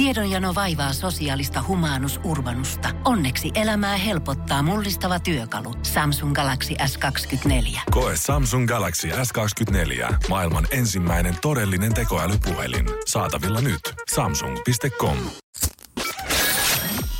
Tiedonjano 0.00 0.54
vaivaa 0.54 0.92
sosiaalista 0.92 1.64
humanus 1.68 2.20
urbanusta. 2.24 2.88
Onneksi 3.04 3.50
elämää 3.54 3.96
helpottaa 3.96 4.62
mullistava 4.62 5.18
työkalu. 5.20 5.74
Samsung 5.82 6.34
Galaxy 6.34 6.74
S24. 6.74 7.80
Koe 7.90 8.16
Samsung 8.16 8.68
Galaxy 8.68 9.08
S24. 9.08 10.14
Maailman 10.28 10.66
ensimmäinen 10.70 11.36
todellinen 11.42 11.94
tekoälypuhelin. 11.94 12.86
Saatavilla 13.06 13.60
nyt. 13.60 13.80
Samsung.com. 14.14 15.16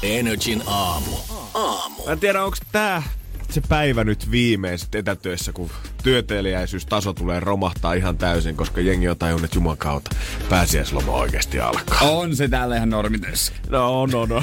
Energin 0.03 0.63
aamu. 0.67 1.17
Aamu. 1.55 2.07
Mä 2.07 2.13
en 2.13 2.21
tiedä, 2.21 2.45
onko 2.45 2.57
tää 2.73 3.03
se 3.51 3.61
päivä 3.69 4.05
nyt 4.05 4.31
viimein 4.31 4.79
sit 4.79 4.95
etätyössä, 4.95 5.53
kun 5.53 5.71
työtelijäisyystaso 6.03 7.13
tulee 7.13 7.41
romahtaa 7.41 7.93
ihan 7.95 8.19
täysin, 8.19 8.57
koska 8.57 8.81
jengi 8.81 9.09
on 9.09 9.19
tajunnut, 9.19 9.45
että 9.45 9.57
juman 9.57 9.77
kautta 9.79 10.11
pääsiäisloma 10.49 11.13
oikeasti 11.13 11.61
alkaa. 11.61 11.99
On 12.01 12.37
se 12.37 12.49
täällä 12.49 12.77
ihan 12.77 12.91
normitössä. 12.91 13.53
No, 13.71 14.07
no, 14.07 14.27
no. 14.27 14.43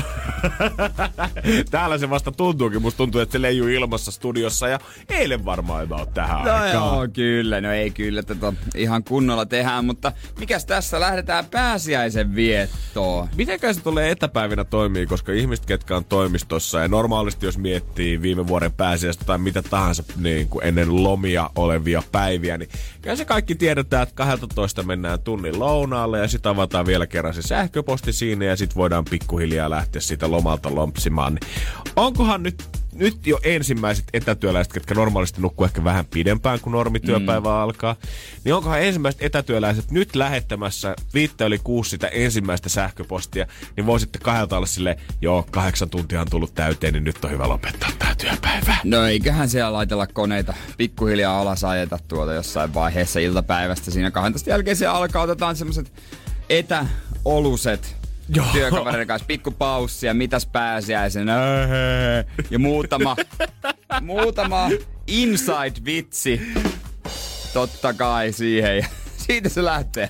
Täällä 1.71 1.97
se 1.97 2.09
vasta 2.09 2.31
tuntuukin. 2.31 2.81
Musta 2.81 2.97
tuntuu, 2.97 3.21
että 3.21 3.31
se 3.31 3.41
leijuu 3.41 3.67
ilmassa 3.67 4.11
studiossa 4.11 4.67
ja 4.67 4.79
eilen 5.09 5.45
varmaan 5.45 5.81
ei 5.83 5.87
ole 5.91 6.07
tähän 6.13 6.45
No 6.45 6.51
aikaan. 6.53 6.71
joo, 6.73 7.07
kyllä. 7.13 7.61
No 7.61 7.71
ei 7.71 7.91
kyllä, 7.91 8.23
tätä 8.23 8.53
ihan 8.75 9.03
kunnolla 9.03 9.45
tehdään, 9.45 9.85
mutta 9.85 10.11
mikäs 10.39 10.65
tässä 10.65 10.99
lähdetään 10.99 11.45
pääsiäisen 11.45 12.35
viettoon? 12.35 13.27
Mitenkä 13.35 13.73
se 13.73 13.81
tulee 13.81 14.11
etäpäivinä 14.11 14.63
toimii, 14.63 15.05
koska 15.05 15.31
ihmiset, 15.31 15.65
ketkä 15.65 15.95
on 15.97 16.05
toimistossa 16.05 16.79
ja 16.79 16.87
normaalisti 16.87 17.45
jos 17.45 17.57
miettii 17.57 18.21
viime 18.21 18.47
vuoden 18.47 18.71
pääsiäistä 18.73 19.25
tai 19.25 19.37
mitä 19.37 19.61
tahansa 19.61 20.03
niin 20.17 20.47
kuin 20.49 20.65
ennen 20.65 21.03
lomia 21.03 21.46
olevia 21.55 22.03
päiviä, 22.11 22.57
niin 22.57 22.69
kyllä 23.01 23.15
se 23.15 23.25
kaikki 23.25 23.55
tiedetään, 23.55 24.03
että 24.03 24.15
12 24.15 24.83
mennään 24.83 25.19
tunnin 25.19 25.59
lounaalle 25.59 26.19
ja 26.19 26.27
sitten 26.27 26.49
avataan 26.49 26.85
vielä 26.85 27.07
kerran 27.07 27.33
se 27.33 27.41
sähköposti 27.41 28.13
siinä 28.13 28.45
ja 28.45 28.55
sitten 28.55 28.75
voidaan 28.75 29.05
pikkuhiljaa 29.05 29.69
lähteä 29.69 30.01
siitä 30.01 30.31
lomalta 30.31 30.75
lompsimaan. 30.75 31.33
Niin 31.33 31.51
onkohan 31.95 32.43
nyt 32.43 32.63
nyt 32.97 33.27
jo 33.27 33.39
ensimmäiset 33.43 34.05
etätyöläiset, 34.13 34.73
ketkä 34.73 34.93
normaalisti 34.93 35.41
nukkuu 35.41 35.65
ehkä 35.65 35.83
vähän 35.83 36.05
pidempään, 36.05 36.59
kun 36.59 36.71
normityöpäivä 36.71 37.49
mm. 37.49 37.55
alkaa, 37.55 37.95
niin 38.43 38.55
onkohan 38.55 38.81
ensimmäiset 38.81 39.23
etätyöläiset 39.23 39.91
nyt 39.91 40.15
lähettämässä 40.15 40.95
viittä 41.13 41.45
yli 41.45 41.59
kuusi 41.63 41.89
sitä 41.89 42.07
ensimmäistä 42.07 42.69
sähköpostia, 42.69 43.47
niin 43.75 43.85
voisitte 43.85 44.19
kahdelta 44.19 44.57
olla 44.57 44.65
sille 44.65 44.97
joo, 45.21 45.47
kahdeksan 45.51 45.89
tuntia 45.89 46.21
on 46.21 46.29
tullut 46.29 46.53
täyteen, 46.53 46.93
niin 46.93 47.03
nyt 47.03 47.25
on 47.25 47.31
hyvä 47.31 47.49
lopettaa 47.49 47.89
tämä 47.99 48.15
työpäivä. 48.15 48.77
No 48.83 49.05
eiköhän 49.05 49.49
siellä 49.49 49.73
laitella 49.73 50.07
koneita 50.07 50.53
pikkuhiljaa 50.77 51.39
alas 51.39 51.63
ajeta 51.63 51.99
tuota 52.07 52.33
jossain 52.33 52.73
vaiheessa 52.73 53.19
iltapäivästä. 53.19 53.91
Siinä 53.91 54.11
12 54.11 54.49
jälkeen 54.49 54.75
siellä 54.75 54.97
alkaa, 54.97 55.21
otetaan 55.21 55.55
semmoset 55.55 55.91
etäoluset 56.49 57.97
Joo. 58.35 58.45
työkavereiden 58.51 59.07
kanssa 59.07 59.25
pikku 59.25 59.51
paussia, 59.51 60.13
mitäs 60.13 60.45
pääsiäisen, 60.45 61.27
ja 62.49 62.59
muutama, 62.59 63.15
muutama 64.01 64.69
inside-vitsi, 65.07 66.41
totta 67.53 67.93
kai 67.93 68.31
siihen, 68.31 68.77
ja 68.77 68.87
siitä 69.27 69.49
se 69.49 69.65
lähtee. 69.65 70.09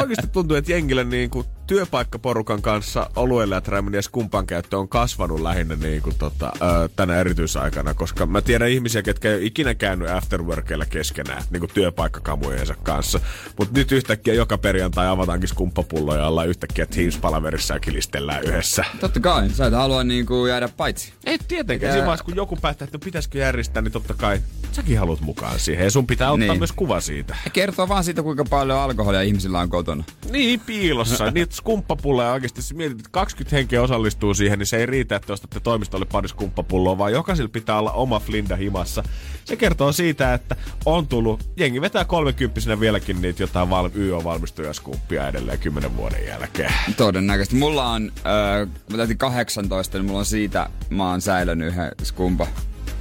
Oikeasti 0.00 0.26
tuntuu, 0.26 0.56
että 0.56 0.72
jengille 0.72 1.04
niin 1.04 1.30
kuin 1.30 1.46
työpaikkaporukan 1.72 2.62
kanssa 2.62 3.10
oluelle 3.16 3.54
ja 3.54 3.60
träminies 3.60 4.08
kumpan 4.08 4.46
käyttö 4.46 4.78
on 4.78 4.88
kasvanut 4.88 5.40
lähinnä 5.40 5.76
niin 5.76 6.02
kuin 6.02 6.16
tota, 6.18 6.52
ö, 6.84 6.88
tänä 6.96 7.16
erityisaikana, 7.16 7.94
koska 7.94 8.26
mä 8.26 8.40
tiedän 8.42 8.68
ihmisiä, 8.68 9.02
ketkä 9.02 9.28
ei 9.28 9.34
ole 9.34 9.44
ikinä 9.44 9.74
käynyt 9.74 10.10
afterworkilla 10.10 10.84
keskenään 10.86 11.42
niin 11.50 11.60
kuin 11.60 11.70
työpaikkakamujensa 11.74 12.74
kanssa. 12.82 13.20
Mutta 13.58 13.78
nyt 13.78 13.92
yhtäkkiä 13.92 14.34
joka 14.34 14.58
perjantai 14.58 15.06
avataankin 15.08 15.48
skumppapulloja 15.48 16.20
ja 16.20 16.26
ollaan 16.26 16.48
yhtäkkiä 16.48 16.86
Teams-palaverissa 16.86 17.74
ja 17.74 17.80
kilistellään 17.80 18.44
yhdessä. 18.44 18.84
Totta 19.00 19.20
kai, 19.20 19.50
sä 19.50 19.66
et 19.66 19.72
halua 19.74 20.04
niinku 20.04 20.46
jäädä 20.46 20.68
paitsi. 20.76 21.12
Ei 21.24 21.38
tietenkään. 21.48 21.88
Eikä- 21.90 21.92
Siinä 21.92 22.06
vaiheessa, 22.06 22.24
kun 22.24 22.36
joku 22.36 22.56
päättää, 22.56 22.84
että 22.84 22.98
no 22.98 23.02
pitäisikö 23.04 23.38
järjestää, 23.38 23.82
niin 23.82 23.92
totta 23.92 24.14
kai 24.14 24.40
säkin 24.72 24.98
haluat 24.98 25.20
mukaan 25.20 25.58
siihen. 25.58 25.84
Ja 25.84 25.90
sun 25.90 26.06
pitää 26.06 26.30
ottaa 26.32 26.48
Niin. 26.48 26.58
myös 26.58 26.72
kuva 26.72 27.00
siitä. 27.00 27.36
Ja 27.44 27.50
kertoo 27.50 27.88
vaan 27.88 28.04
siitä, 28.04 28.22
kuinka 28.22 28.44
paljon 28.44 28.78
alkoholia 28.78 29.22
ihmisillä 29.22 29.58
on 29.60 29.68
kotona. 29.70 30.04
Niin, 30.30 30.60
piilossa. 30.60 31.30
Niitä 31.30 31.54
skumppapulloja 31.62 32.32
oikeasti, 32.32 32.58
jos 32.58 32.74
mietit, 32.74 32.98
että 32.98 33.10
20 33.12 33.56
henkeä 33.56 33.82
osallistuu 33.82 34.34
siihen, 34.34 34.58
niin 34.58 34.66
se 34.66 34.76
ei 34.76 34.86
riitä, 34.86 35.16
että 35.16 35.32
ostatte 35.32 35.60
toimistolle 35.60 36.06
pari 36.12 36.28
skumppapulloa, 36.28 36.98
vaan 36.98 37.12
jokaisella 37.12 37.48
pitää 37.48 37.78
olla 37.78 37.92
oma 37.92 38.20
flinda 38.20 38.56
himassa. 38.56 39.02
Se 39.44 39.56
kertoo 39.56 39.92
siitä, 39.92 40.34
että 40.34 40.56
on 40.84 41.06
tullut, 41.06 41.50
jengi 41.56 41.80
vetää 41.80 42.04
30 42.04 42.80
vieläkin 42.80 43.22
niitä 43.22 43.42
jotain 43.42 43.70
val- 43.70 43.90
YO-valmistuja 43.96 44.72
skumppia 44.72 45.28
edelleen 45.28 45.58
10 45.58 45.96
vuoden 45.96 46.26
jälkeen. 46.26 46.72
Todennäköisesti. 46.96 47.56
Mulla 47.56 47.86
on, 47.86 48.12
öö, 48.26 48.66
mä 48.90 48.96
täytin 48.96 49.18
18, 49.18 49.98
niin 49.98 50.06
mulla 50.06 50.18
on 50.18 50.26
siitä, 50.26 50.70
mä 50.90 51.10
oon 51.10 51.20
säilönyt 51.20 51.68
yhden 51.68 51.90
skumpa. 52.02 52.46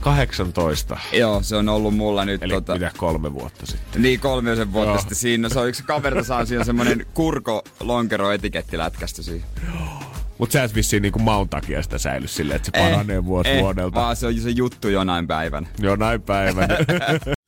18. 0.01 0.97
Joo, 1.13 1.41
se 1.43 1.55
on 1.55 1.69
ollut 1.69 1.95
mulla 1.95 2.25
nyt 2.25 2.43
Eli 2.43 2.53
tota... 2.53 2.73
mitä 2.73 2.91
kolme 2.97 3.33
vuotta 3.33 3.65
sitten. 3.65 4.01
Niin 4.01 4.19
kolmiosen 4.19 4.73
vuotta 4.73 4.91
Joo. 4.91 4.99
sitten 4.99 5.17
siinä. 5.17 5.49
Se 5.49 5.59
on 5.59 5.69
yksi 5.69 5.83
kaverta 5.83 6.23
saa 6.23 6.45
siinä 6.45 6.63
semmonen 6.63 7.05
kurko 7.13 7.63
lonkero 7.79 8.31
etiketti 8.31 8.77
lätkästy 8.77 9.23
siihen. 9.23 9.49
Mut 10.37 10.51
sä 10.51 10.63
et 10.63 10.75
vissiin 10.75 11.01
niinku 11.01 11.19
maun 11.19 11.49
takia 11.49 11.83
sitä 11.83 11.97
säily 11.97 12.27
silleen, 12.27 12.55
että 12.55 12.71
se 12.75 12.83
paranee 12.83 13.25
vuosi 13.25 13.49
eh, 13.49 13.61
vuodelta. 13.61 13.99
vaan 13.99 14.15
se 14.15 14.27
on 14.27 14.33
se 14.33 14.49
juttu 14.49 14.87
jonain 14.87 15.27
päivänä. 15.27 15.67
Jonain 15.79 16.21
päivänä. 16.21 16.77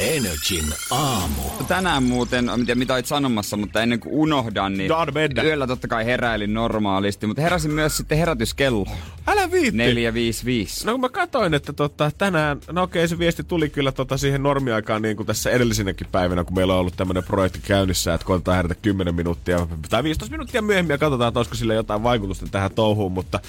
Energin 0.00 0.64
aamu. 0.90 1.42
Tänään 1.68 2.02
muuten, 2.02 2.48
en 2.48 2.66
tiedä 2.66 2.78
mitä 2.78 2.94
olit 2.94 3.06
sanomassa, 3.06 3.56
mutta 3.56 3.82
ennen 3.82 4.00
kuin 4.00 4.14
unohdan, 4.14 4.74
niin 4.74 4.90
mennä. 5.14 5.42
yöllä 5.42 5.66
totta 5.66 5.88
kai 5.88 6.04
heräilin 6.04 6.54
normaalisti, 6.54 7.26
mutta 7.26 7.42
heräsin 7.42 7.70
myös 7.70 7.96
sitten 7.96 8.18
herätyskello. 8.18 8.86
Älä 9.26 9.50
viitti. 9.50 9.76
455. 9.76 10.86
No 10.86 10.92
kun 10.92 11.00
mä 11.00 11.08
katsoin, 11.08 11.54
että 11.54 11.72
tota, 11.72 12.10
tänään, 12.18 12.60
no 12.72 12.82
okei 12.82 13.08
se 13.08 13.18
viesti 13.18 13.44
tuli 13.44 13.68
kyllä 13.68 13.92
tota 13.92 14.16
siihen 14.16 14.42
normiaikaan 14.42 15.02
niin 15.02 15.16
kuin 15.16 15.26
tässä 15.26 15.50
edellisinäkin 15.50 16.06
päivinä, 16.12 16.44
kun 16.44 16.56
meillä 16.56 16.74
on 16.74 16.80
ollut 16.80 16.96
tämmöinen 16.96 17.24
projekti 17.24 17.60
käynnissä, 17.66 18.14
että 18.14 18.26
koitetaan 18.26 18.56
herätä 18.56 18.74
10 18.74 19.14
minuuttia 19.14 19.66
tai 19.90 20.02
15 20.02 20.32
minuuttia 20.32 20.62
myöhemmin 20.62 20.94
ja 20.94 20.98
katsotaan, 20.98 21.28
että 21.28 21.38
olisiko 21.38 21.56
sillä 21.56 21.74
jotain 21.74 22.02
vaikutusta 22.02 22.46
tähän 22.50 22.70
touhuun, 22.74 23.12
mutta 23.12 23.40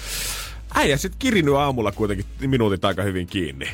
äijä 0.74 0.96
sit 0.96 1.12
kirinyt 1.18 1.54
aamulla 1.54 1.92
kuitenkin 1.92 2.26
minuutit 2.40 2.84
aika 2.84 3.02
hyvin 3.02 3.26
kiinni. 3.26 3.68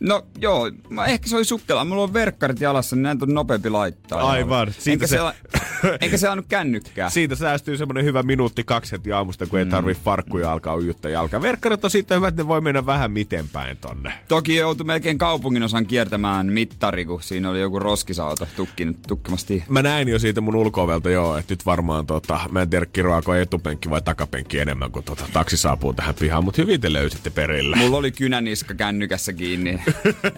No 0.00 0.22
joo, 0.38 0.70
mä 0.90 1.04
ehkä 1.06 1.28
se 1.28 1.36
oli 1.36 1.44
sukkela. 1.44 1.84
Mulla 1.84 2.02
on 2.02 2.12
verkkarit 2.12 2.60
jalassa, 2.60 2.96
niin 2.96 3.02
näitä 3.02 3.24
on 3.24 3.34
nopeampi 3.34 3.70
laittaa. 3.70 4.30
Aivan. 4.30 4.72
Siitä 4.78 4.90
Enkä 4.94 5.06
se- 5.06 5.16
se, 5.16 5.98
enkä 6.00 6.16
se 6.16 6.20
saanut 6.20 6.46
kännykkää. 6.48 7.10
Siitä 7.10 7.34
säästyy 7.36 7.76
semmoinen 7.76 8.04
hyvä 8.04 8.22
minuutti 8.22 8.64
kaksi 8.64 8.92
heti 8.92 9.12
aamusta, 9.12 9.46
kun 9.46 9.58
ei 9.58 9.66
tarvii 9.66 9.94
farkkuja 9.94 10.52
alkaa 10.52 10.76
ujuttaa 10.76 11.10
jalkaa. 11.10 11.42
Verkkarit 11.42 11.84
on 11.84 11.90
sitten 11.90 12.16
hyvä, 12.16 12.28
että 12.28 12.42
ne 12.42 12.48
voi 12.48 12.60
mennä 12.60 12.86
vähän 12.86 13.12
miten 13.12 13.48
päin 13.48 13.76
tonne. 13.76 14.12
Toki 14.28 14.56
joutui 14.56 14.86
melkein 14.86 15.18
kaupungin 15.18 15.62
osan 15.62 15.86
kiertämään 15.86 16.46
mittari, 16.46 17.04
kun 17.04 17.22
siinä 17.22 17.50
oli 17.50 17.60
joku 17.60 17.78
roskisauto 17.78 18.46
tukkinut, 18.56 18.96
tukkimasti. 19.08 19.64
Mä 19.68 19.82
näin 19.82 20.08
jo 20.08 20.18
siitä 20.18 20.40
mun 20.40 20.54
ulko 20.56 20.88
joo, 21.12 21.36
että 21.36 21.52
nyt 21.52 21.66
varmaan 21.66 22.06
tota, 22.06 22.40
mä 22.50 22.62
en 22.62 22.70
tiedä 22.70 22.86
kiroako 22.86 23.34
etupenkki 23.34 23.90
vai 23.90 24.02
takapenkki 24.02 24.58
enemmän, 24.58 24.90
kun 24.90 25.04
tota, 25.04 25.24
taksi 25.32 25.56
saapuu 25.56 25.92
tähän 25.94 26.14
pihaan, 26.14 26.44
mutta 26.44 26.62
hyvin 26.62 26.80
te 26.80 26.92
löysitte 26.92 27.30
perille. 27.30 27.76
Mulla 27.76 27.96
oli 27.96 28.10
kynäniska 28.12 28.74
kännykässä 28.74 29.32
kiinni. 29.32 29.80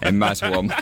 En 0.02 0.14
mä 0.14 0.26
edes 0.26 0.42
huomaa. 0.50 0.78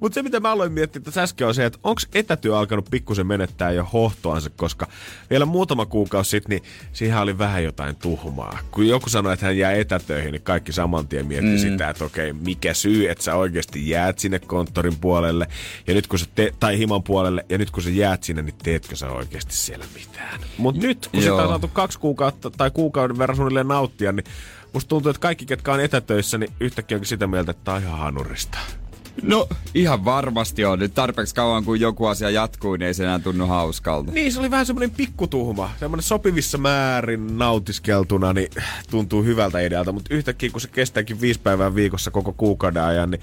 Mutta 0.00 0.14
se, 0.14 0.22
mitä 0.22 0.40
mä 0.40 0.52
aloin 0.52 0.72
miettiä 0.72 1.02
tässä 1.02 1.22
äsken 1.22 1.46
on 1.46 1.54
se, 1.54 1.64
että 1.64 1.78
onko 1.82 2.00
etätyö 2.14 2.58
alkanut 2.58 2.88
pikkusen 2.90 3.26
menettää 3.26 3.70
jo 3.70 3.88
hohtoansa, 3.92 4.50
koska 4.56 4.86
vielä 5.30 5.44
muutama 5.44 5.86
kuukausi 5.86 6.30
sitten, 6.30 6.50
niin 6.50 6.70
siihen 6.92 7.18
oli 7.18 7.38
vähän 7.38 7.64
jotain 7.64 7.96
tuhmaa. 7.96 8.58
Kun 8.70 8.88
joku 8.88 9.08
sanoi, 9.08 9.32
että 9.32 9.46
hän 9.46 9.58
jää 9.58 9.72
etätöihin, 9.72 10.32
niin 10.32 10.42
kaikki 10.42 10.72
saman 10.72 11.08
tien 11.08 11.26
mietti 11.26 11.50
mm. 11.50 11.58
sitä, 11.58 11.90
että 11.90 12.04
okei, 12.04 12.32
mikä 12.32 12.74
syy, 12.74 13.08
että 13.08 13.24
sä 13.24 13.34
oikeasti 13.34 13.88
jäät 13.88 14.18
sinne 14.18 14.38
konttorin 14.38 14.96
puolelle, 14.96 15.46
ja 15.86 15.94
nyt 15.94 16.06
kun 16.06 16.18
sä 16.18 16.26
te- 16.34 16.54
tai 16.60 16.78
himan 16.78 17.02
puolelle, 17.02 17.46
ja 17.48 17.58
nyt 17.58 17.70
kun 17.70 17.82
sä 17.82 17.90
jäät 17.90 18.22
sinne, 18.22 18.42
niin 18.42 18.54
teetkö 18.62 18.96
sä 18.96 19.10
oikeasti 19.10 19.54
siellä 19.54 19.84
mitään. 19.94 20.40
Mutta 20.58 20.80
nyt, 20.80 21.08
kun 21.12 21.24
Joo. 21.24 21.36
sitä 21.36 21.42
on 21.42 21.48
saatu 21.48 21.68
kaksi 21.68 21.98
kuukautta 21.98 22.50
tai 22.50 22.70
kuukauden 22.70 23.18
verran 23.18 23.36
suunnilleen 23.36 23.68
nauttia, 23.68 24.12
niin 24.12 24.24
musta 24.74 24.88
tuntuu, 24.88 25.10
että 25.10 25.20
kaikki, 25.20 25.46
ketkä 25.46 25.72
on 25.72 25.80
etätöissä, 25.80 26.38
niin 26.38 26.52
yhtäkkiä 26.60 26.96
onkin 26.96 27.08
sitä 27.08 27.26
mieltä, 27.26 27.50
että 27.50 27.64
tää 27.64 27.74
on 27.74 27.82
ihan 27.82 27.98
hanurista. 27.98 28.58
No, 29.22 29.48
ihan 29.74 30.04
varmasti 30.04 30.64
on. 30.64 30.78
Nyt 30.78 30.94
tarpeeksi 30.94 31.34
kauan, 31.34 31.64
kun 31.64 31.80
joku 31.80 32.06
asia 32.06 32.30
jatkuu, 32.30 32.76
niin 32.76 32.86
ei 32.86 32.94
se 32.94 33.04
enää 33.04 33.18
tunnu 33.18 33.46
hauskalta. 33.46 34.12
Niin, 34.12 34.32
se 34.32 34.40
oli 34.40 34.50
vähän 34.50 34.66
semmoinen 34.66 34.90
pikkutuhma. 34.90 35.70
Semmoinen 35.80 36.02
sopivissa 36.02 36.58
määrin 36.58 37.38
nautiskeltuna, 37.38 38.32
niin 38.32 38.50
tuntuu 38.90 39.22
hyvältä 39.24 39.60
idealta. 39.60 39.92
Mutta 39.92 40.14
yhtäkkiä, 40.14 40.50
kun 40.50 40.60
se 40.60 40.68
kestääkin 40.68 41.20
viisi 41.20 41.40
päivää 41.40 41.74
viikossa 41.74 42.10
koko 42.10 42.32
kuukauden 42.32 42.82
ajan, 42.82 43.10
niin 43.10 43.20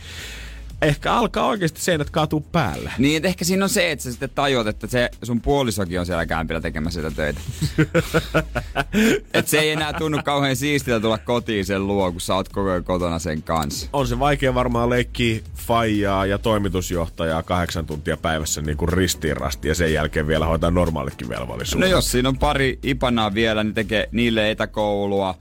ehkä 0.81 1.13
alkaa 1.13 1.48
oikeasti 1.48 1.81
seinät 1.81 2.10
kaatuu 2.10 2.42
päälle. 2.51 2.92
Niin, 2.98 3.18
että 3.18 3.28
ehkä 3.28 3.45
siinä 3.45 3.66
on 3.66 3.69
se, 3.69 3.92
että 3.92 4.04
sä 4.04 4.12
sitten 4.12 4.30
tajuat, 4.36 4.68
että 4.68 4.88
se 4.88 5.10
sun 5.24 5.42
puolisokin 5.42 6.00
on 6.00 6.06
siellä 6.06 6.25
kämpillä 6.25 6.62
tekemässä 6.62 7.01
sitä 7.01 7.16
töitä. 7.16 7.42
että 9.33 9.51
se 9.51 9.60
ei 9.60 9.72
enää 9.72 9.94
tunnu 9.94 10.19
kauhean 10.25 10.56
siistiltä 10.56 11.00
tulla 11.00 11.18
kotiin 11.18 11.66
sen 11.66 11.88
luo, 11.88 12.12
kun 12.12 12.22
sä 12.22 12.36
oot 12.36 12.50
koko 12.50 12.69
ajan 12.69 12.83
kotona 12.83 13.19
sen 13.19 13.44
kanssa. 13.44 13.89
On 13.94 14.07
se 14.07 14.19
vaikea 14.19 14.54
varmaan 14.54 14.89
leikkiä 14.89 15.39
faijaa 15.56 16.25
ja 16.25 16.38
toimitusjohtajaa 16.38 17.44
kahdeksan 17.44 17.86
tuntia 17.86 18.18
päivässä 18.18 18.62
niin 18.62 18.78
kuin 18.78 18.89
ristiin 18.89 19.38
rasti 19.38 19.68
ja 19.68 19.75
sen 19.75 19.94
jälkeen 19.94 20.28
vielä 20.28 20.45
hoitaa 20.45 20.72
normaalitkin 20.72 21.30
velvollisuudet. 21.30 21.89
No 21.89 21.95
jos 21.95 22.12
siinä 22.12 22.30
on 22.30 22.38
pari 22.38 22.80
ipanaa 22.83 23.33
vielä, 23.33 23.63
niin 23.63 23.74
tekee 23.74 24.10
niille 24.12 24.51
etäkoulua, 24.51 25.36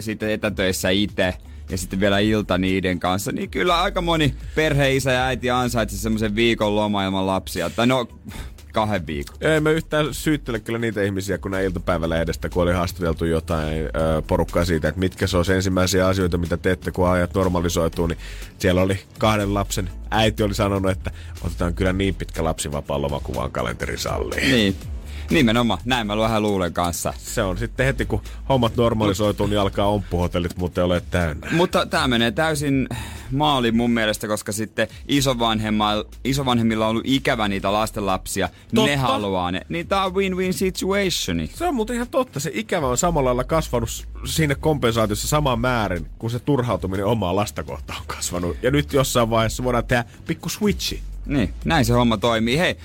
sitten 0.00 0.30
etätöissä 0.30 0.90
itse 0.90 1.34
ja 1.70 1.78
sitten 1.78 2.00
vielä 2.00 2.18
ilta 2.18 2.58
niiden 2.58 3.00
kanssa, 3.00 3.32
niin 3.32 3.50
kyllä 3.50 3.82
aika 3.82 4.00
moni 4.00 4.34
perheisä 4.54 5.12
ja 5.12 5.24
äiti 5.24 5.50
ansaitsee 5.50 5.98
semmoisen 5.98 6.34
viikon 6.34 6.76
loma 6.76 7.04
ilman 7.04 7.26
lapsia. 7.26 7.70
Tai 7.70 7.86
no, 7.86 8.08
kahden 8.72 9.06
viikon. 9.06 9.36
Ei 9.40 9.60
mä 9.60 9.70
yhtään 9.70 10.14
syyttele 10.14 10.60
kyllä 10.60 10.78
niitä 10.78 11.02
ihmisiä, 11.02 11.38
kun 11.38 11.54
iltapäivällä 11.54 12.20
edestä, 12.20 12.48
kun 12.48 12.62
oli 12.62 12.72
haastateltu 12.72 13.24
jotain 13.24 13.78
ö, 13.78 14.22
porukkaa 14.26 14.64
siitä, 14.64 14.88
että 14.88 14.98
mitkä 14.98 15.26
se 15.26 15.36
olisi 15.36 15.52
ensimmäisiä 15.52 16.06
asioita, 16.06 16.38
mitä 16.38 16.56
teette, 16.56 16.90
kun 16.90 17.08
ajat 17.08 17.34
normalisoituu, 17.34 18.06
niin 18.06 18.18
siellä 18.58 18.82
oli 18.82 19.00
kahden 19.18 19.54
lapsen 19.54 19.90
äiti 20.10 20.42
oli 20.42 20.54
sanonut, 20.54 20.90
että 20.90 21.10
otetaan 21.42 21.74
kyllä 21.74 21.92
niin 21.92 22.14
pitkä 22.14 22.44
lapsivapaa 22.44 23.02
lomakuvaan 23.02 23.50
kalenteri 23.50 23.98
salliin. 23.98 24.52
Niin. 24.52 24.76
Nimenomaan, 25.30 25.78
näin 25.84 26.06
mä 26.06 26.16
vähän 26.16 26.42
luulen 26.42 26.72
kanssa. 26.72 27.14
Se 27.18 27.42
on 27.42 27.58
sitten 27.58 27.86
heti, 27.86 28.06
kun 28.06 28.22
hommat 28.48 28.76
normalisoituu, 28.76 29.46
niin 29.46 29.60
alkaa 29.60 29.86
omppuhotellit 29.86 30.56
muuten 30.56 30.84
ole 30.84 31.02
täynnä. 31.10 31.48
Mutta 31.52 31.86
tämä 31.86 32.08
menee 32.08 32.30
täysin 32.30 32.88
maali 33.32 33.72
mun 33.72 33.90
mielestä, 33.90 34.28
koska 34.28 34.52
sitten 34.52 34.88
isovanhemmilla 36.24 36.84
on 36.86 36.90
ollut 36.90 37.06
ikävä 37.06 37.48
niitä 37.48 37.72
lastenlapsia. 37.72 38.48
Totta. 38.74 38.90
Ne 38.90 38.96
haluaa 38.96 39.52
ne. 39.52 39.60
Niin 39.68 39.88
tää 39.88 40.04
on 40.04 40.14
win-win 40.14 40.52
situationi. 40.52 41.50
Se 41.54 41.64
on 41.66 41.74
muuten 41.74 41.96
ihan 41.96 42.08
totta. 42.08 42.40
Se 42.40 42.50
ikävä 42.54 42.86
on 42.86 42.98
samalla 42.98 43.28
lailla 43.28 43.44
kasvanut 43.44 44.06
siinä 44.24 44.54
kompensaatiossa 44.54 45.28
samaan 45.28 45.60
määrin, 45.60 46.06
kun 46.18 46.30
se 46.30 46.38
turhautuminen 46.38 47.06
omaa 47.06 47.36
lasta 47.36 47.62
kohtaan 47.62 48.00
on 48.00 48.06
kasvanut. 48.06 48.56
Ja 48.62 48.70
nyt 48.70 48.92
jossain 48.92 49.30
vaiheessa 49.30 49.64
voidaan 49.64 49.84
tehdä 49.84 50.04
pikku 50.26 50.48
switchi. 50.48 51.02
Niin, 51.26 51.54
näin 51.64 51.84
se 51.84 51.92
homma 51.92 52.16
toimii. 52.16 52.58
Hei. 52.58 52.76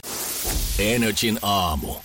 Energin 0.80 1.40
aamu. 1.42 1.96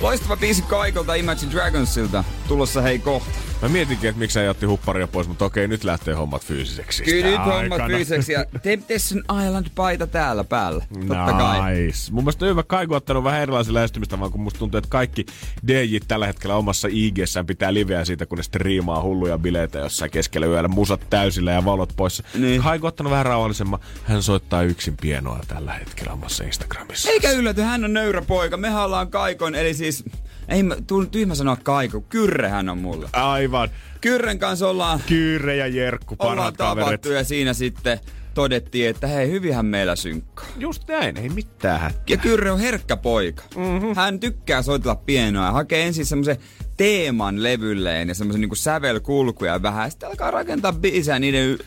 Loistava 0.00 0.36
biisi 0.36 0.62
Kaikolta 0.62 1.14
Imagine 1.14 1.52
Dragonsilta. 1.52 2.24
Tulossa 2.48 2.82
hei 2.82 2.98
kohta. 2.98 3.30
Mä 3.64 3.68
mietinkin, 3.68 4.10
että 4.10 4.18
miksi 4.18 4.48
otti 4.48 4.66
hupparia 4.66 5.08
pois, 5.08 5.28
mutta 5.28 5.44
okei, 5.44 5.68
nyt 5.68 5.84
lähtee 5.84 6.14
hommat 6.14 6.44
fyysiseksi. 6.44 7.04
Kyllä 7.04 7.26
nyt 7.26 7.46
hommat 7.46 7.90
fyysiseksi 7.90 8.32
ja 8.32 8.44
Temptation 8.44 9.24
Island-paita 9.44 10.06
täällä 10.06 10.44
päällä. 10.44 10.84
Totta 11.08 11.26
nice. 11.26 11.38
kai. 11.38 11.90
Mun 12.10 12.24
mielestä 12.24 12.44
on 12.44 12.50
hyvä 12.50 12.62
Kaiku 12.62 12.94
ottanut 12.94 13.24
vähän 13.24 13.40
erilaisia 13.40 13.74
lähestymistä, 13.74 14.20
vaan 14.20 14.32
kun 14.32 14.40
musta 14.40 14.58
tuntuu, 14.58 14.78
että 14.78 14.90
kaikki 14.90 15.26
DJ 15.68 15.96
tällä 16.08 16.26
hetkellä 16.26 16.56
omassa 16.56 16.88
ig 16.90 17.16
pitää 17.46 17.74
liveä 17.74 18.04
siitä, 18.04 18.26
kun 18.26 18.38
ne 18.38 18.42
sitten 18.42 18.60
riimaa 18.60 19.02
hulluja 19.02 19.38
bileitä 19.38 19.78
jossain 19.78 20.10
keskellä 20.10 20.46
yöllä, 20.46 20.68
musat 20.68 21.10
täysillä 21.10 21.52
ja 21.52 21.64
valot 21.64 21.92
poissa. 21.96 22.22
Niin. 22.34 22.62
Kaiku 22.62 22.86
ottanut 22.86 23.10
vähän 23.10 23.26
rauhallisemman. 23.26 23.80
Hän 24.04 24.22
soittaa 24.22 24.62
yksin 24.62 24.96
pienoa 24.96 25.40
tällä 25.48 25.72
hetkellä 25.72 26.12
omassa 26.12 26.44
Instagramissa. 26.44 27.10
Eikä 27.10 27.30
ylläty, 27.30 27.62
hän 27.62 27.84
on 27.84 27.92
nöyrä 27.92 28.22
poika. 28.22 28.56
Me 28.56 28.80
ollaan 28.80 29.10
Kaikon, 29.10 29.54
eli 29.54 29.74
siis 29.74 30.04
ei 30.48 30.62
mä, 30.62 30.76
tyhmä 31.10 31.34
sanoa 31.34 31.56
kaiku. 31.62 32.00
Kyrrehän 32.00 32.68
on 32.68 32.78
mulle. 32.78 33.08
Aivan. 33.12 33.68
Kyrren 34.00 34.38
kanssa 34.38 34.68
ollaan... 34.68 35.00
Kyrre 35.06 35.56
ja 35.56 35.66
Jerkku, 35.66 36.16
Ollaan 36.18 36.54
tavattu 36.54 37.12
ja 37.12 37.24
siinä 37.24 37.52
sitten 37.52 38.00
todettiin, 38.34 38.88
että 38.88 39.06
hei, 39.06 39.30
hyvinhän 39.30 39.66
meillä 39.66 39.96
synkkaa. 39.96 40.46
Just 40.58 40.88
näin, 40.88 41.16
ei 41.16 41.28
mitään 41.28 41.80
hätää. 41.80 42.02
Ja 42.08 42.16
Kyrre 42.16 42.50
on 42.50 42.60
herkkä 42.60 42.96
poika. 42.96 43.42
Mm-hmm. 43.56 43.94
Hän 43.96 44.20
tykkää 44.20 44.62
soitella 44.62 44.96
pienoa 44.96 45.46
ja 45.46 45.52
hakee 45.52 45.86
ensin 45.86 46.06
semmoisen 46.06 46.36
teeman 46.76 47.42
levylleen 47.42 48.08
ja 48.08 48.14
semmoisen 48.14 48.40
niinku 48.40 48.54
sävelkulkuja 48.54 49.62
vähän. 49.62 49.90
Sitten 49.90 50.08
alkaa 50.08 50.30
rakentaa 50.30 50.72
biisejä 50.72 51.18
niiden, 51.18 51.58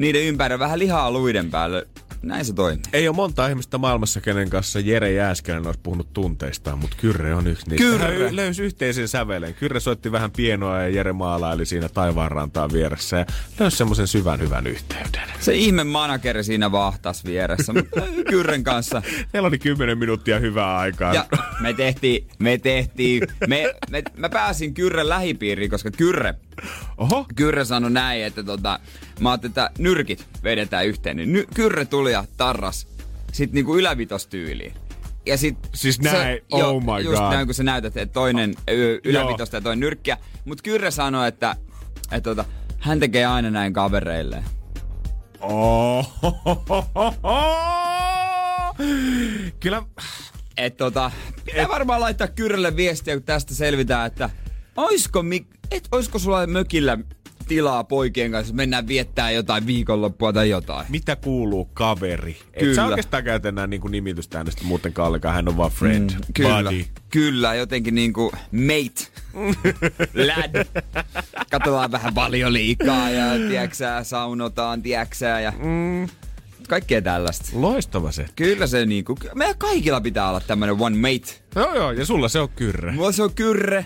niiden 0.00 0.22
ympärillä 0.22 0.58
vähän 0.58 0.78
lihaa 0.78 1.10
luiden 1.10 1.50
päälle 1.50 1.86
näin 2.22 2.44
se 2.44 2.52
toimii. 2.52 2.82
Ei 2.92 3.08
ole 3.08 3.16
monta 3.16 3.48
ihmistä 3.48 3.78
maailmassa, 3.78 4.20
kenen 4.20 4.50
kanssa 4.50 4.80
Jere 4.80 5.12
Jääskäinen 5.12 5.66
olisi 5.66 5.80
puhunut 5.82 6.12
tunteistaan, 6.12 6.78
mutta 6.78 6.96
Kyrre 7.00 7.34
on 7.34 7.46
yksi 7.46 7.68
niistä. 7.68 7.84
Kyrre! 7.86 8.24
Hän 8.24 8.36
löysi 8.36 8.62
yhteisen 8.62 9.08
sävelen. 9.08 9.54
Kyrre 9.54 9.80
soitti 9.80 10.12
vähän 10.12 10.30
pienoa 10.30 10.82
ja 10.82 10.88
Jere 10.88 11.12
maalaili 11.12 11.66
siinä 11.66 11.88
taivaanrantaa 11.88 12.72
vieressä 12.72 13.16
ja 13.16 13.26
löysi 13.60 13.76
semmoisen 13.76 14.06
syvän 14.06 14.40
hyvän 14.40 14.66
yhteyden. 14.66 15.28
Se 15.40 15.54
ihme 15.54 15.84
manageri 15.84 16.44
siinä 16.44 16.72
vahtas 16.72 17.24
vieressä, 17.24 17.72
mutta 17.72 18.00
Kyrren 18.30 18.64
kanssa. 18.64 19.02
Meillä 19.32 19.46
oli 19.46 19.58
kymmenen 19.58 19.98
minuuttia 19.98 20.38
hyvää 20.38 20.78
aikaa. 20.78 21.14
Ja 21.14 21.26
me 21.60 21.72
tehtiin, 21.72 22.26
me 22.38 22.58
tehtiin, 22.58 23.22
me, 23.46 23.74
me, 23.90 24.02
mä 24.16 24.28
pääsin 24.28 24.74
Kyrren 24.74 25.08
lähipiiriin, 25.08 25.70
koska 25.70 25.90
Kyrre 25.90 26.34
Oho. 26.96 27.26
Kyrre 27.36 27.64
sanoi 27.64 27.90
näin, 27.90 28.24
että 28.24 28.42
tota, 28.42 28.80
mä 29.20 29.30
ajattelin, 29.30 29.50
että 29.50 29.70
nyrkit 29.78 30.26
vedetään 30.42 30.86
yhteen. 30.86 31.16
Niin 31.16 31.32
ny- 31.32 31.46
Kyrre 31.54 31.84
tuli 31.84 32.12
ja 32.12 32.24
tarras 32.36 32.86
sit 33.32 33.52
niinku 33.52 33.76
ylävitostyyliin. 33.76 34.74
Ja 35.26 35.38
sit 35.38 35.56
siis 35.74 36.00
näin, 36.00 36.16
se, 36.16 36.42
oh 36.52 36.60
jo, 36.60 36.80
my 36.80 37.02
just 37.04 37.22
god. 37.22 37.32
näin, 37.32 37.46
kun 37.46 37.54
sä 37.54 37.62
näytät, 37.62 37.96
että 37.96 38.12
toinen 38.12 38.54
y- 38.68 39.00
ylävitosta 39.04 39.56
ja 39.56 39.60
toinen 39.60 39.80
nyrkkiä. 39.80 40.16
Mut 40.44 40.62
Kyrre 40.62 40.90
sanoi, 40.90 41.28
että, 41.28 41.56
että 42.12 42.30
tota, 42.30 42.44
hän 42.78 43.00
tekee 43.00 43.26
aina 43.26 43.50
näin 43.50 43.72
kavereilleen. 43.72 44.44
Oh. 45.40 46.12
Kyllä... 49.60 49.82
Et 50.56 50.76
tota, 50.76 51.10
pitää 51.44 51.62
Et... 51.62 51.68
varmaan 51.68 52.00
laittaa 52.00 52.26
Kyrrelle 52.26 52.76
viestiä, 52.76 53.14
kun 53.14 53.22
tästä 53.22 53.54
selvitään, 53.54 54.06
että 54.06 54.30
oisko, 54.80 55.22
mi- 55.22 55.46
et, 55.70 55.88
oisko 55.92 56.18
sulla 56.18 56.46
mökillä 56.46 56.98
tilaa 57.48 57.84
poikien 57.84 58.30
kanssa, 58.32 58.54
mennään 58.54 58.88
viettää 58.88 59.30
jotain 59.30 59.66
viikonloppua 59.66 60.32
tai 60.32 60.50
jotain. 60.50 60.86
Mitä 60.88 61.16
kuuluu 61.16 61.64
kaveri? 61.64 62.36
Kyllä. 62.58 62.70
Et 62.70 62.74
sä 62.74 62.84
oikeastaan 62.84 63.24
käytä 63.24 63.48
enää 63.48 63.66
niinku 63.66 63.88
nimitystä 63.88 64.38
äänestä 64.38 64.64
muutenkaan 64.64 65.08
ollenkaan, 65.08 65.34
hän 65.34 65.48
on 65.48 65.56
vaan 65.56 65.70
friend, 65.70 66.10
mm, 66.10 66.20
kyllä. 66.34 66.62
buddy. 66.70 66.84
Kyllä, 67.10 67.54
jotenkin 67.54 67.94
niinku 67.94 68.32
mate, 68.52 69.06
lad. 70.26 70.66
Katsotaan 71.50 71.92
vähän 71.92 72.14
paljon 72.14 72.52
liikaa 72.52 73.10
ja 73.10 73.24
tiiäksää, 73.48 74.04
saunotaan, 74.04 74.82
tiiäksää 74.82 75.40
ja... 75.40 75.52
Mm. 75.58 76.08
Kaikkea 76.68 77.02
tällaista. 77.02 77.48
Loistava 77.52 78.12
se. 78.12 78.26
Kyllä 78.36 78.66
se 78.66 78.86
niinku, 78.86 79.18
meidän 79.34 79.58
kaikilla 79.58 80.00
pitää 80.00 80.28
olla 80.28 80.40
tämmönen 80.40 80.76
one 80.78 80.96
mate. 80.96 81.40
Joo 81.54 81.74
joo, 81.74 81.92
ja 81.92 82.06
sulla 82.06 82.28
se 82.28 82.40
on 82.40 82.48
kyrre. 82.48 82.92
Mulla 82.92 83.12
se 83.12 83.22
on 83.22 83.34
kyrre, 83.34 83.84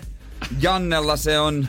Jannella 0.61 1.17
se 1.17 1.39
on 1.39 1.67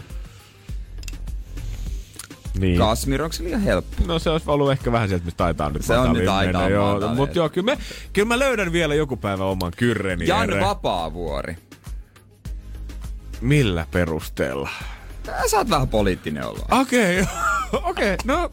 niin. 2.59 2.79
Kasmir, 2.79 3.23
onko 3.23 3.33
se 3.33 3.45
liian 3.45 3.61
helppo? 3.61 3.97
No 4.07 4.19
se 4.19 4.31
olisi 4.31 4.51
ollut 4.51 4.73
ehkä 4.73 4.93
vähän 4.93 5.09
sieltä, 5.09 5.25
mistä 5.25 5.39
taitaa 5.39 5.71
nyt 5.71 5.85
Se 5.85 5.99
on 5.99 6.13
nyt 6.13 6.25
taitaa 6.25 6.69
joo, 6.69 7.15
Mutta 7.15 7.39
joo, 7.39 7.49
kyllä, 7.49 7.65
me, 7.65 7.79
kyllä 8.13 8.29
mä 8.29 8.39
löydän 8.39 8.73
vielä 8.73 8.95
joku 8.95 9.17
päivä 9.17 9.45
oman 9.45 9.73
kyrreni. 9.77 10.27
Jan 10.27 10.51
ere. 10.51 10.61
Vapaavuori. 10.61 11.57
Millä 13.41 13.87
perusteella? 13.91 14.69
Sä 15.47 15.57
oot 15.57 15.71
vähän 15.71 15.89
poliittinen 15.89 16.47
olla. 16.47 16.67
Okei, 16.81 17.21
okay, 17.21 17.35
okei, 17.91 18.15
okay, 18.15 18.17
no... 18.25 18.51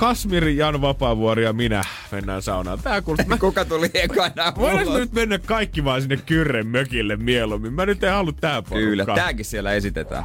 Kasmiri, 0.00 0.56
Jan 0.56 0.80
Vapaavuori 0.80 1.44
ja 1.44 1.52
minä 1.52 1.84
mennään 2.12 2.42
saunaan. 2.42 2.78
Tää 2.82 3.02
kuulostaa... 3.02 3.28
Mä... 3.34 3.38
Kuka 3.38 3.64
tuli 3.64 3.90
ekana? 3.94 4.52
Voidaan 4.56 5.00
nyt 5.00 5.12
mennä 5.12 5.38
kaikki 5.38 5.84
vaan 5.84 6.00
sinne 6.00 6.16
Kyrren 6.16 6.66
mökille 6.66 7.16
mieluummin? 7.16 7.72
Mä 7.72 7.86
nyt 7.86 8.04
en 8.04 8.12
halua 8.12 8.32
tää 8.40 8.62
porukkaa. 8.62 8.90
Kyllä, 8.90 9.04
tääkin 9.04 9.44
siellä 9.44 9.72
esitetään. 9.72 10.24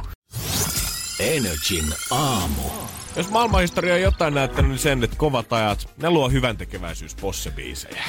Energin 1.20 1.84
aamu. 2.10 2.62
Jos 3.16 3.30
maailmanhistoria 3.30 3.94
on 3.94 4.00
jotain 4.00 4.34
näyttänyt, 4.34 4.70
niin 4.70 4.78
sen, 4.78 5.04
että 5.04 5.16
kovat 5.16 5.52
ajat, 5.52 5.88
ne 6.02 6.10
luo 6.10 6.28
hyvän 6.28 6.56
tekeväisyys 6.56 7.14
posse-biisejä. 7.14 8.02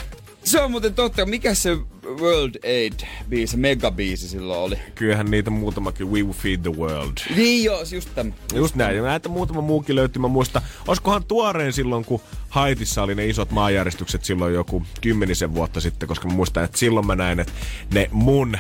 Se 0.43 0.61
on 0.61 0.71
muuten 0.71 0.93
totta. 0.93 1.25
Mikä 1.25 1.53
se 1.53 1.77
World 2.05 2.55
Aid-biisi, 2.55 3.57
megabiisi 3.57 4.29
silloin 4.29 4.59
oli? 4.59 4.75
Kyllähän 4.95 5.31
niitä 5.31 5.49
muutamakin 5.49 6.07
We 6.07 6.21
Will 6.21 6.33
Feed 6.33 6.57
the 6.57 6.71
World. 6.71 7.17
Niin 7.35 7.63
joo, 7.63 7.83
just 7.91 8.09
tämän. 8.15 8.35
Just 8.53 8.75
näin. 8.75 8.95
Ja 8.95 9.03
näitä 9.03 9.29
muutama 9.29 9.61
muukin 9.61 9.95
löytyi. 9.95 10.21
Mä 10.21 10.27
muistan, 10.27 10.61
olisikohan 10.87 11.23
tuoreen 11.23 11.73
silloin, 11.73 12.05
kun 12.05 12.21
Haitissa 12.49 13.03
oli 13.03 13.15
ne 13.15 13.25
isot 13.25 13.51
maanjäristykset 13.51 14.25
silloin 14.25 14.53
joku 14.53 14.83
kymmenisen 15.01 15.53
vuotta 15.53 15.81
sitten, 15.81 16.07
koska 16.07 16.27
mä 16.27 16.33
muistan, 16.33 16.63
että 16.63 16.77
silloin 16.77 17.07
mä 17.07 17.15
näin, 17.15 17.39
että 17.39 17.53
ne 17.93 18.09
mun 18.11 18.57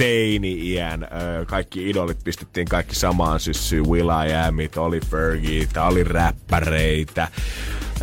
teini-iän 0.00 1.08
kaikki 1.46 1.90
idolit 1.90 2.24
pistettiin 2.24 2.66
kaikki 2.68 2.94
samaan 2.94 3.40
syssyyn. 3.40 3.86
Will 3.86 4.08
I 4.08 4.34
Amit, 4.48 4.76
oli 4.76 5.00
Fergie, 5.00 5.68
oli 5.86 6.04
räppäreitä. 6.04 7.28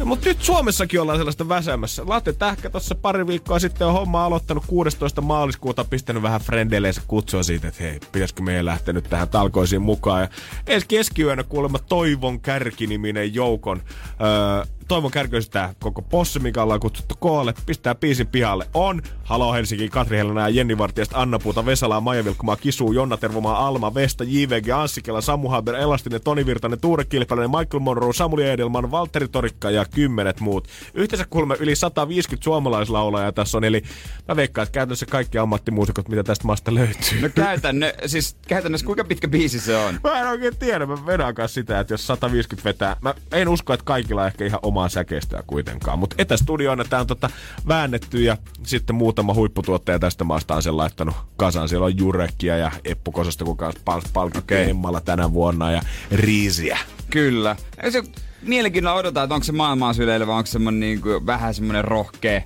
Mutta 0.04 0.30
nyt 0.30 0.42
Suomessakin 0.42 1.02
ollaan 1.02 1.18
sellaista 1.18 1.50
väsämässä. 1.50 2.04
Latte 2.06 2.34
Tähkä 2.34 2.70
tuossa 2.70 2.96
pari 2.96 3.28
viikkoa 3.28 3.60
sitten 3.60 3.88
on 3.88 3.94
homma 3.94 4.26
aloittanut 4.26 4.64
16. 4.68 5.22
maaliskuuta, 5.22 5.84
pistänyt 5.84 6.24
vähän 6.24 6.42
frendeleensä 6.42 7.02
kutsua 7.08 7.44
siitä, 7.44 7.68
että 7.68 7.84
hei, 7.84 8.00
pitäisikö 8.12 8.42
meidän 8.42 8.66
lähteä 8.66 8.94
nyt 8.94 9.10
tähän 9.10 9.30
talkoisiin 9.30 9.82
mukaan. 9.82 10.22
Ja 10.22 10.28
ensi 10.68 10.88
keskiyönä 10.88 11.44
kuulemma 11.44 11.80
Toivon 11.80 12.40
kärkiniminen 12.40 13.34
joukon 13.34 13.82
öö, 14.22 14.77
Toivon 14.88 15.12
Kärkö 15.12 15.42
sitä 15.42 15.76
koko 15.80 16.02
posse, 16.02 16.40
mikä 16.40 16.64
ollaan 16.64 16.80
kutsuttu 16.80 17.16
koolle, 17.20 17.54
pistää 17.66 17.96
biisin 17.96 18.28
pihalle. 18.28 18.68
On 18.74 19.02
Halo 19.24 19.54
Helsinki, 19.54 19.90
Katri 19.90 20.18
Helena 20.18 20.42
ja 20.42 20.50
Jenni 20.50 20.78
Vartijasta, 20.78 21.22
Anna 21.22 21.40
Puuta, 21.40 21.66
Vesalaa, 21.66 22.02
Maija 22.02 22.26
Vilkkumaa, 22.26 22.56
Kisu, 22.56 22.92
Jonna 22.92 23.18
Tervomaa, 23.18 23.68
Alma, 23.68 23.94
Vesta, 23.94 24.24
JVG, 24.24 24.70
Anssi 24.70 25.02
Kela, 25.02 25.22
Samu 25.22 25.50
Haber, 25.50 25.76
Elastinen, 25.76 26.22
Toni 26.22 26.46
Virtanen, 26.46 26.80
Tuure 26.80 27.06
Kilpäläinen, 27.06 27.52
Michael 27.52 27.80
Monroe, 27.80 28.14
Samuli 28.14 28.50
Edelman, 28.50 28.92
Valtteri 28.92 29.28
Torikka 29.28 29.70
ja 29.70 29.86
kymmenet 29.86 30.40
muut. 30.40 30.68
Yhteensä 30.94 31.26
kuulemme 31.30 31.56
yli 31.60 31.76
150 31.76 32.44
suomalaislaulajaa 32.44 33.32
tässä 33.32 33.58
on, 33.58 33.64
eli 33.64 33.84
mä 34.28 34.36
veikkaan, 34.36 34.64
että 34.64 34.74
käytännössä 34.74 35.06
kaikki 35.06 35.38
ammattimuusikot, 35.38 36.10
mitä 36.10 36.24
tästä 36.24 36.48
maasta 36.48 36.74
löytyy. 36.74 37.22
No 37.22 37.30
käytännö, 37.36 37.94
siis 38.06 38.38
käytännössä 38.48 38.86
kuinka 38.86 39.04
pitkä 39.04 39.28
biisi 39.28 39.60
se 39.60 39.78
on? 39.78 40.00
Mä 40.04 40.22
en 40.22 40.28
oikein 40.28 40.58
tiedä, 40.58 40.86
mä 40.86 41.06
vedän 41.06 41.34
sitä, 41.48 41.80
että 41.80 41.94
jos 41.94 42.08
150 42.08 42.70
vetää, 42.70 42.96
mä 43.02 43.14
en 43.32 43.48
usko, 43.48 43.74
että 43.74 43.84
kaikilla 43.84 44.22
on 44.22 44.28
ehkä 44.28 44.46
ihan 44.46 44.60
omaa 44.78 44.90
säkeistöä 44.90 45.44
kuitenkaan, 45.48 46.00
mutta 46.00 46.16
etästudioina 46.20 46.84
tää 46.84 47.00
on 47.00 47.08
tota 47.08 47.30
väännetty 47.68 48.24
ja 48.24 48.38
sitten 48.64 48.96
muutama 48.96 49.34
huipputuottaja 49.34 50.00
tästä 50.00 50.24
maasta 50.24 50.56
on 50.56 50.64
sen 50.64 50.78
laittanut 50.78 51.16
kasaan. 51.38 51.70
Siellä 51.70 51.86
on 51.86 51.98
Jurekkia 51.98 52.58
ja 52.58 52.72
Eppu 52.86 53.12
Kosasta, 53.12 53.46
kun 53.46 53.58
kanssa 53.58 53.82
pal- 53.86 54.02
palkittiin 54.14 54.78
okay. 54.86 55.02
Tänä 55.06 55.34
vuonna 55.34 55.72
ja 55.72 55.82
Riisiä. 56.12 56.78
Kyllä. 57.10 57.56
Se 57.90 58.04
mielenkiinnolla 58.42 59.00
odotetaan, 59.00 59.24
että 59.24 59.36
onko 59.36 59.44
se 59.44 59.52
maailmaa 59.52 59.94
syleillä 59.94 60.28
vai 60.28 60.38
onko 60.38 60.48
semmonen 60.48 60.80
niin 60.80 61.02
kuin, 61.02 61.26
vähän 61.26 61.54
semmonen 61.54 61.86
rohkea 61.86 62.42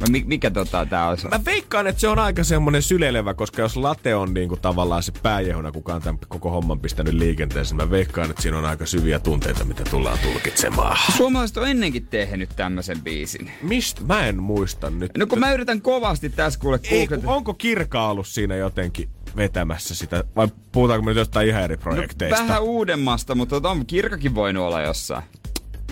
Vai 0.00 0.10
mi- 0.10 0.24
mikä 0.26 0.50
tota 0.50 0.86
tää 0.86 1.08
on? 1.08 1.16
Mä 1.30 1.44
veikkaan, 1.44 1.86
että 1.86 2.00
se 2.00 2.08
on 2.08 2.18
aika 2.18 2.44
semmonen 2.44 2.82
syleilevä, 2.82 3.34
koska 3.34 3.62
jos 3.62 3.76
late 3.76 4.14
on 4.14 4.34
niinku 4.34 4.56
tavallaan 4.56 5.02
se 5.02 5.12
pääjehona, 5.22 5.72
kuka 5.72 5.94
on 5.94 6.02
tämän 6.02 6.18
koko 6.28 6.50
homman 6.50 6.80
pistänyt 6.80 7.14
liikenteeseen, 7.14 7.76
mä 7.76 7.90
veikkaan, 7.90 8.30
että 8.30 8.42
siinä 8.42 8.58
on 8.58 8.64
aika 8.64 8.86
syviä 8.86 9.18
tunteita, 9.18 9.64
mitä 9.64 9.84
tullaan 9.90 10.18
tulkitsemaan. 10.22 10.98
Suomalaiset 11.16 11.56
on 11.56 11.68
ennenkin 11.68 12.06
tehnyt 12.06 12.50
tämmöisen 12.56 13.02
biisin. 13.02 13.50
Mistä? 13.62 14.00
Mä 14.04 14.26
en 14.26 14.42
muista 14.42 14.90
nyt. 14.90 15.16
No 15.18 15.26
kun 15.26 15.38
mä 15.38 15.52
yritän 15.52 15.80
kovasti 15.80 16.30
tässä 16.30 16.60
kuule 16.60 16.80
Ei, 16.90 17.06
kun 17.06 17.22
onko 17.24 17.54
Kirka 17.54 18.08
ollut 18.08 18.26
siinä 18.26 18.56
jotenkin 18.56 19.08
vetämässä 19.36 19.94
sitä, 19.94 20.24
vai 20.36 20.48
puhutaanko 20.72 21.04
me 21.04 21.10
nyt 21.10 21.18
jostain 21.18 21.48
ihan 21.48 21.62
eri 21.62 21.76
projekteista? 21.76 22.42
No, 22.42 22.48
vähän 22.48 22.62
uudemmasta, 22.62 23.34
mutta 23.34 23.56
on 23.70 23.86
Kirkakin 23.86 24.34
voinut 24.34 24.64
olla 24.64 24.80
jossain. 24.80 25.24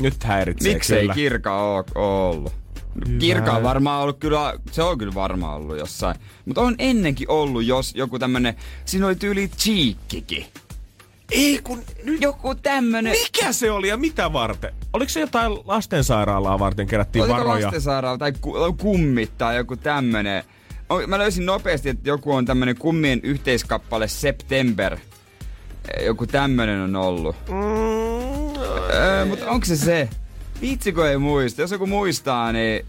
Nyt 0.00 0.24
häiritsee 0.24 0.72
Miksei 0.74 1.00
kyllä. 1.00 1.14
Kirka 1.14 1.60
oo 1.60 1.84
ollut? 1.94 2.63
Kirka 3.18 3.52
on 3.52 3.62
varmaan 3.62 4.02
ollut 4.02 4.18
kyllä, 4.18 4.54
se 4.70 4.82
on 4.82 4.98
kyllä 4.98 5.14
varmaan 5.14 5.56
ollut 5.56 5.78
jossain. 5.78 6.16
Mutta 6.46 6.60
on 6.60 6.74
ennenkin 6.78 7.30
ollut 7.30 7.64
jos 7.64 7.94
joku 7.94 8.18
tämmönen, 8.18 8.54
siinä 8.84 9.06
oli 9.06 9.16
tyyli 9.16 9.48
Cheekkikin. 9.48 10.46
Ei 11.30 11.60
kun 11.64 11.82
nyt... 12.04 12.20
Joku 12.22 12.54
tämmönen... 12.54 13.12
Mikä 13.12 13.52
se 13.52 13.70
oli 13.70 13.88
ja 13.88 13.96
mitä 13.96 14.32
varten? 14.32 14.74
Oliko 14.92 15.08
se 15.08 15.20
jotain 15.20 15.52
lastensairaalaa 15.64 16.58
varten 16.58 16.86
kerättiin 16.86 17.22
Oliko 17.24 17.38
varoja? 17.38 17.64
lastensairaala 17.66 18.18
tai 18.18 18.32
ku, 18.40 18.54
kummit 18.80 19.38
tai 19.38 19.56
joku 19.56 19.76
tämmönen. 19.76 20.44
Mä 21.06 21.18
löysin 21.18 21.46
nopeasti, 21.46 21.88
että 21.88 22.08
joku 22.08 22.32
on 22.32 22.44
tämmönen 22.46 22.76
kummien 22.78 23.20
yhteiskappale 23.22 24.08
September. 24.08 24.98
Joku 26.04 26.26
tämmönen 26.26 26.80
on 26.80 26.96
ollut. 26.96 27.36
Mm, 27.48 28.60
Öö, 28.94 29.24
mutta 29.24 29.50
onko 29.50 29.66
se 29.66 29.76
se? 29.76 30.08
Viitsikö 30.64 31.10
ei 31.10 31.18
muista? 31.18 31.60
Jos 31.60 31.70
joku 31.70 31.86
muistaa, 31.86 32.52
niin 32.52 32.86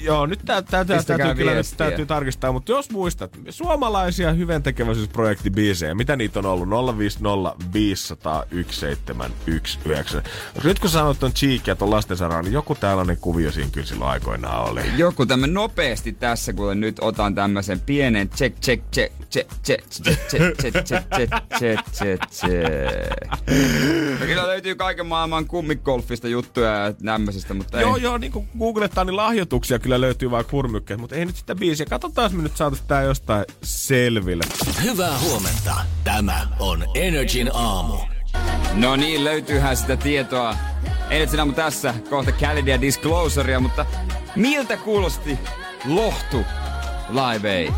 Joo, 0.00 0.26
nyt 0.26 0.40
tää, 0.44 0.62
tää, 0.62 0.84
tää, 0.84 1.02
täytyy, 1.02 1.34
kyllä, 1.34 1.54
nyt 1.54 1.66
täytyy 1.76 2.06
tarkistaa, 2.06 2.52
mutta 2.52 2.72
jos 2.72 2.90
muistat, 2.90 3.38
suomalaisia 3.50 4.32
hyvän 4.32 4.62
tekeväisyysprojektibiisejä, 4.62 5.94
mitä 5.94 6.16
niitä 6.16 6.38
on 6.38 6.46
ollut? 6.46 6.96
050 6.98 7.64
500 7.72 8.44
1719. 8.50 10.22
Nyt 10.64 10.78
kun 10.78 10.90
sanot 10.90 11.18
ton 11.20 11.32
Cheek 11.32 11.66
ja 11.66 11.76
ton 11.76 11.90
lastensairaan, 11.90 12.44
niin 12.44 12.52
joku 12.52 12.74
tällainen 12.74 13.16
kuvio 13.16 13.52
siinä 13.52 13.70
kyllä 13.72 13.86
silloin 13.86 14.10
aikoinaan 14.10 14.70
oli. 14.70 14.80
joku 14.96 15.26
tämmönen 15.26 15.54
nopeasti 15.54 16.12
tässä, 16.12 16.52
kun 16.52 16.80
nyt 16.80 16.96
otan 17.00 17.34
tämmösen 17.34 17.80
pienen 17.80 18.28
check, 18.28 18.60
check, 18.60 18.84
check, 18.92 19.14
check, 19.30 19.50
check, 19.64 19.90
check, 19.90 20.30
check, 20.30 20.58
check, 20.60 20.86
check, 20.86 21.32
check, 21.58 21.80
check, 21.92 22.30
check. 22.30 23.30
No 24.20 24.26
Kyllä 24.26 24.46
löytyy 24.46 24.74
kaiken 24.74 25.06
maailman 25.06 25.46
kummigolfista 25.46 26.28
juttuja 26.28 26.70
ja 26.70 26.92
tämmöisistä, 26.92 27.54
mutta. 27.54 27.80
Joo, 27.80 27.96
joo, 27.96 28.18
niin 28.18 28.32
kuin 28.32 28.48
googlettaa, 28.58 29.04
niin 29.04 29.16
lahjoituksia 29.16 29.78
kyllä 29.78 29.89
löytyy 29.98 30.30
vaikka 30.30 30.52
hurmykkeet, 30.52 31.00
mutta 31.00 31.16
ei 31.16 31.24
nyt 31.24 31.36
sitä 31.36 31.54
biisiä. 31.54 31.86
Katsotaan, 31.86 32.36
me 32.36 32.42
nyt 32.42 32.56
saatais 32.56 32.82
tää 32.82 33.02
jostain 33.02 33.44
selville. 33.62 34.44
Hyvää 34.82 35.18
huomenta. 35.18 35.74
Tämä 36.04 36.48
on 36.58 36.84
Energin 36.94 37.50
aamu. 37.54 37.96
No 38.74 38.96
niin, 38.96 39.24
löytyyhän 39.24 39.76
sitä 39.76 39.96
tietoa. 39.96 40.56
Ei 41.10 41.20
nyt 41.20 41.30
sinä 41.30 41.44
mutta 41.44 41.62
tässä 41.62 41.94
kohta 42.10 42.32
Calidia 42.32 42.80
Disclosurea, 42.80 43.60
mutta 43.60 43.86
miltä 44.36 44.76
kuulosti 44.76 45.38
Lohtu 45.88 46.44
Live 47.08 47.50
Aid? 47.50 47.74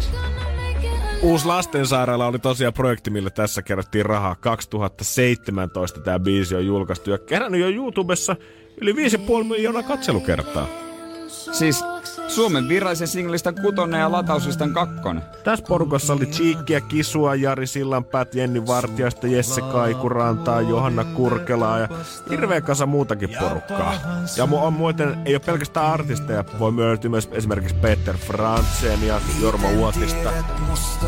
Uusi 1.22 1.46
lastensairaala 1.46 2.26
oli 2.26 2.38
tosiaan 2.38 2.74
projekti, 2.74 3.10
millä 3.10 3.30
tässä 3.30 3.62
kerättiin 3.62 4.06
rahaa. 4.06 4.34
2017 4.34 6.00
tämä 6.00 6.18
biisi 6.18 6.54
on 6.54 6.66
julkaistu 6.66 7.10
ja 7.10 7.18
kerännyt 7.18 7.60
jo 7.60 7.68
YouTubessa 7.68 8.36
yli 8.80 8.92
5,5 8.92 9.44
miljoonaa 9.44 9.82
katselukertaa. 9.82 10.91
Siis 11.32 11.84
Suomen 12.28 12.68
virallisen 12.68 13.08
singlistan 13.08 13.54
kutonen 13.54 14.00
ja 14.00 14.12
latauslistan 14.12 14.72
kakkonen. 14.72 15.22
Tässä 15.44 15.64
porukassa 15.68 16.12
oli 16.12 16.26
Cheekkiä, 16.26 16.80
Kisua, 16.80 17.34
Jari 17.34 17.66
Sillanpäät, 17.66 18.34
Jenni 18.34 18.66
Vartiaista, 18.66 19.26
Jesse 19.26 19.60
Kaikurantaa, 19.60 20.60
Johanna 20.60 21.04
Kurkelaa 21.04 21.78
ja 21.78 21.88
hirveä 22.30 22.60
kasa 22.60 22.86
muutakin 22.86 23.30
porukkaa. 23.40 23.94
Ja 24.36 24.46
mu- 24.46 24.54
on 24.54 24.72
muuten, 24.72 25.18
ei 25.24 25.34
ole 25.34 25.42
pelkästään 25.46 25.92
artisteja, 25.92 26.44
voi 26.58 26.76
löytyä 26.76 27.10
myös 27.10 27.28
esimerkiksi 27.32 27.76
Peter 27.76 28.16
Frantzen 28.16 29.06
ja 29.06 29.20
Jorma 29.40 29.68
Uotista. 29.68 30.30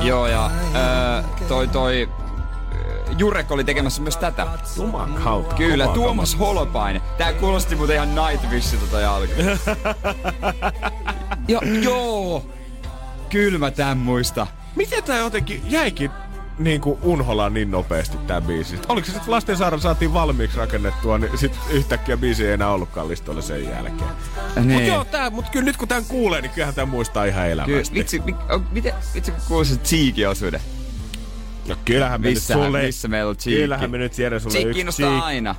Joo, 0.03 0.27
ja 0.27 0.51
öö, 0.75 1.23
toi 1.49 1.69
toi 1.69 2.09
Jurek 3.19 3.51
oli 3.51 3.65
tekemässä 3.65 4.03
myös 4.03 4.17
tätä. 4.17 4.47
Juman 4.77 5.15
kautta. 5.15 5.55
Kyllä, 5.55 5.87
Tuomas 5.87 6.39
Holopainen. 6.39 7.03
Tää 7.19 7.33
kuulosti 7.33 7.77
muuten 7.77 7.97
ihan 7.97 8.15
Nightwishilta 8.15 8.87
toi 8.87 9.05
alku. 9.05 9.33
ja, 11.49 11.61
joo, 11.83 12.47
kyllä 13.31 13.59
mä 13.59 13.71
tän 13.71 13.99
muista. 13.99 14.47
Miten 14.77 15.05
tää 15.05 15.19
jotenkin 15.19 15.63
jäikin 15.65 16.11
niin 16.59 16.81
kuin 16.81 16.99
unholaan 17.03 17.55
niin 17.55 17.71
nopeasti 17.71 18.17
tää 18.17 18.41
biisi? 18.41 18.79
Oliko 18.89 19.07
se 19.07 19.13
sitten 19.13 19.31
lastensaara 19.31 19.79
saatiin 19.79 20.15
valmiiksi 20.15 20.59
rakennettua, 20.59 21.19
niin 21.19 21.39
sit 21.39 21.59
yhtäkkiä 21.71 22.17
biisi 22.17 22.47
ei 22.47 22.53
enää 22.53 22.71
ollutkaan 22.71 23.09
listoilla 23.09 23.43
sen 23.43 23.65
jälkeen. 23.65 24.11
Mut 24.57 24.65
Niin. 24.67 24.87
joo, 24.87 25.05
tää, 25.05 25.31
mut 25.31 25.49
kyllä 25.49 25.65
nyt 25.65 25.77
kun 25.77 25.89
tän 25.89 26.05
kuulee, 26.05 26.41
niin 26.41 26.51
kyllähän 26.51 26.75
tää 26.75 26.87
muistaa 26.87 27.25
ihan 27.25 27.49
Kyllä, 27.49 27.65
elämästi. 27.65 27.95
vitsi, 27.95 28.23
mi, 28.25 28.35
on, 28.51 28.67
miten, 28.73 28.95
vitsi 29.15 29.31
kun 29.33 29.41
kuulisit 29.49 29.83
Cheeky-osuuden. 29.85 30.61
No 31.69 31.77
kyllähän 31.85 32.21
me 32.21 32.29
Missä, 32.31 32.55
nyt 32.55 32.65
sulle... 32.65 32.83
missä 32.83 33.09
meillä 33.09 33.31
on 33.31 33.37
Cheeky? 33.37 33.61
Kyllähän 33.61 33.91
me 33.91 33.99
nyt 33.99 34.19
Jere 34.19 34.41
sulle 34.41 34.53
Cheeky 34.53 34.69
yksi 34.69 34.77
kiinnostaa 34.77 35.11
Cheek. 35.11 35.25
aina. 35.25 35.55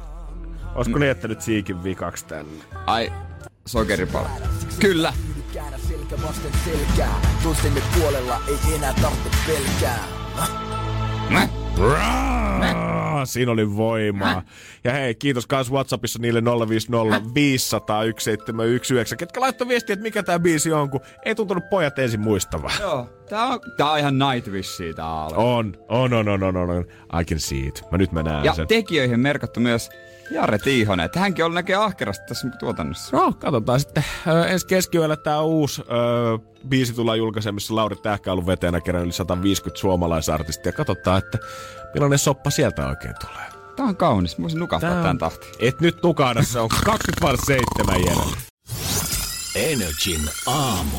Olisiko 0.76 1.00
ne 1.00 1.08
jättänyt 1.08 1.40
Cheekin 1.40 1.84
vikaksi 1.84 2.26
tänne? 2.26 2.64
Ai, 2.86 3.12
sokeripala. 3.66 4.30
Kyllä. 4.80 5.14
käännä 5.54 5.78
selkä 5.78 6.16
vasten 6.22 6.52
selkää. 6.66 7.22
Toistemme 7.44 7.82
puolella 8.00 8.42
ei 8.48 8.76
enää 8.76 8.94
tarvitse 9.02 9.30
pelkää. 9.48 10.00
Siinä 13.26 13.52
oli 13.52 13.76
voimaa. 13.76 14.42
Ja 14.84 14.92
hei, 14.92 15.16
kiitos 15.16 15.48
kans 15.48 15.72
Whatsappissa 15.72 16.20
niille 16.20 16.42
050 16.70 17.22
500 17.34 17.98
1719, 18.04 19.16
ketkä 19.16 19.42
laittoi 19.42 19.68
viestiä, 19.68 19.94
että 19.94 20.04
mikä 20.04 20.24
tää 20.24 20.40
biisi 20.40 20.72
on, 20.72 20.90
kun 20.90 21.00
ei 21.26 21.36
tuntunut 21.36 21.64
pojat 21.70 22.00
ensin 22.00 22.20
muistavaa. 22.20 22.72
Joo, 22.80 23.10
tää 23.30 23.46
on, 23.46 23.60
tää 23.78 23.92
on 23.92 24.00
ihan 24.00 24.20
Nightwish 24.20 24.70
siitä 24.70 25.06
alku. 25.08 25.42
On, 25.42 25.78
on, 25.90 26.14
on, 26.14 26.28
on, 26.30 26.44
on, 26.44 26.58
on, 26.58 26.70
on. 26.70 26.86
I 27.22 27.26
can 27.26 27.40
see 27.40 27.60
it. 27.60 27.84
Mä 27.92 27.98
nyt 27.98 28.12
mä 28.12 28.24
näen 28.24 28.46
Ja 28.46 28.54
sen. 28.54 28.68
tekijöihin 28.68 29.20
merkattu 29.20 29.60
myös 29.60 29.90
Jare 30.32 30.58
Tiihonen, 30.60 31.06
että 31.06 31.20
hänkin 31.20 31.46
on 31.46 31.54
näkee 31.54 31.76
ahkerasti 31.76 32.26
tässä 32.28 32.48
tuotannossa. 32.60 33.18
No, 33.18 33.34
katsotaan 33.34 33.80
sitten. 33.80 34.04
Ö, 34.28 34.46
ensi 34.46 34.68
keskiyöllä 34.68 35.16
tää 35.16 35.42
uusi 35.42 35.82
ö, 35.82 35.86
biisi 36.68 36.94
tullaan 36.94 37.18
julkaisemaan, 37.18 37.56
missä 37.56 37.76
Lauri 37.76 37.96
Tähkä 37.96 38.32
on 38.32 38.34
ollut 38.34 38.48
vetäjänä 38.48 38.82
kerran 38.82 39.04
yli 39.04 39.12
150 39.12 39.80
suomalaisartistia. 39.82 40.72
Katsotaan, 40.72 41.18
että 41.18 41.38
millainen 41.94 42.20
soppa 42.20 42.50
sieltä 42.50 42.88
oikein 42.88 43.16
tulee. 43.22 43.46
Tää 43.76 43.86
on 43.86 43.96
kaunis, 43.98 44.38
mä 44.38 44.42
voisin 44.42 44.60
nukahtaa 44.60 44.90
Tää 45.02 45.10
on- 45.10 45.18
tahtiin. 45.18 45.54
Et 45.60 45.82
nyt 45.82 46.04
nukahda, 46.04 46.44
se 46.44 46.60
on 46.60 46.70
20 46.70 47.22
vailla 47.22 47.42
7 47.46 48.02
Jere. 48.06 48.32
Energin 49.56 50.30
aamu. 50.48 50.98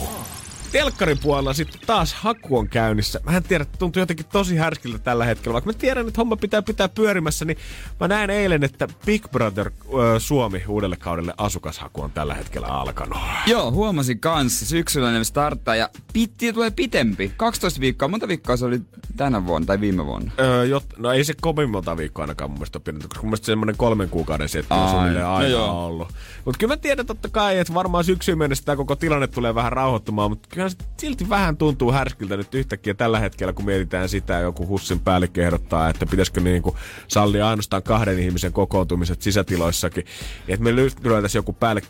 Telkkaripuolella 0.77 1.53
sitten 1.53 1.81
taas 1.87 2.15
haku 2.15 2.59
on 2.59 2.69
käynnissä. 2.69 3.21
Mä 3.25 3.37
en 3.37 3.43
tiedä, 3.43 3.65
tuntuu 3.79 4.01
jotenkin 4.01 4.27
tosi 4.27 4.57
härskiltä 4.57 4.99
tällä 4.99 5.25
hetkellä. 5.25 5.53
Vaikka 5.53 5.71
mä 5.71 5.79
tiedän, 5.79 6.09
että 6.09 6.21
homma 6.21 6.37
pitää 6.37 6.63
pitää 6.63 6.89
pyörimässä, 6.89 7.45
niin 7.45 7.59
mä 8.01 8.09
näen 8.09 8.31
eilen, 8.31 8.65
että 8.65 8.89
Big 9.07 9.29
Brother 9.33 9.67
äh, 9.67 9.93
Suomi 10.19 10.63
uudelle 10.69 10.97
kaudelle 10.97 11.35
asukashaku 11.39 12.03
on 12.03 12.11
tällä 12.11 12.35
hetkellä 12.35 12.67
alkanut. 12.67 13.19
Joo, 13.47 13.73
huomasin 13.73 14.21
kanssa. 14.21 14.67
Syksyllä 14.67 15.13
ne 15.13 15.25
starttaa 15.25 15.77
ja 15.77 15.91
pitti 16.13 16.53
tulee 16.53 16.71
pitempi. 16.71 17.33
12 17.37 17.81
viikkoa. 17.81 18.09
Monta 18.09 18.29
viikkoa 18.29 18.57
se 18.57 18.65
oli 18.65 18.81
tänä 19.17 19.47
vuonna 19.47 19.67
tai 19.67 19.81
viime 19.81 20.07
vuonna? 20.07 20.33
Öö, 20.41 20.65
jot, 20.65 20.85
no 20.97 21.13
ei 21.13 21.25
se 21.25 21.35
kovin 21.41 21.71
monta 21.71 21.97
viikkoa 21.97 22.23
ainakaan 22.23 22.51
mun 22.51 22.59
mielestä 22.59 22.81
pidetty, 22.81 23.09
koska 23.09 23.23
mun 23.23 23.31
mielestä 23.31 23.47
semmoinen 23.47 23.77
kolmen 23.77 24.09
kuukauden 24.09 24.49
setti 24.49 24.75
on 24.75 24.91
suunnilleen 24.91 25.25
no 25.25 25.35
aina 25.35 25.49
joo. 25.49 25.87
ollut. 25.87 26.09
Mutta 26.45 26.59
kyllä 26.59 26.73
mä 26.73 26.77
tiedän 26.77 27.07
totta 27.07 27.29
kai, 27.29 27.59
että 27.59 27.75
varmaan 27.75 28.05
syksyyn 28.05 28.39
mennessä 28.39 28.65
tämä 28.65 28.77
koko 28.77 28.97
tilanne 28.97 29.27
tulee 29.27 29.55
vähän 29.55 29.73
rauhoittumaan, 29.73 30.31
mutta 30.31 30.49
kyllä 30.53 30.66
se 30.71 30.77
silti 30.97 31.29
vähän 31.29 31.57
tuntuu 31.57 31.93
härskiltä 31.93 32.37
nyt 32.37 32.55
yhtäkkiä 32.55 32.95
tällä 32.95 33.19
hetkellä, 33.19 33.53
kun 33.53 33.65
mietitään 33.65 34.09
sitä, 34.09 34.39
joku 34.39 34.67
Hussin 34.67 35.01
päällikkö 35.01 35.45
ehdottaa, 35.45 35.89
että 35.89 36.07
pitäisikö 36.07 36.41
niinku 36.41 36.77
sallia 37.09 37.49
ainoastaan 37.49 37.83
kahden 37.83 38.19
ihmisen 38.19 38.53
kokoontumiset 38.53 39.23
sisätiloissakin. 39.23 40.05
Ja 40.49 40.55
että 40.55 40.65
me 40.65 40.77
lyötäisiin 40.77 41.39
joku 41.39 41.53
päälle 41.53 41.83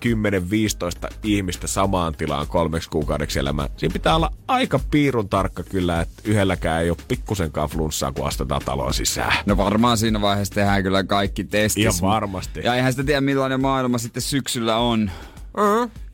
10-15 1.07 1.15
ihmistä 1.23 1.67
samaan 1.67 2.15
tilaan 2.15 2.47
kolmeksi 2.47 2.91
kuukaudeksi 2.91 3.39
elämään. 3.39 3.69
Siinä 3.77 3.93
pitää 3.93 4.17
olla 4.17 4.33
aika 4.49 4.81
piirun 4.91 5.29
tarkka 5.29 5.63
kyllä, 5.63 6.01
että 6.01 6.23
yhdelläkään 6.25 6.83
ei 6.83 6.91
ole 6.91 6.99
pikkusenkaan 7.09 7.69
flunssaa, 7.69 8.13
kun 8.13 8.27
astetaan 8.27 8.63
taloon 8.65 8.95
sisään. 8.95 9.37
No 9.47 9.57
varmaan 9.57 9.99
siinä 9.99 10.21
vaiheessa 10.21 10.55
tehdään 10.55 10.83
kyllä 10.83 11.05
kaikki 11.05 11.45
testit. 11.45 11.83
Ihan 11.83 11.95
varmasti. 12.01 12.61
Ja 12.65 12.75
eihän 12.75 12.93
sitä 12.93 13.05
tiedä 13.05 13.21
millainen 13.21 13.61
maailma 13.61 13.99
sitten 13.99 14.23
syksyllä 14.23 14.77
on, 14.77 15.11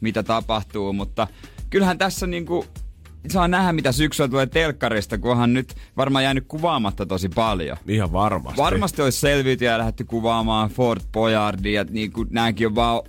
mitä 0.01 0.23
tapahtuu, 0.23 0.93
mutta 0.93 1.27
kyllähän 1.73 1.99
tässä 1.99 2.27
niinku 2.27 2.65
saa 3.31 3.49
nähdä, 3.49 3.73
mitä 3.73 3.93
syksyllä 3.93 4.29
tulee 4.29 4.47
telkkarista, 4.47 5.19
kunhan 5.19 5.53
nyt 5.53 5.75
varmaan 5.97 6.25
jäänyt 6.25 6.45
kuvaamatta 6.49 7.07
tosi 7.07 7.29
paljon. 7.29 7.77
Ihan 7.89 8.13
varmasti. 8.13 8.61
Varmasti 8.61 9.03
olisi 9.03 9.21
selviytyä 9.21 9.71
ja 9.71 9.79
lähdetty 9.79 10.05
kuvaamaan 10.05 10.71
Fort 10.71 11.13
Boyardia, 11.13 11.85
niin 11.91 12.13
kuin 12.13 12.29
nämäkin 12.31 12.67
on 12.67 12.75
vaan 12.75 13.03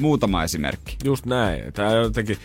muutama 0.00 0.44
esimerkki. 0.44 0.96
Just 1.04 1.26
näin. 1.26 1.72
Tämä 1.72 1.92
jotenkin 1.92 2.36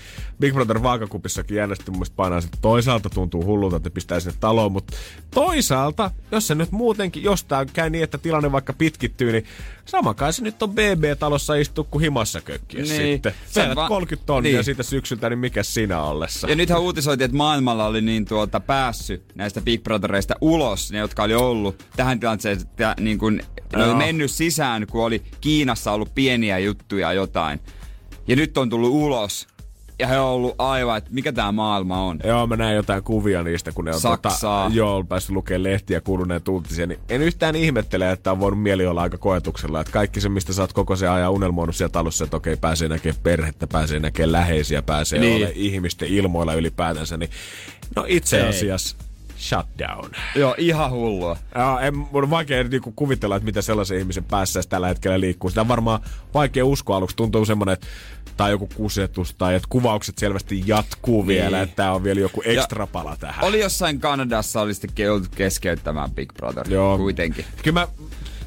Big 0.41 0.53
Brother 0.53 0.83
vaakakupissakin 0.83 1.57
jännästi 1.57 1.91
mun 1.91 2.05
painaa, 2.15 2.39
että 2.39 2.57
toisaalta 2.61 3.09
tuntuu 3.09 3.45
hullulta, 3.45 3.75
että 3.77 3.89
pistää 3.89 4.19
sinne 4.19 4.37
taloon, 4.39 4.71
mutta 4.71 4.97
toisaalta, 5.33 6.11
jos 6.31 6.47
se 6.47 6.55
nyt 6.55 6.71
muutenkin 6.71 7.23
jostain 7.23 7.67
käy 7.73 7.89
niin, 7.89 8.03
että 8.03 8.17
tilanne 8.17 8.51
vaikka 8.51 8.73
pitkittyy, 8.73 9.31
niin 9.31 9.45
sama 9.85 10.13
kai 10.13 10.33
se 10.33 10.43
nyt 10.43 10.63
on 10.63 10.69
BB-talossa 10.69 11.55
istuu 11.55 11.83
kuin 11.83 12.01
himassa 12.01 12.41
kökkiä 12.41 12.81
Niin. 12.81 12.95
sitten. 12.95 13.33
Sä 13.49 13.75
va- 13.75 13.87
30 13.87 14.25
tonnia 14.25 14.51
niin. 14.53 14.63
siitä 14.63 14.83
syksyltä, 14.83 15.29
niin 15.29 15.39
mikä 15.39 15.63
sinä 15.63 16.01
ollessa? 16.03 16.49
Ja 16.49 16.55
nythän 16.55 16.81
uutisoitiin, 16.81 17.25
että 17.25 17.37
maailmalla 17.37 17.85
oli 17.85 18.01
niin 18.01 18.25
tuota 18.25 18.59
päässyt 18.59 19.23
näistä 19.35 19.61
Big 19.61 19.83
Brothereista 19.83 20.35
ulos, 20.41 20.91
ne 20.91 20.99
jotka 20.99 21.23
oli 21.23 21.33
ollut 21.33 21.85
tähän 21.95 22.19
tilanteeseen, 22.19 22.67
että 22.69 22.95
niin 22.99 23.17
kuin, 23.17 23.41
ne 23.75 23.83
oli 23.83 23.95
mennyt 23.95 24.31
sisään, 24.31 24.87
kun 24.87 25.03
oli 25.05 25.21
Kiinassa 25.41 25.91
ollut 25.91 26.15
pieniä 26.15 26.59
juttuja 26.59 27.13
jotain. 27.13 27.59
Ja 28.27 28.35
nyt 28.35 28.57
on 28.57 28.69
tullut 28.69 28.91
ulos. 28.91 29.47
Ja 30.01 30.07
he 30.07 30.19
on 30.19 30.27
ollut 30.27 30.55
aivan, 30.57 30.97
että 30.97 31.09
mikä 31.13 31.31
tämä 31.31 31.51
maailma 31.51 32.03
on. 32.03 32.19
Joo, 32.23 32.47
mä 32.47 32.55
näin 32.55 32.75
jotain 32.75 33.03
kuvia 33.03 33.43
niistä, 33.43 33.71
kun 33.71 33.85
ne 33.85 33.91
on 33.93 33.99
Saksaa. 34.01 34.63
Tota, 34.63 34.75
joo, 34.75 35.03
päässyt 35.03 35.31
lukemaan 35.35 35.63
lehtiä 35.63 35.97
ja 35.97 36.01
kuuluneen 36.01 36.41
uutisia, 36.49 36.87
niin 36.87 36.99
en 37.09 37.21
yhtään 37.21 37.55
ihmettele, 37.55 38.11
että 38.11 38.31
on 38.31 38.39
voinut 38.39 38.61
mieli 38.61 38.85
olla 38.85 39.01
aika 39.01 39.17
koetuksella. 39.17 39.81
Että 39.81 39.93
kaikki 39.93 40.21
se, 40.21 40.29
mistä 40.29 40.53
sä 40.53 40.61
oot 40.61 40.73
koko 40.73 40.95
se 40.95 41.07
ajan 41.07 41.31
unelmoinut 41.31 41.75
siellä 41.75 41.91
talossa, 41.91 42.23
että 42.23 42.37
okei, 42.37 42.57
pääsee 42.57 42.87
näkemään 42.87 43.21
perhettä, 43.23 43.67
pääsee 43.67 43.99
näkemään 43.99 44.31
läheisiä, 44.31 44.81
pääsee 44.81 45.19
Niin. 45.19 45.29
niin. 45.29 45.37
olemaan 45.37 45.55
ihmisten 45.57 46.07
ilmoilla 46.07 46.53
ylipäätänsä, 46.53 47.17
niin 47.17 47.29
no 47.95 48.05
itse 48.07 48.41
Ei. 48.41 48.49
asiassa 48.49 48.95
shutdown. 49.41 50.09
Joo, 50.35 50.55
ihan 50.57 50.91
hullua. 50.91 51.37
Joo, 51.55 51.79
en, 51.79 51.95
mun 51.97 52.23
on 52.23 52.29
vaikea 52.29 52.63
niinku 52.63 52.91
kuvitella, 52.95 53.35
että 53.35 53.45
mitä 53.45 53.61
sellaisen 53.61 53.97
ihmisen 53.97 54.23
päässä 54.23 54.61
tällä 54.69 54.87
hetkellä 54.87 55.19
liikkuu. 55.19 55.49
Sitä 55.49 55.61
on 55.61 55.67
varmaan 55.67 56.01
vaikea 56.33 56.65
uskoa 56.65 56.97
aluksi. 56.97 57.15
Tuntuu 57.15 57.45
semmoinen, 57.45 57.73
että 57.73 57.87
tai 58.37 58.51
joku 58.51 58.69
kusetus 58.75 59.33
tai 59.37 59.55
että 59.55 59.67
kuvaukset 59.69 60.17
selvästi 60.17 60.63
jatkuu 60.65 61.21
Niin. 61.21 61.27
vielä, 61.27 61.61
että 61.61 61.75
tää 61.75 61.93
on 61.93 62.03
vielä 62.03 62.19
joku 62.19 62.41
ekstra 62.45 62.87
pala 62.87 63.17
tähän. 63.19 63.45
Oli 63.45 63.59
jossain 63.59 63.99
Kanadassa, 63.99 64.61
oli 64.61 64.73
sitten 64.73 65.05
joudut 65.05 65.35
keskeyttämään 65.35 66.11
Big 66.11 66.33
Brother. 66.33 66.69
Joo. 66.69 66.97
Kuitenkin. 66.97 67.45
Kyllä 67.63 67.79
mä, 67.79 67.87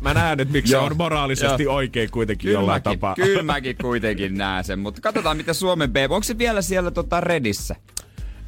mä 0.00 0.14
näen, 0.14 0.40
että 0.40 0.52
miksi 0.52 0.70
se 0.70 0.76
on 0.76 0.96
moraalisesti 0.96 1.62
Joo. 1.62 1.74
oikein 1.74 2.10
kuitenkin 2.10 2.48
Kyllä 2.48 2.60
jollain 2.60 2.82
mäkin, 2.86 2.98
tapaa. 3.00 3.14
kyllä 3.14 3.42
mäkin 3.52 3.76
kuitenkin 3.82 4.38
näen 4.38 4.64
sen, 4.64 4.78
mutta 4.78 5.00
katsotaan 5.00 5.36
mitä 5.36 5.52
Suomen 5.52 5.90
BB, 5.90 5.96
onko 6.10 6.22
se 6.24 6.38
vielä 6.38 6.62
siellä 6.62 6.90
tota 6.90 7.20
Redissä? 7.20 7.76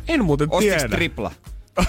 En 0.09 0.25
muuten 0.25 0.49
Ostiks 0.51 0.75
tiedä. 0.77 0.89
tripla? 0.89 1.31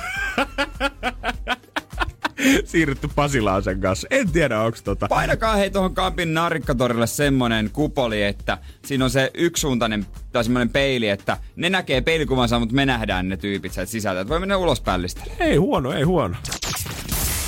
Siirrytty 2.66 3.10
Pasilaan 3.16 3.64
sen 3.64 3.82
kanssa. 3.82 4.08
En 4.12 4.32
tiedä, 4.32 4.62
onko 4.62 4.78
tota... 4.84 5.08
Painakaa 5.08 5.56
hei 5.56 5.72
tuohon 5.72 5.96
Kampin 5.96 6.34
narikkatorille 6.34 7.08
semmonen 7.08 7.70
kupoli, 7.74 8.24
että 8.24 8.58
siinä 8.86 9.04
on 9.04 9.10
se 9.10 9.32
yksisuuntainen 9.34 10.06
tai 10.32 10.44
semmonen 10.44 10.70
peili, 10.70 11.10
että 11.10 11.38
ne 11.56 11.70
näkee 11.70 12.02
peilikuvansa, 12.02 12.60
mutta 12.60 12.76
me 12.76 12.86
nähdään 12.86 13.30
ne 13.30 13.38
tyypit 13.38 13.74
sieltä 13.74 13.92
sisältä. 13.92 14.22
Että 14.22 14.30
voi 14.30 14.40
mennä 14.40 14.58
ulos 14.58 14.82
pällistelle. 14.82 15.34
Ei 15.40 15.56
huono, 15.56 15.92
ei 15.92 16.04
huono. 16.04 16.36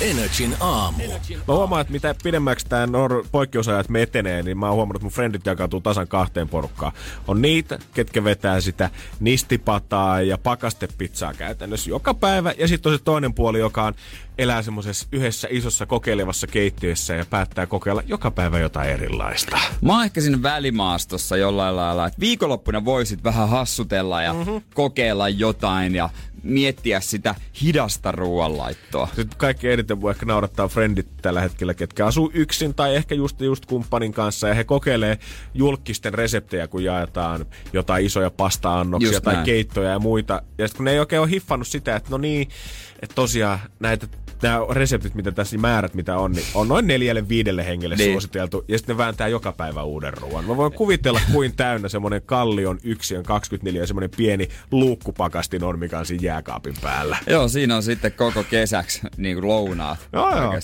Energin 0.00 0.56
aamu. 0.60 1.02
Mä 1.48 1.54
huomaan, 1.54 1.80
että 1.80 1.92
mitä 1.92 2.14
pidemmäksi 2.22 2.66
tämä 2.66 2.86
nor- 2.86 3.26
poikkeusajat 3.32 3.88
me 3.88 4.02
etenee, 4.02 4.42
niin 4.42 4.58
mä 4.58 4.66
oon 4.66 4.74
huomannut, 4.74 4.96
että 4.96 5.04
mun 5.04 5.12
frendit 5.12 5.46
jakautuu 5.46 5.80
tasan 5.80 6.08
kahteen 6.08 6.48
porukkaan. 6.48 6.92
On 7.28 7.42
niitä, 7.42 7.78
ketkä 7.94 8.24
vetää 8.24 8.60
sitä 8.60 8.90
nistipataa 9.20 10.22
ja 10.22 10.38
pakastepizzaa 10.38 11.34
käytännössä 11.34 11.90
joka 11.90 12.14
päivä. 12.14 12.52
Ja 12.58 12.68
sitten 12.68 12.92
on 12.92 12.98
se 12.98 13.04
toinen 13.04 13.34
puoli, 13.34 13.58
joka 13.58 13.84
on 13.84 13.94
elää 14.38 14.62
semmoisessa 14.62 15.06
yhdessä 15.12 15.48
isossa 15.50 15.86
kokeilevassa 15.86 16.46
keittiössä 16.46 17.14
ja 17.14 17.26
päättää 17.30 17.66
kokeilla 17.66 18.02
joka 18.06 18.30
päivä 18.30 18.58
jotain 18.58 18.90
erilaista. 18.90 19.58
Mä 19.80 19.92
oon 19.92 20.04
ehkä 20.04 20.20
siinä 20.20 20.42
välimaastossa 20.42 21.36
jollain 21.36 21.76
lailla, 21.76 22.06
että 22.06 22.20
viikonloppuna 22.20 22.84
voisit 22.84 23.24
vähän 23.24 23.48
hassutella 23.48 24.22
ja 24.22 24.32
mm-hmm. 24.32 24.62
kokeilla 24.74 25.28
jotain 25.28 25.94
ja 25.94 26.10
miettiä 26.42 27.00
sitä 27.00 27.34
hidasta 27.62 28.12
ruoanlaittoa. 28.12 29.06
Sitten 29.06 29.38
kaikki 29.38 29.68
eniten 29.90 30.02
voi 30.02 30.10
ehkä 30.10 30.26
naurattaa 30.26 30.68
frendit 30.68 31.16
tällä 31.22 31.40
hetkellä, 31.40 31.74
ketkä 31.74 32.06
asuu 32.06 32.30
yksin 32.34 32.74
tai 32.74 32.96
ehkä 32.96 33.14
just, 33.14 33.40
just 33.40 33.66
kumppanin 33.66 34.12
kanssa. 34.12 34.48
Ja 34.48 34.54
he 34.54 34.64
kokeilee 34.64 35.18
julkisten 35.54 36.14
reseptejä, 36.14 36.68
kun 36.68 36.84
jaetaan 36.84 37.46
jotain 37.72 38.06
isoja 38.06 38.30
pasta-annoksia 38.30 39.12
Just 39.12 39.24
tai 39.24 39.34
näin. 39.34 39.44
keittoja 39.44 39.90
ja 39.90 39.98
muita. 39.98 40.42
Ja 40.58 40.68
sitten 40.68 40.76
kun 40.76 40.84
ne 40.84 40.92
ei 40.92 40.98
oikein 40.98 41.22
ole 41.22 41.30
hiffannut 41.30 41.68
sitä, 41.68 41.96
että 41.96 42.10
no 42.10 42.18
niin, 42.18 42.48
että 43.02 43.14
tosiaan 43.14 43.58
näitä 43.80 44.06
nämä 44.42 44.60
reseptit, 44.70 45.14
mitä 45.14 45.32
tässä 45.32 45.54
niin 45.54 45.60
määrät, 45.60 45.94
mitä 45.94 46.18
on, 46.18 46.32
niin 46.32 46.46
on 46.54 46.68
noin 46.68 46.86
neljälle 46.86 47.28
viidelle 47.28 47.66
hengelle 47.66 47.96
Niin. 47.96 48.12
suositeltu. 48.12 48.64
Ja 48.68 48.78
sitten 48.78 48.94
ne 48.94 48.98
vääntää 48.98 49.28
joka 49.28 49.52
päivä 49.52 49.82
uuden 49.82 50.14
ruoan. 50.14 50.44
Mä 50.44 50.56
voin 50.56 50.72
kuvitella, 50.72 51.20
kuin 51.32 51.56
täynnä 51.56 51.88
semmoinen 51.88 52.22
kallion 52.22 52.78
yksiön 52.84 53.22
24 53.22 53.80
ja 53.82 53.86
semmoinen 53.86 54.10
pieni 54.16 54.48
luukkupakastin 54.70 55.64
on, 55.64 55.78
mikä 55.78 55.98
on 55.98 56.06
siinä 56.06 56.22
jääkaapin 56.24 56.74
päällä. 56.82 57.16
Joo, 57.26 57.48
siinä 57.48 57.76
on 57.76 57.82
sitten 57.82 58.12
koko 58.12 58.44
kesäksi 58.44 59.00
niin 59.16 59.36
kuin 59.36 59.48
lounaat 59.48 59.98
Joo, 60.12 60.36
joo. 60.36 60.54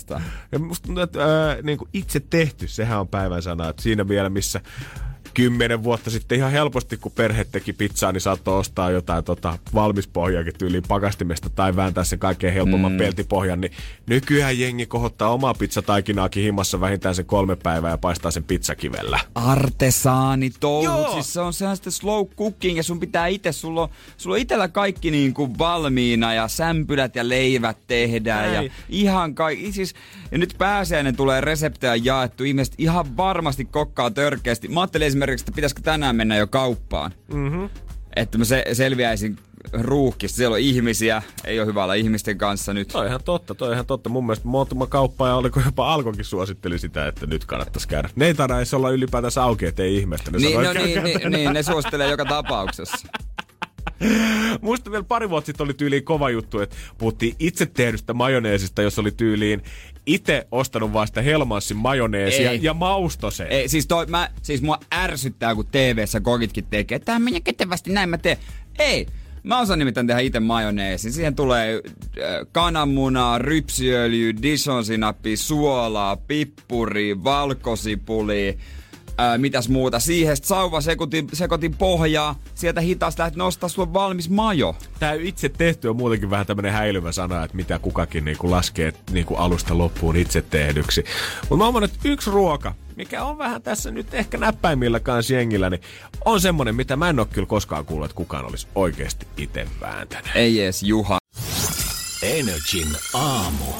Ja 0.52 0.58
musta 0.58 0.86
tuntuu, 0.86 1.02
että 1.04 1.24
ää, 1.24 1.56
niin 1.62 1.78
kuin 1.78 1.88
itse 1.92 2.20
tehty, 2.20 2.68
sehän 2.68 3.00
on 3.00 3.08
päivän 3.08 3.42
sana. 3.42 3.68
Että 3.68 3.82
siinä 3.82 4.08
vielä, 4.08 4.28
missä 4.28 4.60
kymmenen 5.36 5.84
vuotta 5.84 6.10
sitten 6.10 6.38
ihan 6.38 6.52
helposti, 6.52 6.96
kun 6.96 7.12
perhe 7.12 7.44
teki 7.44 7.72
pizzaa, 7.72 8.12
niin 8.12 8.20
saattoi 8.20 8.58
ostaa 8.58 8.90
jotain 8.90 9.24
tota, 9.24 9.58
valmispohjaakin 9.74 10.52
tyyliin 10.58 10.82
pakastimesta 10.88 11.50
tai 11.50 11.76
vääntää 11.76 12.04
sen 12.04 12.18
kaikkein 12.18 12.54
helpomman 12.54 12.92
mm. 12.92 12.98
peltipohjan, 12.98 13.60
niin 13.60 13.72
nykyään 14.06 14.58
jengi 14.58 14.86
kohottaa 14.86 15.32
omaa 15.32 15.54
pizzataikinaakin 15.54 16.42
himassa 16.42 16.80
vähintään 16.80 17.14
sen 17.14 17.26
kolme 17.26 17.56
päivää 17.56 17.90
ja 17.90 17.98
paistaa 17.98 18.30
sen 18.30 18.44
pizzakivellä. 18.44 19.20
Artesaani 19.34 20.50
touhut, 20.60 21.12
siis 21.12 21.32
se 21.32 21.40
on 21.40 21.52
sehän 21.52 21.76
sitten 21.76 21.92
slow 21.92 22.26
cooking 22.36 22.76
ja 22.76 22.82
sun 22.82 23.00
pitää 23.00 23.26
itse, 23.26 23.52
sulla 23.52 23.82
on, 23.82 23.88
sulla 24.16 24.34
on 24.34 24.40
itellä 24.40 24.68
kaikki 24.68 25.10
niin 25.10 25.34
kuin 25.34 25.58
valmiina 25.58 26.34
ja 26.34 26.48
sämpylät 26.48 27.16
ja 27.16 27.28
leivät 27.28 27.76
tehdään 27.86 28.46
ja 28.46 28.60
Näin. 28.60 28.72
ihan 28.88 29.34
kaikki, 29.34 29.72
siis 29.72 29.94
ja 30.32 30.38
nyt 30.38 30.54
pääsiäinen 30.58 31.16
tulee 31.16 31.40
reseptejä 31.40 31.94
jaettu, 31.96 32.44
ihmiset 32.44 32.74
ihan 32.78 33.16
varmasti 33.16 33.64
kokkaa 33.64 34.10
törkeästi. 34.10 34.68
Mä 34.68 34.80
ajattelin 34.80 35.06
esimerkiksi, 35.06 35.25
että 35.34 35.52
pitäisikö 35.52 35.82
tänään 35.82 36.16
mennä 36.16 36.36
jo 36.36 36.46
kauppaan. 36.46 37.12
Mm-hmm. 37.32 37.68
Että 38.16 38.38
mä 38.38 38.44
se, 38.44 38.64
selviäisin 38.72 39.36
ruuhkista. 39.72 40.36
Siellä 40.36 40.54
on 40.54 40.60
ihmisiä, 40.60 41.22
ei 41.44 41.60
ole 41.60 41.66
hyvä 41.66 41.84
olla 41.84 41.94
ihmisten 41.94 42.38
kanssa 42.38 42.74
nyt. 42.74 42.88
Toi 42.88 43.06
ihan 43.06 43.20
totta, 43.24 43.54
toi 43.54 43.72
ihan 43.72 43.86
totta. 43.86 44.08
Mun 44.08 44.26
mielestä 44.26 44.48
muutama 44.48 44.86
kauppa 44.86 45.28
ja 45.28 45.34
oliko 45.34 45.60
jopa 45.64 45.94
Alkokin 45.94 46.24
suositteli 46.24 46.78
sitä, 46.78 47.06
että 47.06 47.26
nyt 47.26 47.44
kannattaisi 47.44 47.88
käydä. 47.88 48.08
Ne 48.16 48.26
ei 48.26 48.34
taida 48.34 48.56
edes 48.56 48.74
olla 48.74 48.90
ylipäätänsä 48.90 49.42
auki, 49.42 49.66
ettei 49.66 49.96
ihmestä. 49.96 50.30
Ne 50.30 50.38
Niin, 50.38 50.62
no, 50.62 50.72
niin, 50.72 51.04
niin, 51.04 51.30
niin, 51.32 51.52
ne 51.52 51.62
suosittelee 51.62 52.10
joka 52.10 52.24
tapauksessa. 52.24 53.08
Muista 54.60 54.90
vielä 54.90 55.04
pari 55.04 55.30
vuotta 55.30 55.46
sitten 55.46 55.64
oli 55.64 55.74
tyyliin 55.74 56.04
kova 56.04 56.30
juttu, 56.30 56.60
että 56.60 56.76
puhuttiin 56.98 57.36
itse 57.38 57.66
tehdystä 57.66 58.14
majoneesista, 58.14 58.82
jos 58.82 58.98
oli 58.98 59.10
tyyliin 59.10 59.62
itse 60.06 60.46
ostanut 60.50 60.92
vaan 60.92 61.06
sitä 61.06 61.22
Helmansin 61.22 61.76
majoneesia 61.76 62.50
Ei. 62.50 62.58
ja 62.62 62.74
mausto 62.74 63.30
sen. 63.30 63.46
Ei, 63.46 63.68
siis, 63.68 63.86
toi, 63.86 64.06
mä, 64.06 64.30
siis 64.42 64.62
mua 64.62 64.78
ärsyttää, 64.94 65.54
kun 65.54 65.66
TV-ssä 65.66 66.20
kokitkin 66.20 66.66
tekee. 66.70 66.98
Tää 66.98 67.18
menee 67.18 67.40
ketevästi, 67.40 67.92
näin 67.92 68.08
mä 68.08 68.18
teen. 68.18 68.38
Ei. 68.78 69.06
Mä 69.42 69.60
osaan 69.60 69.78
nimittäin 69.78 70.06
tehdä 70.06 70.20
itse 70.20 70.40
majoneesin. 70.40 71.12
Siihen 71.12 71.34
tulee 71.34 71.74
äh, 71.74 72.46
kananmunaa, 72.52 73.38
rypsiöljy, 73.38 74.34
dijonsinappi, 74.42 75.36
suolaa, 75.36 76.16
pippuri, 76.16 77.24
valkosipuli, 77.24 78.58
ää, 79.18 79.38
mitäs 79.38 79.68
muuta. 79.68 80.00
Siihen 80.00 80.36
sauva 80.36 80.80
sekoitin, 80.80 81.28
sekoitin 81.32 81.76
pohjaa, 81.76 82.34
sieltä 82.54 82.80
hitaasti 82.80 83.20
lähdet 83.20 83.36
nostaa 83.36 83.68
sulle 83.68 83.92
valmis 83.92 84.30
majo. 84.30 84.76
Tää 84.98 85.12
itse 85.12 85.48
tehty 85.48 85.88
on 85.88 85.96
muutenkin 85.96 86.30
vähän 86.30 86.46
tämmönen 86.46 86.72
häilyvä 86.72 87.12
sana, 87.12 87.44
että 87.44 87.56
mitä 87.56 87.78
kukakin 87.78 88.24
niinku 88.24 88.50
laskee 88.50 88.92
niinku 89.10 89.34
alusta 89.34 89.78
loppuun 89.78 90.16
itse 90.16 90.42
tehdyksi. 90.42 91.04
Mutta 91.40 91.56
mä 91.56 91.64
oon 91.64 91.84
että 91.84 91.98
yksi 92.04 92.30
ruoka, 92.30 92.74
mikä 92.96 93.24
on 93.24 93.38
vähän 93.38 93.62
tässä 93.62 93.90
nyt 93.90 94.14
ehkä 94.14 94.38
näppäimillä 94.38 95.00
kanssa 95.00 95.34
jengillä, 95.34 95.70
niin 95.70 95.80
on 96.24 96.40
semmonen, 96.40 96.74
mitä 96.74 96.96
mä 96.96 97.08
en 97.08 97.18
oo 97.18 97.26
kyllä 97.26 97.46
koskaan 97.46 97.84
kuullut, 97.84 98.04
että 98.04 98.16
kukaan 98.16 98.44
olisi 98.44 98.66
oikeasti 98.74 99.26
itse 99.36 99.66
vääntänyt. 99.80 100.30
Ei 100.34 100.62
edes 100.62 100.82
Juha. 100.82 101.18
Energin 102.22 102.88
aamu. 103.14 103.72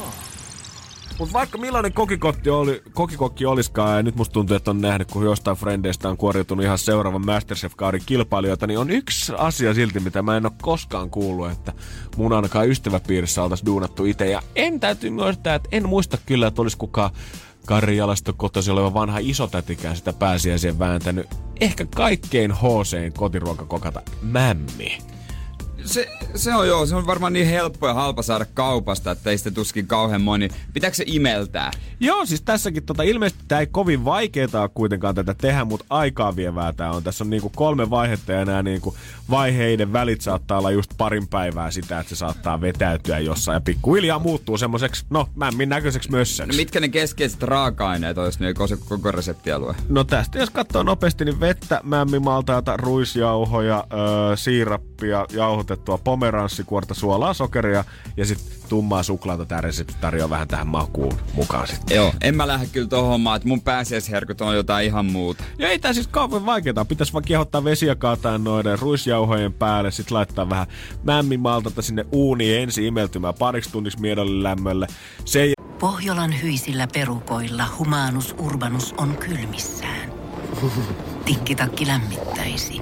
Mutta 1.19 1.33
vaikka 1.33 1.57
millainen 1.57 1.93
kokikotti 1.93 2.49
oli, 2.49 2.81
kokikokki 2.93 3.45
olisikaan, 3.45 3.97
ja 3.97 4.03
nyt 4.03 4.15
musta 4.15 4.33
tuntuu, 4.33 4.55
että 4.55 4.71
on 4.71 4.81
nähnyt, 4.81 5.11
kun 5.11 5.23
jostain 5.23 5.57
frendeistä 5.57 6.09
on 6.09 6.17
kuoriutunut 6.17 6.65
ihan 6.65 6.77
seuraavan 6.77 7.25
Masterchef-kauden 7.25 8.01
kilpailijoita, 8.05 8.67
niin 8.67 8.79
on 8.79 8.89
yksi 8.89 9.33
asia 9.37 9.73
silti, 9.73 9.99
mitä 9.99 10.21
mä 10.21 10.37
en 10.37 10.45
ole 10.45 10.53
koskaan 10.61 11.09
kuullut, 11.09 11.51
että 11.51 11.73
mun 12.17 12.33
ainakaan 12.33 12.69
ystäväpiirissä 12.69 13.43
oltaisiin 13.43 13.65
duunattu 13.65 14.05
itse. 14.05 14.29
Ja 14.29 14.41
en 14.55 14.79
täytyy 14.79 15.09
myöntää, 15.09 15.55
että 15.55 15.69
en 15.71 15.89
muista 15.89 16.17
kyllä, 16.25 16.47
että 16.47 16.61
olisi 16.61 16.77
kukaan 16.77 17.11
Karjalasta 17.65 18.33
kotoisin 18.33 18.73
oleva 18.73 18.93
vanha 18.93 19.19
isotätikään 19.21 19.95
sitä 19.95 20.13
pääsiäiseen 20.13 20.79
vääntänyt. 20.79 21.27
Ehkä 21.61 21.85
kaikkein 21.95 22.51
hoosein 22.51 23.13
kotiruokakokata 23.13 24.01
mämmi 24.21 24.97
se, 25.85 26.09
se 26.35 26.55
on 26.55 26.67
joo, 26.67 26.85
se 26.85 26.95
on 26.95 27.07
varmaan 27.07 27.33
niin 27.33 27.47
helppo 27.47 27.87
ja 27.87 27.93
halpa 27.93 28.21
saada 28.21 28.45
kaupasta, 28.53 29.11
että 29.11 29.29
ei 29.29 29.37
sitä 29.37 29.51
tuskin 29.51 29.87
kauhean 29.87 30.21
moni. 30.21 30.49
Pitääkö 30.73 30.95
se 30.95 31.03
imeltää? 31.07 31.71
Joo, 31.99 32.25
siis 32.25 32.41
tässäkin 32.41 32.83
tota, 32.83 33.03
ilmeisesti 33.03 33.43
tämä 33.47 33.61
ei 33.61 33.67
kovin 33.67 34.05
vaikeaa 34.05 34.69
kuitenkaan 34.73 35.15
tätä 35.15 35.33
tehdä, 35.33 35.65
mutta 35.65 35.85
aikaa 35.89 36.35
vievää 36.35 36.73
tämä 36.73 36.91
on. 36.91 37.03
Tässä 37.03 37.23
on 37.23 37.29
niinku 37.29 37.51
kolme 37.55 37.89
vaihetta 37.89 38.31
ja 38.31 38.45
nämä 38.45 38.63
niinku 38.63 38.95
vaiheiden 39.29 39.93
välit 39.93 40.21
saattaa 40.21 40.57
olla 40.57 40.71
just 40.71 40.91
parin 40.97 41.27
päivää 41.27 41.71
sitä, 41.71 41.99
että 41.99 42.09
se 42.09 42.15
saattaa 42.15 42.61
vetäytyä 42.61 43.19
jossain 43.19 43.55
ja 43.55 43.61
pikkuhiljaa 43.61 44.19
muuttuu 44.19 44.57
semmoiseksi, 44.57 45.05
no 45.09 45.29
mämmin 45.35 45.69
näköiseksi 45.69 46.11
mössöksi. 46.11 46.51
No 46.51 46.57
mitkä 46.57 46.79
ne 46.79 46.89
keskeiset 46.89 47.43
raaka-aineet 47.43 48.17
olisi 48.17 48.39
niin 48.39 48.55
koko, 48.55 48.77
koko 48.89 49.11
reseptialue? 49.11 49.75
No 49.89 50.03
tästä 50.03 50.39
jos 50.39 50.49
katsoo 50.49 50.83
nopeasti, 50.83 51.25
niin 51.25 51.39
vettä, 51.39 51.81
mämmimaltaata, 51.83 52.77
ruisjauhoja, 52.77 53.87
öö, 53.93 54.35
siirappia, 54.35 55.25
jauhotettua 55.33 55.76
pomeranssikuorta, 56.03 56.93
suolaa, 56.93 57.33
sokeria 57.33 57.83
ja 58.17 58.25
sitten 58.25 58.57
tummaa 58.69 59.03
suklaata 59.03 59.45
tämä 59.45 59.61
resepti 59.61 59.95
tarjoaa 60.01 60.29
vähän 60.29 60.47
tähän 60.47 60.67
makuun 60.67 61.19
mukaan 61.33 61.67
sitten. 61.67 61.95
Joo, 61.95 62.13
en 62.21 62.35
mä 62.35 62.47
lähde 62.47 62.67
kyllä 62.71 62.87
tohon 62.87 63.09
hommaan, 63.09 63.35
että 63.35 63.47
mun 63.47 63.61
pääsiäisherkut 63.61 64.41
on 64.41 64.55
jotain 64.55 64.85
ihan 64.85 65.05
muuta. 65.05 65.43
Ja 65.59 65.69
ei 65.69 65.79
tää 65.79 65.93
siis 65.93 66.07
kauhean 66.07 66.45
vaikeeta. 66.45 66.85
Pitäisi 66.85 67.13
vaan 67.13 67.25
kiehottaa 67.25 67.63
vesiä 67.63 67.95
kaataa 67.95 68.37
noiden 68.37 68.79
ruisjauhojen 68.79 69.53
päälle, 69.53 69.91
sitten 69.91 70.15
laittaa 70.15 70.49
vähän 70.49 70.67
mämmimaltata 71.03 71.81
sinne 71.81 72.05
uuniin 72.11 72.61
ensin 72.61 72.85
imeltymään 72.85 73.33
pariksi 73.33 73.71
tunniksi 73.71 74.01
miedolle 74.01 74.43
lämmölle. 74.43 74.87
Se 75.25 75.53
Pohjolan 75.79 76.41
hyisillä 76.41 76.87
perukoilla 76.93 77.63
humanus 77.79 78.35
urbanus 78.39 78.93
on 78.97 79.17
kylmissään. 79.17 80.11
Tikkitakki 81.25 81.87
lämmittäisi. 81.87 82.81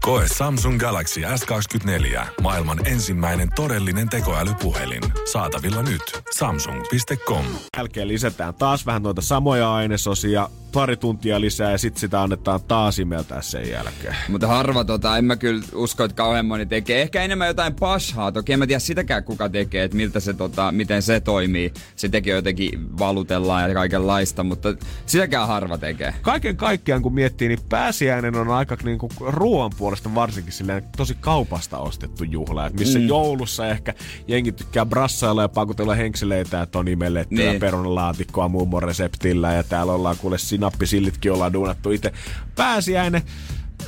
Koe 0.00 0.24
Samsung 0.38 0.78
Galaxy 0.78 1.20
S24. 1.20 2.26
Maailman 2.42 2.86
ensimmäinen 2.86 3.48
todellinen 3.54 4.08
tekoälypuhelin. 4.08 5.02
Saatavilla 5.32 5.82
nyt. 5.82 6.02
Samsung.com. 6.34 7.44
Jälkeen 7.76 8.08
lisätään 8.08 8.54
taas 8.54 8.86
vähän 8.86 9.02
noita 9.02 9.22
samoja 9.22 9.74
ainesosia, 9.74 10.48
pari 10.72 10.96
tuntia 10.96 11.40
lisää 11.40 11.70
ja 11.70 11.78
sitten 11.78 12.00
sitä 12.00 12.22
annetaan 12.22 12.60
taas 12.68 12.98
imeltää 12.98 13.42
sen 13.42 13.70
jälkeen. 13.70 14.16
Mutta 14.28 14.46
harva 14.46 14.84
tota, 14.84 15.18
en 15.18 15.24
mä 15.24 15.36
kyllä 15.36 15.64
usko, 15.74 16.04
että 16.04 16.14
kauhean 16.14 16.46
moni 16.46 16.66
tekee. 16.66 17.02
Ehkä 17.02 17.22
enemmän 17.22 17.48
jotain 17.48 17.74
pashaa. 17.74 18.32
Toki 18.32 18.52
en 18.52 18.58
mä 18.58 18.66
tiedä 18.66 18.78
sitäkään 18.78 19.24
kuka 19.24 19.48
tekee, 19.48 19.84
että 19.84 19.96
miltä 19.96 20.20
se, 20.20 20.32
tota, 20.34 20.72
miten 20.72 21.02
se 21.02 21.20
toimii. 21.20 21.72
Se 21.96 22.08
tekee 22.08 22.34
jotenkin 22.34 22.98
valutellaan 22.98 23.68
ja 23.68 23.74
kaikenlaista, 23.74 24.44
mutta 24.44 24.68
sitäkään 25.06 25.48
harva 25.48 25.78
tekee. 25.78 26.14
Kaiken 26.22 26.56
kaikkiaan 26.56 27.02
kun 27.02 27.14
miettii, 27.14 27.48
niin 27.48 27.60
pääsiäinen 27.68 28.36
on 28.36 28.48
aika 28.50 28.76
niinku 28.84 29.08
ruoan 29.20 29.70
puolesta 29.88 30.14
varsinkin 30.14 30.52
silleen 30.52 30.82
tosi 30.96 31.16
kaupasta 31.20 31.78
ostettu 31.78 32.24
juhla. 32.24 32.66
Et 32.66 32.72
missä 32.72 32.98
mm. 32.98 33.06
joulussa 33.06 33.68
ehkä 33.68 33.94
jengi 34.26 34.52
tykkää 34.52 34.86
brassailla 34.86 35.42
ja 35.42 35.48
pakutella 35.48 35.94
henkseleitä, 35.94 36.62
että 36.62 36.78
on 36.78 36.88
imellettyä 36.88 37.50
niin. 37.50 37.60
perunalaatikkoa 37.60 38.48
mummon 38.48 38.82
reseptillä 38.82 39.52
ja 39.52 39.62
täällä 39.62 39.92
ollaan 39.92 40.16
kuule 40.16 40.38
sinappisillitkin 40.38 41.32
ollaan 41.32 41.52
duunattu 41.52 41.90
itse. 41.90 42.12
Pääsiäinen, 42.56 43.22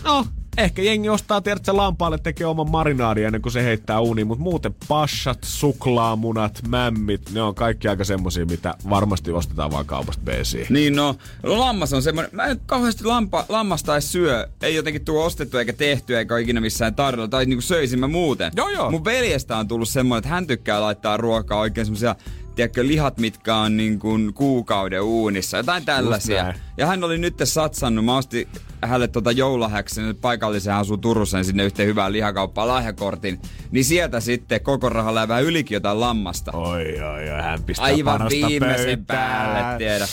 no 0.05 0.27
ehkä 0.59 0.83
jengi 0.83 1.09
ostaa 1.09 1.41
tiedätkö, 1.41 1.77
lampaalle 1.77 2.19
tekee 2.19 2.47
oman 2.47 2.71
marinaadin 2.71 3.27
ennen 3.27 3.43
kuin 3.43 3.53
se 3.53 3.65
heittää 3.65 4.01
uuniin, 4.01 4.27
mutta 4.27 4.43
muuten 4.43 4.75
passat, 4.89 5.39
suklaamunat, 5.45 6.61
mämmit, 6.69 7.31
ne 7.33 7.43
on 7.43 7.55
kaikki 7.55 7.89
aika 7.89 8.05
semmosia, 8.05 8.47
mitä 8.47 8.75
varmasti 8.91 9.33
ostetaan 9.33 9.71
vaan 9.71 9.87
kaupasta 9.87 10.23
beesiin. 10.25 10.67
Niin 10.71 10.97
no, 10.97 11.17
lammas 11.43 11.93
on 11.93 12.03
semmoinen, 12.03 12.31
mä 12.35 12.45
en 12.45 12.61
kauheasti 12.67 13.05
lampa, 13.05 13.45
lammasta 13.49 13.95
edes 13.95 14.13
syö, 14.13 14.49
ei 14.63 14.75
jotenkin 14.75 15.05
tuo 15.05 15.25
ostettu 15.25 15.59
eikä 15.59 15.73
tehty 15.73 16.19
eikä 16.19 16.35
ole 16.35 16.43
ikinä 16.43 16.61
missään 16.61 16.95
tarjolla, 16.95 17.29
tai 17.29 17.47
niinku 17.47 17.63
söisin 17.63 18.01
mä 18.01 18.09
muuten. 18.09 18.53
Joo 18.57 18.69
joo. 18.69 18.91
Mun 18.91 19.05
veljestä 19.05 19.57
on 19.57 19.69
tullut 19.69 19.89
semmoinen, 19.89 20.19
että 20.19 20.35
hän 20.35 20.47
tykkää 20.47 20.81
laittaa 20.81 21.17
ruokaa 21.17 21.59
oikein 21.59 21.87
semmoisia 21.87 22.17
tiedätkö, 22.55 22.87
lihat, 22.87 23.19
mitkä 23.19 23.57
on 23.57 23.77
niin 23.77 23.99
kuin 23.99 24.35
kuukauden 24.35 25.03
uunissa, 25.03 25.57
jotain 25.57 25.85
tällaisia. 25.85 26.55
Ja 26.77 26.87
hän 26.87 27.05
oli 27.05 27.19
nyt 27.19 27.35
satsannut, 27.45 28.05
mä 28.05 28.17
ostin 28.17 28.49
hänelle 28.83 29.09
tuota 29.09 29.33
joulahäksi, 29.33 30.03
nyt 30.03 30.21
paikallisen 30.21 30.75
asuu 30.75 30.97
Turussa, 30.97 31.37
niin 31.37 31.45
sinne 31.45 31.65
yhteen 31.65 31.89
hyvään 31.89 32.13
lihakauppaan 32.13 32.69
lahjakortin. 32.69 33.41
Niin 33.71 33.85
sieltä 33.85 34.21
sitten 34.21 34.61
koko 34.61 34.89
rahalla 34.89 35.21
ja 35.21 35.29
vähän 35.29 35.45
ylikin 35.45 35.77
jotain 35.77 36.01
lammasta. 36.01 36.53
Oi, 36.53 37.03
oi, 37.03 37.31
oi, 37.31 37.43
hän 37.43 37.63
pistää 37.63 37.85
Aivan 37.85 38.29
viimeisen 38.29 39.05
pöytään. 39.05 39.51
päälle, 39.51 39.79
tiedä. 39.79 40.07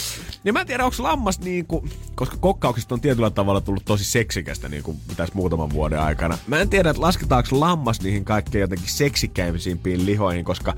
Niin 0.43 0.53
mä 0.53 0.61
en 0.61 0.67
tiedä, 0.67 0.85
onko 0.85 0.95
lammas 0.99 1.39
niinku, 1.39 1.87
koska 2.15 2.37
kokkauksista 2.37 2.95
on 2.95 3.01
tietyllä 3.01 3.29
tavalla 3.29 3.61
tullut 3.61 3.85
tosi 3.85 4.03
seksikästä 4.03 4.69
niinku 4.69 4.95
tässä 5.15 5.35
muutaman 5.35 5.69
vuoden 5.69 5.99
aikana. 5.99 6.37
Mä 6.47 6.59
en 6.59 6.69
tiedä, 6.69 6.89
että 6.89 7.01
lasketaanko 7.01 7.59
lammas 7.59 8.01
niihin 8.01 8.25
kaikkein 8.25 8.61
jotenkin 8.61 8.89
seksikäisimpiin 8.89 10.05
lihoihin, 10.05 10.45
koska 10.45 10.73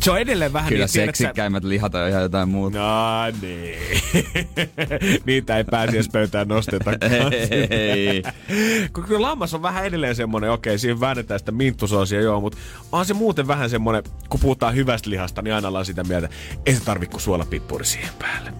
se 0.00 0.10
on 0.10 0.18
edelleen 0.18 0.52
vähän 0.52 0.68
Kyllä 0.68 0.84
niin, 0.84 0.88
seksikkäimmät 0.88 1.64
lihat 1.64 1.94
on 1.94 2.08
ihan 2.08 2.22
jotain 2.22 2.48
muuta. 2.48 2.78
No 2.78 3.38
niin. 3.42 3.78
Niitä 5.26 5.56
ei 5.56 5.64
pääsi 5.64 5.96
edes 5.96 6.08
pöytään 6.08 6.48
nosteta. 6.48 6.90
Ei. 7.70 8.22
Kun 8.92 9.04
kyllä 9.04 9.22
lammas 9.22 9.54
on 9.54 9.62
vähän 9.62 9.84
edelleen 9.84 10.16
semmonen, 10.16 10.50
okei, 10.50 10.78
siihen 10.78 11.00
väännetään 11.00 11.40
sitä 11.40 11.52
minttusoosia, 11.52 12.20
joo, 12.20 12.40
mutta 12.40 12.58
on 12.92 13.06
se 13.06 13.14
muuten 13.14 13.46
vähän 13.46 13.70
semmonen, 13.70 14.02
kun 14.28 14.40
puhutaan 14.40 14.74
hyvästä 14.74 15.10
lihasta, 15.10 15.42
niin 15.42 15.54
aina 15.54 15.68
ollaan 15.68 15.84
sitä 15.84 16.04
mieltä, 16.04 16.28
ei 16.66 16.74
se 16.74 16.84
tarvi 16.84 17.06
kuin 17.06 17.20
suolapippuri 17.20 17.84
siihen 17.84 18.10
päälle. 18.18 18.52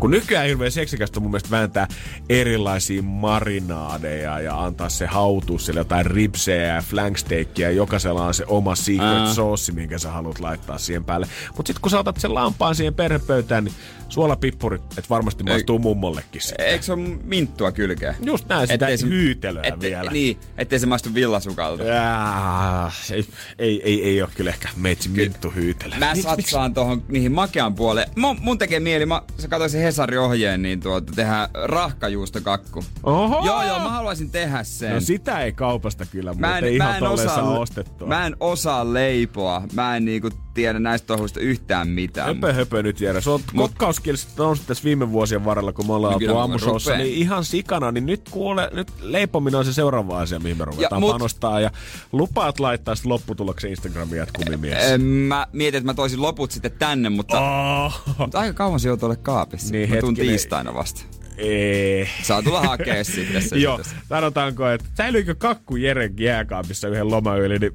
Kun 0.00 0.10
nykyään 0.10 0.46
hirveän 0.46 0.72
seksikästä 0.72 1.20
mun 1.20 1.30
mielestä 1.30 1.50
vääntää 1.50 1.88
erilaisia 2.28 3.02
marinaadeja 3.02 4.40
ja 4.40 4.64
antaa 4.64 4.88
se 4.88 5.06
hautua 5.06 5.58
sille 5.58 5.80
jotain 5.80 6.06
ribsejä 6.06 6.74
ja 6.74 6.82
flanksteikkiä, 6.82 7.70
jokaisella 7.70 8.24
on 8.24 8.34
se 8.34 8.44
oma 8.46 8.74
secret 8.74 9.28
soossi, 9.34 9.72
minkä 9.72 9.98
sä 9.98 10.10
haluat 10.10 10.40
laittaa 10.40 10.77
siihen 10.78 11.04
päälle. 11.04 11.26
Mutta 11.56 11.68
sitten 11.68 11.80
kun 11.82 11.90
sä 11.90 11.98
otat 11.98 12.16
sen 12.20 12.34
lampaan 12.34 12.74
siihen 12.74 12.94
perhepöytään, 12.94 13.64
niin 13.64 13.74
suolapippuri, 14.08 14.76
että 14.76 15.08
varmasti 15.10 15.44
maistuu 15.44 15.78
mummollekin 15.78 16.40
sitten. 16.40 16.66
Eikö 16.66 16.84
se 16.84 16.92
ole 16.92 17.08
minttua 17.24 17.72
kylkeä? 17.72 18.14
Just 18.24 18.48
näin, 18.48 18.68
sitä 18.68 18.86
Ettei 18.86 18.98
se- 18.98 19.06
hyytelöä 19.06 19.62
Ette, 19.62 19.80
vielä. 19.86 20.10
Niin, 20.10 20.38
ettei 20.58 20.78
se 20.78 20.86
maistu 20.86 21.14
villasukalta. 21.14 21.82
Jaa, 21.84 22.92
ei, 23.10 23.28
ei, 23.58 23.82
ei, 23.84 24.04
ei 24.04 24.22
ole 24.22 24.30
kyllä 24.34 24.50
ehkä 24.50 24.68
meitsi 24.76 25.08
minttu 25.08 25.50
hyytelö. 25.50 25.94
Mä 25.96 26.14
satsaan 26.14 26.74
tohon 26.74 27.02
niihin 27.08 27.32
makean 27.32 27.74
puoleen. 27.74 28.10
Mun, 28.16 28.36
mun 28.40 28.58
tekee 28.58 28.80
mieli, 28.80 29.06
mä 29.06 29.22
sä 29.38 29.48
katsoin 29.48 29.70
sen 29.70 29.80
Hesari-ohjeen, 29.82 30.62
niin 30.62 30.80
tuota, 30.80 31.12
tehdään 31.16 31.48
rahkajuustokakku. 31.54 32.84
Oho! 33.02 33.46
Joo, 33.46 33.62
joo, 33.62 33.78
mä 33.78 33.88
haluaisin 33.90 34.30
tehdä 34.30 34.64
sen. 34.64 34.94
No 34.94 35.00
sitä 35.00 35.40
ei 35.40 35.52
kaupasta 35.52 36.06
kyllä 36.06 36.34
mä 36.34 36.58
en, 36.58 36.64
ihan 36.64 36.90
mä 36.90 36.96
en 36.96 37.02
osaa, 37.02 37.34
saa 37.34 37.58
ostettua. 37.58 38.08
Mä 38.08 38.26
en 38.26 38.36
osaa 38.40 38.92
leipoa. 38.92 39.62
Mä 39.72 39.96
en 39.96 40.04
niinku 40.04 40.30
tiedä 40.54 40.67
näistä 40.72 41.06
touhuista 41.06 41.40
yhtään 41.40 41.88
mitään. 41.88 42.26
Höpö, 42.28 42.52
höpö 42.52 42.82
nyt 42.82 43.00
Jere. 43.00 43.20
Se 43.20 43.30
on 43.30 43.40
kokkauskielistä 43.56 44.32
noussut 44.42 44.66
tässä 44.66 44.84
viime 44.84 45.12
vuosien 45.12 45.44
varrella, 45.44 45.72
kun 45.72 45.86
me 45.86 45.92
ollaan 45.92 46.14
oltu 46.14 46.36
aamushowssa, 46.36 46.90
rupeen. 46.90 47.06
niin 47.06 47.18
ihan 47.18 47.44
sikana, 47.44 47.92
niin 47.92 48.06
nyt 48.06 48.22
kuule, 48.30 48.70
nyt 48.72 48.88
leipominen 49.00 49.58
on 49.58 49.64
se 49.64 49.72
seuraava 49.72 50.18
asia, 50.20 50.38
mihin 50.38 50.58
me 50.58 50.64
ruvetaan 50.64 51.02
mut- 51.02 51.12
panostaa. 51.12 51.60
Ja 51.60 51.70
lupaat 52.12 52.60
laittaa 52.60 52.94
sitten 52.94 53.10
lopputuloksen 53.12 53.70
Instagramiin, 53.70 54.22
että 54.22 54.40
kumimies. 54.44 54.84
Ö, 54.90 54.98
Mä 54.98 55.46
mietin, 55.52 55.78
että 55.78 55.86
mä 55.90 55.94
toisin 55.94 56.22
loput 56.22 56.50
sitten 56.50 56.72
tänne, 56.78 57.08
mutta, 57.08 57.40
Oh. 57.40 58.02
mutta 58.18 58.38
aika 58.40 58.52
kauan 58.54 58.80
se 58.80 58.88
joutuu 58.88 59.06
olla 59.06 59.16
kaapissa. 59.16 59.72
Niin, 59.72 59.90
mä 59.90 59.96
tuun 60.00 60.14
tiistaina 60.14 60.74
vasta. 60.74 61.02
Ei. 61.38 62.08
Saa 62.22 62.42
tulla 62.42 62.60
hakea 62.62 63.04
sitten. 63.04 63.42
Joo, 63.62 63.80
sanotaanko, 64.08 64.68
että 64.68 64.86
säilyykö 64.94 65.34
kakku 65.34 65.76
Jeren 65.76 66.14
jääkaapissa 66.18 66.88
yhden 66.88 67.10
loman 67.10 67.40
yli, 67.40 67.58
niin 67.58 67.72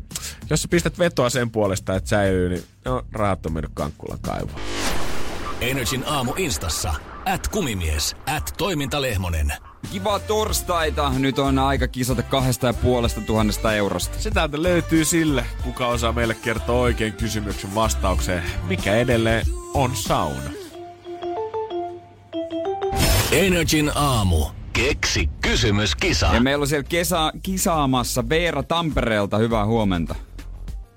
jos 0.49 0.61
sä 0.61 0.67
pistät 0.67 0.99
vetoa 0.99 1.29
sen 1.29 1.49
puolesta, 1.49 1.95
että 1.95 2.09
säilyy, 2.09 2.49
niin 2.49 2.63
no, 2.85 3.05
rahat 3.11 3.45
on 3.45 3.53
mennyt 3.53 3.71
kankkulan 3.73 4.19
kaivoon. 4.21 4.61
Energin 5.61 6.03
aamu 6.07 6.33
instassa. 6.37 6.93
At 7.25 7.47
kumimies. 7.47 8.15
At 8.35 8.53
toimintalehmonen. 8.57 9.53
Kivaa 9.91 10.19
torstaita. 10.19 11.09
Nyt 11.09 11.39
on 11.39 11.59
aika 11.59 11.87
kisata 11.87 12.23
kahdesta 12.23 12.67
ja 12.67 12.73
puolesta 12.73 13.21
tuhannesta 13.21 13.73
eurosta. 13.73 14.19
Se 14.19 14.31
täältä 14.31 14.63
löytyy 14.63 15.05
sille, 15.05 15.45
kuka 15.63 15.87
osaa 15.87 16.11
meille 16.11 16.33
kertoa 16.33 16.81
oikein 16.81 17.13
kysymyksen 17.13 17.75
vastaukseen, 17.75 18.43
mikä 18.67 18.95
edelleen 18.95 19.45
on 19.73 19.95
sauna. 19.95 20.49
Energin 23.31 23.91
aamu. 23.95 24.45
Keksi 24.73 25.29
kysymyskisa. 25.41 26.25
Ja 26.33 26.41
meillä 26.41 26.63
on 26.63 26.67
siellä 26.67 26.87
kesä, 26.89 27.31
kisaamassa 27.43 28.29
Veera 28.29 28.63
Tampereelta. 28.63 29.37
Hyvää 29.37 29.65
huomenta. 29.65 30.15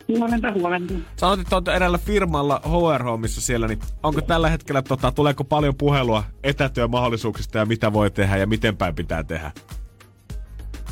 Huomenta, 0.09 0.53
huomenta. 0.53 0.95
Sanoit, 1.17 1.41
että 1.41 1.57
olet 1.57 1.69
eräällä 1.69 1.99
firmalla 1.99 2.61
HR-hommissa 2.65 3.41
siellä, 3.41 3.67
niin 3.67 3.79
onko 4.03 4.21
tällä 4.21 4.51
hetkellä, 4.51 4.83
tota, 4.83 5.13
tuleeko 5.13 5.45
paljon 5.45 5.75
puhelua 5.75 6.25
etätyömahdollisuuksista 6.43 7.59
ja 7.59 7.67
mitä 7.67 7.93
voi 7.93 8.11
tehdä 8.11 8.37
ja 8.37 8.47
miten 8.47 8.77
päin 8.77 8.95
pitää 8.95 9.25
tehdä? 9.25 9.53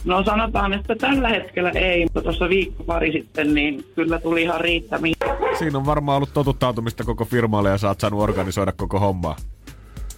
No 0.05 0.25
sanotaan, 0.25 0.73
että 0.73 0.95
tällä 0.97 1.29
hetkellä 1.29 1.71
ei, 1.71 2.05
mutta 2.05 2.23
tuossa 2.23 2.49
viikko 2.49 2.85
pari 2.85 3.13
sitten, 3.13 3.55
niin 3.55 3.85
kyllä 3.95 4.19
tuli 4.19 4.43
ihan 4.43 4.61
riittämiin. 4.61 5.15
Siinä 5.59 5.79
on 5.79 5.87
varmaan 5.87 6.17
ollut 6.17 6.35
totuttautumista 6.35 7.05
koko 7.05 7.25
firmalle 7.25 7.71
ja 7.71 7.79
sä 7.79 7.89
oot 7.89 8.01
saanut 8.01 8.21
organisoida 8.21 8.73
koko 8.73 8.99
hommaa. 8.99 9.37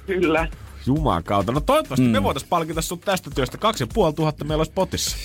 Kyllä. 0.06 0.48
Juman 0.86 1.24
kautta. 1.24 1.52
No 1.52 1.60
toivottavasti 1.60 2.06
mm. 2.06 2.12
me 2.12 2.22
voitais 2.22 2.44
palkita 2.44 2.82
sut 2.82 3.00
tästä 3.00 3.30
työstä. 3.34 3.58
Kaksi 3.58 3.82
ja 3.82 3.88
puoli 3.94 4.12
tuhatta 4.12 4.44
meillä 4.44 4.60
olisi 4.60 4.72
potissa. 4.72 5.16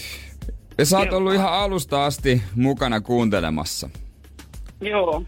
Ja 0.82 0.86
sä 0.86 1.00
oot 1.00 1.13
ollut 1.13 1.34
ihan 1.34 1.54
alusta 1.54 2.06
asti 2.06 2.41
mukana 2.56 3.02
kuuntelemassa. 3.02 3.89
Joo. 4.82 5.24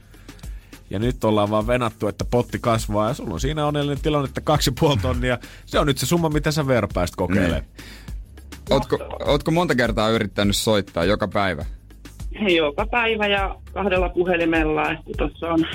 Ja 0.89 0.99
nyt 0.99 1.23
ollaan 1.23 1.49
vaan 1.49 1.67
venattu, 1.67 2.07
että 2.07 2.25
potti 2.25 2.59
kasvaa 2.59 3.07
ja 3.07 3.13
sulla 3.13 3.33
on 3.33 3.39
siinä 3.39 3.65
onnellinen 3.65 4.01
tilanne, 4.03 4.27
että 4.27 4.41
kaksi 4.41 4.71
puoli 4.79 4.97
tonnia. 4.97 5.37
Se 5.65 5.79
on 5.79 5.87
nyt 5.87 5.97
se 5.97 6.05
summa, 6.05 6.29
mitä 6.29 6.51
sä 6.51 6.67
Veera 6.67 6.87
pääst 6.93 7.15
kokeilemaan. 7.15 7.63
Ootko, 8.69 8.97
ootko 9.25 9.51
monta 9.51 9.75
kertaa 9.75 10.09
yrittänyt 10.09 10.55
soittaa 10.55 11.05
joka 11.05 11.27
päivä? 11.27 11.65
Joka 12.55 12.85
päivä 12.91 13.27
ja 13.27 13.55
kahdella 13.73 14.09
puhelimella, 14.09 14.91
että 14.91 15.11
tuossa 15.17 15.47
on 15.49 15.67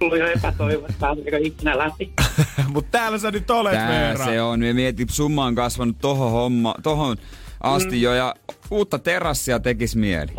ollut 0.00 0.18
jo 0.18 0.26
epätoivo, 0.26 0.86
että 0.86 1.00
pääseekö 1.00 1.38
ikinä 1.38 1.78
läpi. 1.78 2.12
Mutta 2.74 2.90
täällä 2.90 3.18
sä 3.18 3.30
nyt 3.30 3.50
olet, 3.50 3.72
Tää 3.72 3.88
Veera. 3.88 4.24
se 4.24 4.42
on. 4.42 4.60
Mietin, 4.72 5.08
summa 5.10 5.44
on 5.44 5.54
kasvanut 5.54 5.96
tohon, 6.00 6.30
homma, 6.30 6.74
tohon 6.82 7.16
asti 7.64 8.02
jo 8.02 8.14
ja 8.14 8.34
uutta 8.70 8.98
terassia 8.98 9.60
tekis 9.60 9.96
mieli. 9.96 10.32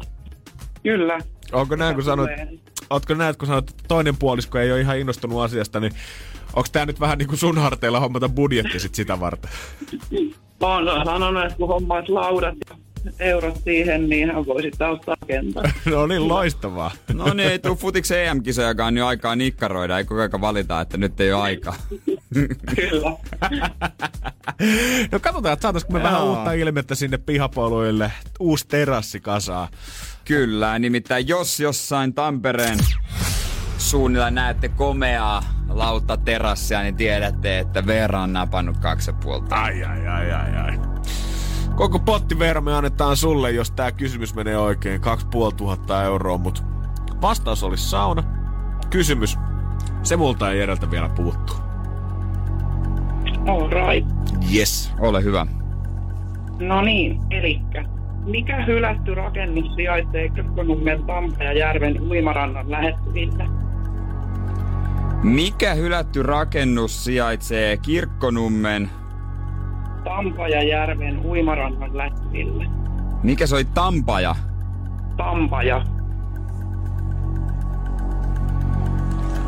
Kyllä. 0.84 1.20
Onko 1.52 1.76
näin, 1.76 1.96
kun 1.96 2.04
sanoit, 2.04 2.32
ootko 2.90 3.14
näin, 3.14 3.38
kun 3.38 3.48
sanoit, 3.48 3.70
että 3.70 3.84
toinen 3.88 4.18
puolisko 4.18 4.60
ei 4.60 4.72
ole 4.72 4.82
ihan 4.82 4.98
innostunut 4.98 5.42
asiasta, 5.42 5.80
niin 5.80 5.94
onko 6.56 6.70
tää 6.72 6.86
nyt 6.86 7.00
vähän 7.00 7.18
niin 7.18 7.28
kuin 7.28 7.40
sun 7.40 7.58
harteilla 7.58 8.00
hommata 8.00 8.30
budjetti 8.30 8.80
sit 8.80 8.96
sitä 8.96 9.20
varten? 9.20 9.52
On 10.62 11.06
sanonut, 11.06 11.44
että 11.44 11.58
kun 11.58 11.68
hommaat 11.68 12.10
laudat 12.10 12.56
ja 12.70 12.85
eurot 13.20 13.62
siihen, 13.64 14.10
niin 14.10 14.32
hän 14.32 14.46
voi 14.46 14.62
sitten 14.62 14.88
auttaa 14.88 15.16
kentällä. 15.28 15.72
no 15.92 16.08
niin, 16.08 16.28
loistavaa. 16.28 16.92
No 17.14 17.34
niin, 17.34 17.50
ei 17.50 17.60
tuu 17.60 17.76
futiksen 17.76 18.26
EM-kisojakaan 18.26 18.94
nyt 18.94 19.04
aikaa 19.04 19.36
nikkaroida. 19.36 19.98
Ei 19.98 20.04
koko 20.04 20.22
ajan 20.22 20.42
valita, 20.42 20.82
että 20.82 20.98
nyt 20.98 21.20
ei 21.20 21.34
ole 21.34 21.42
aikaa. 21.42 21.76
Kyllä. 22.76 23.12
No 25.12 25.20
katsotaan, 25.20 25.54
että 25.54 25.62
saataisiko 25.62 25.94
me 25.94 26.04
vähän 26.04 26.22
Joo. 26.22 26.30
uutta 26.30 26.52
ilmettä 26.52 26.96
sinne 26.96 27.18
pihapoluille. 27.18 28.12
Uusi 28.40 28.68
terassi 28.68 29.20
kasaa. 29.20 29.68
Kyllä, 30.26 30.80
nimittäin 30.80 31.28
jos 31.28 31.60
jossain 31.60 32.14
Tampereen 32.14 32.80
suunnilla 33.78 34.32
näette 34.32 34.70
komeaa 34.70 35.44
lautta 35.70 36.18
terassia, 36.18 36.82
niin 36.82 36.96
tiedätte, 36.96 37.60
että 37.60 37.88
Veera 37.88 38.22
on 38.22 38.34
napannut 38.34 38.78
kaksi 38.78 39.10
ja 39.10 39.14
puolta. 39.24 39.56
Ai, 39.56 39.84
ai, 39.84 40.08
ai, 40.08 40.32
ai, 40.32 40.56
ai. 40.58 40.80
Koko 41.76 42.00
potti 42.00 42.36
me 42.36 42.54
annetaan 42.78 43.18
sulle, 43.18 43.52
jos 43.52 43.72
tää 43.72 43.92
kysymys 43.92 44.36
menee 44.36 44.58
oikein. 44.58 45.02
2500 45.02 46.04
euroa, 46.04 46.38
mut 46.38 46.64
vastaus 47.22 47.64
olisi 47.64 47.90
sauna. 47.90 48.24
Kysymys. 48.90 49.38
Se 50.04 50.18
multa 50.18 50.52
ei 50.52 50.60
Jereltä 50.60 50.92
vielä 50.92 51.10
puuttuu. 51.10 51.56
All 53.48 53.70
right. 53.70 54.10
Yes. 54.56 54.92
Ole 55.00 55.24
hyvä. 55.24 55.48
No 56.60 56.82
niin, 56.82 57.20
elikkä. 57.30 57.86
Mikä 58.26 58.66
hylätty 58.66 59.16
rakennus 59.16 59.76
sijaitsee 59.76 60.30
Kirkkonummen 60.30 61.04
Tampajärven 61.04 62.02
uimarannan 62.02 62.72
lähettyvillä? 62.72 63.46
Mikä 65.24 65.74
hylätty 65.74 66.24
rakennus 66.24 67.04
sijaitsee 67.04 67.78
Kirkkonummen? 67.78 68.90
Tampajärven 70.26 71.26
uimarannan 71.26 71.98
lähettyvillä. 71.98 72.66
Mikä 73.24 73.48
soi 73.48 73.66
Tampaja? 73.66 74.36
Tampaja. 75.18 75.86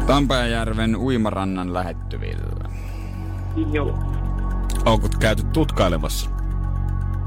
Tampajärven 0.07 0.95
uimarannan 0.95 1.73
lähettyvillä. 1.73 2.69
Joo. 3.71 3.99
Onko 4.85 5.07
käyty 5.19 5.43
tutkailemassa? 5.53 6.29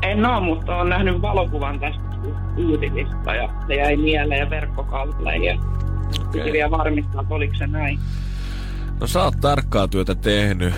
En 0.02 0.26
oo, 0.26 0.40
mutta 0.40 0.76
olen 0.76 0.88
nähnyt 0.88 1.22
valokuvan 1.22 1.80
tästä 1.80 2.02
uutisista 2.56 3.34
ja 3.34 3.48
se 3.66 3.74
jäi 3.74 3.96
mieleen 3.96 4.50
verkkokalle 4.50 5.36
ja 5.36 5.58
piti 6.32 6.52
vielä 6.52 6.70
varmistaa, 6.70 7.22
että 7.22 7.34
oliko 7.34 7.54
se 7.54 7.66
näin. 7.66 7.98
No 9.00 9.06
sä 9.06 9.22
oot 9.22 9.40
tarkkaa 9.40 9.88
työtä 9.88 10.14
tehnyt. 10.14 10.74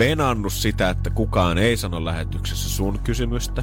Venannut 0.00 0.52
sitä, 0.52 0.90
että 0.90 1.10
kukaan 1.10 1.58
ei 1.58 1.76
sano 1.76 2.04
lähetyksessä 2.04 2.68
sun 2.68 2.98
kysymystä. 3.04 3.62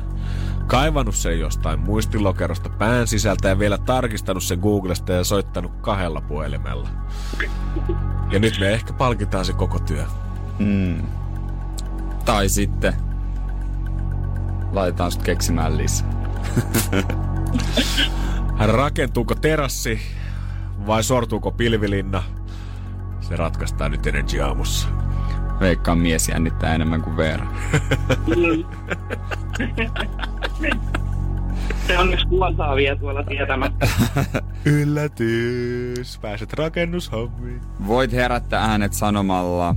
Kaivannut 0.67 1.15
sen 1.15 1.39
jostain 1.39 1.79
muistilokerosta 1.79 2.69
pään 2.69 3.07
sisältä 3.07 3.47
ja 3.49 3.59
vielä 3.59 3.77
tarkistanut 3.77 4.43
sen 4.43 4.59
Googlesta 4.59 5.11
ja 5.11 5.23
soittanut 5.23 5.71
kahdella 5.81 6.21
puhelimella. 6.21 6.89
Ja 8.31 8.39
nyt 8.39 8.59
me 8.59 8.69
ehkä 8.69 8.93
palkitaan 8.93 9.45
se 9.45 9.53
koko 9.53 9.79
työ. 9.79 10.05
Mm. 10.59 11.01
Tai 12.25 12.49
sitten 12.49 12.93
laitetaan 14.71 15.11
sut 15.11 15.23
keksimään 15.23 15.77
lisää. 15.77 16.13
Rakentuuko 18.73 19.35
terassi 19.35 20.01
vai 20.87 21.03
sortuuko 21.03 21.51
pilvilinna? 21.51 22.23
Se 23.21 23.35
ratkaistaan 23.35 23.91
nyt 23.91 24.07
Energy 24.07 24.41
aamussa. 24.41 24.87
Veikkaan 25.59 25.97
mies 25.97 26.29
jännittää 26.29 26.75
enemmän 26.75 27.01
kuin 27.01 27.17
Veera. 27.17 27.47
Se 31.87 31.97
on 31.97 32.17
vuosaa 32.29 32.75
vielä 32.75 32.99
tuolla 32.99 33.23
tietämättä. 33.23 33.87
Yllätys! 34.65 36.17
Pääset 36.21 36.53
rakennushommiin. 36.53 37.61
Voit 37.87 38.11
herättää 38.11 38.61
äänet 38.65 38.93
sanomalla 38.93 39.75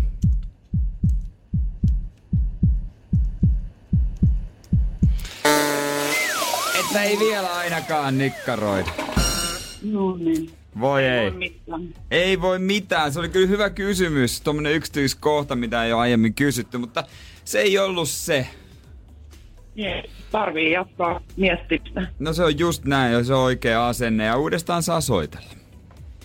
Että 6.81 7.03
ei 7.03 7.19
vielä 7.19 7.57
ainakaan 7.57 8.19
nikkaroida. 8.19 8.91
No 9.83 10.17
niin. 10.17 10.60
Voi 10.81 11.05
ei. 11.05 11.19
Ei 11.25 11.31
mitään. 11.31 11.89
Ei 12.11 12.41
voi 12.41 12.59
mitään. 12.59 13.13
Se 13.13 13.21
oli 13.21 13.29
kyllä 13.29 13.49
hyvä 13.49 13.71
kysymys. 13.71 14.41
Tuommoinen 14.41 14.73
yksityiskohta, 14.73 15.57
mitä 15.57 15.85
ei 15.85 15.93
ole 15.93 16.01
aiemmin 16.01 16.35
kysytty, 16.35 16.79
mutta 16.79 17.05
se 17.45 17.61
ei 17.61 17.79
ollut 17.79 18.09
se. 18.09 18.47
Jees. 19.75 20.11
Tarvii 20.33 20.73
jatkaa 20.73 21.21
miettimistä. 21.37 22.07
No 22.19 22.33
se 22.33 22.45
on 22.45 22.59
just 22.59 22.85
näin, 22.85 23.13
jos 23.13 23.27
se 23.27 23.35
on 23.35 23.41
oikea 23.41 23.89
asenne 23.89 24.25
ja 24.25 24.37
uudestaan 24.37 24.83
saa 24.83 25.01
soitella. 25.01 25.51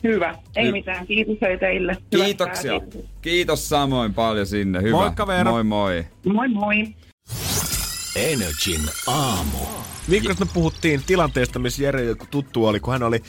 Hyvä. 0.03 0.36
Ei 0.55 0.69
Hy- 0.69 0.71
mitään. 0.71 1.08
Kiitos 1.08 1.38
teille. 1.60 1.91
Hyvät 1.91 2.25
Kiitoksia. 2.25 2.71
pääsiäiset. 2.79 3.05
Kiitos 3.21 3.69
samoin 3.69 4.13
paljon 4.13 4.45
sinne. 4.47 4.81
Hyvä. 4.81 4.97
Moikka, 4.97 5.27
Veera. 5.27 5.51
Moi 5.51 5.63
moi. 5.63 6.05
Moi 6.34 6.47
moi. 6.47 6.88
Energin 8.15 8.81
aamu. 9.08 9.58
Viikosta 10.10 10.45
me 10.45 10.51
puhuttiin 10.53 11.01
tilanteesta, 11.05 11.60
missä 11.60 11.84
Jere 11.84 12.03
joku 12.03 12.25
tuttu 12.31 12.65
oli, 12.65 12.79
kun 12.79 12.93
hän 12.93 13.03
oli 13.03 13.21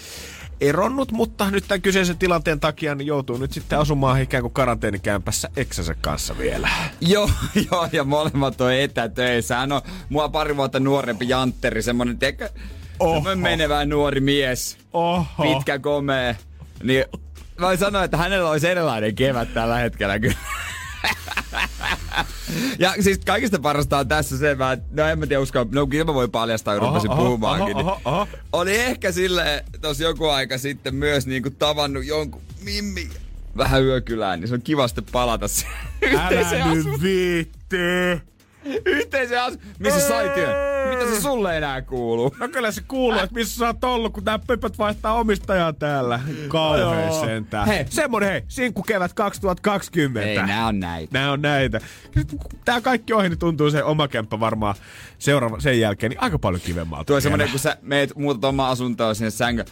eronnut, 0.61 1.12
mutta 1.12 1.51
nyt 1.51 1.64
tämän 1.69 1.83
kyseisen 1.83 2.19
tilanteen 2.19 2.61
takia 2.61 2.95
niin 2.95 3.07
joutuu 3.07 3.37
nyt 3.37 3.53
sitten 3.53 3.79
asumaan 3.79 4.23
ikään 4.23 4.42
kuin 4.42 4.53
karanteenikämpässä 4.53 5.49
eksänsä 5.57 5.95
kanssa 6.01 6.38
vielä. 6.38 6.69
Joo, 7.01 7.31
joo, 7.71 7.88
ja 7.92 8.05
molemmat 8.05 8.61
on 8.61 8.73
etätöissä. 8.73 9.57
Hän 9.57 9.73
on 9.73 9.83
mua 10.09 10.29
pari 10.29 10.57
vuotta 10.57 10.81
nuorempi 10.81 11.29
Jantteri, 11.29 11.83
semmonen, 11.83 12.19
tiedätkö, 12.19 12.49
semmonen 12.99 13.38
menevä 13.38 13.85
nuori 13.85 14.21
mies. 14.21 14.79
Oho. 14.92 15.27
Pitkä, 15.42 15.79
komea. 15.79 16.35
Niin 16.83 17.05
mä 17.61 17.66
voin 17.66 17.79
sanoa, 17.79 18.05
että 18.05 18.16
hänellä 18.16 18.51
olisi 18.51 18.69
erilainen 18.69 19.14
kevät 19.14 19.55
tällä 19.55 19.77
hetkellä 19.77 20.19
kyllä. 20.19 20.37
Ja 22.79 22.95
siis 23.01 23.19
kaikista 23.27 23.59
parasta 23.59 23.99
on 23.99 24.09
tässä 24.09 24.38
se, 24.38 24.55
mä, 24.55 24.79
no 24.90 25.09
en 25.09 25.19
mä 25.19 25.27
tiedä 25.27 25.42
uskalla, 25.42 25.69
no 25.73 25.87
kyllä 25.87 26.05
mä 26.05 26.14
voin 26.14 26.31
paljastaa, 26.31 26.79
kun 26.79 26.88
rupesin 26.88 27.11
oho, 27.11 27.23
puhumaankin. 27.23 27.77
oho, 27.77 27.83
niin 27.95 28.07
oho, 28.09 28.21
oho. 28.21 28.29
Oli 28.53 28.77
ehkä 28.77 29.12
sille 29.12 29.64
tos 29.81 30.01
joku 30.01 30.29
aika 30.29 30.59
sitten 30.59 30.95
myös 30.95 31.27
niinku 31.27 31.51
tavannut 31.51 32.05
jonkun 32.05 32.42
mimmi 32.64 33.09
vähän 33.57 33.85
yökylään, 33.85 34.40
niin 34.40 34.49
se 34.49 34.55
on 34.55 34.62
kiva 34.62 34.88
sitten 34.88 35.05
palata 35.12 35.49
siihen 35.49 35.75
Älä 36.19 36.66
nyt 36.75 37.03
viitti. 37.03 37.77
Yhteiseen 38.87 39.42
asu- 39.42 39.59
Missä 39.79 40.09
sai 40.09 40.29
työn? 40.29 40.55
Mitä 40.88 41.14
se 41.14 41.20
sulle 41.20 41.57
enää 41.57 41.83
kuuluu? 41.83 42.35
No 42.40 42.48
kyllä 42.48 42.70
se 42.70 42.83
kuuluu, 42.88 43.18
että 43.20 43.35
missä 43.35 43.59
sä 43.59 43.66
oot 43.66 43.85
ollut, 43.85 44.12
kun 44.12 44.24
tää 44.24 44.38
pöpöt 44.38 44.79
vaihtaa 44.79 45.12
omistajaa 45.14 45.72
täällä. 45.72 46.20
Kauhean 46.48 47.12
sentään. 47.14 47.66
Hei. 47.66 47.85
Semmonen 47.90 48.29
hei, 48.29 48.42
sinkku 48.48 48.83
kevät 48.83 49.12
2020. 49.12 50.31
Ei, 50.31 50.37
nää 50.46 50.66
on 50.66 50.81
näitä. 50.81 51.18
Nää 51.18 51.33
on 51.33 51.42
näitä. 51.42 51.81
Tää 52.64 52.81
kaikki 52.81 53.12
ohi, 53.12 53.29
niin 53.29 53.38
tuntuu 53.38 53.70
se 53.70 53.85
oma 53.85 54.09
kämppä 54.09 54.40
varmaan 54.40 54.74
seuraava, 55.18 55.61
sen 55.61 55.81
jälkeen 55.81 56.11
niin 56.11 56.22
aika 56.22 56.38
paljon 56.38 56.61
kivemmalta. 56.61 57.05
Tuo 57.05 57.16
on 57.16 57.22
semmonen, 57.22 57.50
kun 57.50 57.59
sä 57.59 57.76
meet 57.83 58.16
muutat 58.16 58.44
omaa 58.44 58.70
asuntoa 58.70 59.14
sinne 59.14 59.31
sängö. 59.31 59.64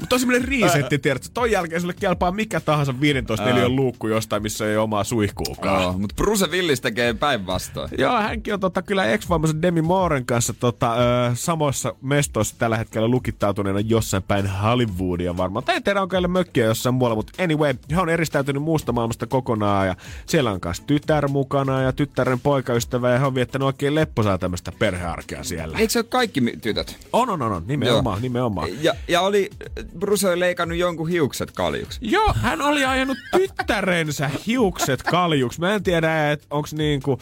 Mutta 0.00 0.16
on 0.16 0.20
semmonen 0.20 0.44
riisetti, 0.44 0.98
tiedätkö? 0.98 1.28
Ton 1.34 1.50
jälkeen 1.50 1.80
sulle 1.80 1.94
kelpaa 2.00 2.32
mikä 2.32 2.60
tahansa 2.60 3.00
15 3.00 3.44
neliön 3.44 3.76
luukku 3.76 4.08
jostain, 4.08 4.42
missä 4.42 4.70
ei 4.70 4.76
omaa 4.76 5.04
suihkuukaan. 5.04 5.82
Joo, 5.82 5.92
mut 5.92 6.12
Bruce 6.16 6.46
Willis 6.46 6.80
tekee 6.80 7.14
päinvastoin. 7.14 7.90
Joo, 7.98 8.16
hänkin 8.16 8.54
on 8.54 8.60
tota, 8.60 8.82
kyllä 8.82 9.04
ex 9.04 9.28
Demi 9.62 9.82
Mooren 9.82 10.26
kanssa 10.26 10.54
tota, 10.54 10.94
ö, 10.94 10.98
samoissa 11.34 11.94
mestoissa 12.02 12.54
tällä 12.58 12.76
hetkellä 12.76 13.08
lukittautuneena 13.08 13.80
jossain 13.80 14.22
päin 14.22 14.46
Hollywoodia 14.46 15.36
varmaan. 15.36 15.64
Tai 15.64 15.76
en 15.76 15.82
tiedä, 15.82 16.02
onko 16.02 16.14
heillä 16.14 16.28
mökkiä 16.28 16.64
jossain 16.64 16.94
muualla, 16.94 17.16
mutta 17.16 17.42
anyway, 17.42 17.74
hän 17.92 18.02
on 18.02 18.08
eristäytynyt 18.08 18.62
muusta 18.62 18.92
maailmasta 18.92 19.26
kokonaan 19.26 19.86
ja 19.86 19.96
siellä 20.26 20.50
on 20.50 20.60
kanssa 20.60 20.82
tytär 20.86 21.28
mukana 21.28 21.82
ja 21.82 21.92
tyttären 21.92 22.40
poikaystävä 22.40 23.10
ja 23.10 23.18
he 23.18 23.26
on 23.26 23.34
viettänyt 23.34 23.66
oikein 23.66 23.94
lepposaa 23.94 24.38
tämmöistä 24.38 24.72
perhearkea 24.78 25.44
siellä. 25.44 25.78
Eikö 25.78 25.92
se 25.92 25.98
ole 25.98 26.06
kaikki 26.08 26.40
tytöt? 26.40 26.96
On, 27.12 27.30
on, 27.30 27.42
on, 27.42 27.52
on. 27.52 27.62
nimenomaan, 27.66 28.16
Joo. 28.16 28.22
nimenomaan. 28.22 28.68
Ja, 28.82 28.94
ja 29.08 29.20
oli, 29.20 29.50
Bruce 29.98 30.28
oli 30.28 30.40
leikannut 30.40 30.78
jonkun 30.78 31.08
hiukset 31.08 31.50
kaljuksi. 31.50 31.98
Joo, 32.02 32.32
hän 32.34 32.62
oli 32.62 32.84
ajanut 32.84 33.18
tyttärensä 33.36 34.30
hiukset 34.46 35.02
kaljuksi. 35.02 35.60
Mä 35.60 35.74
en 35.74 35.82
tiedä, 35.82 36.30
että 36.32 36.46
onks 36.50 36.74
niinku 36.74 37.18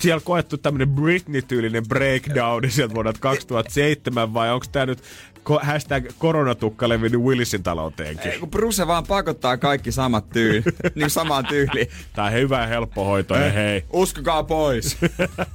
siellä 0.00 0.20
koettu 0.24 0.56
tämmönen 0.56 0.88
Britney-tyylinen 0.88 1.88
breakdown 1.88 2.70
sieltä 2.70 2.94
vuodelta 2.94 3.20
2007 3.20 4.34
vai 4.34 4.52
onko 4.52 4.66
tää 4.72 4.86
nyt 4.86 5.02
ko- 5.50 5.64
hashtag 5.64 6.04
koronatukka 6.18 6.88
levinnyt 6.88 7.20
Willisin 7.20 7.62
talouteenkin? 7.62 8.30
Ei, 8.32 8.38
kun 8.38 8.50
Bruce 8.50 8.86
vaan 8.86 9.04
pakottaa 9.06 9.56
kaikki 9.56 9.92
samat 9.92 10.30
tyyli, 10.30 10.62
niin 10.94 11.10
samaan 11.10 11.46
tyyliin. 11.46 11.88
Tää 12.12 12.24
on 12.24 12.32
hyvä 12.32 12.60
ja 12.60 12.66
helppo 12.66 13.04
hoitoinen, 13.04 13.52
hei. 13.52 13.84
Uskokaa 13.92 14.42
pois. 14.42 14.96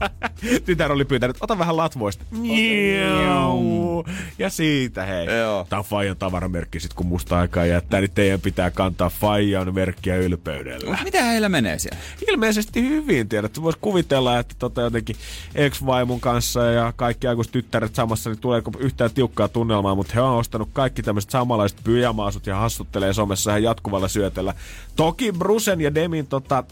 Tytär 0.66 0.92
oli 0.92 1.06
pyytänyt, 1.06 1.38
ota 1.42 1.58
vähän 1.58 1.78
latvoista. 1.78 2.26
Miau. 2.32 4.04
Ja 4.40 4.50
siitä 4.50 5.06
hei. 5.06 5.26
Joo. 5.26 5.66
Tää 5.70 5.80
on 5.80 5.86
Fajan 5.86 6.18
tavaramerkki 6.18 6.80
sit 6.80 6.94
kun 6.94 7.06
musta 7.06 7.40
aikaa 7.40 7.66
jättää, 7.66 8.02
niin 8.02 8.12
teidän 8.12 8.42
pitää 8.42 8.72
kantaa 8.72 9.10
Fajan 9.10 9.74
merkkiä 9.76 10.16
ylpeydellä. 10.18 10.98
Mitä 11.04 11.24
heillä 11.24 11.50
menee 11.50 11.80
siellä? 11.80 11.98
ilmeisesti 12.32 12.82
hyvin, 12.82 13.30
tiedät. 13.30 13.62
Voisi 13.62 13.80
kuvitella, 13.82 14.40
että 14.40 14.56
tota 14.60 14.82
jotenkin 14.82 15.16
ex-vaimon 15.56 16.20
kanssa 16.20 16.64
ja 16.64 16.94
kaikki 16.96 17.28
aikuiset 17.28 17.52
tyttäret 17.52 17.96
samassa, 17.96 18.30
niin 18.30 18.40
tuleeko 18.40 18.72
yhtään 18.80 19.12
tiukkaa 19.12 19.48
tunnelmaa, 19.48 19.81
mutta 19.82 20.14
he 20.16 20.22
on 20.22 20.38
ostanut 20.38 20.70
kaikki 20.74 21.04
tämmöiset 21.04 21.32
samanlaiset 21.32 21.80
pyjamaasut 21.84 22.48
ja 22.48 22.56
hassuttelee 22.56 23.14
somessa 23.14 23.52
ihan 23.52 23.64
jatkuvalla 23.64 24.08
syötellä. 24.08 24.54
Toki 24.96 25.32
Brusen 25.32 25.82
ja 25.82 25.96
Demin 25.96 26.28
tota, 26.28 26.64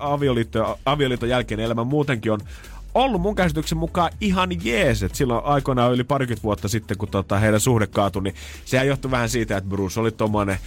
avioliitto, 0.00 0.78
avioliiton 0.86 1.28
jälkeen 1.28 1.60
elämä 1.60 1.84
muutenkin 1.84 2.32
on 2.32 2.40
ollut 2.94 3.20
mun 3.20 3.34
käsityksen 3.34 3.78
mukaan 3.78 4.12
ihan 4.20 4.50
jees. 4.64 5.02
Et 5.02 5.14
silloin 5.14 5.44
aikoinaan 5.44 5.92
yli 5.92 6.04
parikymmentä 6.04 6.42
vuotta 6.42 6.68
sitten, 6.68 6.98
kun 6.98 7.08
tota 7.08 7.38
heidän 7.38 7.60
suhde 7.60 7.86
kaatui, 7.86 8.22
niin 8.22 8.34
sehän 8.64 8.86
johtui 8.86 9.10
vähän 9.10 9.28
siitä, 9.28 9.56
että 9.56 9.70
Bruce 9.70 10.00
oli 10.00 10.10
tommonen 10.10 10.58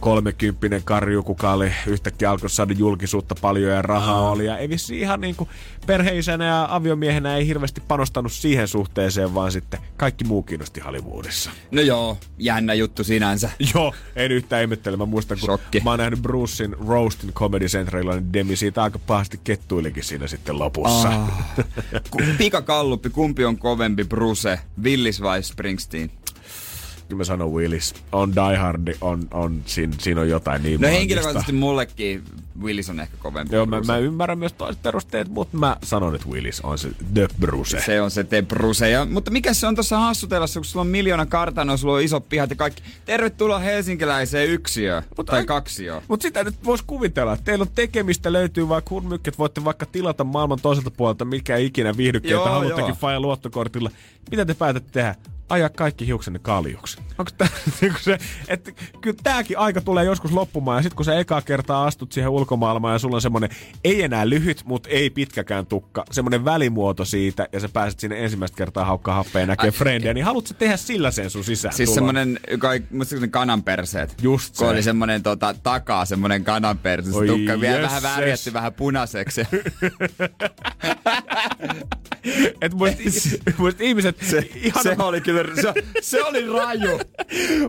kolmekymppinen 0.00 0.82
karju, 0.84 1.22
kuka 1.22 1.52
oli 1.52 1.72
yhtäkkiä 1.86 2.30
alkoi 2.30 2.50
saada 2.50 2.72
julkisuutta 2.72 3.34
paljon 3.40 3.72
ja 3.72 3.82
rahaa 3.82 4.30
oli. 4.30 4.46
Ja 4.46 4.58
ei 4.58 4.68
vissi 4.68 5.00
ihan 5.00 5.20
niin 5.20 5.36
kuin 5.36 5.48
perheisänä 5.86 6.46
ja 6.46 6.66
aviomiehenä 6.70 7.36
ei 7.36 7.46
hirveästi 7.46 7.80
panostanut 7.88 8.32
siihen 8.32 8.68
suhteeseen, 8.68 9.34
vaan 9.34 9.52
sitten 9.52 9.80
kaikki 9.96 10.24
muu 10.24 10.42
kiinnosti 10.42 10.80
Hollywoodissa. 10.80 11.50
No 11.70 11.80
joo, 11.82 12.18
jännä 12.38 12.74
juttu 12.74 13.04
sinänsä. 13.04 13.50
Joo, 13.74 13.94
en 14.16 14.32
yhtään 14.32 14.62
ihmettele. 14.62 14.96
Mä 14.96 15.06
muistan, 15.06 15.38
kun 15.38 15.46
Shokki. 15.46 15.80
mä 15.80 15.90
oon 15.90 15.98
nähnyt 15.98 16.22
Brucein 16.22 16.76
Roastin 16.88 17.32
Comedy 17.32 17.66
Centralilla, 17.66 18.14
niin 18.14 18.32
Demi 18.32 18.56
siitä 18.56 18.82
aika 18.82 18.98
pahasti 18.98 19.40
kettuilikin 19.44 20.04
siinä 20.04 20.26
sitten 20.26 20.58
lopussa. 20.58 21.08
Ah. 21.08 21.44
Ku- 22.10 22.18
Pikakalluppi, 22.38 23.10
kumpi 23.10 23.44
on 23.44 23.58
kovempi, 23.58 24.04
Bruce, 24.04 24.60
Willis 24.82 25.22
vai 25.22 25.42
Springsteen? 25.42 26.10
Kyllä 27.08 27.20
mä 27.20 27.24
sanon 27.24 27.54
Willis. 27.54 27.94
On 28.12 28.34
Die 28.34 28.56
Hard, 28.56 28.94
on, 29.00 29.28
on, 29.30 29.62
siinä, 29.66 29.92
siinä 29.98 30.20
on 30.20 30.28
jotain 30.28 30.62
niin 30.62 30.80
No 30.80 30.88
henkilökohtaisesti 30.88 31.52
mullekin 31.52 32.22
Willis 32.62 32.90
on 32.90 33.00
ehkä 33.00 33.16
kovempi. 33.18 33.54
Joo, 33.54 33.66
mä, 33.66 33.80
mä, 33.80 33.98
ymmärrän 33.98 34.38
myös 34.38 34.52
toiset 34.52 34.82
perusteet, 34.82 35.28
mutta 35.28 35.56
mä 35.56 35.76
sanon, 35.82 36.14
että 36.14 36.28
Willis 36.28 36.60
on 36.60 36.78
se 36.78 36.88
The 37.14 37.28
Bruce. 37.40 37.80
Se 37.80 38.00
on 38.00 38.10
se 38.10 38.24
te 38.24 38.42
Bruce. 38.42 38.90
Ja, 38.90 39.04
mutta 39.04 39.30
mikä 39.30 39.54
se 39.54 39.66
on 39.66 39.74
tuossa 39.74 39.98
hassutellassa, 39.98 40.60
kun 40.60 40.64
sulla 40.64 40.80
on 40.80 40.86
miljoona 40.86 41.26
kartanoa, 41.26 41.76
sulla 41.76 41.94
on 41.94 42.02
isot 42.02 42.28
pihat 42.28 42.50
ja 42.50 42.56
kaikki. 42.56 42.82
Tervetuloa 43.04 43.58
helsinkiläiseen 43.58 44.48
yksiöön. 44.48 45.02
Mutta 45.16 45.30
tai 45.30 45.40
ai- 45.40 45.46
kaksioon. 45.46 46.02
Mutta 46.08 46.22
sitä 46.22 46.44
nyt 46.44 46.54
voisi 46.64 46.84
kuvitella, 46.86 47.32
että 47.32 47.44
teillä 47.44 47.62
on 47.62 47.70
tekemistä, 47.74 48.32
löytyy 48.32 48.68
vaikka 48.68 48.90
hurmykket, 48.90 49.38
voitte 49.38 49.64
vaikka 49.64 49.86
tilata 49.86 50.24
maailman 50.24 50.60
toiselta 50.60 50.90
puolelta, 50.90 51.24
mikä 51.24 51.56
ikinä 51.56 51.96
viihdykkeitä 51.96 52.38
haluattekin. 52.38 52.94
Faja 52.94 53.20
luottokortilla. 53.20 53.90
Mitä 54.30 54.44
te 54.44 54.54
päätätte 54.54 54.90
tehdä? 54.92 55.14
Ajaa 55.48 55.68
kaikki 55.68 56.06
hiuksenne 56.06 56.38
kaljuksi. 56.38 56.98
Onko 57.18 57.30
tää 57.38 57.48
niinku 57.80 57.98
se, 58.00 58.18
että 58.48 58.72
kyllä 59.00 59.16
tääkin 59.22 59.58
aika 59.58 59.80
tulee 59.80 60.04
joskus 60.04 60.32
loppumaan 60.32 60.78
ja 60.78 60.82
sit 60.82 60.94
kun 60.94 61.04
sä 61.04 61.14
ekaa 61.14 61.42
kertaa 61.42 61.86
astut 61.86 62.12
siihen 62.12 62.30
ulkomaailmaan 62.30 62.94
ja 62.94 62.98
sulla 62.98 63.16
on 63.16 63.22
semmonen 63.22 63.50
ei 63.84 64.02
enää 64.02 64.28
lyhyt, 64.28 64.62
mutta 64.64 64.88
ei 64.88 65.10
pitkäkään 65.10 65.66
tukka, 65.66 66.04
semmonen 66.10 66.44
välimuoto 66.44 67.04
siitä 67.04 67.48
ja 67.52 67.60
sä 67.60 67.68
pääset 67.68 68.00
sinne 68.00 68.24
ensimmäistä 68.24 68.56
kertaa 68.56 68.84
haukkaa 68.84 69.14
happea 69.14 69.40
ja 69.40 69.46
näkee 69.46 69.70
frendejä, 69.70 70.14
niin 70.14 70.24
haluatko 70.24 70.54
tehdä 70.58 70.76
sillä 70.76 71.10
sen 71.10 71.30
sun 71.30 71.44
sisään? 71.44 71.74
Siis 71.74 71.94
semmonen, 71.94 72.40
semmonen 73.02 73.30
kananperseet. 73.30 74.14
Just 74.22 74.56
Kun 74.56 74.66
se. 74.66 74.72
oli 74.72 74.82
semmonen 74.82 75.22
tota, 75.22 75.54
takaa 75.62 76.04
semmonen 76.04 76.44
kananperse. 76.44 77.12
Se 77.12 77.26
tukka 77.26 77.60
vielä 77.60 77.78
jesses. 77.78 78.02
vähän 78.02 78.16
värjätty 78.16 78.52
vähän 78.52 78.74
punaiseksi. 78.74 79.42
Et 82.62 82.74
muist, 82.74 82.98
muist 83.58 83.80
ihmiset 83.80 84.16
se, 84.22 84.50
ihan 84.54 84.82
se 84.82 84.96
oli 84.98 85.20
kyllä, 85.20 85.44
se, 85.62 85.74
se 86.00 86.24
oli 86.24 86.46
raju. 86.46 87.00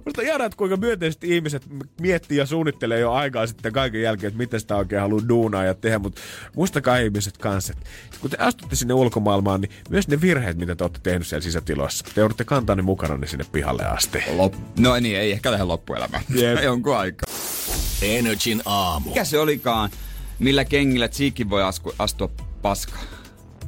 Musta 0.05 0.21
ihanaa, 0.21 0.45
että 0.45 0.57
kuinka 0.57 0.77
myönteisesti 0.77 1.35
ihmiset 1.35 1.67
miettii 2.01 2.37
ja 2.37 2.45
suunnittelee 2.45 2.99
jo 2.99 3.11
aikaa 3.11 3.47
sitten 3.47 3.73
kaiken 3.73 4.01
jälkeen, 4.01 4.27
että 4.27 4.37
miten 4.37 4.59
sitä 4.59 4.75
oikein 4.75 5.01
haluaa 5.01 5.29
duunaa 5.29 5.63
ja 5.63 5.73
tehdä, 5.73 5.99
mutta 5.99 6.21
muistakaa 6.55 6.97
ihmiset 6.97 7.37
kanssa, 7.37 7.73
että 7.73 7.89
kun 8.21 8.29
te 8.29 8.37
astutte 8.39 8.75
sinne 8.75 8.93
ulkomaailmaan, 8.93 9.61
niin 9.61 9.71
myös 9.89 10.07
ne 10.07 10.21
virheet, 10.21 10.57
mitä 10.57 10.75
te 10.75 10.83
olette 10.83 10.99
tehnyt 11.03 11.27
siellä 11.27 11.43
sisätiloissa, 11.43 12.05
te 12.15 12.21
joudutte 12.21 12.43
kantaa 12.43 12.75
ne 12.75 12.81
mukana 12.81 13.17
ne 13.17 13.27
sinne 13.27 13.45
pihalle 13.51 13.85
asti. 13.85 14.23
Lop, 14.35 14.53
no 14.79 14.99
niin, 14.99 15.17
ei 15.17 15.31
ehkä 15.31 15.51
lähde 15.51 15.63
loppuelämään. 15.63 16.23
Jep. 16.29 16.63
Jonkun 16.63 16.97
aikaa. 16.97 17.33
Energin 18.01 18.61
aamu. 18.65 19.09
Mikä 19.09 19.25
se 19.25 19.39
olikaan, 19.39 19.89
millä 20.39 20.65
kengillä 20.65 21.07
Cheekin 21.07 21.49
voi 21.49 21.63
asku, 21.63 21.93
astua 21.99 22.29
paskaan? 22.61 23.18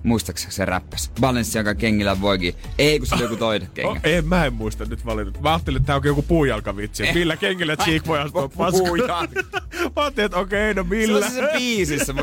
Muistaakseni 0.04 0.52
se 0.54 0.66
räppäs? 0.66 1.12
Balenciaga 1.22 1.76
kengillä 1.76 2.22
voikin. 2.22 2.56
Ei, 2.78 3.00
kun 3.00 3.08
se 3.08 3.16
oli 3.16 3.24
joku 3.24 3.36
toinen 3.36 3.70
kengä. 3.74 3.90
Oh, 3.90 3.98
en, 4.04 4.28
mä 4.28 4.46
en 4.46 4.54
muista 4.54 4.86
nyt 4.86 5.06
valitettavasti. 5.06 5.44
Mä 5.44 5.50
ajattelin, 5.54 5.78
että 5.78 5.88
tää 5.88 5.96
onkin 5.96 6.10
joku 6.10 6.22
puujalkavitsi. 6.22 7.04
Millä 7.14 7.38
kengillä 7.38 7.78
Cheek 7.78 8.08
voi 8.08 8.20
astua. 8.20 8.50
Puujalka. 8.72 9.28
Mä 9.96 10.02
ajattelin, 10.02 10.26
että 10.26 10.38
okei, 10.38 10.74
no 10.74 10.84
Se 10.84 10.90
millä. 10.90 11.26
on 11.26 11.32
se 11.32 11.50
biisissä. 11.54 12.14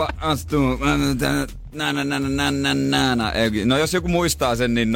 Pa- 0.00 0.14
astuu. 0.18 0.78
Na, 1.72 1.92
na, 1.92 2.04
na, 2.04 2.18
na, 2.18 2.50
na, 2.50 2.74
na, 3.16 3.32
No 3.64 3.78
jos 3.78 3.94
joku 3.94 4.08
muistaa 4.08 4.56
sen, 4.56 4.74
niin 4.74 4.92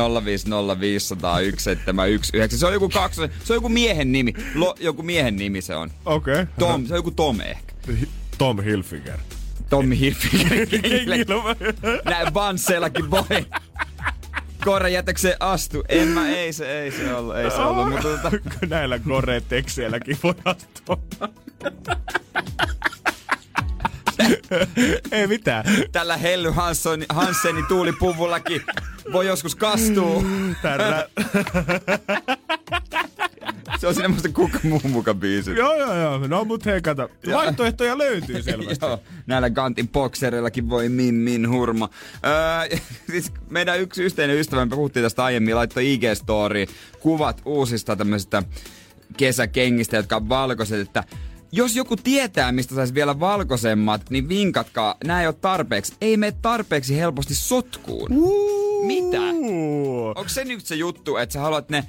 050501719. 2.53 2.57
Se 2.57 2.66
on 2.66 2.73
joku 2.73 2.88
kaksi, 2.88 3.20
se 3.44 3.53
on 3.53 3.57
joku 3.57 3.68
miehen 3.68 4.12
nimi. 4.12 4.35
Lo, 4.55 4.75
joku 4.81 5.03
miehen 5.03 5.37
nimi 5.37 5.62
se 5.62 5.77
on. 5.77 5.90
Okei. 6.05 6.33
Okay. 6.35 6.46
Tom, 6.59 6.87
se 6.87 6.92
on 6.94 6.99
joku 6.99 7.11
Tom 7.11 7.40
ehkä. 7.40 7.75
Tom 8.38 8.61
Hilfiger. 8.62 9.18
Tommi 9.70 9.98
Hilfiger. 9.98 10.66
Kengillä. 10.70 11.16
Näin 12.04 12.35
vansseellakin 12.35 13.11
voi. 13.11 13.46
Korejätökseen 14.64 15.37
astu. 15.40 15.85
En 15.88 16.09
mä, 16.09 16.28
ei 16.28 16.52
se, 16.52 16.83
ei 16.83 16.90
se 16.90 17.14
ollut, 17.14 17.37
ei 17.37 17.50
se 17.50 17.56
ollut. 17.56 17.90
Mutta 17.90 18.09
tota, 18.09 18.30
Näillä 18.68 18.98
koretekseilläkin 18.98 20.18
voi 20.22 20.35
astua. 20.44 20.98
Ei 25.12 25.26
mitään. 25.26 25.64
tällä 25.92 26.16
Helly 26.16 26.50
Hansson, 26.50 27.04
Hansenin 27.09 27.66
tuulipuvullakin 27.68 28.62
voi 29.12 29.27
joskus 29.27 29.54
kastua. 29.54 30.23
Tärä. 30.62 31.06
Se 33.81 33.87
on 33.87 33.94
semmoista 33.94 34.28
kuka 34.28 34.58
muu 34.62 34.81
muka 34.88 35.14
biisi. 35.14 35.50
joo, 35.50 35.76
joo, 35.76 35.94
joo. 35.94 36.18
No 36.18 36.44
mut 36.44 36.66
hei, 36.66 36.83
kato. 36.83 37.08
Vaihtoehtoja 37.33 37.98
löytyy 37.98 38.42
selvästi. 38.42 38.85
Joo, 38.87 38.98
näillä 39.26 39.50
Gantin 39.50 39.88
bokserillakin 39.88 40.70
voi 40.70 40.88
min 40.88 41.14
min 41.14 41.50
hurma. 41.50 41.88
Öö, 42.26 42.78
siis 43.10 43.33
meidän 43.50 43.81
yksi 43.81 44.02
yhteinen 44.02 44.37
ystävä, 44.37 44.64
me 44.64 44.70
puhuttiin 44.70 45.04
tästä 45.04 45.24
aiemmin, 45.24 45.56
laittoi 45.56 45.96
IG-story 45.96 46.72
kuvat 47.00 47.42
uusista 47.44 47.96
tämmöisistä 47.96 48.42
kesäkengistä, 49.16 49.96
jotka 49.96 50.16
on 50.16 50.28
valkoiset, 50.28 50.81
että 50.81 51.04
jos 51.52 51.76
joku 51.76 51.96
tietää, 51.96 52.52
mistä 52.52 52.74
saisi 52.74 52.94
vielä 52.94 53.20
valkoisemmat, 53.20 54.10
niin 54.10 54.28
vinkatkaa, 54.28 54.94
nämä 55.04 55.20
ei 55.20 55.26
ole 55.26 55.35
tarpeeksi. 55.40 55.94
Ei 56.00 56.16
mene 56.16 56.37
tarpeeksi 56.42 56.96
helposti 56.96 57.35
sotkuun. 57.35 58.10
Mitä? 58.87 59.20
Onko 60.14 60.28
se 60.28 60.44
nyt 60.44 60.66
se 60.66 60.74
juttu, 60.74 61.16
että 61.16 61.33
sä 61.33 61.40
haluat 61.40 61.70
ne 61.70 61.85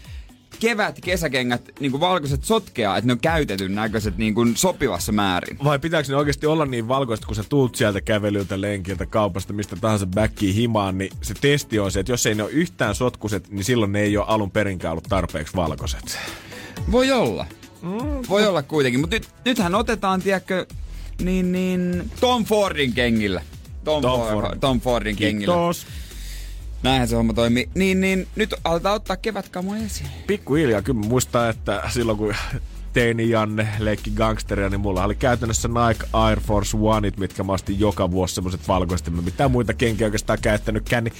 kevät 0.61 0.99
kesäkengät 1.03 1.61
niin 1.79 1.91
kuin 1.91 2.01
valkoiset 2.01 2.43
sotkea, 2.43 2.97
että 2.97 3.07
ne 3.07 3.13
on 3.13 3.19
käytetyn 3.19 3.75
näköiset 3.75 4.17
niin 4.17 4.35
kuin 4.35 4.57
sopivassa 4.57 5.11
määrin? 5.11 5.57
Vai 5.63 5.79
pitääkö 5.79 6.09
ne 6.11 6.15
oikeasti 6.15 6.45
olla 6.45 6.65
niin 6.65 6.87
valkoista, 6.87 7.27
kun 7.27 7.35
sä 7.35 7.43
tuut 7.49 7.75
sieltä 7.75 8.01
kävelyltä, 8.01 8.61
lenkiltä, 8.61 9.05
kaupasta, 9.05 9.53
mistä 9.53 9.75
tahansa 9.75 10.05
backiin 10.05 10.55
himaan, 10.55 10.97
niin 10.97 11.11
se 11.21 11.33
testi 11.41 11.79
on 11.79 11.91
se, 11.91 11.99
että 11.99 12.11
jos 12.11 12.25
ei 12.25 12.35
ne 12.35 12.43
ole 12.43 12.51
yhtään 12.51 12.95
sotkuset, 12.95 13.49
niin 13.49 13.63
silloin 13.63 13.91
ne 13.91 14.01
ei 14.01 14.17
ole 14.17 14.25
alun 14.27 14.51
perinkään 14.51 14.91
ollut 14.91 15.09
tarpeeksi 15.09 15.55
valkoiset. 15.55 16.19
Voi 16.91 17.11
olla. 17.11 17.45
Voi 18.29 18.47
olla 18.47 18.63
kuitenkin, 18.63 18.99
mutta 18.99 19.15
nyt, 19.15 19.29
nythän 19.45 19.75
otetaan, 19.75 20.21
tiedätkö, 20.21 20.65
niin, 21.21 21.51
niin 21.51 22.11
Tom 22.19 22.45
Fordin 22.45 22.93
kengillä. 22.93 23.41
Tom, 23.83 24.01
Tom 24.01 24.19
Ford, 24.19 24.31
Ford. 24.31 24.59
Tom 24.59 24.81
Fordin 24.81 25.15
kengillä. 25.15 25.53
Kiitos. 25.53 25.87
Näinhän 26.83 27.07
se 27.07 27.15
homma 27.15 27.33
toimii. 27.33 27.69
Niin, 27.75 28.01
niin 28.01 28.27
nyt 28.35 28.55
aletaan 28.63 28.95
ottaa 28.95 29.17
kevätkamoja 29.17 29.83
esiin. 29.83 30.09
Pikkuhiljaa, 30.27 30.81
kyllä 30.81 30.99
mä 30.99 31.07
muistan, 31.07 31.49
että 31.49 31.83
silloin 31.89 32.17
kun 32.17 32.35
teini 32.93 33.29
Janne 33.29 33.67
leikki 33.79 34.11
gangsteria, 34.11 34.69
niin 34.69 34.79
mulla 34.81 35.03
oli 35.03 35.15
käytännössä 35.15 35.67
Nike 35.67 36.07
Air 36.13 36.39
Force 36.39 36.77
Oneit, 36.81 37.17
mitkä 37.17 37.43
mä 37.43 37.53
ostin 37.53 37.79
joka 37.79 38.11
vuosi 38.11 38.35
semmoset 38.35 38.67
valkoiset, 38.67 39.09
mä 39.09 39.21
mitään 39.21 39.51
muita 39.51 39.73
kenkiä 39.73 40.07
oikeastaan 40.07 40.39
käyttänytkään, 40.41 41.03
niin 41.03 41.13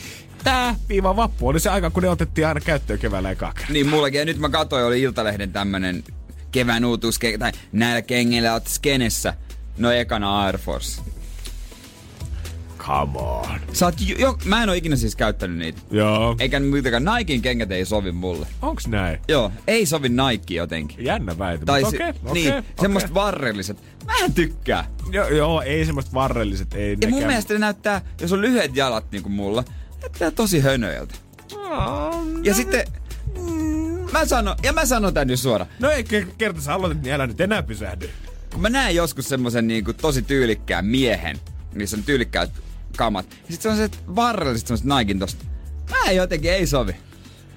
tää 0.44 0.76
viiva 0.90 1.16
vappu 1.16 1.48
oli 1.48 1.60
se 1.60 1.70
aika, 1.70 1.90
kun 1.90 2.04
ne 2.04 2.10
otettiin 2.10 2.48
aina 2.48 2.60
käyttöön 2.60 3.00
keväällä 3.00 3.32
eka 3.32 3.54
kerran. 3.54 3.74
Niin 3.74 3.88
mullakin. 3.88 4.20
Ja 4.20 4.26
nyt 4.26 4.38
mä 4.38 4.50
katsoin, 4.50 4.86
oli 4.86 5.02
Iltalehden 5.02 5.52
tämmönen 5.52 6.04
kevään 6.52 6.86
uutuus, 6.86 7.20
tai 7.40 7.52
näillä 7.72 8.02
kengillä 8.02 8.54
oot 8.54 8.68
skenessä. 8.68 9.34
No 9.78 9.92
ekana 9.92 10.42
Air 10.42 10.58
Force. 10.58 11.02
Come 12.86 13.20
on. 13.20 13.60
Sä 13.74 13.86
oot 13.86 13.96
jo, 14.08 14.16
jo, 14.20 14.38
mä 14.46 14.64
en 14.64 14.70
oo 14.70 14.76
ikinä 14.76 14.96
siis 14.96 15.16
käyttänyt 15.16 15.58
niitä. 15.58 15.82
Joo. 15.92 16.36
Eikä 16.40 16.60
mitenkään 16.60 17.06
Nikein 17.18 17.42
kengät 17.42 17.72
ei 17.72 17.86
sovi 17.86 18.12
mulle. 18.12 18.48
Onks 18.62 18.88
näin? 18.88 19.20
Joo, 19.28 19.52
ei 19.68 19.86
sovi 19.86 20.10
Nike 20.10 20.54
jotenkin. 20.54 21.06
Jännä 21.06 21.38
väite, 21.38 21.66
Tai 21.66 21.84
okei, 21.84 22.10
okei, 22.10 22.34
niin, 22.34 22.54
okei. 22.54 22.72
semmoiset 22.82 23.14
varrelliset. 23.14 23.78
Mä 24.06 24.14
en 24.26 24.34
tykkää. 24.34 24.88
Joo, 25.12 25.28
joo, 25.28 25.62
ei 25.62 25.86
semmoista 25.86 26.14
varrelliset, 26.14 26.74
ei 26.74 26.98
Ja 27.02 27.08
mun 27.10 27.24
mielestä 27.24 27.54
ne 27.54 27.60
näyttää, 27.60 28.02
jos 28.22 28.32
on 28.34 28.42
lyhyet 28.42 28.76
jalat 28.76 29.12
niin 29.12 29.24
kuin 29.24 29.34
mulla, 29.34 29.64
näyttää 30.02 30.32
tosi 30.32 30.60
hönöiltä. 30.60 31.16
Ja 32.44 32.54
sitten, 32.54 32.88
mä 34.12 34.26
sanon, 34.26 34.56
ja 34.64 34.74
mä 34.74 34.86
sanon 34.86 35.14
tän 35.14 35.28
nyt 35.28 35.40
suoraan. 35.40 35.70
No 35.80 35.90
ei, 35.90 36.04
ke- 36.04 36.28
kerta 36.38 36.62
sä 36.62 36.74
aloitit, 36.74 37.04
niin 37.04 37.14
älä 37.14 37.28
nyt 37.28 37.42
enää 37.42 37.64
pysähdy. 37.64 38.10
Kun 38.52 38.62
mä 38.62 38.70
näen 38.70 38.96
joskus 38.96 39.30
semmosen 39.30 39.68
niin 39.68 39.86
kuin 39.86 39.98
tosi 39.98 40.22
tyylikkään 40.22 40.86
miehen, 40.86 41.40
missä 41.76 41.98
on 41.98 42.04
tyylikkäät 42.04 42.52
kamat. 42.98 43.26
Ja 43.30 43.38
sit 43.50 43.62
se 43.62 43.70
on 43.70 43.78
se 43.78 43.90
varrelliset 44.16 44.68
semmoset 44.68 44.86
Naikin 44.86 45.20
tosta. 45.20 45.46
Mä 45.90 46.12
jotenkin 46.12 46.52
ei 46.52 46.68
sovi. 46.68 46.96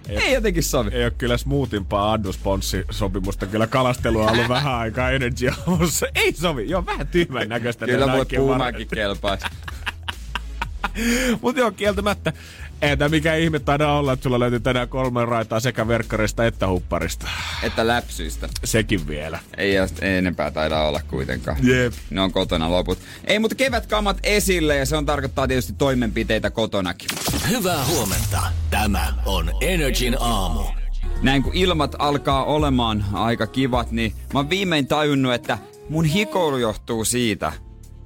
Ei, 0.08 0.18
ei 0.18 0.34
jotenkin 0.34 0.62
sovi. 0.62 0.90
Ei 0.92 1.04
ole 1.04 1.10
kyllä 1.10 1.36
smoothimpaa 1.36 2.16
Addu-sponssisopimusta. 2.16 3.46
Kyllä 3.46 3.66
kalastelua 3.66 4.24
on 4.24 4.32
ollut 4.32 4.48
vähän 4.48 4.74
aikaa 4.74 5.10
Energy 5.10 5.48
aamussa. 5.48 6.06
Ei 6.14 6.32
sovi. 6.32 6.70
Joo, 6.70 6.86
vähän 6.86 7.06
tyhmän 7.06 7.48
näköistä. 7.48 7.86
Kyllä 7.86 8.06
mulle 8.06 8.26
puumäkin 8.36 8.88
kelpaisi. 8.88 9.46
Mutta 11.42 11.60
joo, 11.60 11.70
kieltämättä. 11.70 12.32
Ei 12.84 12.96
tämä 12.96 13.08
mikään 13.08 13.40
ihme 13.40 13.58
taida 13.58 13.92
olla, 13.92 14.12
että 14.12 14.22
sulla 14.22 14.40
löytyy 14.40 14.60
tänään 14.60 14.88
kolme 14.88 15.24
raitaa 15.24 15.60
sekä 15.60 15.88
verkkarista 15.88 16.46
että 16.46 16.68
hupparista. 16.68 17.28
Että 17.62 17.86
läpsyistä. 17.86 18.48
Sekin 18.64 19.06
vielä. 19.06 19.38
Ei, 19.56 19.76
ei 19.76 20.16
enempää 20.16 20.50
taida 20.50 20.80
olla 20.80 21.00
kuitenkaan. 21.08 21.56
Jep. 21.62 21.92
Ne 22.10 22.20
on 22.20 22.32
kotona 22.32 22.70
loput. 22.70 22.98
Ei, 23.24 23.38
mutta 23.38 23.54
kevätkamat 23.54 24.18
esille 24.22 24.76
ja 24.76 24.86
se 24.86 24.96
on 24.96 25.06
tarkoittaa 25.06 25.48
tietysti 25.48 25.72
toimenpiteitä 25.72 26.50
kotonakin. 26.50 27.08
Hyvää 27.48 27.84
huomenta. 27.84 28.42
Tämä 28.70 29.14
on 29.26 29.52
Energin 29.60 30.16
aamu. 30.20 30.64
Näin 31.22 31.42
kun 31.42 31.54
ilmat 31.54 31.96
alkaa 31.98 32.44
olemaan 32.44 33.04
aika 33.12 33.46
kivat, 33.46 33.90
niin 33.90 34.12
mä 34.32 34.38
oon 34.38 34.50
viimein 34.50 34.86
tajunnut, 34.86 35.34
että 35.34 35.58
mun 35.88 36.04
hikoilu 36.04 36.56
johtuu 36.56 37.04
siitä, 37.04 37.52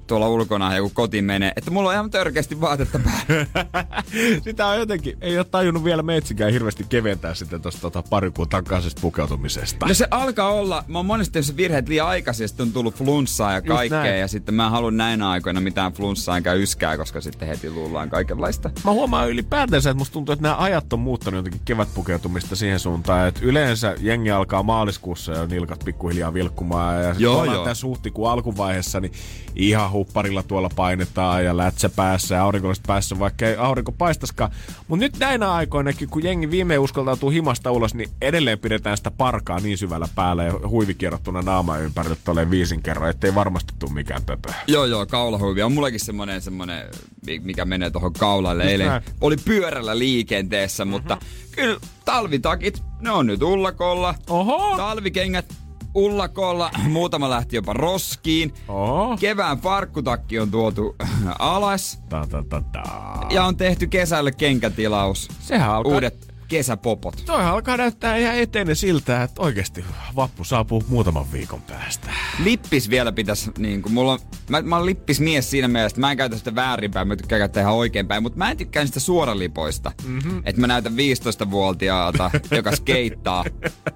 tuolla 0.09 0.29
ulkona 0.29 0.75
ja 0.75 0.81
kun 0.81 0.91
kotiin 0.93 1.25
menee, 1.25 1.51
että 1.55 1.71
mulla 1.71 1.89
on 1.89 1.95
ihan 1.95 2.11
törkeästi 2.11 2.61
vaatetta 2.61 2.99
päällä. 2.99 3.45
Sitä 4.43 4.67
on 4.67 4.79
jotenkin, 4.79 5.17
ei 5.21 5.37
ole 5.37 5.45
tajunnut 5.45 5.83
vielä 5.83 6.03
metsikään 6.03 6.51
hirveästi 6.51 6.85
keventää 6.89 7.33
sitten 7.33 7.61
tuosta 7.61 7.81
tota, 7.81 8.03
pari 8.09 8.31
kuun 8.31 8.49
takaisesta 8.49 9.01
pukeutumisesta. 9.01 9.85
No 9.85 9.93
se 9.93 10.07
alkaa 10.11 10.49
olla, 10.49 10.83
mä 10.87 10.99
oon 10.99 11.05
monesti 11.05 11.43
se 11.43 11.57
virheet 11.57 11.87
liian 11.89 12.09
sitten 12.31 12.65
on 12.65 12.73
tullut 12.73 12.95
flunssaa 12.95 13.53
ja 13.53 13.61
kaikkea, 13.61 14.15
ja 14.15 14.27
sitten 14.27 14.55
mä 14.55 14.65
en 14.65 14.71
halua 14.71 14.91
näinä 14.91 15.29
aikoina 15.29 15.61
mitään 15.61 15.93
flunssaa 15.93 16.37
enkä 16.37 16.53
yskää, 16.53 16.97
koska 16.97 17.21
sitten 17.21 17.47
heti 17.47 17.69
luullaan 17.69 18.09
kaikenlaista. 18.09 18.69
Mä 18.83 18.91
huomaan 18.91 19.29
ylipäätänsä, 19.29 19.89
että 19.89 19.97
musta 19.97 20.13
tuntuu, 20.13 20.33
että 20.33 20.43
nämä 20.43 20.57
ajat 20.57 20.93
on 20.93 20.99
muuttanut 20.99 21.37
jotenkin 21.37 21.61
kevätpukeutumista 21.65 22.55
siihen 22.55 22.79
suuntaan, 22.79 23.27
että 23.27 23.41
yleensä 23.43 23.95
jengi 23.99 24.31
alkaa 24.31 24.63
maaliskuussa 24.63 25.31
ja 25.31 25.47
nilkat 25.47 25.85
pikkuhiljaa 25.85 26.33
vilkkumaan 26.33 27.03
ja 27.03 27.13
sit 27.13 27.21
Joo, 27.21 27.45
joo. 27.45 27.65
tässä 27.65 27.87
huhtikuun 27.87 28.31
alkuvaiheessa, 28.31 28.99
niin 28.99 29.13
ihan 29.55 29.91
hupparilla 29.99 30.43
tuolla 30.43 30.69
painetaan 30.75 31.45
ja 31.45 31.57
lätsä 31.57 31.89
päässä 31.89 32.35
ja 32.35 32.43
aurinkolaiset 32.43 32.83
päässä, 32.87 33.19
vaikka 33.19 33.47
ei 33.47 33.55
aurinko 33.55 33.91
paistaskaan. 33.91 34.51
Mutta 34.87 35.05
nyt 35.05 35.17
näinä 35.19 35.51
aikoinakin, 35.53 36.09
kun 36.09 36.23
jengi 36.23 36.51
viimein 36.51 36.79
uskaltautuu 36.79 37.29
himasta 37.29 37.71
ulos, 37.71 37.93
niin 37.95 38.09
edelleen 38.21 38.59
pidetään 38.59 38.97
sitä 38.97 39.11
parkaa 39.11 39.59
niin 39.59 39.77
syvällä 39.77 40.07
päällä 40.15 40.43
ja 40.43 40.53
huivi 40.67 40.93
kierrottuna 40.93 41.41
naama 41.41 41.77
ympärille 41.77 42.17
tolleen 42.23 42.51
viisin 42.51 42.83
kerran, 42.83 43.09
ettei 43.09 43.35
varmasti 43.35 43.73
tule 43.79 43.91
mikään 43.93 44.23
pöpö. 44.25 44.53
Joo, 44.67 44.85
joo, 44.85 45.05
kaulahuivi. 45.05 45.61
On 45.61 45.73
mullakin 45.73 45.99
semmonen, 45.99 46.41
semmonen, 46.41 46.89
mi- 47.25 47.39
mikä 47.39 47.65
menee 47.65 47.89
tuohon 47.89 48.13
kaulalle. 48.13 48.63
Eilen 48.63 48.87
näin. 48.87 49.01
oli 49.21 49.37
pyörällä 49.37 49.99
liikenteessä, 49.99 50.85
mutta 50.85 51.17
kyllä 51.51 51.79
talvitakit, 52.05 52.83
ne 52.99 53.11
on 53.11 53.25
nyt 53.25 53.43
ullakolla. 53.43 54.15
Oho! 54.29 54.77
Talvikengät 54.77 55.55
ullakolla, 55.95 56.71
muutama 56.87 57.29
lähti 57.29 57.55
jopa 57.55 57.73
roskiin. 57.73 58.53
Oho! 58.67 59.17
Kevään 59.19 59.57
farkkutakki 59.57 60.39
on 60.39 60.51
tuotu 60.51 60.95
alas 61.39 62.01
Ta, 62.09 62.27
ta, 62.29 62.43
ta, 62.49 62.61
ta. 62.71 62.83
ja 63.29 63.43
on 63.43 63.57
tehty 63.57 63.87
kesälle 63.87 64.31
kenkätilaus. 64.31 65.27
Sehän 65.39 65.69
alkaa... 65.69 65.93
Uudet 65.93 66.28
kesäpopot. 66.49 67.23
Toihan 67.25 67.53
alkaa 67.53 67.77
näyttää 67.77 68.17
ihan 68.17 68.35
eteinen 68.35 68.75
siltä, 68.75 69.23
että 69.23 69.41
oikeasti 69.41 69.85
vappu 70.15 70.43
saapuu 70.43 70.83
muutaman 70.87 71.31
viikon 71.31 71.61
päästä. 71.61 72.09
Lippis 72.43 72.89
vielä 72.89 73.11
pitäisi, 73.11 73.51
niin 73.57 73.81
kuin 73.81 73.93
mulla 73.93 74.11
on, 74.13 74.19
mä, 74.49 74.61
mä 74.61 74.75
oon 74.75 74.85
lippis 74.85 75.19
mies 75.19 75.49
siinä 75.51 75.67
mielessä, 75.67 75.93
että 75.93 76.01
mä 76.01 76.11
en 76.11 76.17
käytä 76.17 76.37
sitä 76.37 76.55
väärinpäin, 76.55 77.07
mä 77.07 77.15
tykkään 77.15 77.39
käyttää 77.39 77.61
ihan 77.61 77.73
oikeinpäin, 77.73 78.23
mutta 78.23 78.37
mä 78.37 78.51
en 78.51 78.57
tykkää 78.57 78.85
sitä 78.85 78.99
suoralipoista. 78.99 79.91
Mm-hmm. 80.05 80.41
Että 80.45 80.61
mä 80.61 80.67
näytän 80.67 80.93
15-vuotiaalta, 80.93 82.31
joka 82.51 82.75
skeittaa 82.75 83.45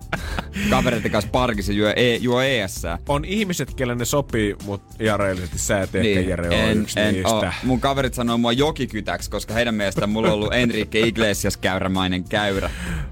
kavereiden 0.69 1.11
kanssa 1.11 1.31
parkissa 1.31 1.73
juo, 1.73 1.89
e, 1.95 2.15
juo 2.15 2.41
ES. 2.41 2.81
On 3.09 3.25
ihmiset, 3.25 3.73
kelle 3.73 3.95
ne 3.95 4.05
sopii, 4.05 4.55
mutta 4.65 4.95
ihan 4.99 5.19
reellisesti 5.19 5.59
sä 5.59 5.81
et 5.81 5.95
ehkä 5.95 6.19
Niin, 6.19 6.29
Jere 6.29 6.47
on 6.47 6.53
en, 6.53 6.81
yksi 6.81 6.99
en 6.99 7.13
niistä. 7.13 7.29
oo. 7.29 7.45
Mun 7.63 7.81
kaverit 7.81 8.13
sanoo 8.13 8.37
mua 8.37 8.51
jokikytäksi, 8.51 9.29
koska 9.29 9.53
heidän 9.53 9.75
mielestään 9.75 10.09
mulla 10.09 10.27
on 10.27 10.33
ollut 10.33 10.53
Enrique 10.53 10.99
Iglesias 11.07 11.57
käyrämainen 11.57 12.23
käyrä. 12.43 12.69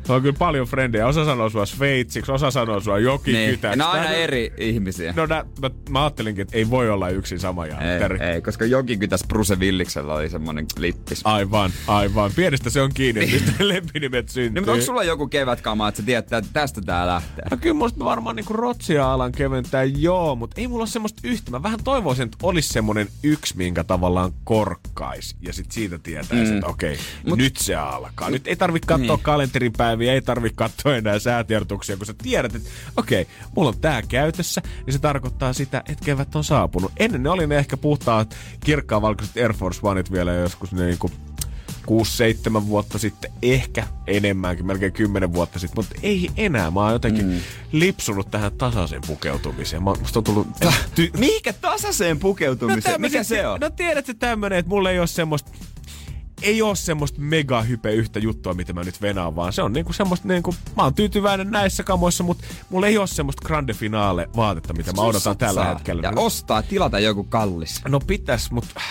on 0.09 0.21
kyllä 0.21 0.35
paljon 0.39 0.67
frendejä. 0.67 1.07
Osa 1.07 1.25
sanoo 1.25 1.49
sua 1.49 1.65
sveitsiksi, 1.65 2.31
osa 2.31 2.51
sanoo 2.51 2.79
sua 2.79 2.95
Niin. 2.95 3.05
jokikytäksi. 3.05 3.67
Ja 3.67 3.75
ne 3.75 3.85
on 3.85 3.91
aina 3.91 4.09
eri 4.09 4.53
ihmisiä. 4.57 5.13
No 5.17 5.25
nää, 5.25 5.45
mä, 5.61 5.69
mä, 5.89 6.01
ajattelinkin, 6.01 6.41
että 6.41 6.57
ei 6.57 6.69
voi 6.69 6.89
olla 6.89 7.09
yksin 7.09 7.39
sama 7.39 7.65
jantteri. 7.65 8.17
ei, 8.21 8.29
ei, 8.29 8.41
koska 8.41 8.65
jokikytäs 8.65 9.23
Bruse 9.27 9.59
Villiksellä 9.59 10.13
oli 10.13 10.29
semmonen 10.29 10.65
klippis. 10.75 11.21
Aivan, 11.23 11.71
aivan. 11.87 12.31
Pienestä 12.35 12.69
se 12.69 12.81
on 12.81 12.91
kiinni, 12.93 13.25
mistä 13.25 13.51
lempinimet 13.67 14.29
syntyy. 14.29 14.49
Niin, 14.49 14.61
mutta 14.61 14.71
onko 14.71 14.85
sulla 14.85 15.03
joku 15.03 15.27
kevätkama, 15.27 15.87
että 15.87 16.01
sä 16.01 16.05
tiedät, 16.05 16.33
että 16.33 16.49
tästä 16.53 16.81
tää 16.81 17.07
lähtee? 17.07 17.45
No 17.51 17.57
kyllä 17.57 17.75
musta 17.75 18.05
varmaan 18.05 18.35
niinku 18.35 18.53
rotsia 18.53 19.13
alan 19.13 19.31
keventää, 19.31 19.83
joo, 19.83 20.35
mutta 20.35 20.61
ei 20.61 20.67
mulla 20.67 20.81
ole 20.81 20.89
semmoista 20.89 21.21
yhtä. 21.23 21.51
Mä 21.51 21.63
vähän 21.63 21.79
toivoisin, 21.83 22.23
että 22.23 22.37
olisi 22.43 22.69
semmonen 22.69 23.07
yksi, 23.23 23.57
minkä 23.57 23.83
tavallaan 23.83 24.31
korkkais. 24.43 25.35
Ja 25.41 25.53
sit 25.53 25.71
siitä 25.71 25.99
tietäisi, 25.99 26.51
mm. 26.51 26.55
että 26.57 26.67
okei, 26.67 26.97
Mut, 27.27 27.37
nyt 27.37 27.57
se 27.57 27.75
alkaa. 27.75 28.29
Nyt 28.29 28.47
ei 28.47 28.55
tarvi 28.55 28.79
katsoa 28.79 29.15
niin. 29.15 29.20
Niin. 29.21 29.25
kalenteripäiviä, 29.25 30.13
ei 30.13 30.21
tarvi 30.21 30.49
katsoa 30.55 30.95
enää 30.95 31.19
säätiedotuksia, 31.19 31.97
kun 31.97 32.05
sä 32.05 32.13
tiedät, 32.23 32.55
että 32.55 32.69
okei, 32.97 33.27
mulla 33.55 33.69
on 33.69 33.79
tää 33.81 34.01
käytössä, 34.01 34.61
niin 34.85 34.93
se 34.93 34.99
tarkoittaa 34.99 35.53
sitä, 35.53 35.83
että 35.89 36.05
kevät 36.05 36.35
on 36.35 36.43
saapunut. 36.43 36.91
Ennen 36.99 37.23
ne 37.23 37.29
oli 37.29 37.47
ne 37.47 37.57
ehkä 37.57 37.77
puhtaat 37.77 38.35
kirkkaan 38.65 39.01
valkoiset 39.01 39.37
Air 39.37 39.53
Force 39.53 39.79
Oneit 39.83 40.11
vielä 40.11 40.33
joskus 40.33 40.71
ne 40.71 40.85
niinku 40.85 41.11
6-7 41.87 42.67
vuotta 42.67 42.97
sitten, 42.97 43.31
ehkä 43.41 43.87
enemmänkin, 44.07 44.65
melkein 44.65 44.93
10 44.93 45.33
vuotta 45.33 45.59
sitten, 45.59 45.75
mutta 45.75 45.95
ei 46.03 46.29
enää. 46.37 46.71
Mä 46.71 46.79
oon 46.79 46.93
jotenkin 46.93 47.25
mm. 47.25 47.39
lipsunut 47.71 48.31
tähän 48.31 48.51
tasaiseen 48.51 49.01
pukeutumiseen. 49.07 49.83
Mä, 49.83 49.93
musta 50.01 50.19
on 50.19 50.23
tullut... 50.23 50.47
Ty- 50.95 51.17
Mihinkä 51.19 51.53
tasaiseen 51.53 52.19
pukeutumiseen? 52.19 53.01
Mikä 53.01 53.11
tämmöset- 53.13 53.27
se 53.27 53.47
on? 53.47 53.59
No 53.59 53.69
tiedätkö 53.69 54.13
tämmönen, 54.19 54.59
että 54.59 54.69
mulla 54.69 54.91
ei 54.91 54.99
ole 54.99 55.07
semmoista 55.07 55.51
ei 56.41 56.61
ole 56.61 56.75
semmoista 56.75 57.21
mega 57.21 57.61
hype 57.61 57.93
yhtä 57.93 58.19
juttua, 58.19 58.53
mitä 58.53 58.73
mä 58.73 58.83
nyt 58.83 59.01
venaan, 59.01 59.35
vaan 59.35 59.53
se 59.53 59.61
on 59.61 59.73
niinku 59.73 59.93
semmoista 59.93 60.27
niinku, 60.27 60.55
mä 60.77 60.83
oon 60.83 60.93
tyytyväinen 60.93 61.51
näissä 61.51 61.83
kamoissa, 61.83 62.23
mutta 62.23 62.43
mulla 62.69 62.87
ei 62.87 62.97
ole 62.97 63.07
semmoista 63.07 63.47
grande 63.47 63.73
finale 63.73 64.29
vaatetta, 64.35 64.73
mitä 64.73 64.93
mä 64.93 65.01
odotan 65.01 65.37
tällä 65.37 65.61
Saa. 65.63 65.73
hetkellä. 65.73 66.01
Ja 66.03 66.11
ostaa, 66.15 66.61
tilata 66.63 66.99
joku 66.99 67.23
kallis. 67.23 67.81
no 67.87 67.99
pitäis, 67.99 68.51
mutta 68.51 68.81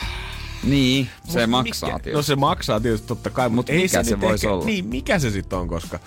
Niin, 0.65 1.09
se 1.29 1.47
Mut 1.47 1.51
maksaa 1.51 1.89
mikä, 1.89 1.99
tietysti. 1.99 2.17
No 2.17 2.23
se 2.23 2.37
maksaa 2.37 2.81
tietysti 2.81 3.07
totta 3.09 3.31
kai, 3.31 3.49
Mut 3.49 3.57
mutta 3.57 3.73
ei 3.73 3.83
mikä 3.83 4.03
se, 4.03 4.09
se 4.09 4.21
voisi 4.21 4.47
olla? 4.47 4.65
Niin, 4.65 4.85
mikä 4.87 5.19
se 5.19 5.31
sitten 5.31 5.59
on, 5.59 5.69
koska 5.69 6.01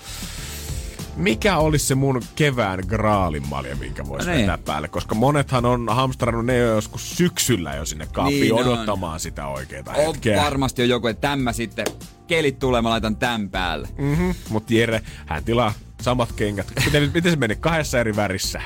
mikä 1.16 1.58
olisi 1.58 1.86
se 1.86 1.96
mun 1.96 2.22
kevään 2.36 2.80
graalinmalja, 2.88 3.76
minkä 3.76 4.06
voisi 4.08 4.28
No 4.28 4.34
niin. 4.34 4.42
vetää 4.42 4.58
päälle? 4.58 4.88
Koska 4.88 5.16
monethan 5.16 5.66
on 5.66 5.88
hamstrannut 5.92 6.46
ne 6.46 6.58
jo 6.58 6.76
joskus 6.76 7.18
syksyllä 7.18 7.76
jo 7.76 7.86
sinne 7.86 8.08
kaappiin 8.14 8.42
Niin 8.42 8.54
on. 8.54 8.60
odottamaan 8.68 9.20
sitä 9.20 9.48
oikeaa 9.48 9.84
On 9.96 10.06
hetkeä. 10.14 10.44
varmasti 10.44 10.82
on 10.82 10.90
joku, 10.90 11.08
että 11.08 11.22
tämä 11.22 11.54
sitten, 11.54 11.86
kelit 12.28 12.60
tulee, 12.60 12.82
mä 12.82 12.90
laitan 12.90 13.16
tän 13.16 13.50
päälle. 13.50 13.88
Mm-hmm. 13.98 14.34
Mutta 14.50 14.74
Jere, 14.74 15.02
hän 15.26 15.44
tilaa 15.44 15.74
samat 16.02 16.32
kengät. 16.32 16.68
Miten, 16.86 17.12
miten 17.14 17.32
se 17.32 17.38
meni? 17.38 17.56
Kahdessa 17.56 18.00
eri 18.00 18.16
värissä. 18.16 18.62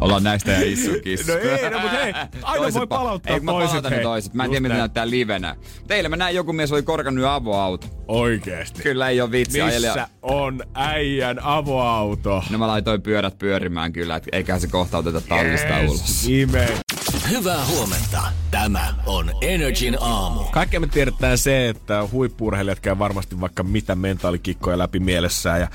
Ollaan 0.00 0.22
näistä 0.22 0.52
ja 0.52 0.60
issukissa. 0.64 1.32
No 1.32 1.38
ei, 1.38 1.70
no 1.70 1.78
mut 1.80 1.92
hei, 1.92 2.12
aina 2.42 2.74
voi 2.74 2.86
palauttaa 2.86 3.34
ei, 3.34 3.40
mä 3.40 3.50
toiset, 3.52 3.68
palautan 3.70 3.92
hei. 3.92 4.02
toiset. 4.02 4.34
Mä 4.34 4.44
en 4.44 4.50
tiedä, 4.50 4.60
miten 4.60 4.78
näyttää 4.78 5.10
livenä. 5.10 5.56
Teillä 5.86 6.08
mä 6.08 6.16
näin, 6.16 6.36
joku 6.36 6.52
mies 6.52 6.72
oli 6.72 6.82
korkannut 6.82 7.24
avoauto. 7.24 7.86
Oikeesti. 8.08 8.82
Kyllä 8.82 9.08
ei 9.08 9.20
ole 9.20 9.30
vitsi. 9.30 9.62
Missä 9.62 9.92
ajelija- 9.92 10.08
on 10.22 10.62
äijän 10.74 11.38
avoauto? 11.42 12.42
No 12.50 12.58
mä 12.58 12.66
laitoin 12.66 13.02
pyörät 13.02 13.38
pyörimään 13.38 13.92
kyllä, 13.92 14.16
että 14.16 14.28
eiköhän 14.32 14.60
se 14.60 14.66
kohta 14.66 14.98
oteta 14.98 15.20
tallista 15.20 15.80
ulos. 15.80 16.28
Ime. 16.28 16.68
Hyvää 17.30 17.66
huomenta. 17.66 18.22
Tämä 18.50 18.94
on 19.06 19.30
Energin 19.40 19.96
aamu. 20.00 20.44
Kaikkea 20.44 20.80
me 20.80 20.86
tiedetään 20.86 21.38
se, 21.38 21.68
että 21.68 22.08
huippuurheilijat 22.12 22.80
käy 22.80 22.98
varmasti 22.98 23.40
vaikka 23.40 23.62
mitä 23.62 23.94
mentaalikikkoja 23.94 24.78
läpi 24.78 25.00
mielessään 25.00 25.60
ja 25.60 25.68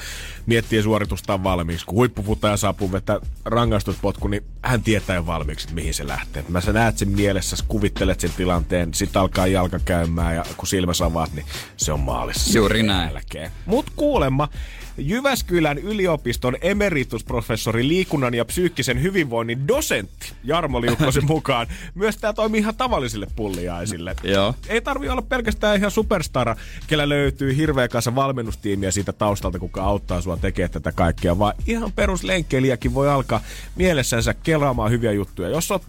miettii 0.45 0.83
suoritustaan 0.83 1.43
valmiiksi. 1.43 1.85
Kun 1.85 1.95
huippufutaja 1.95 2.57
saapuu 2.57 2.91
vetää 2.91 3.19
rangaistuspotku, 3.45 4.27
niin 4.27 4.43
hän 4.61 4.81
tietää 4.81 5.15
jo 5.15 5.25
valmiiksi, 5.25 5.65
että 5.65 5.75
mihin 5.75 5.93
se 5.93 6.07
lähtee. 6.07 6.45
Mä 6.49 6.61
sä 6.61 6.73
näet 6.73 6.97
sen 6.97 7.09
mielessä, 7.09 7.55
sä 7.55 7.63
kuvittelet 7.67 8.19
sen 8.19 8.31
tilanteen, 8.37 8.93
sit 8.93 9.17
alkaa 9.17 9.47
jalka 9.47 9.79
käymään 9.79 10.35
ja 10.35 10.45
kun 10.57 10.67
silmä 10.67 10.91
avaat, 11.05 11.33
niin 11.33 11.45
se 11.77 11.93
on 11.93 11.99
maalissa. 11.99 12.57
Juuri 12.57 12.83
näin. 12.83 13.13
Jälkeen. 13.13 13.51
Mut 13.65 13.85
kuulemma, 13.95 14.49
Jyväskylän 14.97 15.77
yliopiston 15.77 16.57
emeritusprofessori 16.61 17.87
liikunnan 17.87 18.33
ja 18.33 18.45
psyykkisen 18.45 19.01
hyvinvoinnin 19.01 19.67
dosentti 19.67 20.33
Jarmo 20.43 20.81
Liukkosen 20.81 21.25
mukaan 21.35 21.67
myös 21.95 22.17
tämä 22.17 22.33
toimii 22.33 22.59
ihan 22.59 22.75
tavallisille 22.75 23.27
pulliaisille. 23.35 24.15
Joo. 24.23 24.55
Ei 24.67 24.81
tarvi 24.81 25.09
olla 25.09 25.21
pelkästään 25.21 25.77
ihan 25.77 25.91
superstara, 25.91 26.55
kellä 26.87 27.09
löytyy 27.09 27.57
hirveä 27.57 27.87
kanssa 27.87 28.15
valmennustiimiä 28.15 28.91
siitä 28.91 29.13
taustalta, 29.13 29.59
kuka 29.59 29.83
auttaa 29.83 30.21
sua 30.21 30.37
tekemään 30.37 30.71
tätä 30.71 30.91
kaikkea, 30.91 31.39
vaan 31.39 31.53
ihan 31.67 31.91
peruslenkkeilijäkin 31.91 32.93
voi 32.93 33.09
alkaa 33.09 33.41
mielessänsä 33.75 34.33
kelaamaan 34.33 34.91
hyviä 34.91 35.11
juttuja. 35.11 35.49
Jos 35.49 35.71
oot 35.71 35.83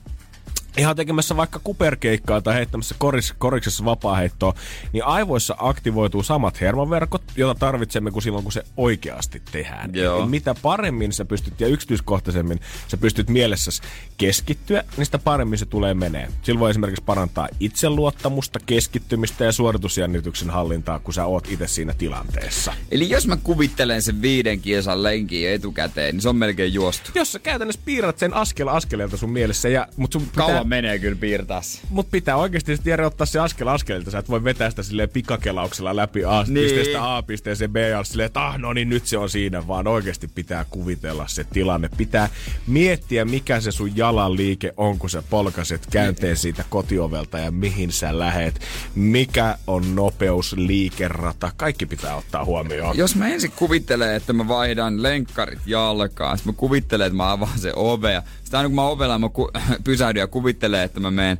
ihan 0.76 0.96
tekemässä 0.96 1.36
vaikka 1.36 1.60
kuperkeikkaa 1.64 2.40
tai 2.40 2.54
heittämässä 2.54 2.94
koris, 2.98 3.34
koriksessa 3.38 3.84
vapaaheittoa, 3.84 4.54
niin 4.92 5.04
aivoissa 5.04 5.56
aktivoituu 5.58 6.22
samat 6.22 6.60
hermoverkot, 6.60 7.22
joita 7.36 7.58
tarvitsemme 7.58 8.10
kuin 8.10 8.22
silloin, 8.22 8.42
kun 8.42 8.52
se 8.52 8.64
oikeasti 8.76 9.42
tehdään. 9.52 9.94
Joo. 9.94 10.18
Eli 10.18 10.28
mitä 10.28 10.54
paremmin 10.62 11.12
sä 11.12 11.24
pystyt 11.24 11.60
ja 11.60 11.66
yksityiskohtaisemmin 11.66 12.60
sä 12.88 12.96
pystyt 12.96 13.28
mielessäsi 13.30 13.82
keskittyä, 14.16 14.84
niin 14.96 15.04
sitä 15.04 15.18
paremmin 15.18 15.58
se 15.58 15.66
tulee 15.66 15.94
menee. 15.94 16.28
Sillä 16.42 16.60
voi 16.60 16.70
esimerkiksi 16.70 17.04
parantaa 17.04 17.48
itseluottamusta, 17.60 18.58
keskittymistä 18.66 19.44
ja 19.44 19.52
suoritusjännityksen 19.52 20.50
hallintaa, 20.50 20.98
kun 20.98 21.14
sä 21.14 21.24
oot 21.24 21.48
itse 21.50 21.66
siinä 21.66 21.94
tilanteessa. 21.98 22.74
Eli 22.90 23.10
jos 23.10 23.26
mä 23.26 23.36
kuvittelen 23.36 24.02
sen 24.02 24.22
viiden 24.22 24.60
kiesan 24.60 25.02
lenkin 25.02 25.48
etukäteen, 25.48 26.14
niin 26.14 26.22
se 26.22 26.28
on 26.28 26.36
melkein 26.36 26.74
juostu. 26.74 27.10
Jos 27.14 27.32
sä 27.32 27.38
käytännössä 27.38 27.80
piirrät 27.84 28.18
sen 28.18 28.34
askel 28.34 28.68
askeleelta 28.68 29.16
sun 29.16 29.30
mielessä, 29.30 29.68
ja, 29.68 29.88
mut 29.96 30.12
sun 30.12 30.26
pitää, 30.26 30.63
Kauan 30.64 30.82
menee 30.82 30.98
kyllä 30.98 31.16
piirtää 31.16 31.62
se. 31.62 31.80
Mut 31.90 32.10
pitää 32.10 32.36
oikeasti 32.36 32.76
sitten 32.76 32.90
Jere 32.90 33.06
ottaa 33.06 33.26
se 33.26 33.38
askel 33.38 33.68
askeleelta. 33.68 34.10
Sä 34.10 34.18
et 34.18 34.28
voi 34.28 34.44
vetää 34.44 34.70
sitä 34.70 34.82
silleen 34.82 35.08
pikakelauksella 35.08 35.96
läpi 35.96 36.24
A 36.24 36.44
Niin. 36.48 36.54
pisteestä 36.54 37.16
A 37.16 37.22
pisteeseen 37.22 37.70
B 37.72 37.76
ja 37.76 38.04
silleen, 38.04 38.26
että 38.26 38.46
ah, 38.46 38.58
no 38.58 38.72
niin 38.72 38.88
nyt 38.88 39.06
se 39.06 39.18
on 39.18 39.30
siinä, 39.30 39.66
vaan 39.66 39.86
oikeasti 39.86 40.28
pitää 40.28 40.64
kuvitella 40.70 41.28
se 41.28 41.44
tilanne. 41.44 41.88
Pitää 41.96 42.28
miettiä, 42.66 43.24
mikä 43.24 43.60
se 43.60 43.72
sun 43.72 43.96
jalan 43.96 44.36
liike 44.36 44.72
on, 44.76 44.98
kun 44.98 45.10
sä 45.10 45.22
polkaset 45.30 45.86
käynteen 45.90 46.36
siitä 46.36 46.64
kotiovelta 46.70 47.38
ja 47.38 47.50
mihin 47.50 47.92
sä 47.92 48.18
lähet. 48.18 48.60
Mikä 48.94 49.58
on 49.66 49.94
nopeus, 49.94 50.52
liikerata, 50.56 51.50
kaikki 51.56 51.86
pitää 51.86 52.16
ottaa 52.16 52.44
huomioon. 52.44 52.96
Jos 52.98 53.16
mä 53.16 53.28
ensin 53.28 53.52
kuvittelen, 53.56 54.14
että 54.14 54.32
mä 54.32 54.48
vaihdan 54.48 55.02
lenkkarit 55.02 55.58
jalkaan, 55.66 56.38
sitten 56.38 56.54
mä 56.54 56.56
kuvittelen, 56.58 57.06
että 57.06 57.16
mä 57.16 57.32
avaan 57.32 57.58
se 57.58 57.72
ove 57.76 58.12
ja 58.12 58.22
sitten 58.44 58.58
aina 58.58 58.68
kun 58.68 58.76
mä 58.76 58.82
ovella 58.88 59.18
mä 59.18 59.28
ku- 59.28 59.50
pysähdyn 59.84 60.20
ja 60.20 60.26
kuvittelen, 60.26 60.82
että 60.82 61.00
mä 61.00 61.10
menen 61.10 61.38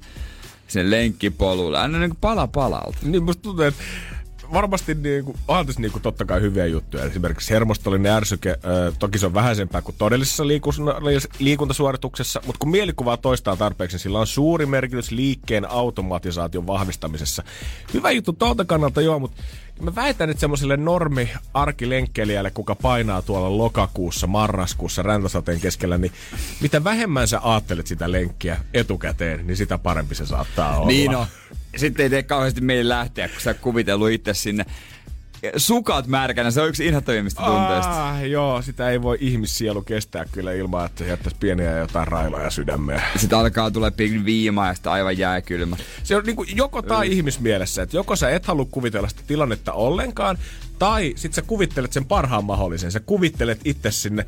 sen 0.69 0.91
lenkkipolulle. 0.91 1.79
Aina 1.79 1.99
niin 1.99 2.11
kuin 2.11 2.19
pala 2.21 2.47
palalta. 2.47 2.99
Niin 3.03 3.23
musta 3.23 3.43
tuntuu, 3.43 3.65
että 3.65 3.83
varmasti 4.55 4.95
niinku, 4.95 5.37
onhan 5.49 5.67
tässä 5.67 5.81
niinku 5.81 6.01
totta 6.01 6.25
kai 6.25 6.41
hyviä 6.41 6.67
juttuja. 6.67 7.05
Esimerkiksi 7.05 7.55
hermostollinen 7.55 8.13
ärsyke, 8.13 8.51
ö, 8.51 8.93
toki 8.99 9.19
se 9.19 9.27
on 9.27 9.35
vähäisempää 9.35 9.83
kuin 9.83 9.95
todellisessa 9.99 10.45
liikus- 10.47 10.81
liikuntasuorituksessa, 11.39 12.43
mutta 12.47 12.59
kun 12.59 12.71
mielikuvaa 12.71 13.17
toistaa 13.17 13.57
tarpeeksi, 13.57 13.95
niin 13.95 14.03
sillä 14.03 14.19
on 14.19 14.27
suuri 14.27 14.67
merkitys 14.67 15.11
liikkeen 15.11 15.71
automatisaation 15.71 16.67
vahvistamisessa. 16.67 17.43
Hyvä 17.95 18.11
juttu 18.11 18.33
tuolta 18.33 18.65
kannalta 18.65 19.01
joo, 19.01 19.19
mutta 19.19 19.43
mä 19.81 19.95
väitän, 19.95 20.31
että 20.31 20.41
semmoiselle 20.41 20.77
normi 20.77 21.31
arkilenkkeilijälle, 21.55 22.51
kuka 22.51 22.75
painaa 22.75 23.23
tuolla 23.23 23.59
lokakuussa, 23.59 24.27
marraskuussa, 24.27 25.03
räntäsateen 25.03 25.61
keskellä, 25.61 25.99
niin 25.99 26.13
mitä 26.61 26.85
vähemmän 26.85 27.29
sä 27.29 27.41
ajattelet 27.43 27.87
sitä 27.87 28.13
lenkkiä 28.13 28.61
etukäteen, 28.75 29.47
niin 29.47 29.57
sitä 29.57 29.79
parempi 29.79 30.15
se 30.15 30.27
saattaa 30.27 30.77
olla. 30.77 30.87
Niin 30.87 31.17
on. 31.17 31.27
Sitten 31.77 32.05
ei 32.05 32.11
tee 32.11 32.23
kauheasti 32.23 32.61
meille 32.61 32.89
lähteä, 32.89 33.29
kun 33.29 33.41
sä 33.41 33.55
kuvitellut 33.55 34.11
itse 34.11 34.35
sinne 34.35 34.65
sukat 35.57 36.07
märkänä. 36.07 36.51
Se 36.51 36.63
on 36.63 36.69
yksi 36.69 36.87
inhottavimmista 36.87 37.43
tunteista. 37.43 38.09
Ah, 38.09 38.29
joo, 38.29 38.63
sitä 38.63 38.91
ei 38.91 39.03
voi 39.03 39.19
ihmissielu 39.21 39.83
kestää 39.83 40.25
kyllä 40.33 40.53
ilman, 40.53 40.87
että 40.87 41.05
se 41.05 41.11
jättäisi 41.11 41.37
pieniä 41.41 41.79
jotain 41.79 42.09
railoja 42.09 42.51
sydämeen. 42.51 43.03
Sitten 43.17 43.39
alkaa 43.39 43.71
tulee 43.71 43.91
pikni 43.91 44.25
viimaa 44.25 44.67
ja 44.67 44.75
sitten 44.75 44.93
aivan 44.93 45.19
jääkylmä. 45.19 45.77
Se 46.03 46.17
on 46.17 46.25
niinku 46.25 46.45
joko 46.55 46.83
tai 46.83 47.13
ihmismielessä, 47.13 47.83
että 47.83 47.97
joko 47.97 48.17
sä 48.17 48.31
et 48.31 48.47
halua 48.47 48.67
kuvitella 48.71 49.09
sitä 49.09 49.23
tilannetta 49.27 49.73
ollenkaan, 49.73 50.39
tai 50.79 51.13
sit 51.17 51.35
sä 51.35 51.43
kuvittelet 51.43 51.93
sen 51.93 52.05
parhaan 52.05 52.45
mahdollisen. 52.45 52.93
Sä 52.93 53.01
kuvittelet 53.01 53.61
itse 53.65 53.91
sinne 53.91 54.27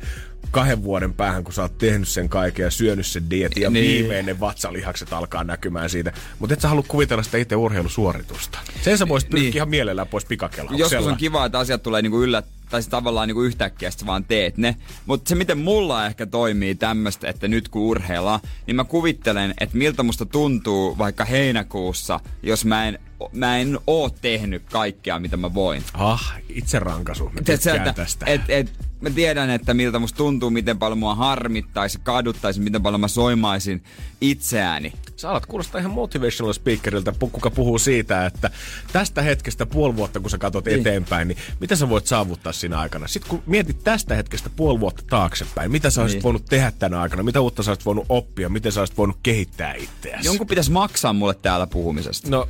kahden 0.51 0.83
vuoden 0.83 1.13
päähän, 1.13 1.43
kun 1.43 1.53
sä 1.53 1.61
oot 1.61 1.77
tehnyt 1.77 2.07
sen 2.07 2.29
kaiken 2.29 2.63
ja 2.63 2.71
syönyt 2.71 3.05
sen 3.05 3.29
dietin 3.29 3.63
ja 3.63 3.69
Niin. 3.69 3.83
niin. 3.83 3.99
viimeinen 3.99 4.39
vatsalihakset 4.39 5.13
alkaa 5.13 5.43
näkymään 5.43 5.89
siitä. 5.89 6.13
Mutta 6.39 6.53
et 6.53 6.61
sä 6.61 6.67
halua 6.67 6.83
kuvitella 6.87 7.23
sitä 7.23 7.37
itse 7.37 7.55
urheilusuoritusta. 7.55 8.59
Sen 8.81 8.97
sä 8.97 9.07
voisit 9.07 9.29
pyrkiä 9.29 9.45
Niin. 9.49 9.55
ihan 9.55 9.69
mielellään 9.69 10.07
pois 10.07 10.25
pikakelauksella. 10.25 10.79
Joskus 10.83 11.07
on 11.07 11.17
kiva, 11.17 11.45
että 11.45 11.59
asiat 11.59 11.83
tulee 11.83 12.01
niinku 12.01 12.21
yllä, 12.23 12.43
tai 12.69 12.81
siis 12.81 12.89
tavallaan 12.91 13.27
niinku 13.27 13.41
yhtäkkiä 13.41 13.91
sit 13.91 13.99
sä 13.99 14.05
vaan 14.05 14.23
teet 14.25 14.57
ne. 14.57 14.75
Mutta 15.05 15.29
se, 15.29 15.35
miten 15.35 15.57
mulla 15.57 16.05
ehkä 16.05 16.25
toimii 16.25 16.75
tämmöistä, 16.75 17.29
että 17.29 17.47
nyt 17.47 17.69
kun 17.69 17.81
urheillaan, 17.81 18.39
niin 18.67 18.75
mä 18.75 18.83
kuvittelen, 18.83 19.53
että 19.59 19.77
miltä 19.77 20.03
musta 20.03 20.25
tuntuu 20.25 20.97
vaikka 20.97 21.25
heinäkuussa, 21.25 22.19
jos 22.43 22.65
mä 22.65 22.87
en 22.87 22.99
mä 23.31 23.57
en 23.57 23.79
oo 23.87 24.09
tehnyt 24.09 24.63
kaikkea, 24.71 25.19
mitä 25.19 25.37
mä 25.37 25.53
voin. 25.53 25.83
Ah, 25.93 26.33
itse 26.49 26.79
rankasu. 26.79 27.23
Mä 27.33 27.41
tykkään 27.41 27.77
että, 27.77 27.93
tästä. 27.93 28.25
et, 28.25 28.41
et, 28.49 28.73
mä 29.01 29.09
tiedän, 29.09 29.49
että 29.49 29.73
miltä 29.73 29.99
musta 29.99 30.17
tuntuu, 30.17 30.49
miten 30.49 30.77
paljon 30.79 30.97
mua 30.99 31.15
harmittaisi, 31.15 31.99
kaduttaisi, 32.03 32.59
miten 32.61 32.81
paljon 32.83 33.01
mä 33.01 33.07
soimaisin 33.07 33.83
itseäni. 34.21 34.93
Sä 35.15 35.29
alat 35.29 35.45
kuulostaa 35.45 35.79
ihan 35.79 35.91
motivational 35.91 36.53
speakeriltä, 36.53 37.11
pu- 37.11 37.29
kuka 37.31 37.49
puhuu 37.51 37.79
siitä, 37.79 38.25
että 38.25 38.49
tästä 38.93 39.21
hetkestä 39.21 39.65
puoli 39.65 39.95
vuotta, 39.95 40.19
kun 40.19 40.29
sä 40.29 40.37
katsot 40.37 40.65
Niin. 40.65 40.79
eteenpäin, 40.79 41.27
niin 41.27 41.37
mitä 41.59 41.75
sä 41.75 41.89
voit 41.89 42.07
saavuttaa 42.07 42.53
siinä 42.53 42.79
aikana? 42.79 43.07
Sitten 43.07 43.29
kun 43.29 43.43
mietit 43.45 43.83
tästä 43.83 44.15
hetkestä 44.15 44.49
puoli 44.49 44.79
vuotta 44.79 45.03
taaksepäin, 45.09 45.71
mitä 45.71 45.89
sä 45.89 46.01
olisit 46.01 46.15
Niin. 46.17 46.23
voinut 46.23 46.45
tehdä 46.45 46.71
tänä 46.79 47.01
aikana, 47.01 47.23
mitä 47.23 47.41
uutta 47.41 47.63
sä 47.63 47.71
olisit 47.71 47.85
voinut 47.85 48.05
oppia, 48.09 48.49
miten 48.49 48.71
sä 48.71 48.81
olisit 48.81 48.97
voinut 48.97 49.17
kehittää 49.23 49.73
itseäsi? 49.73 50.27
Jonkun 50.27 50.47
pitäisi 50.47 50.71
maksaa 50.71 51.13
mulle 51.13 51.33
täällä 51.33 51.67
puhumisesta. 51.67 52.29
No, 52.29 52.49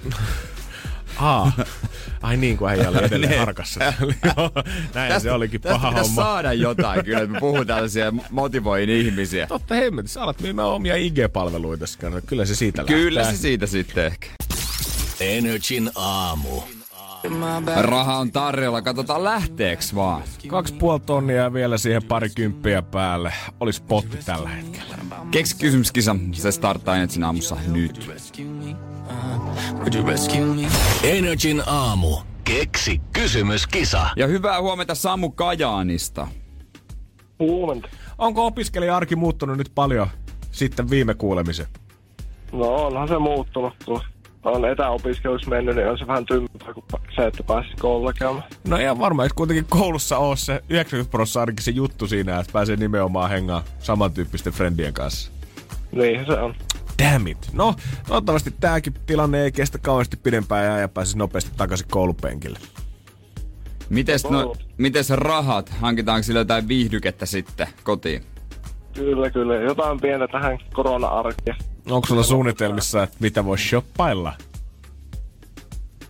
Aa, 1.19 1.51
ai 2.21 2.37
niin 2.37 2.57
kuin 2.57 2.69
äijä 2.71 2.89
oli 2.89 2.97
edelleen 2.97 3.31
Ne. 3.31 3.37
harkassa. 3.37 3.79
Näin 4.93 5.21
se 5.21 5.31
olikin 5.31 5.61
tästä 5.61 5.75
paha 5.79 5.91
homma. 5.91 6.15
saada 6.23 6.53
jotain 6.53 7.05
kyllä, 7.05 7.19
että 7.19 7.33
me 7.33 7.39
puhun 7.39 7.67
tällaisia 7.67 8.13
motivoin 8.31 8.89
ihmisiä. 8.89 9.47
Totta 9.47 9.75
hemmetin, 9.75 10.09
sä 10.09 10.21
alat 10.23 10.41
myymään 10.41 10.67
omia 10.67 10.95
IG-palveluita. 10.95 11.85
Kyllä 12.25 12.45
se 12.45 12.55
siitä 12.55 12.83
Kyllä 12.83 13.19
lähtee. 13.19 13.35
se 13.35 13.41
siitä 13.41 13.65
sitten 13.67 14.05
ehkä. 14.05 14.27
Energin 15.19 15.91
aamu. 15.95 16.61
Raha 17.81 18.17
on 18.17 18.31
tarjolla, 18.31 18.81
katsotaan 18.81 19.23
lähteeks 19.23 19.95
vaan. 19.95 20.23
Kaksi 20.47 20.73
puoli 20.73 20.99
tonnia 20.99 21.35
ja 21.35 21.53
vielä 21.53 21.77
siihen 21.77 22.03
pari 22.03 22.29
kymppiä 22.35 22.81
päälle. 22.81 23.33
Olisi 23.59 23.81
potti 23.87 24.17
tällä 24.25 24.49
hetkellä. 24.49 24.95
Keksi 25.31 25.55
kysymyskisa, 25.55 26.15
se 26.31 26.51
starttaa 26.51 26.95
ensin 26.97 27.23
aamussa 27.23 27.57
nyt. 27.67 28.09
Energin 31.03 31.63
aamu. 31.65 32.17
Keksi 32.43 33.01
kysymyskisa. 33.13 34.09
Ja 34.15 34.27
hyvää 34.27 34.61
huomenta 34.61 34.95
Samu 34.95 35.31
Kajaanista. 35.31 36.27
Huomenta. 37.39 37.89
Onko 38.17 38.45
opiskelija-arki 38.45 39.15
muuttunut 39.15 39.57
nyt 39.57 39.71
paljon 39.75 40.07
sitten 40.51 40.89
viime 40.89 41.13
kuulemisen? 41.13 41.65
No 42.51 42.75
onhan 42.75 43.07
se 43.07 43.17
muuttunut, 43.17 43.73
kun 43.85 44.01
on 44.43 44.65
etäopiskelussa 44.65 45.49
mennyt, 45.49 45.75
niin 45.75 45.89
on 45.89 45.97
se 45.97 46.07
vähän 46.07 46.25
tympää 46.25 46.73
kuin 46.73 46.85
se, 47.15 47.25
että 47.25 47.43
pääsisi 47.43 47.75
koululla 47.75 48.13
käymään. 48.13 48.43
No 48.67 48.77
ihan 48.77 48.99
varmaan, 48.99 49.25
että 49.25 49.35
kuitenkin 49.35 49.65
koulussa 49.69 50.17
on 50.17 50.37
se 50.37 50.63
90 50.69 51.11
prosenttia 51.11 51.41
ainakin 51.41 51.63
se 51.63 51.71
juttu 51.71 52.07
siinä, 52.07 52.39
että 52.39 52.53
pääsee 52.53 52.75
nimenomaan 52.75 53.29
hengaan 53.29 53.63
samantyyppisten 53.79 54.53
friendien 54.53 54.93
kanssa. 54.93 55.31
Niin 55.91 56.25
se 56.25 56.31
on. 56.31 56.55
Damn 57.03 57.27
it. 57.27 57.49
No, 57.53 57.75
toivottavasti 58.07 58.53
tääkin 58.59 58.93
tilanne 59.05 59.43
ei 59.43 59.51
kestä 59.51 59.77
kauheasti 59.77 60.17
pidempään 60.17 60.65
ja, 60.65 60.77
ja 60.77 60.87
pääsisi 60.87 61.17
nopeasti 61.17 61.51
takaisin 61.57 61.87
koulupenkille. 61.91 62.59
Mites, 63.89 64.29
no, 64.29 64.55
mites 64.77 65.09
rahat? 65.09 65.69
Hankitaanko 65.69 66.23
sillä 66.23 66.39
jotain 66.39 66.67
viihdykettä 66.67 67.25
sitten 67.25 67.67
kotiin? 67.83 68.23
Kyllä, 68.93 69.29
kyllä. 69.29 69.55
Jotain 69.55 70.01
pientä 70.01 70.27
tähän 70.27 70.57
korona-arkeen. 70.73 71.57
Onko 71.89 72.07
sulla 72.07 72.23
suunnitelmissa, 72.23 73.03
että 73.03 73.17
mitä 73.19 73.45
voi 73.45 73.57
shoppailla? 73.57 74.33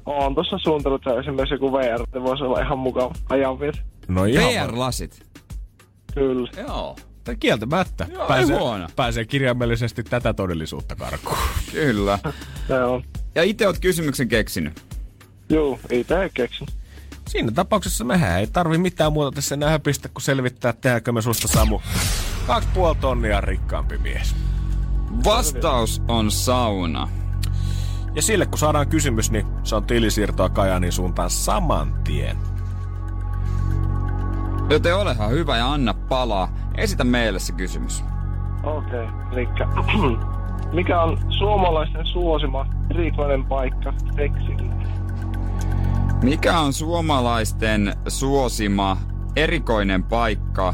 On 0.06 0.36
tuossa 0.36 0.58
suunnitellut, 0.58 1.08
että 1.08 1.20
esimerkiksi 1.20 1.56
joku 1.56 1.74
VR, 1.74 2.02
että 2.04 2.24
voisi 2.24 2.44
olla 2.44 2.62
ihan 2.62 2.80
mukava 2.80 3.14
ajanviet. 3.30 3.76
No 4.08 4.26
ihan 4.26 4.54
VR-lasit. 4.54 5.24
Kyllä. 6.14 6.50
Joo. 6.58 6.96
Tai 7.28 7.36
kieltämättä. 7.36 8.08
Joo, 8.12 8.22
ei 8.22 8.28
pääsee, 8.28 8.58
huono. 8.58 8.88
pääsee 8.96 9.26
kirjaimellisesti 9.26 10.04
tätä 10.04 10.34
todellisuutta 10.34 10.96
karkuun. 10.96 11.38
Kyllä. 11.72 12.20
On. 12.88 13.04
Ja 13.36 13.44
itse 13.44 13.68
oot 13.68 13.80
kysymyksen 13.80 14.28
keksinyt. 14.28 14.84
Juu, 15.50 15.80
itse 15.92 16.30
keksin. 16.34 16.68
Siinä 17.28 17.52
tapauksessa 17.52 18.04
mehän 18.04 18.40
ei 18.40 18.48
tarvi 18.48 18.78
mitään 18.78 19.14
muuta 19.14 19.36
tässä 19.36 19.56
enää 19.56 19.70
höpistä, 19.70 20.10
kun 20.10 20.22
selvittää, 20.22 20.74
tehdäänkö 20.74 21.12
me 21.12 21.22
susta 21.22 21.48
Samu. 21.48 21.80
Kaksi 22.48 22.70
puoli 22.74 22.96
tonnia 22.96 23.42
rikkaampi 23.42 23.98
mies. 23.98 24.36
Vastaus 25.26 26.02
on 26.08 26.32
sauna. 26.32 27.10
Ja 28.16 28.22
sille 28.22 28.46
kun 28.46 28.60
saadaan 28.60 28.88
kysymys, 28.88 29.32
niin 29.32 29.46
se 29.64 29.76
on 29.76 29.84
tilisiirtoa 29.84 30.50
Kajaanin 30.50 30.92
suuntaan 30.92 31.30
saman 31.30 32.02
tien. 32.04 32.38
Joten 34.70 34.96
olehan 34.96 35.32
hyvä 35.32 35.58
ja 35.58 35.72
anna 35.72 35.94
palaa. 35.94 36.50
Esitä 36.78 37.04
meille 37.04 37.40
se 37.40 37.54
kysymys. 37.54 38.04
Okei, 38.64 39.04
okay. 39.04 39.08
elikkä 39.32 39.68
mikä 40.74 41.02
on 41.02 41.18
suomalaisten 41.30 42.06
suosima 42.06 42.66
erikoinen 42.90 43.46
paikka 43.46 43.94
seksille? 44.16 44.74
Mikä 46.24 46.60
on 46.60 46.74
suomalaisten 46.74 47.96
suosima 48.08 48.98
erikoinen 49.36 50.04
paikka 50.04 50.74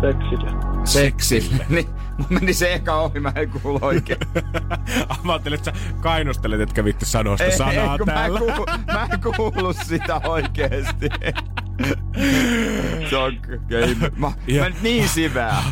Seksille. 0.00 0.73
Seksille? 0.84 1.66
niin, 1.68 1.86
mun 2.18 2.26
meni 2.30 2.54
se 2.54 2.74
eka 2.74 2.94
ohi, 2.94 3.20
mä 3.20 3.32
en 3.36 3.50
kuulu 3.50 3.78
oikein. 3.82 4.18
mä 5.24 5.32
ajattelin, 5.32 5.58
että 5.58 5.72
sä 5.72 5.76
kainostelet, 6.00 6.60
etkä 6.60 6.84
vitti 6.84 7.06
sanoa 7.06 7.36
sitä 7.36 7.56
sanaa 7.56 7.98
kun 7.98 8.06
mä, 8.06 8.12
en 8.12 8.18
täällä. 8.18 8.38
kuulu, 8.40 8.66
mä 8.92 9.08
en 9.12 9.20
kuulu 9.36 9.72
sitä 9.72 10.20
oikeesti. 10.24 11.08
se 13.10 13.16
on, 13.16 13.32
ei, 13.70 13.96
mä, 14.16 14.32
Ja- 14.46 14.62
mä 14.62 14.70
niin 14.82 15.08
syvää. 15.08 15.62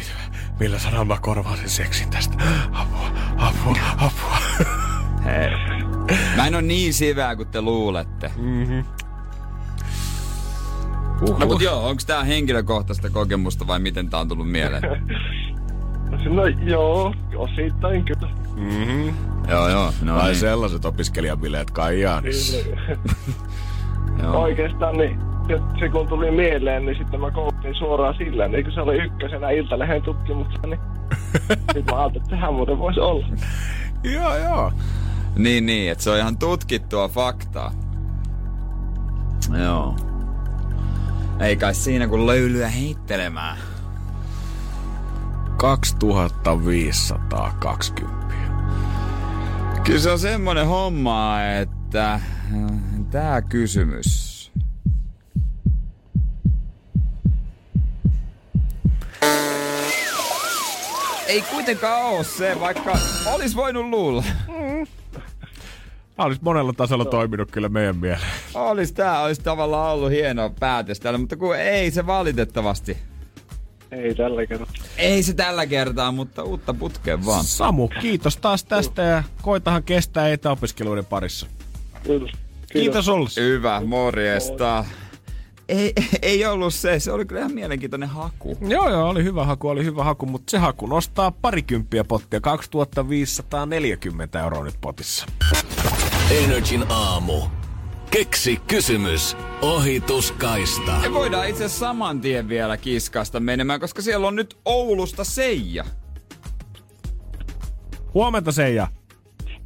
Millä 0.60 0.78
sanalla 0.78 1.04
mä 1.04 1.16
korvaan 1.20 1.58
sen 1.58 1.68
seksin 1.68 2.10
tästä? 2.10 2.34
Apua, 2.72 3.10
apua, 3.36 3.76
apua. 3.96 4.38
Hei. 5.24 5.50
Mä 6.36 6.46
en 6.46 6.54
oo 6.54 6.60
niin 6.60 6.94
syvää 6.94 7.36
kuin 7.36 7.48
te 7.48 7.62
luulette. 7.62 8.30
Uhuh. 11.28 11.38
No 11.38 11.46
mut 11.46 11.62
joo, 11.62 11.88
onks 11.88 12.06
tää 12.06 12.24
henkilökohtaista 12.24 13.10
kokemusta 13.10 13.66
vai 13.66 13.78
miten 13.78 14.10
tää 14.10 14.20
on 14.20 14.28
tullut 14.28 14.50
mieleen? 14.50 14.82
No 16.24 16.46
joo, 16.46 17.14
osittain 17.36 18.04
kyllä. 18.04 18.28
joo, 19.48 19.68
joo. 19.68 19.92
No 20.02 20.16
Ai 20.16 20.24
niin. 20.24 20.40
sellaiset 20.40 20.84
opiskelijabileet 20.84 21.70
Kajaanissa. 21.70 22.56
Joo. 24.22 24.42
Oikeastaan 24.42 24.96
niin, 24.96 25.18
se, 25.48 25.58
se 25.80 25.88
kun 25.88 26.08
tuli 26.08 26.30
mieleen, 26.30 26.86
niin 26.86 26.98
sitten 26.98 27.20
mä 27.20 27.30
koulutin 27.30 27.74
suoraan 27.74 28.14
sillä, 28.18 28.48
niin 28.48 28.64
kun 28.64 28.72
se 28.72 28.80
oli 28.80 28.96
ykkösenä 28.96 29.50
Iltalehden 29.50 30.02
tutkimuksessa, 30.02 30.66
niin 30.66 30.80
sitten 31.74 31.84
mä 31.90 32.00
ajattelin, 32.00 32.24
että 32.24 32.36
sehän 32.36 32.54
muuten 32.54 32.78
voisi 32.78 33.00
olla. 33.00 33.26
joo, 34.04 34.36
joo. 34.38 34.72
Niin, 35.36 35.66
niin, 35.66 35.92
että 35.92 36.04
se 36.04 36.10
on 36.10 36.18
ihan 36.18 36.38
tutkittua 36.38 37.08
faktaa. 37.08 37.72
Joo. 39.64 39.96
Ei 41.40 41.56
kai 41.56 41.74
siinä 41.74 42.08
kun 42.08 42.26
löylyä 42.26 42.68
heittelemään. 42.68 43.58
2520. 45.56 48.34
Kyllä 49.84 50.00
se 50.00 50.10
on 50.10 50.18
semmonen 50.18 50.66
homma, 50.66 51.36
että 51.60 52.14
äh, 52.14 52.22
tää 53.10 53.42
kysymys. 53.42 54.34
Ei 61.26 61.42
kuitenkaan 61.42 62.02
oo 62.02 62.22
se, 62.22 62.60
vaikka 62.60 62.98
olis 63.26 63.56
voinut 63.56 63.86
luulla. 63.86 64.24
Tämä 64.46 64.84
olisi 66.18 66.40
monella 66.44 66.72
tasolla 66.72 67.04
toiminut 67.04 67.50
kyllä 67.50 67.68
meidän 67.68 67.96
mieleen. 67.96 68.28
Olis 68.54 68.92
tää, 68.92 69.22
olis 69.22 69.38
tavallaan 69.38 69.94
ollut 69.94 70.10
hieno 70.10 70.50
päätös 70.60 71.00
täällä, 71.00 71.18
mutta 71.18 71.36
kun 71.36 71.56
ei 71.56 71.90
se 71.90 72.06
valitettavasti. 72.06 72.96
Ei 73.90 74.14
tällä 74.14 74.46
kertaa. 74.46 74.74
Ei 74.96 75.22
se 75.22 75.34
tällä 75.34 75.66
kertaa, 75.66 76.12
mutta 76.12 76.42
uutta 76.42 76.74
putkeen 76.74 77.26
vaan. 77.26 77.44
Samu, 77.44 77.88
kiitos 77.88 78.36
taas 78.36 78.64
tästä 78.64 79.02
ja 79.02 79.22
koitahan 79.42 79.82
kestää 79.82 80.28
etäopiskeluiden 80.28 81.04
parissa. 81.04 81.46
Kyllä. 82.02 82.32
Kiitos 82.72 83.08
Olli. 83.08 83.28
Hyvä, 83.36 83.82
morjesta. 83.86 84.84
Ei, 85.68 85.92
ei 86.22 86.46
ollut 86.46 86.74
se, 86.74 87.00
se 87.00 87.12
oli 87.12 87.24
kyllä 87.24 87.40
ihan 87.40 87.54
mielenkiintoinen 87.54 88.08
haku. 88.08 88.56
Joo, 88.60 88.90
joo, 88.90 89.08
oli 89.08 89.24
hyvä 89.24 89.44
haku, 89.44 89.68
oli 89.68 89.84
hyvä 89.84 90.04
haku, 90.04 90.26
mutta 90.26 90.50
se 90.50 90.58
haku 90.58 90.86
nostaa 90.86 91.30
parikymppiä 91.30 92.04
pottia, 92.04 92.40
2540 92.40 94.40
euroa 94.40 94.64
nyt 94.64 94.78
potissa. 94.80 95.26
Energin 96.30 96.84
aamu. 96.88 97.40
Keksi 98.10 98.56
kysymys. 98.56 99.36
Ohituskaista. 99.62 100.92
Me 101.02 101.14
voidaan 101.14 101.48
itse 101.48 101.68
saman 101.68 102.20
tien 102.20 102.48
vielä 102.48 102.76
kiskasta 102.76 103.40
menemään, 103.40 103.80
koska 103.80 104.02
siellä 104.02 104.28
on 104.28 104.36
nyt 104.36 104.56
Oulusta 104.64 105.24
Seija. 105.24 105.84
Huomenta 108.14 108.52
Seija. 108.52 108.88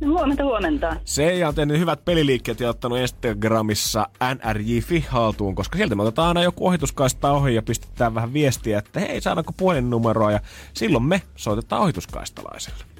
No, 0.00 0.08
huomenta, 0.08 0.44
huomenta. 0.44 0.96
Seija 1.04 1.48
on 1.48 1.54
tehnyt 1.54 1.78
hyvät 1.78 2.04
peliliikkeet 2.04 2.60
ja 2.60 2.68
ottanut 2.68 2.98
Instagramissa 2.98 4.06
NRJ 4.34 4.78
haltuun, 5.08 5.54
koska 5.54 5.76
sieltä 5.76 5.94
me 5.94 6.02
otetaan 6.02 6.28
aina 6.28 6.42
joku 6.42 6.66
ohituskaista 6.66 7.30
ohi 7.30 7.54
ja 7.54 7.62
pistetään 7.62 8.14
vähän 8.14 8.32
viestiä, 8.32 8.78
että 8.78 9.00
hei, 9.00 9.20
saadaanko 9.20 9.52
puhelinnumeroa 9.52 10.32
ja 10.32 10.40
silloin 10.74 11.04
me 11.04 11.22
soitetaan 11.36 11.82
ohituskaistalaiselle. 11.82 12.97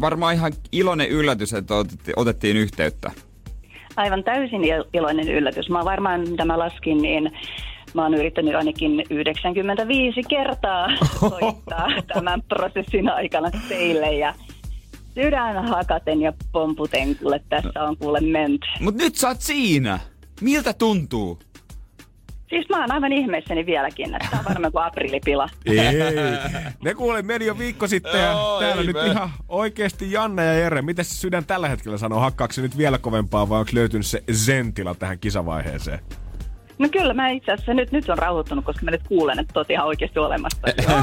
Varmaan 0.00 0.34
ihan 0.34 0.52
iloinen 0.72 1.08
yllätys, 1.08 1.52
että 1.52 1.74
otettiin, 2.16 2.56
yhteyttä. 2.56 3.10
Aivan 3.96 4.24
täysin 4.24 4.60
il- 4.62 4.88
iloinen 4.92 5.28
yllätys. 5.28 5.68
Mä 5.70 5.84
varmaan, 5.84 6.20
mitä 6.30 6.44
mä 6.44 6.58
laskin, 6.58 6.98
niin 7.02 7.32
mä 7.94 8.02
oon 8.02 8.14
yrittänyt 8.14 8.54
ainakin 8.54 9.02
95 9.10 10.22
kertaa 10.28 10.88
soittaa 11.20 11.88
tämän 12.14 12.42
prosessin 12.42 13.08
aikana 13.08 13.50
teille 13.68 14.14
ja 14.14 14.34
sydän 15.14 15.68
hakaten 15.68 16.20
ja 16.20 16.32
pomputen, 16.52 17.16
kuule 17.16 17.40
tässä 17.48 17.84
on 17.84 17.96
kuule 17.96 18.20
menty. 18.20 18.66
Mut 18.80 18.94
nyt 18.94 19.14
sä 19.14 19.28
oot 19.28 19.40
siinä. 19.40 19.98
Miltä 20.40 20.72
tuntuu? 20.72 21.38
Siis 22.48 22.68
mä 22.68 22.80
oon 22.80 22.92
aivan 22.92 23.12
ihmeessäni 23.12 23.66
vieläkin, 23.66 24.14
että 24.14 24.28
tää 24.30 24.38
on 24.38 24.44
varmaan 24.44 24.72
kuin 24.72 24.84
aprillipila. 24.84 25.48
Ei. 25.66 25.76
Ne 26.84 26.94
kuule 26.94 27.22
meni 27.22 27.46
jo 27.46 27.58
viikko 27.58 27.86
sitten 27.86 28.20
ja 28.20 28.30
Joo, 28.30 28.60
täällä 28.60 28.82
nyt 28.82 28.96
me. 28.96 29.06
ihan 29.06 29.30
oikeasti 29.48 30.12
Janne 30.12 30.44
ja 30.44 30.52
Jere. 30.52 30.82
Miten 30.82 31.04
se 31.04 31.14
sydän 31.14 31.44
tällä 31.44 31.68
hetkellä 31.68 31.98
sanoo? 31.98 32.20
Hakkaako 32.20 32.52
se 32.52 32.62
nyt 32.62 32.78
vielä 32.78 32.98
kovempaa 32.98 33.48
vai 33.48 33.58
onko 33.60 33.70
löytynyt 33.74 34.06
se 34.06 34.22
zentila 34.32 34.94
tähän 34.94 35.18
kisavaiheeseen? 35.18 35.98
No 36.78 36.88
kyllä, 36.88 37.14
mä 37.14 37.28
itse 37.28 37.52
asiassa 37.52 37.74
nyt, 37.74 37.92
nyt 37.92 38.08
on 38.08 38.18
rauhoittunut, 38.18 38.64
koska 38.64 38.84
mä 38.84 38.90
nyt 38.90 39.08
kuulen, 39.08 39.38
että 39.38 39.60
oot 39.60 39.70
ihan 39.70 39.86
oikeasti 39.86 40.18
olemassa. 40.18 40.58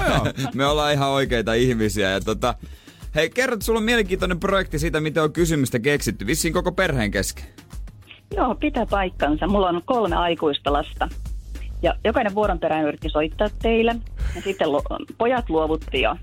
Me 0.56 0.66
ollaan 0.66 0.94
ihan 0.94 1.10
oikeita 1.10 1.54
ihmisiä. 1.54 2.10
Ja 2.10 2.22
tota, 2.22 2.56
hei, 3.16 3.30
kerrot, 3.30 3.62
sulla 3.62 3.80
on 3.80 3.84
mielenkiintoinen 3.84 4.40
projekti 4.40 4.80
siitä, 4.80 5.00
miten 5.00 5.24
on 5.24 5.34
kysymystä 5.34 5.80
keksitty. 5.80 6.28
Vissiin 6.28 6.54
koko 6.54 6.72
perheen 6.72 7.12
kesken. 7.12 7.46
Joo, 8.36 8.56
pitää 8.56 8.86
paikkansa. 8.86 9.48
Mulla 9.48 9.70
on 9.70 9.82
kolme 9.86 10.16
aikuista 10.16 10.74
lasta. 10.74 11.10
Ja 11.84 11.94
jokainen 12.04 12.36
vuoron 12.36 12.60
perään 12.60 12.84
yritti 12.86 13.10
soittaa 13.10 13.48
teille. 13.62 13.96
Ja 14.36 14.42
sitten 14.42 14.72
lu- 14.72 14.84
pojat 15.18 15.50
luovutti 15.50 16.02
jo. 16.02 16.16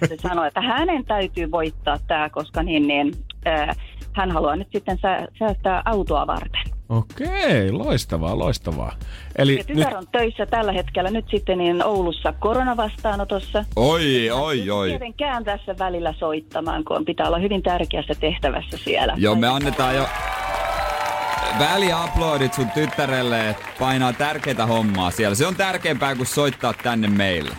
Sitten 0.00 0.18
sanoi, 0.22 0.48
että 0.48 0.60
hänen 0.60 1.04
täytyy 1.04 1.50
voittaa 1.50 1.96
tämä, 2.06 2.30
koska 2.30 2.62
niin, 2.62 2.88
niin, 2.88 3.12
äh, 3.46 3.76
hän 4.12 4.30
haluaa 4.30 4.56
nyt 4.56 4.68
sitten 4.72 4.98
sää- 4.98 5.26
säästää 5.38 5.82
autoa 5.84 6.26
varten. 6.26 6.62
Okei, 6.88 7.72
loistavaa, 7.72 8.38
loistavaa. 8.38 8.92
Eli 9.38 9.52
Ja 9.52 9.58
nyt, 9.58 9.66
tytär 9.66 9.96
on 9.96 10.06
töissä 10.12 10.46
tällä 10.46 10.72
hetkellä 10.72 11.10
nyt 11.10 11.24
sitten 11.30 11.58
niin 11.58 11.84
Oulussa 11.84 12.32
koronavastaanotossa. 12.32 13.64
Oi, 13.76 14.30
oi, 14.30 14.70
oi. 14.70 14.88
Tietenkään 14.88 15.44
tässä 15.44 15.74
välillä 15.78 16.14
soittamaan, 16.18 16.84
kun 16.84 17.04
pitää 17.04 17.26
olla 17.26 17.38
hyvin 17.38 17.62
tärkeässä 17.62 18.14
tehtävässä 18.20 18.78
siellä. 18.84 19.14
Joo, 19.16 19.34
me 19.34 19.48
annetaan 19.48 19.96
jo 19.96 20.04
väliaplodit 21.58 22.54
sun 22.54 22.70
tyttärelle, 22.70 23.50
että 23.50 23.64
painaa 23.78 24.12
tärkeitä 24.12 24.66
hommaa 24.66 25.10
siellä. 25.10 25.34
Se 25.34 25.46
on 25.46 25.56
tärkeämpää 25.56 26.16
kuin 26.16 26.26
soittaa 26.26 26.74
tänne 26.82 27.08
meille. 27.08 27.56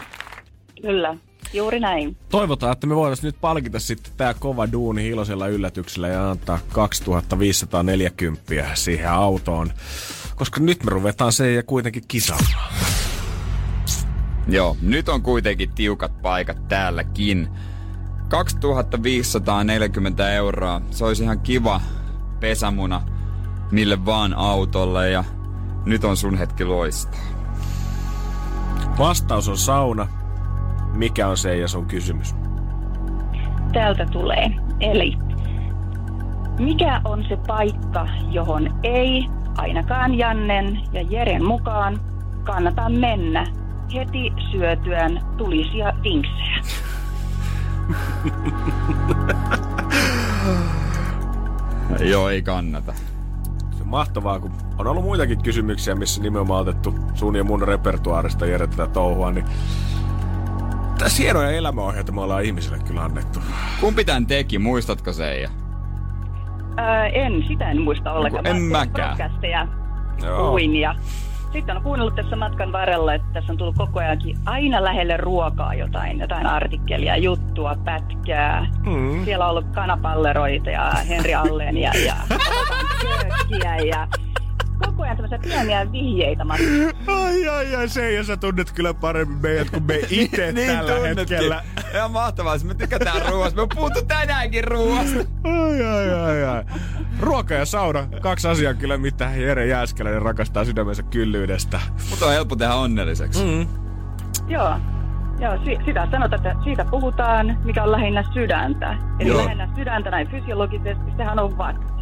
Kyllä, 0.82 1.16
juuri 1.54 1.80
näin. 1.80 2.18
toivotaan, 2.30 2.74
että 2.74 2.88
me 2.88 2.96
voitaisiin 2.96 3.28
nyt 3.28 3.42
palkita 3.42 3.80
sitten 3.80 4.14
tää 4.18 4.34
kova 4.34 4.72
duuni 4.72 5.08
iloisella 5.08 5.48
yllätyksellä 5.48 6.08
ja 6.08 6.32
antaa 6.32 6.60
2540 6.72 8.44
siihen 8.74 9.10
autoon. 9.10 9.72
Koska 10.36 10.60
nyt 10.60 10.84
me 10.84 10.90
ruvetaan 10.90 11.32
se 11.32 11.54
ja 11.54 11.64
kuitenkin 11.64 12.04
kisaamaan. 12.08 12.74
Joo, 14.48 14.78
nyt 14.82 15.10
on 15.10 15.22
kuitenkin 15.22 15.72
tiukat 15.76 16.22
paikat 16.22 16.68
täälläkin. 16.68 17.48
2540 18.28 20.34
euroa. 20.34 20.82
Se 20.92 21.06
olisi 21.06 21.24
ihan 21.24 21.40
kiva 21.40 21.82
pesämuna 22.40 23.02
mille 23.72 24.05
vaan 24.05 24.34
autolle 24.34 25.09
ja 25.09 25.24
nyt 25.86 26.03
on 26.03 26.17
sun 26.17 26.38
hetki 26.38 26.65
loistaa. 26.65 27.20
Vastaus 28.99 29.49
on 29.49 29.57
sauna. 29.57 30.07
Mikä 30.93 31.28
on 31.28 31.38
se 31.38 31.57
ja 31.57 31.67
sun 31.67 31.86
kysymys? 31.86 32.36
Täältä 33.74 34.05
tulee. 34.05 34.51
Eli 34.80 35.17
mikä 36.59 37.01
on 37.05 37.26
se 37.30 37.38
paikka, 37.47 38.07
johon 38.32 38.80
ei 38.84 39.26
ainakaan 39.57 40.17
Jannen 40.17 40.80
ja 40.93 41.01
Jeren 41.01 41.45
mukaan 41.45 41.99
kannata 42.43 42.89
mennä 42.89 43.47
heti 43.93 44.34
syötyään 44.51 45.22
tulisia 45.38 45.93
vinksejä? 46.03 46.61
Joo, 52.11 52.30
ei 52.30 52.41
kannata. 52.41 52.93
Mahtavaa, 53.90 54.40
kun 54.40 54.52
on 54.78 54.88
ollut 54.88 55.04
muitakin 55.04 55.44
kysymyksiä, 55.44 55.96
missä 55.96 56.22
nimenomaan 56.22 56.62
otettu 56.62 56.96
sun 57.16 57.36
ja 57.36 57.44
mun 57.44 57.62
repertuaarista 57.62 58.46
Jere 58.46 58.68
tätä 58.68 58.88
touhua, 58.88 59.32
niin 59.32 59.46
tässä 60.98 61.24
hienoja 61.24 61.52
elämäohjeita 61.52 62.12
me 62.12 62.22
ollaan 62.22 62.44
ihmisille 62.44 62.80
kyllä 62.88 63.04
annettu. 63.04 63.40
Kumpi 63.82 64.06
tän 64.06 64.28
teki, 64.28 64.60
muistatko 64.60 65.14
Seija? 65.14 65.50
Ää, 66.78 67.08
en, 67.08 67.44
sitä 67.48 67.72
en 67.72 67.82
muista 67.82 68.12
ollenkaan. 68.14 68.46
En 68.48 68.62
Mä 68.62 68.78
mäkään. 68.78 69.10
podcasteja 69.18 69.68
Joo. 70.24 70.52
Kuin 70.52 70.76
ja 70.76 70.96
sitten 71.54 71.78
on 71.78 71.84
kuunnellut 71.84 72.16
tässä 72.16 72.36
matkan 72.36 72.72
varrella, 72.72 73.14
että 73.14 73.28
tässä 73.34 73.54
on 73.54 73.58
tullut 73.58 73.76
koko 73.78 74.00
ajankin 74.00 74.38
aina 74.45 74.84
lähelle 74.84 75.18
ruokaa 75.18 75.74
jotain, 75.74 76.20
jotain 76.20 76.47
artikkelia, 76.47 77.18
juttua, 77.18 77.76
pätkää. 77.86 78.68
Mm. 78.86 79.26
Siellä 79.26 79.45
on 79.45 79.52
ollut 79.52 79.76
kanapalleroita 79.76 80.70
ja 80.70 80.91
Henri 81.10 81.36
Allen 81.36 81.78
ja, 81.78 81.91
ja 82.06 82.16
ja 83.86 84.08
koko 85.00 85.04
ajan 85.08 85.18
tämmöisiä 85.18 85.39
pieniä 85.50 85.91
vihjeitä 85.91 86.45
matkaan. 86.45 87.22
Ai 87.24 87.47
ai 87.50 87.76
ai, 87.76 87.89
se 87.89 88.12
ja 88.12 88.24
sä 88.24 88.38
tunnet 88.38 88.72
kyllä 88.72 88.93
paremmin 88.93 89.38
meidät 89.41 89.70
kuin 89.70 89.84
me 89.84 89.95
itse 90.10 90.52
niin 90.52 90.78
tällä 90.78 90.91
tunnetkin. 90.93 91.18
hetkellä. 91.18 91.64
Ihan 91.95 92.12
mahtavaa, 92.12 92.56
me 92.64 92.74
tykätään 92.74 93.22
ruoasta. 93.30 93.62
Me 93.62 93.68
puhuttu 93.76 94.00
tänäänkin 94.08 94.64
ruoasta. 94.64 95.20
Ai 95.43 95.86
ai 95.86 96.10
ai 96.14 96.43
ai. 96.45 96.64
Ruoka 97.20 97.54
ja 97.54 97.66
sauna, 97.66 98.08
kaksi 98.22 98.47
asiaa 98.47 98.74
kyllä, 98.74 98.97
mitä 98.97 99.32
Jere 99.36 99.66
Jääskeläinen 99.68 100.22
rakastaa 100.22 100.66
sydämensä 100.66 101.04
kyllyydestä. 101.04 101.80
Mutta 102.10 102.26
on 102.26 102.32
helppo 102.34 102.56
tehdä 102.56 102.74
onnelliseksi. 102.76 103.43
Mm. 103.45 103.68
Joo. 104.47 104.74
Joo, 105.39 105.58
si- 105.66 105.78
sitä 105.86 106.08
sanotaan, 106.12 106.34
että 106.47 106.56
siitä 106.64 106.86
puhutaan, 106.91 107.58
mikä 107.64 107.84
on 107.84 107.91
lähinnä 107.91 108.24
sydäntä. 108.34 108.97
Eli 109.20 109.30
Joo. 109.30 109.43
lähinnä 109.45 109.70
sydäntä 109.76 110.12
näin 110.12 110.28
fysiologisesti, 110.32 111.12
sehän 111.18 111.39
on 111.39 111.58
vatsa. 111.58 111.93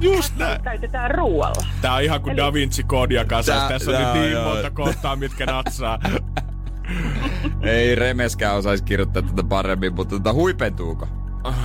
Just 0.00 0.36
näin. 0.36 0.62
Täytetään 0.62 1.10
ruoalla. 1.10 1.66
Tää 1.80 1.94
on 1.94 2.02
ihan 2.02 2.20
kuin 2.22 2.30
Eli- 2.32 2.36
Da 2.36 2.52
Vinci 2.52 2.82
koodia 2.82 3.24
kanssa. 3.24 3.52
Tää- 3.52 3.68
Tässä 3.68 3.90
on 3.90 4.04
nyt 4.04 4.12
niin 4.22 4.32
joo. 4.32 4.48
monta 4.54 4.70
kohtaa, 4.70 5.16
mitkä 5.16 5.46
natsaa. 5.46 5.98
Ei 7.62 7.94
Remeskään 7.94 8.56
osaisi 8.56 8.84
kirjoittaa 8.84 9.22
tätä 9.22 9.42
paremmin, 9.44 9.94
mutta 9.94 10.14
tota 10.16 10.32
huipentuuko? 10.32 11.08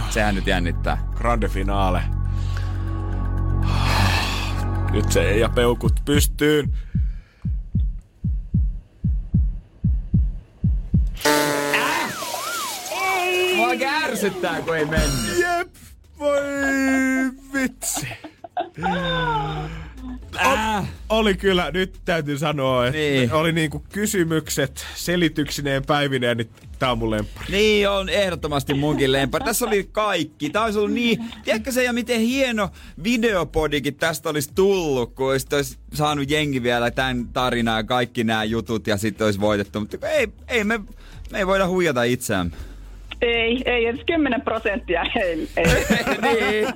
Sehän 0.10 0.36
nyt 0.36 0.48
jännittää. 0.48 0.98
Grande 1.16 1.48
finale. 1.48 2.02
Nyt 4.92 5.12
se 5.12 5.22
ei 5.30 5.40
ja 5.40 5.50
peukut 5.50 5.94
pystyyn. 6.06 6.74
Mua 13.56 13.76
kärsyttää, 13.80 14.62
kun 14.62 14.78
ei 14.78 14.86
mennyt. 14.86 15.38
Jep, 15.40 15.68
voi 16.20 16.42
vitsi. 17.54 18.08
Äh. 20.46 20.86
Oli 21.10 21.36
kyllä, 21.36 21.72
nyt 21.74 22.00
täytyy 22.06 22.38
sanoa, 22.38 22.88
että 22.88 22.98
Niin. 23.00 23.34
oli 23.34 23.52
niinku 23.52 23.84
kysymykset 23.92 24.86
selityksineen 24.96 25.86
päivineen, 25.86 26.38
niin 26.38 26.50
tää 26.80 26.92
on 26.92 26.98
mun 26.98 27.12
lemppari. 27.12 27.48
Niin 27.50 27.90
on 27.90 28.10
ehdottomasti 28.10 28.74
munkin 28.74 29.12
lempari. 29.12 29.46
Tässä 29.46 29.66
oli 29.66 29.90
kaikki. 29.92 30.50
Tää 30.50 30.64
olisi 30.64 30.80
ollut 30.80 30.94
niin... 30.94 31.26
Tiedätkö 31.44 31.72
se 31.72 31.84
ja 31.84 31.94
miten 31.94 32.20
hieno 32.22 32.70
videopodikin 33.04 33.96
tästä 33.96 34.30
olisi 34.30 34.52
tullut, 34.56 35.14
kun 35.14 35.30
olisi, 35.30 35.48
olisi 35.54 35.78
saanut 35.94 36.30
jengi 36.32 36.64
vielä 36.64 36.92
tämän 36.92 37.28
tarinan 37.34 37.78
ja 37.78 37.84
kaikki 37.84 38.24
nämä 38.24 38.44
jutut 38.44 38.88
ja 38.88 38.98
sitten 38.98 39.26
olisi 39.26 39.40
voitettu. 39.40 39.80
Mutta 39.80 40.10
ei, 40.10 40.28
ei 40.48 40.64
me, 40.64 40.80
me 41.32 41.38
ei 41.38 41.48
voida 41.48 41.68
huijata 41.68 42.04
itseämme. 42.04 42.52
Ei, 43.22 43.62
ei 43.66 43.86
edes 43.86 44.02
10 44.06 44.42
prosenttia. 44.42 45.04
Ei, 45.16 45.50
ei. 45.58 45.66
niin. 46.34 46.68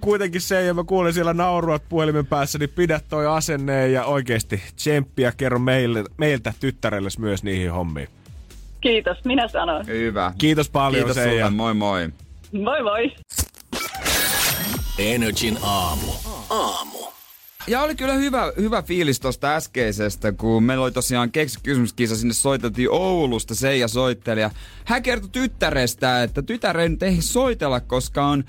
Kuitenkin 0.00 0.40
se, 0.40 0.62
ja 0.62 0.74
mä 0.74 0.84
kuulen 0.84 1.12
siellä 1.12 1.34
nauruat 1.34 1.82
puhelimen 1.88 2.26
päässä, 2.26 2.58
niin 2.58 2.70
pidä 2.70 3.00
toi 3.08 3.26
asenne 3.26 3.88
ja 3.88 4.04
oikeesti 4.04 4.62
tsemppiä 4.76 5.32
kerro 5.36 5.58
meille, 5.58 6.04
meiltä 6.16 6.52
tyttärelles 6.60 7.18
myös 7.18 7.42
niihin 7.42 7.72
hommiin. 7.72 8.08
Kiitos, 8.80 9.24
minä 9.24 9.48
sanon. 9.48 9.86
Hyvä. 9.86 10.32
Kiitos 10.38 10.70
paljon 10.70 11.04
Kiitos 11.04 11.14
Seija. 11.24 11.46
sulle, 11.46 11.56
moi 11.56 11.74
moi. 11.74 12.08
Moi 12.52 12.82
moi. 12.82 13.12
Energin 14.98 15.58
aamu. 15.62 16.12
Aamu. 16.50 17.11
Ja 17.66 17.82
oli 17.82 17.94
kyllä 17.94 18.14
hyvä, 18.14 18.52
hyvä 18.56 18.82
fiilis 18.82 19.20
tosta 19.20 19.56
äskeisestä, 19.56 20.32
kun 20.32 20.62
meillä 20.62 20.84
oli 20.84 20.92
tosiaan 20.92 21.30
keksi 21.30 21.58
kysymyskisa, 21.62 22.16
sinne 22.16 22.34
soiteltiin 22.34 22.90
Oulusta, 22.90 23.54
Seija 23.54 23.88
soitteli. 23.88 24.40
ja 24.40 24.50
Hän 24.84 25.02
kertoi 25.02 25.28
tyttärestä, 25.32 26.22
että 26.22 26.42
tytär 26.42 26.80
ei 26.80 27.16
soitella, 27.20 27.80
koska 27.80 28.26
on 28.26 28.44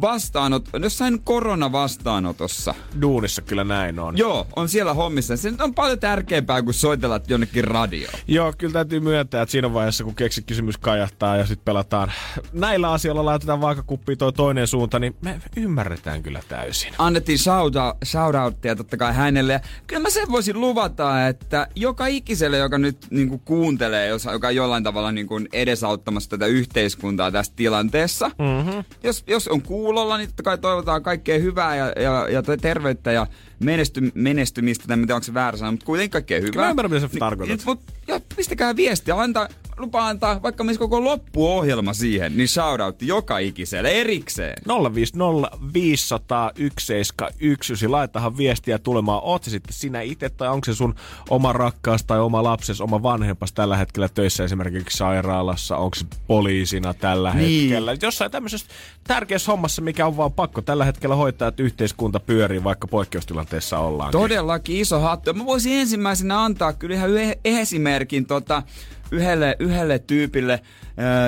vastaanot, 0.00 0.68
jossain 0.82 1.20
koronavastaanotossa. 1.24 2.74
Duunissa 3.00 3.42
kyllä 3.42 3.64
näin 3.64 3.98
on. 3.98 4.18
Joo, 4.18 4.46
on 4.56 4.68
siellä 4.68 4.94
hommissa. 4.94 5.36
Se 5.36 5.52
on 5.60 5.74
paljon 5.74 5.98
tärkeämpää 5.98 6.62
kuin 6.62 6.74
soitella 6.74 7.20
jonnekin 7.28 7.64
radioon. 7.64 8.14
Joo, 8.28 8.52
kyllä 8.58 8.72
täytyy 8.72 9.00
myöntää, 9.00 9.42
että 9.42 9.50
siinä 9.50 9.72
vaiheessa, 9.74 10.04
kun 10.04 10.14
keksi 10.14 10.42
kysymys 10.42 10.78
kajahtaa 10.78 11.36
ja 11.36 11.46
sitten 11.46 11.64
pelataan 11.64 12.12
näillä 12.52 12.92
asioilla, 12.92 13.24
laitetaan 13.24 13.60
vaakakuppiin 13.60 14.18
toi 14.18 14.32
toinen 14.32 14.66
suunta, 14.66 14.98
niin 14.98 15.16
me 15.20 15.40
ymmärretään 15.56 16.22
kyllä 16.22 16.40
täysin. 16.48 16.92
Annettiin 16.98 17.38
shoutout, 17.38 17.96
shoutouttia 18.04 18.76
totta 18.76 18.96
kai 18.96 19.14
hänelle. 19.14 19.60
Kyllä 19.86 20.02
mä 20.02 20.10
sen 20.10 20.30
voisin 20.30 20.60
luvata, 20.60 21.26
että 21.28 21.68
joka 21.74 22.06
ikiselle, 22.06 22.58
joka 22.58 22.78
nyt 22.78 22.96
niin 23.10 23.28
kuin 23.28 23.42
kuuntelee, 23.44 24.08
jos, 24.08 24.24
joka 24.32 24.48
on 24.48 24.56
jollain 24.56 24.84
tavalla 24.84 25.12
niin 25.12 25.26
kuin 25.26 25.48
edesauttamassa 25.52 26.30
tätä 26.30 26.46
yhteiskuntaa 26.46 27.30
tässä 27.30 27.52
tilanteessa, 27.56 28.30
mm-hmm. 28.38 28.84
jos, 29.02 29.24
jos 29.26 29.48
on 29.48 29.62
kuulolla, 29.84 30.16
niin 30.18 30.28
totta 30.28 30.42
kai 30.42 30.58
toivotaan 30.58 31.02
kaikkea 31.02 31.38
hyvää 31.38 31.76
ja, 31.76 31.92
ja, 31.96 32.28
ja 32.28 32.42
terveyttä 32.60 33.12
ja 33.12 33.26
menesty, 33.60 34.12
menestymistä, 34.14 34.84
tai 34.88 34.96
mitä 34.96 35.14
onko 35.14 35.24
se 35.24 35.34
väärä 35.34 35.58
sana, 35.58 35.70
mutta 35.70 35.86
kuitenkin 35.86 36.10
kaikkea 36.10 36.38
hyvää. 36.38 36.52
Kyllä 36.52 36.70
ymmärrän, 36.70 36.92
mitä 36.92 37.08
sä 37.08 37.18
tarkoitat. 37.18 37.58
Niin, 37.58 37.66
mutta 37.66 37.92
ja 38.06 38.20
pistäkää 38.36 38.76
viestiä, 38.76 39.14
antaa, 39.20 39.48
lupa 39.76 40.08
antaa 40.08 40.42
vaikka 40.42 40.64
myös 40.64 40.78
koko 40.78 41.04
loppuohjelma 41.04 41.92
siihen, 41.92 42.36
niin 42.36 42.48
shoutout 42.48 43.02
joka 43.02 43.38
ikiselle 43.38 43.90
erikseen. 43.90 44.54
050 44.94 45.58
500 45.74 46.50
171, 46.54 47.88
laitahan 47.88 48.36
viestiä 48.36 48.78
tulemaan. 48.78 49.20
Oot 49.24 49.44
se 49.44 49.50
sitten 49.50 49.72
sinä 49.74 50.00
itse 50.00 50.30
tai 50.30 50.48
onko 50.48 50.64
se 50.64 50.74
sun 50.74 50.94
oma 51.30 51.52
rakkaas 51.52 52.04
tai 52.04 52.20
oma 52.20 52.42
lapses, 52.42 52.80
oma 52.80 53.02
vanhempas 53.02 53.52
tällä 53.52 53.76
hetkellä 53.76 54.08
töissä 54.08 54.44
esimerkiksi 54.44 54.98
sairaalassa, 54.98 55.76
onko 55.76 55.94
se 55.94 56.06
poliisina 56.26 56.94
tällä 56.94 57.34
niin. 57.34 57.60
hetkellä. 57.60 57.96
Jossain 58.02 58.30
tämmöisessä 58.30 58.66
tärkeässä 59.04 59.52
hommassa, 59.52 59.82
mikä 59.82 60.06
on 60.06 60.16
vaan 60.16 60.32
pakko 60.32 60.62
tällä 60.62 60.84
hetkellä 60.84 61.16
hoitaa, 61.16 61.48
että 61.48 61.62
yhteiskunta 61.62 62.20
pyörii, 62.20 62.64
vaikka 62.64 62.86
poikkeustilanteessa 62.86 63.78
ollaan. 63.78 64.10
Todellakin 64.10 64.76
iso 64.76 65.00
hattu. 65.00 65.32
Mä 65.32 65.46
voisin 65.46 65.72
ensimmäisenä 65.72 66.44
antaa 66.44 66.72
kyllä 66.72 66.94
ihan 66.94 67.10
esimerkin 67.44 68.26
tota, 68.26 68.62
yhdelle, 69.10 69.56
yhdelle 69.58 69.98
tyypille, 69.98 70.60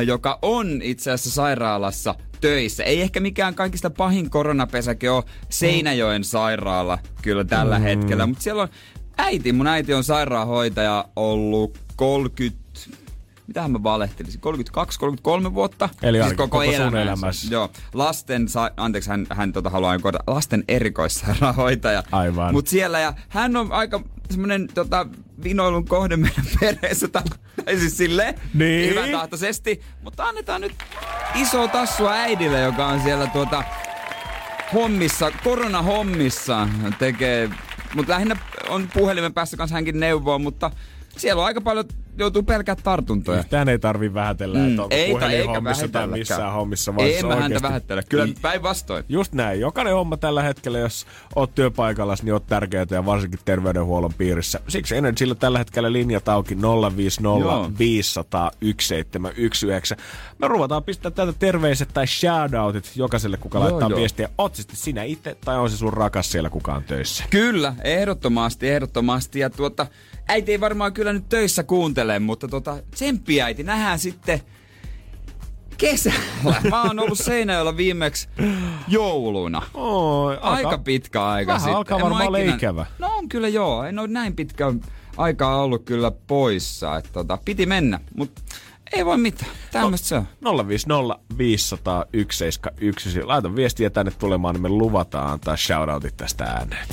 joka 0.07 0.39
on 0.43 0.81
itse 0.83 1.11
asiassa 1.11 1.31
sairaalassa 1.31 2.14
töissä. 2.41 2.85
Ei 2.85 3.03
ehkä 3.03 3.20
mikään 3.20 3.55
kaikista 3.55 3.91
pahin 3.91 4.31
koronapesäke 4.31 5.11
ole 5.11 5.24
Seinäjoen 5.49 6.24
sairaala 6.24 6.99
kyllä 7.22 7.45
tällä 7.45 7.79
mm. 7.79 7.85
hetkellä, 7.85 8.27
mutta 8.27 8.43
siellä 8.43 8.62
on 8.62 8.68
äiti, 9.18 9.53
mun 9.53 9.66
äiti 9.66 9.95
on 9.95 10.05
sairaanhoitaja 10.05 11.09
ollut 11.16 11.79
30 11.97 12.66
mitähän 13.47 13.70
mä 13.70 13.83
valehtelisin, 13.83 14.41
32-33 15.49 15.55
vuotta. 15.55 15.89
Eli 16.03 16.22
siis 16.22 16.33
koko, 16.33 16.49
koko 16.49 16.62
elämässä. 16.62 17.03
elämässä. 17.03 17.49
Joo. 17.51 17.70
Lasten, 17.95 18.49
sa- 18.49 18.70
anteeksi, 18.77 19.11
hän, 19.11 19.27
hän 19.31 19.53
tota 19.53 19.70
haluaa 19.70 19.99
korjata, 19.99 20.33
lasten 20.33 20.64
erikoissairaanhoitaja. 20.68 22.03
Aivan. 22.12 22.55
Mut 22.55 22.66
siellä, 22.66 23.01
ja 23.01 23.14
hän 23.29 23.57
on 23.57 23.72
aika 23.72 24.03
semmonen 24.31 24.68
tota, 24.74 25.07
vinoilun 25.43 25.84
kohde 25.84 26.16
meidän 26.16 26.45
perheessä, 26.61 27.09
tai, 27.09 27.22
siis 27.78 27.97
sille 27.97 28.34
niin. 28.55 28.91
hyvän 28.91 29.11
tahtoisesti. 29.11 29.82
Mutta 30.03 30.24
annetaan 30.24 30.61
nyt 30.61 30.74
iso 31.34 31.68
tassua 31.68 32.12
äidille, 32.12 32.61
joka 32.61 32.87
on 32.87 33.01
siellä 33.01 33.26
tuota 33.26 33.64
hommissa, 34.72 35.32
koronahommissa 35.45 36.68
tekee, 36.99 37.51
mutta 37.95 38.12
lähinnä 38.12 38.37
on 38.68 38.89
puhelimen 38.95 39.34
päässä 39.34 39.57
kanssa 39.57 39.74
hänkin 39.74 40.01
neuvoa, 40.01 40.39
mutta 40.39 40.70
siellä 41.16 41.41
on 41.41 41.47
aika 41.47 41.61
paljon 41.61 41.84
joutuu 42.19 42.43
pelkää 42.43 42.77
tartuntoja. 42.77 43.39
Yhtään 43.39 43.69
ei 43.69 43.79
tarvi 43.79 44.14
vähätellä, 44.14 44.59
mm. 44.59 44.71
että 44.71 44.83
onko 44.83 44.95
ei, 44.95 45.11
puhelinhommissa 45.11 45.89
tai 45.89 46.07
missään 46.07 46.53
hommissa. 46.53 46.95
Ei 46.99 47.23
mä 47.23 47.37
häntä 47.37 47.62
vähättele. 47.62 48.03
Kyllä 48.09 48.25
niin, 48.25 48.37
päinvastoin. 48.43 49.05
Just 49.09 49.33
näin. 49.33 49.61
Jokainen 49.61 49.95
homma 49.95 50.17
tällä 50.17 50.43
hetkellä, 50.43 50.79
jos 50.79 51.07
oot 51.37 51.55
työpaikalla, 51.55 52.14
niin 52.23 52.33
oot 52.33 52.47
tärkeää 52.47 52.87
ja 52.91 53.07
varsinkin 53.07 53.41
terveydenhuollon 53.45 54.14
piirissä. 54.19 54.61
Siksi 54.69 54.97
Energyllä 54.97 55.35
tällä 55.35 55.59
hetkellä 55.59 55.93
linjat 55.93 56.29
auki 56.29 56.57
050 56.97 57.79
500 57.79 58.51
1719. 58.51 59.97
Me 60.39 60.49
ruvataan 60.49 60.85
pistää 60.85 61.11
täältä 61.11 61.33
terveiset 61.39 61.89
tai 61.95 62.07
shoutoutit 62.07 62.93
jokaiselle, 62.97 63.37
kuka 63.37 63.59
joo, 63.59 63.64
laittaa 63.64 63.89
joo. 63.89 63.99
viestiä. 63.99 64.29
Oot 64.39 64.55
sitten 64.55 64.77
sinä 64.77 65.03
itse 65.03 65.37
tai 65.45 65.59
on 65.59 65.71
se 65.71 65.77
sun 65.77 65.93
rakas 65.93 66.33
siellä 66.33 66.51
kukaan 66.51 66.85
töissä? 66.85 67.25
Kyllä, 67.31 67.75
ehdottomasti, 67.85 68.69
ehdottomasti. 68.69 69.39
Ja 69.39 69.51
tuota, 69.51 69.87
äiti 70.29 70.53
ei 70.53 70.61
varmaan 70.61 70.93
kyllä 70.93 71.12
nyt 71.12 71.29
töissä 71.29 71.62
kuuntele, 71.62 72.18
mutta 72.18 72.49
tota, 72.49 72.77
tsemppiäiti, 72.91 73.62
nähdään 73.62 73.99
sitten 73.99 74.41
kesällä. 75.77 76.55
Mä 76.70 76.83
oon 76.83 76.99
ollut 76.99 77.18
Seinäjoella 77.18 77.77
viimeksi 77.77 78.29
jouluna. 78.89 79.62
Oi, 79.74 80.35
alka, 80.35 80.49
aika 80.49 80.79
pitkä 80.79 81.27
aika 81.27 81.49
vähän 81.49 81.61
sitten. 81.61 81.77
alkaa 81.77 82.01
varmaan 82.01 82.27
olla 82.27 82.39
ikävä. 82.39 82.87
No 82.99 83.09
on 83.16 83.29
kyllä 83.29 83.49
joo, 83.49 83.85
en 83.85 83.99
ole 83.99 84.09
näin 84.09 84.37
pitkä 84.37 84.72
aikaa 85.16 85.62
ollut 85.62 85.85
kyllä 85.85 86.11
poissa. 86.11 86.97
Että 86.97 87.11
tota, 87.12 87.39
piti 87.45 87.66
mennä, 87.66 88.01
mutta 88.16 88.43
ei 88.93 89.05
voi 89.05 89.18
mitään. 89.18 89.51
Tämmöistä 89.72 90.16
no, 90.16 90.27
se 90.43 90.49
on. 90.49 90.68
050 90.68 91.18
500 91.39 92.05
171. 92.12 93.22
Laita 93.22 93.57
viestiä 93.57 93.91
tänne 93.91 94.12
tulemaan, 94.18 94.55
niin 94.55 94.62
me 94.62 94.68
luvataan 94.68 95.33
antaa 95.33 95.57
shoutoutit 95.57 96.16
tästä 96.16 96.45
ääneen. 96.45 96.87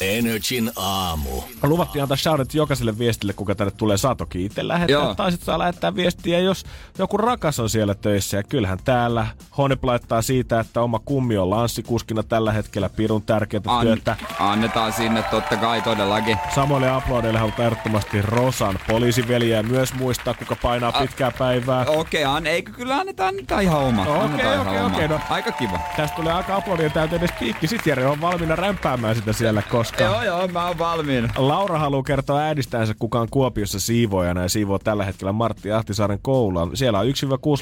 Energin 0.00 0.70
aamu. 0.76 1.42
Luvattiin 1.62 2.02
antaa 2.02 2.16
shoutout 2.16 2.54
jokaiselle 2.54 2.98
viestille, 2.98 3.32
kuka 3.32 3.54
tänne 3.54 3.70
tulee. 3.76 3.96
Saa 3.96 4.14
toki 4.14 4.44
itse 4.44 4.68
lähettää, 4.68 4.92
Joo. 4.92 5.14
tai 5.14 5.30
sitten 5.30 5.46
saa 5.46 5.58
lähettää 5.58 5.94
viestiä, 5.96 6.38
jos 6.38 6.64
joku 6.98 7.16
rakas 7.16 7.60
on 7.60 7.70
siellä 7.70 7.94
töissä. 7.94 8.36
Ja 8.36 8.42
kyllähän 8.42 8.78
täällä 8.84 9.26
Honep 9.58 9.84
laittaa 9.84 10.22
siitä, 10.22 10.60
että 10.60 10.80
oma 10.82 10.98
kummi 11.04 11.36
on 11.38 11.50
lanssikuskina 11.50 12.22
tällä 12.22 12.52
hetkellä 12.52 12.88
pirun 12.88 13.22
tärkeää 13.22 13.62
An- 13.66 13.86
työtä. 13.86 14.16
Annetaan 14.38 14.92
sinne 14.92 15.22
totta 15.22 15.56
kai 15.56 15.82
todellakin. 15.82 16.38
Samoille 16.54 16.90
aplodeille 16.90 17.38
halutaan 17.38 17.66
ehdottomasti 17.66 18.22
Rosan 18.22 18.78
poliisiveliä 18.88 19.62
myös 19.62 19.94
muistaa, 19.94 20.34
kuka 20.34 20.56
painaa 20.62 20.92
A- 20.94 21.00
pitkää 21.00 21.30
päivää. 21.38 21.84
Okei, 21.88 22.24
okay, 22.24 22.36
an- 22.36 22.46
eikö 22.46 22.72
kyllä 22.72 22.96
annetaan, 22.96 23.28
annetaan 23.28 23.62
ihan 23.62 23.80
oma. 23.80 24.02
Okei, 24.02 24.58
okei, 24.58 24.80
okei. 24.80 25.08
No, 25.08 25.20
Aika 25.30 25.52
kiva. 25.52 25.78
Tästä 25.96 26.16
tulee 26.16 26.32
aika 26.32 26.56
aplodien 26.56 26.92
täytyy 26.92 27.18
edes 27.18 27.32
piikki. 27.38 27.66
Sitten 27.66 27.90
Jere 27.90 28.06
on 28.06 28.20
valmiina 28.20 28.56
rämpäämään 28.56 29.14
sitä 29.14 29.32
siellä, 29.32 29.62
koska 29.62 29.85
koska... 29.86 30.04
Joo, 30.04 30.22
joo, 30.22 30.48
mä 30.48 30.66
oon 30.66 30.78
valmiina. 30.78 31.28
Laura 31.36 31.78
haluaa 31.78 32.02
kertoa 32.02 32.40
äidistäänsä, 32.40 32.94
kuka 32.98 33.20
on 33.20 33.28
Kuopiossa 33.30 33.80
siivoojana 33.80 34.42
ja 34.42 34.48
siivoo 34.48 34.78
tällä 34.78 35.04
hetkellä 35.04 35.32
Martti 35.32 35.72
Ahtisaaren 35.72 36.18
koulua. 36.22 36.68
Siellä 36.74 36.98
on 36.98 37.06
1-6 37.06 37.08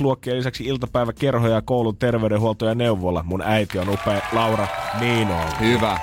luokkia 0.01 0.35
lisäksi 0.35 0.65
iltapäiväkerhoja, 0.65 1.63
koulun 1.63 1.97
terveydenhuolto 1.97 2.67
ja 2.67 2.75
neuvola. 2.75 3.23
Mun 3.23 3.43
äiti 3.43 3.79
on 3.79 3.89
upea. 3.89 4.21
Laura, 4.33 4.67
niin 5.01 5.29
on. 5.29 5.45
Hyvä. 5.61 5.99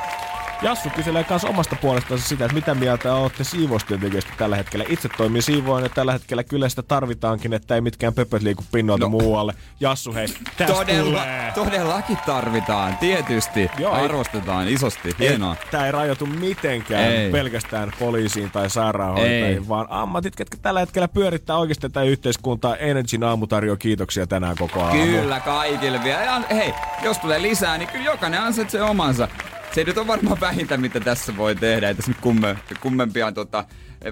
Jassu 0.62 0.90
kyselee 0.90 1.26
myös 1.30 1.46
omasta 1.46 1.76
puolestaan 1.82 2.20
sitä, 2.20 2.46
että 2.46 2.56
mitä 2.56 2.76
mieltä 2.76 3.14
olette 3.14 3.44
siivoustyöntekijöistä 3.44 4.34
tällä 4.38 4.56
hetkellä. 4.56 4.86
Itse 4.90 5.10
toimii 5.18 5.42
siivoon 5.42 5.84
ja 5.84 5.90
tällä 5.90 6.14
hetkellä 6.14 6.44
kyllä 6.44 6.70
sitä 6.70 6.82
tarvitaankin, 6.84 7.54
että 7.54 7.76
ei 7.76 7.82
mitkään 7.82 8.14
pöpöt 8.14 8.42
liiku 8.42 8.64
pinnoilta 8.72 9.06
no. 9.06 9.10
muualle. 9.10 9.54
Jassu, 9.80 10.14
hei, 10.14 10.28
Todella, 10.68 11.26
Todellakin 11.56 12.18
tarvitaan, 12.26 12.98
tietysti. 12.98 13.72
Joo, 13.78 13.94
Arvostetaan 13.94 14.68
ei, 14.68 14.74
isosti, 14.74 15.16
hienoa. 15.20 15.56
Tämä 15.72 15.86
ei 15.86 15.92
rajoitu 15.92 16.26
mitenkään 16.26 17.04
ei. 17.04 17.32
pelkästään 17.32 17.92
poliisiin 18.00 18.52
tai 18.52 18.70
sairaanhoitajiin, 18.70 19.70
vaan 19.70 19.88
ammatit, 19.90 20.36
ketkä 20.36 20.58
tällä 20.62 20.80
hetkellä 20.80 21.08
pyörittää 21.08 21.58
oikeasti 21.58 21.82
tätä 21.82 22.04
yhteiskuntaa. 22.04 22.76
Energyn 22.76 23.24
aamu 23.24 23.48
tarjoaa 23.48 23.78
kiitoksia 23.78 24.28
tänään 24.28 24.56
koko 24.60 24.82
aamu. 24.82 25.04
Kyllä, 25.04 25.40
kaikille 25.40 26.04
vielä. 26.04 26.24
Ja 26.24 26.42
hei, 26.52 26.74
jos 27.04 27.18
tulee 27.18 27.42
lisää, 27.42 27.78
niin 27.78 27.90
kyllä 27.90 28.06
jokainen 28.06 28.42
ansaitsee 28.42 28.82
omansa 28.82 29.28
se 29.76 29.84
nyt 29.84 29.98
on 29.98 30.08
varmaan 30.08 30.40
vähintä, 30.40 30.78
mitä 30.78 31.00
tässä 31.00 31.38
voi 31.38 31.56
tehdä. 31.56 31.88
Ei 31.88 31.96
tässä 31.96 32.12
nyt 32.12 32.22
kumme, 32.22 32.58
kummempia 32.82 33.32
tota, 33.32 33.66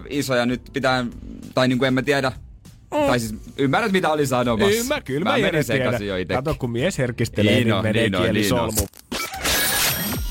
isoja 0.10 0.46
nyt 0.46 0.62
pitää, 0.74 1.06
tai 1.54 1.68
niin 1.68 1.78
kuin 1.78 1.88
en 1.88 1.94
mä 1.94 2.02
tiedä, 2.02 2.32
Mm. 2.94 3.08
Tai 3.08 3.20
siis 3.20 3.36
ymmärrät, 3.58 3.92
mitä 3.92 4.10
oli 4.10 4.28
sanomassa. 4.28 4.76
Ymmär, 4.78 5.02
kyllä 5.02 5.24
mä, 5.24 5.32
mä 5.32 5.38
menin 5.38 5.64
sekaisin 5.64 6.08
jo 6.08 6.18
itse. 6.18 6.34
Kato, 6.34 6.56
kun 6.60 6.72
mies 6.72 6.98
herkistelee, 6.98 7.54
niin, 7.56 7.68
niin 7.68 7.84
menee 7.84 8.10
niin 8.10 8.22
kieli 8.22 8.40
niin 8.40 8.50
solmu. 8.50 8.82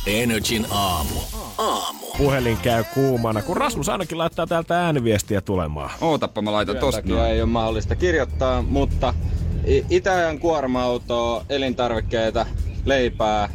Energin 0.06 0.66
aamu. 0.70 1.20
Aamu. 1.58 2.06
Puhelin 2.18 2.56
käy 2.56 2.84
kuumana, 2.94 3.42
kun 3.42 3.56
Rasmus 3.56 3.88
ainakin 3.88 4.18
laittaa 4.18 4.46
täältä 4.46 4.80
ääniviestiä 4.80 5.40
tulemaan. 5.40 5.90
Ootappa, 6.00 6.42
mä 6.42 6.52
laitan 6.52 6.76
tosta 6.76 7.02
noin. 7.04 7.30
ei 7.30 7.40
ole 7.42 7.50
mahdollista 7.50 7.96
kirjoittaa, 7.96 8.62
mutta 8.62 9.14
Itäajan 9.90 10.38
kuorma-autoa, 10.38 11.44
elintarvikkeita, 11.48 12.46
leipää, 12.84 13.48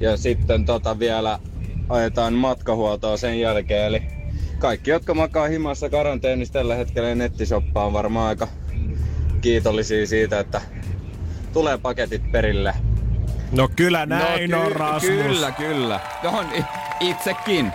ja 0.00 0.16
sitten 0.16 0.64
tota 0.64 0.98
vielä 0.98 1.38
ajetaan 1.88 2.34
matkahuoltoa 2.34 3.16
sen 3.16 3.40
jälkeen. 3.40 3.86
Eli 3.86 4.02
kaikki, 4.58 4.90
jotka 4.90 5.14
makaa 5.14 5.48
himassa 5.48 5.90
karanteenissa 5.90 6.52
tällä 6.52 6.74
hetkellä 6.74 7.14
nettisoppa 7.14 7.84
on 7.84 7.92
varmaan 7.92 8.28
aika 8.28 8.48
kiitollisia 9.40 10.06
siitä, 10.06 10.40
että 10.40 10.60
tulee 11.52 11.78
paketit 11.78 12.32
perille. 12.32 12.74
No 13.52 13.68
kyllä 13.76 14.06
no 14.06 14.18
näin 14.18 14.50
no, 14.50 14.58
ky- 14.60 14.66
on, 14.66 14.72
Rasmus. 14.72 15.10
Kyllä, 15.10 15.50
kyllä. 15.52 16.00
On 16.24 16.46
itsekin. 17.00 17.72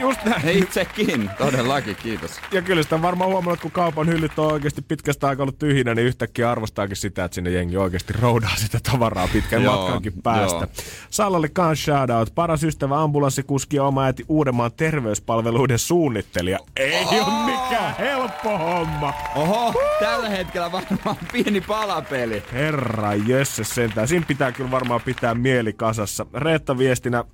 Just 0.00 0.24
näin. 0.24 0.48
Itsekin, 0.48 1.30
todellakin, 1.38 1.96
kiitos. 1.96 2.30
Ja 2.52 2.62
kyllä 2.62 2.82
sitä 2.82 2.94
on 2.94 3.02
varmaan 3.02 3.30
huomannut, 3.30 3.60
kun 3.60 3.70
kaupan 3.70 4.06
hyllyt 4.08 4.38
on 4.38 4.52
oikeasti 4.52 4.82
pitkästä 4.82 5.28
aikaa 5.28 5.44
ollut 5.44 5.58
tyhjinä, 5.58 5.94
niin 5.94 6.06
yhtäkkiä 6.06 6.50
arvostaakin 6.50 6.96
sitä, 6.96 7.24
että 7.24 7.34
sinne 7.34 7.50
jengi 7.50 7.76
oikeasti 7.76 8.12
roudaa 8.20 8.56
sitä 8.56 8.78
tavaraa 8.90 9.28
pitkän 9.32 9.62
Joo, 9.62 9.76
matkankin 9.76 10.12
päästä. 10.22 10.56
joo. 10.56 10.66
Sallalle 11.10 11.48
kans 11.48 11.84
shoutout. 11.84 12.34
Paras 12.34 12.64
ystävä 12.64 13.02
ambulanssikuski 13.02 13.76
ja 13.76 13.84
oma 13.84 14.04
äiti 14.04 14.24
Uudenmaan 14.28 14.72
terveyspalveluiden 14.72 15.78
suunnittelija. 15.78 16.58
Ei 16.76 17.04
oh! 17.04 17.28
ole 17.28 17.44
mikään 17.44 17.94
helppo 17.98 18.58
homma. 18.58 19.14
Oho, 19.34 19.74
tällä 20.00 20.28
hetkellä 20.28 20.72
varmaan 20.72 21.16
pieni 21.32 21.60
palapeli. 21.60 22.42
Herra 22.52 23.14
jösses 23.14 23.74
sentään. 23.74 24.08
Siinä 24.08 24.26
pitää 24.28 24.52
kyllä 24.52 24.70
varmaan 24.70 25.00
pitää 25.00 25.34
mieli 25.34 25.72
kasassa. 25.72 26.26
Reetta 26.34 26.78
viestinä, 26.78 27.24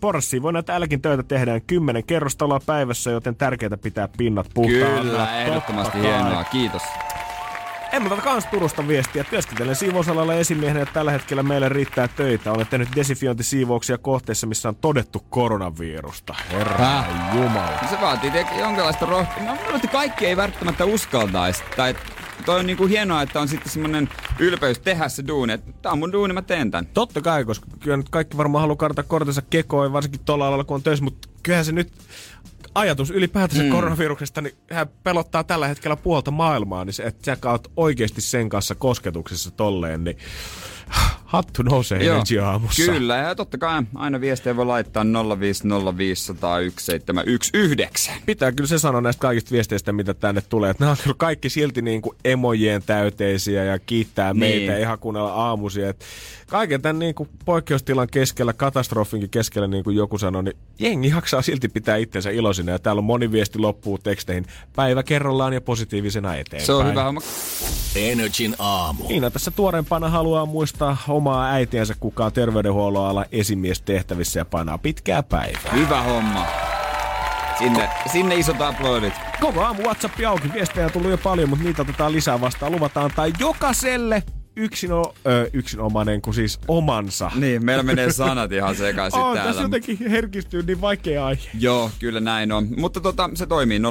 porssiin 0.00 0.42
voi 0.42 0.52
täälläkin 0.66 1.02
töitä 1.02 1.22
tehdään 1.22 1.60
kymmenen 1.90 2.06
kerrostaloa 2.06 2.60
päivässä, 2.66 3.10
joten 3.10 3.36
tärkeää 3.36 3.76
pitää 3.82 4.08
pinnat 4.18 4.46
puhtaana. 4.54 5.02
Kyllä, 5.02 5.42
ehdottomasti 5.42 6.00
hienoa. 6.00 6.44
Kiitos. 6.44 6.82
En 7.92 8.02
mä 8.02 8.16
kans 8.16 8.46
Turusta 8.46 8.88
viestiä. 8.88 9.24
Työskentelen 9.24 9.76
siivousalalla 9.76 10.34
esimiehenä 10.34 10.80
ja 10.80 10.86
tällä 10.86 11.10
hetkellä 11.10 11.42
meille 11.42 11.68
riittää 11.68 12.08
töitä. 12.08 12.52
Olen 12.52 12.66
tehnyt 12.66 12.88
desinfiointisiivouksia 12.96 13.98
kohteissa, 13.98 14.46
missä 14.46 14.68
on 14.68 14.76
todettu 14.76 15.24
koronavirusta. 15.30 16.34
Herra? 16.52 17.04
Jumala. 17.34 17.78
No 17.82 17.88
Se 17.90 18.00
vaatii 18.00 18.32
jonkinlaista 18.58 19.06
rohkeutta. 19.06 19.52
No, 19.52 19.72
mutta 19.72 19.88
kaikki 19.88 20.26
ei 20.26 20.36
välttämättä 20.36 20.84
uskaltaisi. 20.84 21.62
Tai 21.76 21.94
toi 22.46 22.60
on 22.60 22.66
niinku 22.66 22.86
hienoa, 22.86 23.22
että 23.22 23.40
on 23.40 23.48
sitten 23.48 23.72
semmonen 23.72 24.08
ylpeys 24.38 24.78
tehdä 24.78 25.08
se 25.08 25.26
duuni. 25.26 25.52
Että 25.52 25.72
tää 25.82 25.92
on 25.92 25.98
mun 25.98 26.12
duuni, 26.12 26.34
mä 26.34 26.42
teen 26.42 26.70
tän. 26.70 26.86
Totta 26.86 27.20
kai, 27.20 27.44
koska 27.44 27.66
kyllä 27.80 27.96
nyt 27.96 28.08
kaikki 28.08 28.36
varmaan 28.36 28.62
haluaa 28.62 28.76
karta 28.76 29.02
kortensa 29.02 29.42
kekoon, 29.42 29.92
varsinkin 29.92 30.20
tuolla 30.24 30.48
alalla 30.48 30.64
kun 30.64 30.74
on 30.74 30.82
töissä, 30.82 31.04
mutta 31.04 31.28
kyllähän 31.42 31.64
se 31.64 31.72
nyt 31.72 31.92
ajatus 32.74 33.10
ylipäätänsä 33.10 33.62
mm. 33.62 33.70
koronaviruksesta, 33.70 34.40
niin 34.40 34.54
hän 34.70 34.88
pelottaa 35.02 35.44
tällä 35.44 35.68
hetkellä 35.68 35.96
puolta 35.96 36.30
maailmaa, 36.30 36.84
niin 36.84 36.94
se, 36.94 37.02
että 37.02 37.36
sä 37.42 37.50
oot 37.50 37.72
oikeasti 37.76 38.20
sen 38.20 38.48
kanssa 38.48 38.74
kosketuksessa 38.74 39.50
tolleen, 39.50 40.04
niin 40.04 40.16
hattu 41.30 41.62
nousee 41.62 41.98
Energy 42.06 42.38
aamussa. 42.38 42.92
Kyllä, 42.92 43.16
ja 43.16 43.34
totta 43.34 43.58
kai 43.58 43.82
aina 43.94 44.20
viestejä 44.20 44.56
voi 44.56 44.66
laittaa 44.66 45.04
050501719. 45.04 45.06
Pitää 48.26 48.52
kyllä 48.52 48.68
se 48.68 48.78
sanoa 48.78 49.00
näistä 49.00 49.20
kaikista 49.20 49.50
viesteistä, 49.50 49.92
mitä 49.92 50.14
tänne 50.14 50.40
tulee. 50.48 50.70
Että 50.70 50.84
nämä 50.84 50.90
on 50.90 50.96
kyllä 51.02 51.16
kaikki 51.18 51.50
silti 51.50 51.82
niin 51.82 52.02
kuin 52.02 52.16
emojien 52.24 52.82
täyteisiä 52.86 53.64
ja 53.64 53.78
kiittää 53.78 54.34
Niin. 54.34 54.38
meitä 54.38 54.78
ihan 54.78 54.98
kuunnella 54.98 55.32
aamuisia. 55.32 55.88
Et 55.88 56.04
kaiken 56.46 56.82
tämän 56.82 56.98
niin 56.98 57.14
kuin 57.14 57.28
poikkeustilan 57.44 58.08
keskellä, 58.10 58.52
katastrofinkin 58.52 59.30
keskellä, 59.30 59.68
niin 59.68 59.84
kuin 59.84 59.96
joku 59.96 60.18
sanoi, 60.18 60.42
niin 60.42 60.56
jengi 60.78 61.08
jaksaa 61.08 61.42
silti 61.42 61.68
pitää 61.68 61.96
itsensä 61.96 62.30
iloisina. 62.30 62.72
Ja 62.72 62.78
täällä 62.78 63.00
on 63.00 63.04
moni 63.04 63.32
viesti 63.32 63.58
loppuu 63.58 63.98
teksteihin 63.98 64.46
päivä 64.76 65.02
kerrallaan 65.02 65.52
ja 65.52 65.60
positiivisena 65.60 66.34
eteenpäin. 66.34 66.66
Se 66.66 66.72
on 66.72 66.86
hyvä 66.86 67.04
homma. 67.04 67.20
Energin 67.96 68.54
aamu. 68.58 69.08
Niina 69.08 69.30
tässä 69.30 69.50
tuoreempana 69.50 70.08
haluaa 70.08 70.46
muistaa 70.46 70.96
omaa 71.20 71.50
äitiänsä, 71.50 71.94
kuka 72.00 72.24
on 72.24 72.32
terveydenhuollon 72.32 73.06
ala 73.06 73.24
esimies 73.32 73.82
tehtävissä 73.82 74.40
ja 74.40 74.44
painaa 74.44 74.78
pitkää 74.78 75.22
päivää. 75.22 75.72
Hyvä 75.72 76.02
homma. 76.02 76.46
Sinne, 77.58 77.88
sinne 78.12 78.34
isot 78.34 78.60
aplodit. 78.60 79.14
Koko 79.40 79.60
aamu 79.60 79.82
WhatsApp 79.82 80.14
auki, 80.28 80.52
viestejä 80.52 80.86
on 80.86 80.92
tullut 80.92 81.10
jo 81.10 81.18
paljon, 81.18 81.48
mutta 81.48 81.64
niitä 81.64 81.82
otetaan 81.82 82.12
lisää 82.12 82.40
vastaan. 82.40 82.72
Luvataan 82.72 83.04
antaa 83.04 83.26
jokaiselle 83.38 84.22
yksin, 84.56 84.92
o, 84.92 85.14
ö, 85.26 85.50
yksinomainen, 85.52 86.22
kun 86.22 86.34
siis 86.34 86.58
omansa. 86.68 87.30
Niin, 87.34 87.64
meillä 87.64 87.82
menee 87.82 88.12
sanat 88.12 88.52
ihan 88.52 88.76
sekaisin 88.76 89.20
on, 89.20 89.34
täällä. 89.34 89.50
tässä 89.50 89.62
jotenkin 89.62 90.10
herkistyy 90.10 90.62
niin 90.62 90.80
vaikea 90.80 91.26
aihe. 91.26 91.50
Joo, 91.60 91.90
kyllä 91.98 92.20
näin 92.20 92.52
on. 92.52 92.68
Mutta 92.76 93.00
tota, 93.00 93.30
se 93.34 93.46
toimii 93.46 93.78
050501719. 93.78 93.82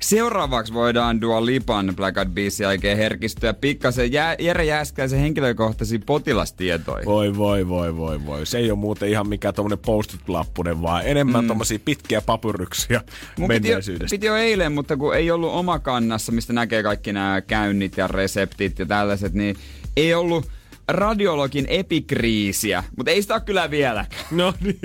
Seuraavaksi 0.00 0.72
voidaan 0.72 1.20
Dua 1.20 1.46
Lipan 1.46 1.92
Black 1.96 2.16
Eyed 2.16 2.28
Peasin 2.34 2.64
jälkeen 2.64 2.96
herkistyä 2.96 3.54
pikkasen 3.54 4.12
Jä, 4.12 4.36
Jere 4.38 4.64
Jääskäisen 4.64 5.20
henkilökohtaisiin 5.20 6.02
potilastietoihin. 6.06 7.06
Voi, 7.06 7.36
voi, 7.36 7.68
voi, 7.68 7.96
voi, 7.96 8.26
voi. 8.26 8.46
Se 8.46 8.58
ei 8.58 8.70
ole 8.70 8.78
muuten 8.78 9.08
ihan 9.08 9.28
mikään 9.28 9.54
tommonen 9.54 9.78
post-it-lappunen, 9.78 10.82
vaan 10.82 11.02
enemmän 11.06 11.44
mm. 11.44 11.48
tommosia 11.48 11.78
pitkiä 11.84 12.20
papyryksia 12.20 13.00
Mun 13.38 13.48
piti 13.48 13.68
jo, 13.68 13.72
menneisyydestä. 13.72 14.14
piti 14.14 14.26
jo 14.26 14.36
eilen, 14.36 14.72
mutta 14.72 14.96
kun 14.96 15.16
ei 15.16 15.30
ollut 15.30 15.52
oma 15.52 15.78
kannassa, 15.78 16.32
mistä 16.32 16.52
näkee 16.52 16.82
kaikki 16.82 17.12
nämä 17.12 17.40
käynnit 17.40 17.96
ja 17.96 18.08
reseptit 18.20 18.78
ja 18.78 18.86
tällaiset, 18.86 19.34
niin 19.34 19.56
ei 19.96 20.14
ollut 20.14 20.48
radiologin 20.88 21.66
epikriisiä, 21.68 22.84
mutta 22.96 23.10
ei 23.10 23.22
sitä 23.22 23.34
ole 23.34 23.40
kyllä 23.40 23.70
vieläkään. 23.70 24.24
No 24.30 24.54
niin. 24.60 24.78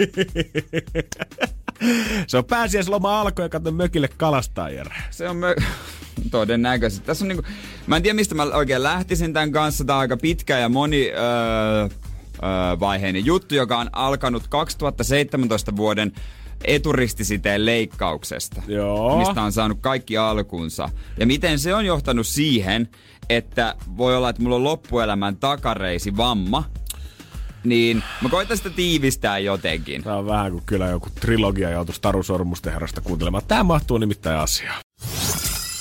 Se 2.27 2.37
on 2.37 2.45
pääsiäisloma 2.45 3.21
alkoi 3.21 3.45
ja 3.45 3.49
katso 3.49 3.71
mökille 3.71 4.07
kalastaa, 4.17 4.69
Jere. 4.69 4.95
Se 5.11 5.29
on 5.29 5.37
mö... 5.37 5.55
todennäköisesti. 6.31 7.05
Tässä 7.05 7.25
on 7.25 7.27
niinku... 7.27 7.43
Mä 7.87 7.97
en 7.97 8.03
tiedä, 8.03 8.15
mistä 8.15 8.35
mä 8.35 8.43
oikein 8.43 8.83
lähtisin 8.83 9.33
tämän 9.33 9.51
kanssa. 9.51 9.85
Tämä 9.85 9.97
on 9.97 10.01
aika 10.01 10.17
pitkä 10.17 10.59
ja 10.59 10.69
moni 10.69 11.11
öö, 11.11 11.81
öö, 11.83 11.89
vaiheinen 12.79 13.25
juttu, 13.25 13.55
joka 13.55 13.77
on 13.77 13.89
alkanut 13.91 14.43
2017 14.49 15.75
vuoden 15.75 16.11
eturistisiteen 16.63 17.65
leikkauksesta. 17.65 18.61
Joo. 18.67 19.17
Mistä 19.17 19.41
on 19.41 19.51
saanut 19.51 19.77
kaikki 19.81 20.17
alkunsa. 20.17 20.89
Ja 21.17 21.25
miten 21.25 21.59
se 21.59 21.75
on 21.75 21.85
johtanut 21.85 22.27
siihen, 22.27 22.89
että 23.29 23.75
voi 23.97 24.17
olla, 24.17 24.29
että 24.29 24.41
mulla 24.41 24.55
on 24.55 24.63
loppuelämän 24.63 25.37
takareisi 25.37 26.17
vamma. 26.17 26.63
Niin 27.63 28.03
mä 28.21 28.29
koitan 28.29 28.57
sitä 28.57 28.69
tiivistää 28.69 29.39
jotenkin. 29.39 30.03
Tämä 30.03 30.15
on 30.15 30.25
vähän 30.25 30.51
kuin 30.51 30.63
kyllä 30.65 30.87
joku 30.87 31.09
trilogia 31.19 31.69
joutuisi 31.69 32.01
Taru 32.01 32.23
Sormusten 32.23 32.73
herrasta 32.73 33.01
kuuntelemaan. 33.01 33.43
Tämä 33.47 33.63
mahtuu 33.63 33.97
nimittäin 33.97 34.39
asiaan. 34.39 34.84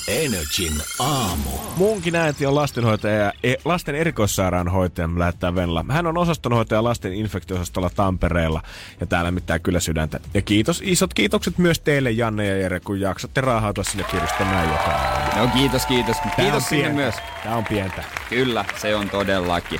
Energin 0.07 0.73
aamu. 0.99 1.49
Munkin 1.77 2.15
äiti 2.15 2.45
on 2.45 2.55
lastenhoitaja 2.55 3.15
ja 3.15 3.33
e- 3.43 3.55
lasten 3.65 3.95
erikoissairaanhoitaja 3.95 5.09
lähettää 5.17 5.55
Venla. 5.55 5.85
Hän 5.89 6.07
on 6.07 6.17
osastonhoitaja 6.17 6.83
lasten 6.83 7.13
infektiosastolla 7.13 7.89
Tampereella 7.89 8.61
ja 8.99 9.05
täällä 9.05 9.31
mitään 9.31 9.61
kyllä 9.61 9.79
sydäntä. 9.79 10.19
Ja 10.33 10.41
kiitos, 10.41 10.81
isot 10.85 11.13
kiitokset 11.13 11.57
myös 11.57 11.79
teille 11.79 12.11
Janne 12.11 12.45
ja 12.45 12.57
Jere, 12.57 12.79
kun 12.79 12.99
jaksatte 12.99 13.41
raahautua 13.41 13.83
sinne 13.83 14.03
kiristämään 14.03 14.69
joka 14.69 14.91
aamu. 14.91 15.47
No 15.47 15.53
kiitos, 15.53 15.85
kiitos. 15.85 16.17
Tää 16.17 16.33
Kiitos 16.35 16.63
on 16.63 16.69
sinne 16.69 16.89
myös. 16.89 17.15
Tää 17.43 17.55
on 17.55 17.65
pientä. 17.65 18.03
Kyllä, 18.29 18.65
se 18.81 18.95
on 18.95 19.09
todellakin. 19.09 19.79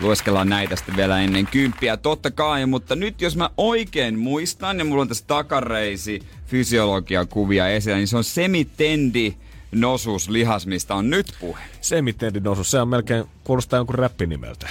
Lueskellaan 0.00 0.48
näitä 0.48 0.76
sitten 0.76 0.96
vielä 0.96 1.20
ennen 1.20 1.46
kymppiä, 1.46 1.96
totta 1.96 2.30
kai, 2.30 2.66
mutta 2.66 2.96
nyt 2.96 3.20
jos 3.20 3.36
mä 3.36 3.50
oikein 3.56 4.18
muistan, 4.18 4.78
ja 4.78 4.84
mulla 4.84 5.02
on 5.02 5.08
tässä 5.08 5.24
takareisi 5.26 6.22
fysiologiakuvia 6.46 7.68
esillä, 7.68 7.96
niin 7.96 8.08
se 8.08 8.16
on 8.16 8.24
semitendi 8.24 9.36
nosus 9.72 10.28
lihas, 10.28 10.66
mistä 10.66 10.94
on 10.94 11.10
nyt 11.10 11.26
puhe. 11.40 11.60
Semitendinosus, 11.80 12.70
se 12.70 12.80
on 12.80 12.88
melkein, 12.88 13.24
kuulostaa 13.44 13.76
jonkun 13.76 13.94
räppinimeltä. 13.94 14.68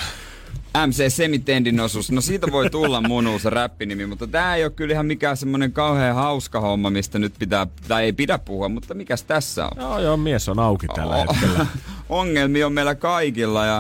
MC 0.88 1.14
Semitendinosus, 1.14 2.12
no 2.12 2.22
siitä 2.22 2.48
voi 2.52 2.70
tulla 2.70 3.02
mun 3.02 3.28
uusi 3.28 3.50
räppinimi, 3.50 4.06
mutta 4.06 4.28
tää 4.28 4.56
ei 4.56 4.64
ole 4.64 4.72
kyllä 4.72 4.94
ihan 4.94 5.06
mikään 5.06 5.38
semmonen 5.38 5.72
kauhean 5.72 6.16
hauska 6.16 6.60
homma, 6.60 6.90
mistä 6.90 7.20
nyt 7.20 7.34
pitää, 7.40 7.68
tai 7.88 8.04
ei 8.04 8.14
pidä 8.14 8.38
puhua, 8.38 8.70
mutta 8.70 8.94
mikäs 8.94 9.24
tässä 9.24 9.66
on? 9.66 9.72
Joo, 9.78 10.00
joo, 10.00 10.18
mies 10.18 10.50
on 10.50 10.60
auki 10.60 10.88
tällä 10.88 11.16
Oh. 11.16 11.28
hetkellä. 11.42 11.66
ongelmia 12.10 12.66
on 12.66 12.74
meillä 12.74 12.96
kaikilla 12.96 13.66
ja 13.66 13.78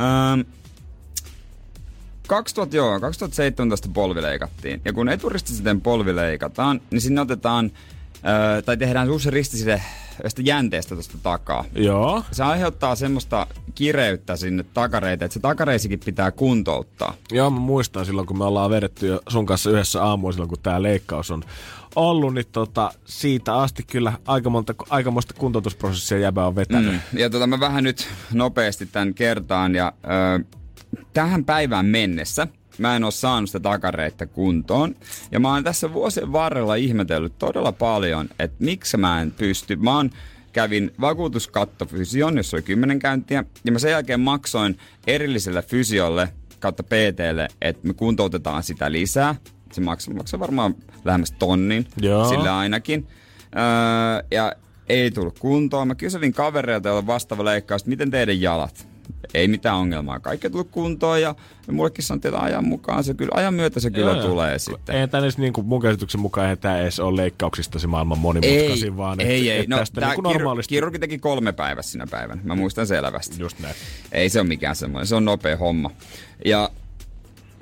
ähm, 0.00 0.40
2000, 2.28 2.76
joo, 2.76 3.00
2017 3.00 3.88
polvi 3.94 4.22
leikattiin. 4.22 4.80
Ja 4.84 4.92
kun 4.92 5.08
eturistisiten 5.08 5.80
polvi 5.80 6.16
leikataan, 6.16 6.80
niin 6.90 7.00
sinne 7.00 7.20
otetaan, 7.20 7.70
äh, 8.14 8.62
tai 8.64 8.76
tehdään 8.76 9.10
uusi 9.10 9.30
ristiside 9.30 9.82
tästä 10.22 10.42
jänteestä 10.44 10.94
tuosta 10.94 11.18
takaa. 11.22 11.64
Joo. 11.74 12.22
Se 12.32 12.44
aiheuttaa 12.44 12.94
semmoista 12.94 13.46
kireyttä 13.74 14.36
sinne 14.36 14.64
takareita, 14.74 15.24
että 15.24 15.32
se 15.34 15.40
takareisikin 15.40 16.00
pitää 16.04 16.30
kuntouttaa. 16.30 17.14
Joo, 17.32 17.50
mä 17.50 17.58
muistan 17.58 18.06
silloin, 18.06 18.26
kun 18.26 18.38
me 18.38 18.44
ollaan 18.44 18.70
vedetty 18.70 19.06
jo 19.06 19.20
sun 19.28 19.46
kanssa 19.46 19.70
yhdessä 19.70 20.04
aamuun 20.04 20.32
silloin, 20.32 20.48
kun 20.48 20.58
tää 20.62 20.82
leikkaus 20.82 21.30
on 21.30 21.42
ollut, 21.96 22.34
niin 22.34 22.46
tota, 22.52 22.92
siitä 23.04 23.54
asti 23.54 23.82
kyllä 23.82 24.12
aika 24.26 24.50
monta, 24.50 24.74
aikamoista 24.90 25.34
kuntoutusprosessia 25.34 26.18
jäbä 26.18 26.46
on 26.46 26.56
vetänyt. 26.56 26.92
Mm. 26.92 27.18
Ja 27.18 27.30
tota, 27.30 27.46
mä 27.46 27.60
vähän 27.60 27.84
nyt 27.84 28.08
nopeasti 28.32 28.86
tämän 28.86 29.14
kertaan 29.14 29.74
ja 29.74 29.92
ö, 30.04 30.44
tähän 31.12 31.44
päivään 31.44 31.86
mennessä 31.86 32.46
mä 32.80 32.96
en 32.96 33.04
oo 33.04 33.10
saanut 33.10 33.50
sitä 33.50 33.60
takareita 33.60 34.26
kuntoon. 34.26 34.96
Ja 35.32 35.40
mä 35.40 35.52
oon 35.52 35.64
tässä 35.64 35.92
vuosien 35.92 36.32
varrella 36.32 36.74
ihmetellyt 36.74 37.38
todella 37.38 37.72
paljon, 37.72 38.28
että 38.38 38.56
miksi 38.64 38.96
mä 38.96 39.22
en 39.22 39.30
pysty. 39.30 39.76
Mä 39.76 39.96
oon 39.96 40.10
kävin 40.52 40.90
vakuutuskattofysion, 41.00 42.36
jossa 42.36 42.56
oli 42.56 42.62
10 42.62 42.98
käyntiä, 42.98 43.44
ja 43.64 43.72
mä 43.72 43.78
sen 43.78 43.90
jälkeen 43.90 44.20
maksoin 44.20 44.78
erilliselle 45.06 45.62
fysiolle 45.62 46.28
kautta 46.60 46.82
PTlle, 46.82 47.48
että 47.60 47.88
me 47.88 47.94
kuntoutetaan 47.94 48.62
sitä 48.62 48.92
lisää. 48.92 49.34
Se 49.72 49.80
maksaa, 49.80 50.14
maksaa 50.14 50.40
varmaan 50.40 50.74
lähemmäs 51.04 51.32
tonnin, 51.38 51.86
Joo. 52.00 52.28
sillä 52.28 52.58
ainakin. 52.58 53.06
Öö, 53.56 54.26
ja 54.30 54.52
ei 54.88 55.10
tullut 55.10 55.38
kuntoon. 55.38 55.88
Mä 55.88 55.94
kyselin 55.94 56.32
kavereilta, 56.32 56.88
joilla 56.88 56.98
on 56.98 57.06
vastaava 57.06 57.44
leikkaus, 57.44 57.82
että 57.82 57.90
miten 57.90 58.10
teidän 58.10 58.40
jalat? 58.40 58.89
Ei 59.34 59.48
mitään 59.48 59.76
ongelmaa. 59.76 60.20
Kaikki 60.20 60.46
on 60.46 60.52
tullut 60.52 60.70
kuntoon 60.70 61.22
ja 61.22 61.34
mullekin 61.72 62.04
sanottiin, 62.04 62.34
että 62.34 62.46
ajan 62.46 62.64
mukaan 62.64 63.04
se 63.04 63.14
kyllä, 63.14 63.32
ajan 63.34 63.54
myötä 63.54 63.80
se 63.80 63.90
kyllä 63.90 64.10
Joo, 64.10 64.20
joo. 64.20 64.28
tulee 64.28 64.58
sitten. 64.58 64.96
Ei 64.96 65.08
tämä 65.08 65.22
edes 65.22 65.38
niin 65.38 65.52
kuin 65.52 65.66
mun 65.66 65.82
käsityksen 65.82 66.20
mukaan 66.20 66.44
eihän 66.44 66.58
tämä 66.58 66.80
edes 66.80 67.00
ole 67.00 67.22
leikkauksista 67.22 67.78
se 67.78 67.86
maailman 67.86 68.18
monimutkaisin, 68.18 68.96
vaan 68.96 69.20
ei, 69.20 69.26
että, 69.26 69.52
ei. 69.54 69.58
että 69.60 69.70
No, 69.74 69.78
tästä 69.78 70.00
niin 70.00 70.14
kuin 70.14 70.22
normaalisti... 70.22 70.74
kirurgi 70.74 70.98
teki 70.98 71.18
kolme 71.18 71.52
päivässä 71.52 71.92
sinä 71.92 72.06
päivänä. 72.10 72.40
Mä 72.44 72.54
muistan 72.54 72.86
selvästi. 72.86 73.36
Just 73.38 73.58
näin. 73.60 73.74
Ei 74.12 74.28
se 74.28 74.40
ole 74.40 74.48
mikään 74.48 74.76
semmoinen, 74.76 75.06
se 75.06 75.14
on 75.14 75.24
nopea 75.24 75.56
homma. 75.56 75.90
Ja 76.44 76.70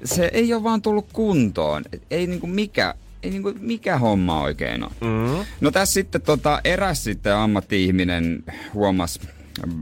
se 0.04 0.30
ei 0.32 0.54
ole 0.54 0.62
vaan 0.62 0.82
tullut 0.82 1.06
kuntoon. 1.12 1.84
Ei 2.10 2.26
niinku 2.26 2.46
mikä, 2.46 2.94
ei 3.22 3.30
niinku 3.30 3.54
mikä 3.60 3.98
homma 3.98 4.42
oikein 4.42 4.84
on. 4.84 4.90
Mm-hmm. 5.00 5.44
No 5.60 5.70
tässä 5.70 5.94
sitten 5.94 6.22
tota, 6.22 6.60
eräs 6.64 7.04
sitten 7.04 7.34
ammatti-ihminen 7.34 8.44
huomasi 8.74 9.20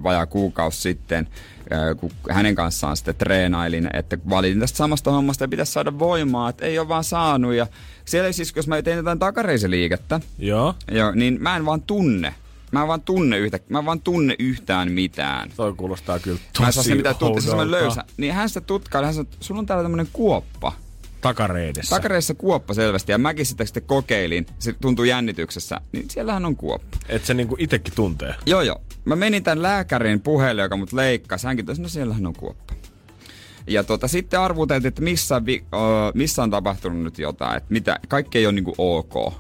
vajaa 0.02 0.26
kuukausi 0.26 0.80
sitten, 0.80 1.28
kun 1.96 2.10
hänen 2.30 2.54
kanssaan 2.54 2.96
sitten 2.96 3.14
treenailin, 3.14 3.88
että 3.92 4.18
valitin 4.30 4.60
tästä 4.60 4.76
samasta 4.76 5.10
hommasta 5.10 5.44
ja 5.44 5.48
pitäisi 5.48 5.72
saada 5.72 5.98
voimaa, 5.98 6.48
että 6.48 6.66
ei 6.66 6.78
ole 6.78 6.88
vaan 6.88 7.04
saanut. 7.04 7.54
Ja 7.54 7.66
siellä 8.04 8.32
siis, 8.32 8.52
jos 8.56 8.68
mä 8.68 8.82
teen 8.82 8.96
jotain 8.96 9.18
takareisiliikettä, 9.18 10.20
Joo. 10.38 10.74
joo, 10.90 11.12
niin 11.12 11.36
mä 11.40 11.56
en 11.56 11.64
vaan 11.64 11.82
tunne. 11.82 12.34
Mä 12.72 12.82
en 12.82 12.88
vaan 12.88 13.02
tunne, 13.02 13.38
yhtä, 13.38 13.58
mä 13.68 13.78
en 13.78 13.84
vaan 13.84 14.00
tunne 14.00 14.36
yhtään 14.38 14.92
mitään. 14.92 15.50
Toi 15.56 15.72
kuulostaa 15.72 16.18
kyllä 16.18 16.38
Mä 16.60 16.66
en 16.66 16.72
saa 16.72 16.80
tosi 16.80 16.84
sitä 16.84 16.96
mitään 16.96 17.16
tutkia, 17.16 17.42
se 17.42 17.70
löysä. 17.70 18.04
Niin 18.16 18.34
hän 18.34 18.48
sitä 18.48 18.60
tutkaa, 18.60 19.02
hän 19.02 19.20
että 19.20 19.36
sulla 19.40 19.58
on 19.58 19.66
täällä 19.66 19.82
tämmönen 19.82 20.08
kuoppa. 20.12 20.72
Takareidessä. 21.26 21.96
Takareissa 21.96 22.34
kuoppa 22.34 22.74
selvästi, 22.74 23.12
ja 23.12 23.18
mäkin 23.18 23.46
sitä 23.46 23.64
sitten 23.64 23.82
kokeilin. 23.82 24.46
Se 24.58 24.72
tuntuu 24.72 25.04
jännityksessä, 25.04 25.80
niin 25.92 26.10
siellähän 26.10 26.44
on 26.44 26.56
kuoppa. 26.56 26.96
että 27.08 27.26
se 27.26 27.34
niinku 27.34 27.56
itekin 27.58 27.94
tuntee. 27.94 28.34
Joo 28.46 28.62
joo. 28.62 28.82
Mä 29.04 29.16
menin 29.16 29.42
tämän 29.42 29.62
lääkärin 29.62 30.20
puheelle, 30.20 30.62
joka 30.62 30.76
mut 30.76 30.92
leikkasi. 30.92 31.46
Hänkin 31.46 31.66
totesi, 31.66 31.82
no 31.82 31.88
siellähän 31.88 32.26
on 32.26 32.34
kuoppa. 32.34 32.74
Ja 33.66 33.84
tota, 33.84 34.08
sitten 34.08 34.40
arvuteltiin, 34.40 34.88
että 34.88 35.02
missä, 35.02 35.46
vi- 35.46 35.64
ö, 35.74 35.76
missä 36.14 36.42
on 36.42 36.50
tapahtunut 36.50 37.02
nyt 37.02 37.18
jotain. 37.18 37.56
Että 37.56 37.72
mitä, 37.72 37.98
kaikki 38.08 38.38
ei 38.38 38.46
ole 38.46 38.54
niinku 38.54 38.74
ok. 38.78 39.32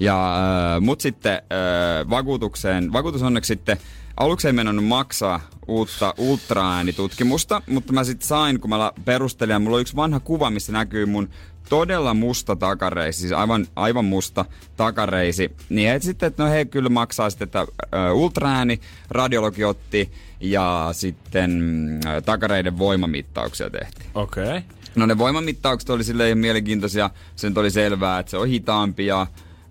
Ja 0.00 0.36
äh, 0.36 0.80
mut 0.80 1.00
sitten 1.00 1.32
äh, 1.32 2.10
vakuutukseen, 2.10 2.92
vakuutus 2.92 3.22
onneksi 3.22 3.48
sitten 3.48 3.76
aluksi 4.20 4.46
ei 4.46 4.52
mennyt 4.52 4.84
maksaa 4.84 5.40
uutta 5.68 6.14
ultraäänitutkimusta, 6.18 7.62
mutta 7.66 7.92
mä 7.92 8.04
sitten 8.04 8.28
sain, 8.28 8.60
kun 8.60 8.70
mä 8.70 8.92
perustelin, 9.04 9.52
ja 9.52 9.58
mulla 9.58 9.76
oli 9.76 9.80
yksi 9.80 9.96
vanha 9.96 10.20
kuva, 10.20 10.50
missä 10.50 10.72
näkyy 10.72 11.06
mun 11.06 11.28
todella 11.68 12.14
musta 12.14 12.56
takareisi, 12.56 13.20
siis 13.20 13.32
aivan, 13.32 13.66
aivan 13.76 14.04
musta 14.04 14.44
takareisi, 14.76 15.56
niin 15.68 15.90
he 15.90 15.98
sitten, 15.98 16.26
että 16.26 16.44
no 16.44 16.50
he 16.50 16.64
kyllä 16.64 16.88
maksaa 16.88 17.30
sitten, 17.30 17.46
että 17.46 17.66
ultraääni, 18.12 18.80
radiologi 19.10 19.64
otti 19.64 20.12
ja 20.40 20.88
sitten 20.92 21.50
mm, 21.50 22.00
takareiden 22.24 22.78
voimamittauksia 22.78 23.70
tehtiin. 23.70 24.10
Okei. 24.14 24.44
Okay. 24.44 24.62
No 24.94 25.06
ne 25.06 25.18
voimamittaukset 25.18 25.90
oli 25.90 26.04
silleen 26.04 26.38
mielenkiintoisia, 26.38 27.10
sen 27.36 27.58
oli 27.58 27.70
selvää, 27.70 28.18
että 28.18 28.30
se 28.30 28.36
on 28.36 28.48
hitaampi 28.48 29.06
ja 29.06 29.26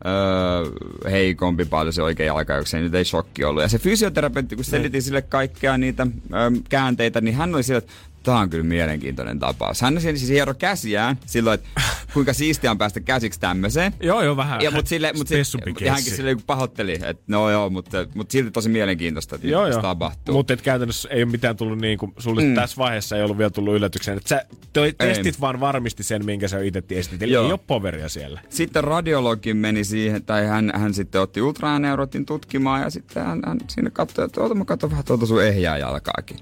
öö, 0.05 1.11
heikompi 1.11 1.65
paljon 1.65 1.93
se 1.93 2.03
oikea 2.03 2.25
jalkajuokse, 2.25 2.79
nyt 2.79 2.95
ei 2.95 3.05
shokki 3.05 3.43
ollut. 3.43 3.63
Ja 3.63 3.69
se 3.69 3.79
fysioterapeutti, 3.79 4.55
kun 4.55 4.65
selitin 4.65 5.01
sille 5.01 5.21
kaikkea 5.21 5.77
niitä 5.77 6.07
öö, 6.33 6.51
käänteitä, 6.69 7.21
niin 7.21 7.35
hän 7.35 7.55
oli 7.55 7.63
sille, 7.63 7.77
että 7.77 7.93
tämä 8.23 8.39
on 8.39 8.49
kyllä 8.49 8.63
mielenkiintoinen 8.63 9.39
tapaus. 9.39 9.81
Hän 9.81 10.01
siis 10.01 10.29
hiero 10.29 10.53
käsiään 10.53 11.17
silloin, 11.25 11.53
että 11.55 11.81
kuinka 12.13 12.33
siistiä 12.33 12.71
on 12.71 12.77
päästä 12.77 12.99
käsiksi 12.99 13.39
tämmöiseen. 13.39 13.93
Joo, 13.99 14.21
joo, 14.21 14.37
vähän 14.37 14.61
Ja, 14.61 14.71
mut 14.71 14.87
sille, 14.87 15.13
mut 15.17 15.27
spessumpi 15.27 15.73
sit, 15.79 15.87
hänkin 15.87 16.15
sille 16.15 16.37
pahoitteli, 16.45 16.99
että 17.05 17.23
no 17.27 17.49
joo, 17.51 17.69
mutta, 17.69 17.97
mutta 18.15 18.31
silti 18.31 18.51
tosi 18.51 18.69
mielenkiintoista, 18.69 19.35
että 19.35 19.47
Joo, 19.47 19.67
joo. 19.67 19.81
tapahtuu. 19.81 20.35
Mutta 20.35 20.53
et 20.53 20.61
käytännössä 20.61 21.09
ei 21.09 21.23
ole 21.23 21.31
mitään 21.31 21.57
tullut 21.57 21.77
niin 21.79 21.97
kuin, 21.97 22.13
sulle 22.17 22.41
Mm. 22.43 22.55
tässä 22.55 22.77
vaiheessa 22.77 23.17
ei 23.17 23.23
ollut 23.23 23.37
vielä 23.37 23.49
tullut 23.49 23.75
yllätykseen. 23.75 24.17
Että 24.17 24.29
sä 24.29 24.45
toi, 24.73 24.93
testit 24.97 25.41
vaan 25.41 25.59
varmisti 25.59 26.03
sen, 26.03 26.25
minkä 26.25 26.47
sä 26.47 26.59
itse 26.59 26.81
tiesit. 26.81 27.21
Eli 27.23 27.31
Joo. 27.33 27.45
ei 27.45 27.51
ole 27.51 27.59
poveria 27.67 28.09
siellä. 28.09 28.41
Sitten 28.49 28.83
radiologi 28.83 29.53
meni 29.53 29.83
siihen, 29.83 30.23
tai 30.23 30.47
hän, 30.47 30.71
hän 30.75 30.93
sitten 30.93 31.21
otti 31.21 31.41
ultraääneurotin 31.41 32.25
tutkimaan 32.25 32.81
ja 32.81 32.89
sitten 32.89 33.25
hän, 33.25 33.39
hän 33.45 33.57
siinä 33.67 33.89
katsoi, 33.89 34.25
että 34.25 34.41
oota 34.41 34.55
mä 34.55 34.65
katson 34.65 34.89
vähän 34.91 35.05
tuota 35.05 35.25
sun 35.25 35.43
ehjää 35.43 35.77
jalkaakin. 35.77 36.37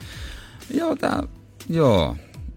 Joo, 0.73 0.95
tää, 0.95 1.23
joo. 1.69 2.15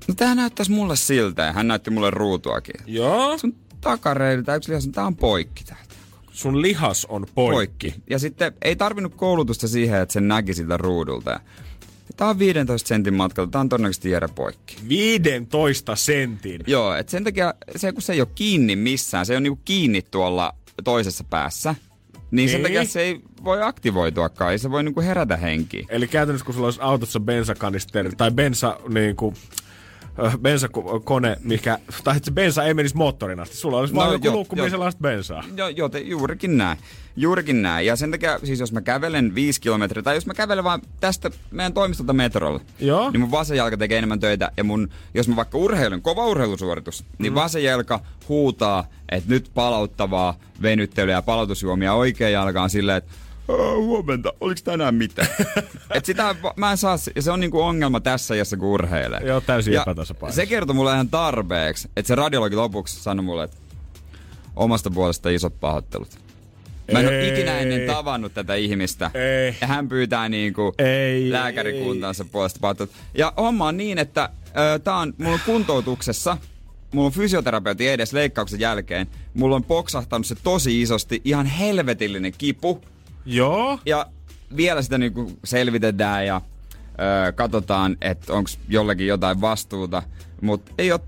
No 0.09 0.15
tää 0.15 0.35
näyttäisi 0.35 0.73
mulle 0.73 0.97
siltä 0.97 1.43
ja 1.43 1.53
hän 1.53 1.69
näytti 1.69 1.91
mulle 1.91 2.11
ruutuakin. 2.11 2.75
Joo. 2.87 3.39
Sun 3.39 3.55
takareili 3.81 4.43
tai 4.43 4.57
yksi 4.57 4.69
lihas, 4.69 4.89
tää 4.89 5.07
on 5.07 5.17
poikki 5.17 5.65
täältä. 5.65 5.95
Sun 6.33 6.63
lihas 6.63 7.05
on 7.05 7.27
poikki. 7.35 7.95
Ja 8.11 8.19
sitten 8.19 8.53
ei 8.63 8.77
tarvinnut 8.77 9.15
koulutusta 9.15 9.69
siihen, 9.69 10.01
että 10.01 10.13
sen 10.13 10.29
näki 10.29 10.55
siltä 10.55 10.77
ruudulta. 10.77 11.41
Tää 12.17 12.29
on 12.29 12.39
15 12.39 12.89
sentin 12.89 13.15
matkalta, 13.15 13.51
tää 13.51 13.61
on 13.61 13.69
todennäköisesti 13.69 14.11
jäädä 14.11 14.29
poikki. 14.29 14.77
15 14.89 15.97
sentin. 15.97 16.61
Joo, 16.67 16.95
et 16.95 17.09
sen 17.09 17.25
takia 17.25 17.55
se, 17.77 17.93
kun 17.93 18.03
se 18.03 18.13
ei 18.13 18.21
ole 18.21 18.29
kiinni 18.35 18.77
missään, 18.77 19.27
se 19.27 19.37
on 19.37 19.43
niinku 19.43 19.61
kiinni 19.65 20.03
tuolla 20.03 20.55
toisessa 20.85 21.25
päässä, 21.25 21.75
niin 22.31 22.49
sen 22.49 22.63
takia 22.63 22.85
se 22.85 23.01
ei 23.01 23.21
voi 23.45 23.63
aktivoituakaan, 23.63 24.53
ei 24.53 24.59
se 24.59 24.71
voi 24.71 24.83
niinku 24.83 25.01
herätä 25.01 25.37
henkiin. 25.37 25.87
Eli 25.89 26.09
käytännössä 26.09 26.45
kun 26.45 26.55
sulla 26.55 26.67
olisi 26.67 26.81
autossa 26.83 27.21
bensakanisteri 27.21 28.11
tai 28.17 28.31
bensa 28.31 28.77
niin 28.89 29.17
kuin, 29.17 29.35
ö, 29.35 29.60
bensakone, 30.43 31.37
mikä, 31.45 31.79
tai 32.05 32.17
että 32.17 32.25
se 32.27 32.31
bensa 32.33 32.65
ei 32.65 32.75
menisi 32.75 32.97
moottorin 32.97 33.41
asti. 33.41 33.57
Sulla 33.57 33.79
olisi 33.79 33.95
no, 33.95 34.01
vaan 34.01 34.13
joku 34.13 34.27
joo. 34.27 34.45
missä 34.53 34.71
sellaista 34.71 35.01
bensaa. 35.01 35.45
Joo, 35.57 35.69
joo 35.69 35.89
te, 35.89 35.99
juurikin 35.99 36.59
näin. 36.59 36.79
Juurikin 37.17 37.63
näin. 37.63 37.87
Ja 37.87 37.97
sen 37.97 38.11
takia, 38.11 38.39
siis 38.45 38.61
jos 38.61 38.73
mä 38.73 38.81
kävelen 38.81 39.35
5 39.35 39.61
kilometriä, 39.61 40.03
tai 40.03 40.15
jos 40.15 40.27
mä 40.27 40.35
kävelen 40.35 40.65
vaan 40.65 40.83
tästä 41.01 41.31
meidän 41.51 41.73
toimistolta 41.73 42.13
metrolle, 42.13 42.61
Joo. 42.81 43.11
niin 43.11 43.21
mun 43.21 43.31
vasen 43.31 43.57
jalka 43.57 43.77
tekee 43.77 43.99
enemmän 43.99 44.21
töitä. 44.21 44.51
Ja 44.57 44.65
mun, 44.65 44.89
jos 45.15 45.29
mä 45.29 45.37
vaikka 45.37 45.59
urheilun, 45.59 46.03
kova 46.03 46.27
urheilusuoritus, 46.27 47.05
niin 47.19 47.33
Mm. 47.33 47.35
vasen 47.35 47.65
jalka 47.65 48.01
huutaa, 48.29 48.85
että 49.09 49.31
nyt 49.31 49.51
palauttavaa 49.55 50.35
venyttelyä 50.63 51.15
ja 51.15 51.23
palautusjuomia 51.23 51.95
oikea 51.95 52.29
jalka 52.29 52.63
on 52.63 52.71
silleen, 52.71 52.99
että 52.99 53.11
"Ää, 53.51 53.77
huomenta, 53.77 54.33
oliks 54.41 54.63
tänään 54.63 54.95
mitään? 54.95 55.29
Et 55.95 56.05
sitä 56.05 56.35
mä 56.57 56.71
en 56.71 56.77
saa, 56.77 56.97
ja 57.17 57.23
se 57.23 57.31
on 57.31 57.41
niinku 57.41 57.61
ongelma 57.61 58.01
tässä 58.01 58.35
iässä, 58.35 58.57
kun 58.57 58.69
urheilee. 58.69 59.21
Joo, 59.25 59.41
täysin 59.41 59.75
Ja 59.75 59.83
epätasapainossa. 59.83 60.41
Se 60.43 60.47
kertoi 60.47 60.75
mulle 60.75 60.93
ihan 60.93 61.09
tarpeeksi, 61.09 61.89
että 61.97 62.09
se 62.09 62.15
radiologi 62.15 62.57
lopuksi 62.57 63.03
sanoi 63.03 63.25
mulle, 63.25 63.45
että 63.45 63.57
omasta 64.57 64.91
puolesta 64.91 65.31
isot 65.31 65.61
pahoittelut. 65.61 66.09
Mä 66.93 67.01
en 67.01 67.07
ole 67.09 67.21
Ei. 67.21 67.29
ikinä 67.29 67.59
ennen 67.59 67.87
tavannut 67.87 68.35
tätä 68.35 68.55
ihmistä. 68.55 69.11
Ei. 69.15 69.57
Ja 69.61 69.67
hän 69.67 69.89
pyytää 69.89 70.29
niinku 70.29 70.75
Ei, 70.79 71.33
lääkärikuntansa 71.33 72.25
puolesta 72.25 72.59
pahoittelut. 72.61 72.93
Ja 73.15 73.33
homma 73.37 73.69
on 73.69 73.77
niin, 73.77 73.99
että 73.99 74.31
ö, 74.75 74.79
tää 74.79 74.97
on, 74.97 75.15
mulla 75.19 75.35
on 75.35 75.41
kuntoutuksessa, 75.47 76.37
mulla 76.93 77.07
on 77.07 77.13
fysioterapeutti 77.13 77.89
edes 77.89 78.13
leikkauksen 78.13 78.61
jälkeen. 78.61 79.07
Mulla 79.35 79.57
on 79.57 79.65
poksahtanut 79.65 80.27
se 80.27 80.35
tosi 80.35 80.83
isosti, 80.83 81.21
ihan 81.25 81.47
helvetillinen 81.47 82.33
kipu. 82.39 82.81
Joo. 83.25 83.79
Ja 83.87 84.07
vielä 84.57 84.83
sitä 84.83 84.99
niinku 84.99 85.39
selvitetään 85.45 86.27
ja 86.27 86.41
ö, 87.29 87.33
katsotaan, 87.33 87.97
että 88.01 88.33
onko 88.33 88.51
jollekin 88.69 89.07
jotain 89.07 89.41
vastuuta. 89.41 90.03
Mutta 90.43 90.73
ei 90.79 90.93
ole, 90.93 91.01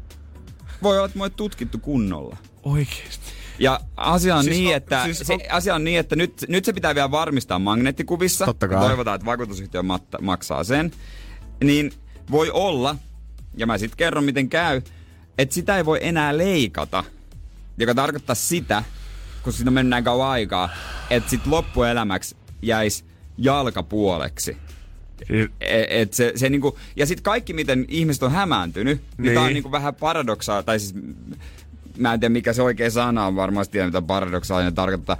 voi 0.82 0.96
olla, 0.96 1.06
että 1.06 1.18
oon 1.20 1.32
tutkittu 1.32 1.78
kunnolla. 1.78 2.36
Oikeesti. 2.62 3.32
Ja 3.58 3.80
asia 3.96 4.36
on, 4.36 4.44
Siis 4.44 4.56
niin, 4.56 4.68
on- 4.68 4.74
että, 4.74 5.04
siis 5.04 5.18
se, 5.18 5.32
on- 5.32 5.40
asia 5.50 5.74
on 5.74 5.84
niin, 5.84 5.98
että 6.00 6.16
nyt, 6.16 6.44
nyt 6.48 6.64
se 6.64 6.72
pitää 6.72 6.94
vielä 6.94 7.10
varmistaa 7.10 7.58
magneettikuvissa. 7.58 8.44
Totta 8.46 8.68
kai. 8.68 8.80
Toivotaan, 8.80 9.14
että 9.14 9.26
vakuutusyhtiö 9.26 9.82
matta, 9.82 10.18
maksaa 10.22 10.64
sen. 10.64 10.92
Niin 11.64 11.92
voi 12.30 12.50
olla, 12.50 12.96
ja 13.56 13.66
mä 13.66 13.78
sitten 13.78 13.96
kerron 13.96 14.24
miten 14.24 14.48
käy, 14.48 14.82
että 15.38 15.54
sitä 15.54 15.76
ei 15.76 15.84
voi 15.84 15.98
enää 16.02 16.38
leikata. 16.38 17.04
Joka 17.78 17.94
tarkoittaa 17.94 18.34
sitä, 18.34 18.84
kun 19.44 19.52
mennyt 19.70 19.90
näin 19.90 20.04
kauan 20.04 20.28
aikaa, 20.30 20.68
että 21.10 21.30
sit 21.30 21.46
loppuelämäksi 21.46 22.36
jäisi 22.62 23.04
jalkapuoleksi. 23.38 24.56
E- 25.60 26.00
Et 26.00 26.12
se, 26.14 26.32
se 26.36 26.48
niinku, 26.48 26.78
ja 26.96 27.06
sitten 27.06 27.22
kaikki, 27.22 27.52
miten 27.52 27.84
ihmiset 27.88 28.22
on 28.22 28.32
hämääntynyt, 28.32 28.98
niin, 28.98 29.10
niin. 29.18 29.34
tää 29.34 29.42
on 29.42 29.46
Niin. 29.48 29.54
niinku 29.54 29.72
vähän 29.72 29.94
paradoksaa, 29.94 30.62
tai 30.62 30.80
siis 30.80 30.94
mä 31.98 32.14
en 32.14 32.20
tiedä 32.20 32.32
mikä 32.32 32.52
se 32.52 32.62
oikea 32.62 32.90
sana 32.90 33.26
on, 33.26 33.36
varmasti 33.36 33.72
tiedä 33.72 33.86
mitä 33.86 34.02
paradoksaalinen 34.02 34.74
tarkoittaa. 34.74 35.16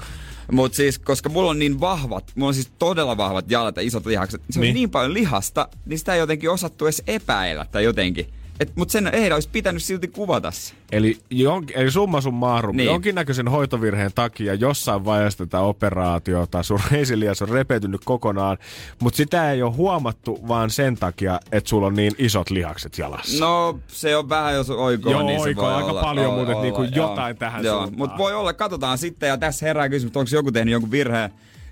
Mutta 0.53 0.77
siis, 0.77 0.99
koska 0.99 1.29
mulla 1.29 1.51
on 1.51 1.59
niin 1.59 1.81
vahvat, 1.81 2.33
mulla 2.35 2.49
on 2.49 2.55
siis 2.55 2.73
todella 2.79 3.17
vahvat 3.17 3.51
jalat 3.51 3.77
ja 3.77 3.83
isot 3.83 4.07
lihakset, 4.07 4.43
se 4.51 4.59
on 4.59 4.63
Niin. 4.63 4.75
niin 4.75 4.91
paljon 4.91 5.15
lihasta, 5.15 5.69
niin 5.87 5.99
sitä 5.99 6.15
ei 6.15 6.21
jotenkin 6.21 6.51
osattu 6.51 6.87
edes 6.87 7.03
epäillä 7.07 7.67
tai 7.73 7.85
jotenkin. 7.85 8.27
Mutta 8.75 8.93
sen 8.93 9.07
ei 9.07 9.33
olisi 9.33 9.49
pitänyt 9.53 9.83
silti 9.83 10.09
kuvata 10.09 10.51
se. 10.51 10.75
Eli, 10.93 11.19
jon, 11.31 11.65
eli 11.75 11.91
summa 11.91 12.21
summarum, 12.21 12.77
Niin. 12.77 12.77
niin. 12.77 12.93
jonkinnäköisen 12.93 13.49
hoitovirheen 13.49 14.11
takia 14.15 14.55
jossain 14.55 15.05
vaiheessa 15.05 15.39
tätä 15.47 15.61
operaatiota 15.61 16.63
sun 16.63 16.81
reisilias 16.91 17.43
on 17.43 17.49
repeytynyt 17.49 18.01
kokonaan, 18.05 18.59
mutta 19.01 19.17
sitä 19.17 19.53
ei 19.53 19.63
ole 19.63 19.73
huomattu 19.73 20.49
vaan 20.49 20.71
sen 20.71 20.97
takia, 20.97 21.41
että 21.53 21.71
sulla 21.71 21.87
on 21.87 21.95
niin 21.95 22.13
isot 22.19 22.51
lihakset 22.51 22.99
jalassa. 22.99 23.45
No, 23.45 23.79
se 23.89 24.17
on 24.17 24.29
vähän 24.29 24.55
jos 24.55 24.71
oikoa, 24.71 25.13
Joo, 25.13 25.23
niin 25.23 25.41
se 25.41 25.43
oikoa 25.43 25.65
voi 25.65 25.75
aika 25.75 25.91
olla, 25.91 26.01
paljon, 26.01 26.27
olla, 26.27 26.37
mutta 26.37 26.53
olla, 26.53 26.63
niinku 26.63 26.83
joo. 26.83 27.09
jotain 27.09 27.37
tähän 27.37 27.65
joo. 27.65 27.77
suuntaan. 27.77 27.99
Mutta 27.99 28.19
voi 28.19 28.35
olla, 28.35 28.53
katsotaan 28.53 28.99
sitten, 28.99 29.29
ja 29.29 29.37
tässä 29.37 29.67
herää 29.67 29.89
kysymys, 29.89 30.17
onko 30.17 30.31
joku 30.33 30.53
tehnyt 30.53 30.73
jonkun 30.73 30.91
virheen. 30.91 31.31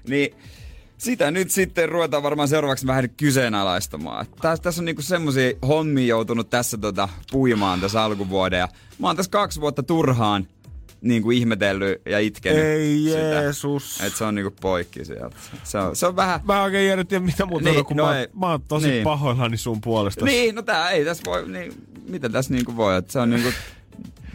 Niin 0.09 0.35
sitä 1.01 1.31
nyt 1.31 1.51
sitten 1.51 1.89
ruvetaan 1.89 2.23
varmaan 2.23 2.49
seuraavaksi 2.49 2.87
vähän 2.87 3.11
kyseenalaistamaan. 3.11 4.27
Tässä, 4.43 4.63
tässä 4.63 4.81
on 4.81 4.85
niinku 4.85 5.03
semmosia 5.03 5.53
hommia 5.69 6.07
joutunut 6.07 6.51
tässä 6.51 6.79
tota, 6.79 7.09
puimaan 7.33 7.81
tässä 7.81 8.05
alkuvuoden. 8.05 8.59
Ja 8.59 8.69
mä 8.99 9.07
oon 9.07 9.17
tässä 9.17 9.31
kaksi 9.31 9.61
vuotta 9.61 9.83
turhaan 9.83 10.47
niin 11.01 11.23
kuin 11.23 11.39
ihmetellyt 11.39 12.03
ja 12.07 12.19
itkenyt 12.19 12.65
Ei 12.65 12.99
sitä. 13.05 13.19
Jeesus. 13.19 14.01
Että 14.01 14.19
se 14.19 14.25
on 14.25 14.35
niinku 14.35 14.55
poikki 14.61 15.05
sieltä. 15.05 15.37
Se 15.65 15.79
on, 15.79 15.97
se 15.97 16.07
on 16.07 16.17
vähän... 16.17 16.41
Mä 16.45 16.57
en 16.57 16.63
oikein 16.63 16.87
jäänyt 16.87 17.09
tiedä 17.09 17.25
mitä 17.25 17.47
muuta, 17.47 17.65
Niin, 17.65 17.75
niin, 17.75 17.85
kun 17.85 17.97
no 17.97 18.07
mä, 18.07 18.19
ei. 18.19 18.29
mä 18.41 18.47
oon 18.51 18.63
tosi 18.69 18.87
Niin. 18.87 18.95
niin. 18.95 19.05
pahoillani 19.05 19.57
sun 19.57 19.81
puolesta. 19.81 20.25
Niin, 20.25 20.55
no 20.55 20.63
tää 20.63 20.91
ei 20.91 21.05
tässä 21.05 21.23
voi... 21.27 21.49
Niin, 21.49 21.73
mitä 22.09 22.29
tässä 22.29 22.55
niinku 22.55 22.77
voi? 22.77 22.97
Että 22.97 23.13
se 23.13 23.19
on 23.21 23.31
niinku... 23.31 23.49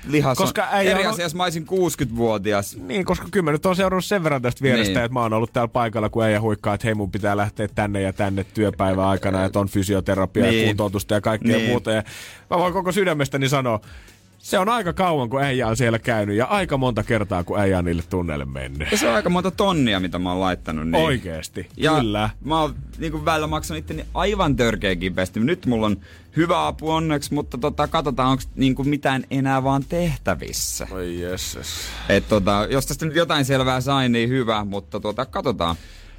Lihas 0.07 0.37
Koska 0.37 0.61
on 0.63 0.67
äijä 0.71 0.91
eri 0.91 1.05
on- 1.07 1.13
asia, 1.13 1.25
jos 1.25 1.35
mä 1.35 1.43
olisin 1.43 1.65
60-vuotias. 1.65 2.77
Niin, 2.77 3.05
koska 3.05 3.27
kyllä 3.31 3.43
mä 3.43 3.51
nyt 3.51 3.65
on 3.65 3.75
seurannut 3.75 4.05
sen 4.05 4.23
verran 4.23 4.41
tästä 4.41 4.61
vierestä, 4.61 4.93
niin. 4.99 5.05
että 5.05 5.13
mä 5.13 5.21
oon 5.21 5.33
ollut 5.33 5.53
täällä 5.53 5.67
paikalla, 5.67 6.09
kun 6.09 6.23
äijä 6.23 6.41
huikkaa, 6.41 6.73
että 6.73 6.87
hei 6.87 6.95
mun 6.95 7.11
pitää 7.11 7.37
lähteä 7.37 7.67
tänne 7.75 8.01
ja 8.01 8.13
tänne 8.13 8.43
työpäivän 8.53 9.05
aikana, 9.05 9.45
että 9.45 9.59
on 9.59 9.67
fysioterapia 9.69 10.43
Niin. 10.43 10.61
ja 10.61 10.67
kuntoutusta 10.67 11.13
ja 11.13 11.21
kaikkea 11.21 11.57
Niin. 11.57 11.69
muuta. 11.69 11.91
Ja 11.91 12.03
mä 12.49 12.57
voin 12.57 12.73
koko 12.73 12.91
sydämestäni 12.91 13.49
sanoa, 13.49 13.79
se 14.45 14.59
on 14.59 14.69
aika 14.69 14.93
kauan, 14.93 15.29
kun 15.29 15.43
äijä 15.43 15.67
on 15.67 15.77
siellä 15.77 15.99
käynyt 15.99 16.35
ja 16.35 16.45
aika 16.45 16.77
monta 16.77 17.03
kertaa, 17.03 17.43
kun 17.43 17.59
äijä 17.59 17.77
on 17.77 17.85
niille 17.85 18.03
tunneille 18.09 18.45
mennyt. 18.45 18.91
Ja 18.91 18.97
se 18.97 19.09
on 19.09 19.15
aika 19.15 19.29
monta 19.29 19.51
tonnia, 19.51 19.99
mitä 19.99 20.19
mä 20.19 20.31
oon 20.31 20.39
laittanut. 20.39 20.87
Niin. 20.87 21.05
Oikeesti, 21.05 21.69
Ja 21.77 21.95
kyllä. 21.95 22.29
mä 22.43 22.61
oon 22.61 22.75
niin 22.97 23.25
välillä 23.25 23.47
maksanut 23.47 23.79
itteni 23.79 24.05
aivan 24.13 24.55
törkeä 24.55 24.95
kipeästi. 24.95 25.39
Nyt 25.39 25.65
mulla 25.65 25.85
on 25.85 25.97
hyvä 26.37 26.67
apu 26.67 26.91
onneksi, 26.91 27.33
mutta 27.33 27.57
tota, 27.57 27.87
katsotaan, 27.87 28.29
onko 28.29 28.43
niin 28.55 28.75
mitään 28.83 29.23
enää 29.31 29.63
vaan 29.63 29.83
tehtävissä. 29.89 30.87
Oi 30.91 31.21
jesses. 31.21 31.67
Et 32.09 32.27
tota, 32.29 32.67
jos 32.69 32.85
tästä 32.85 33.05
nyt 33.05 33.15
jotain 33.15 33.45
selvää 33.45 33.81
sain, 33.81 34.11
niin 34.11 34.29
hyvä, 34.29 34.65
mutta 34.65 34.99
tota, 34.99 35.25
katsotaan. 35.25 35.75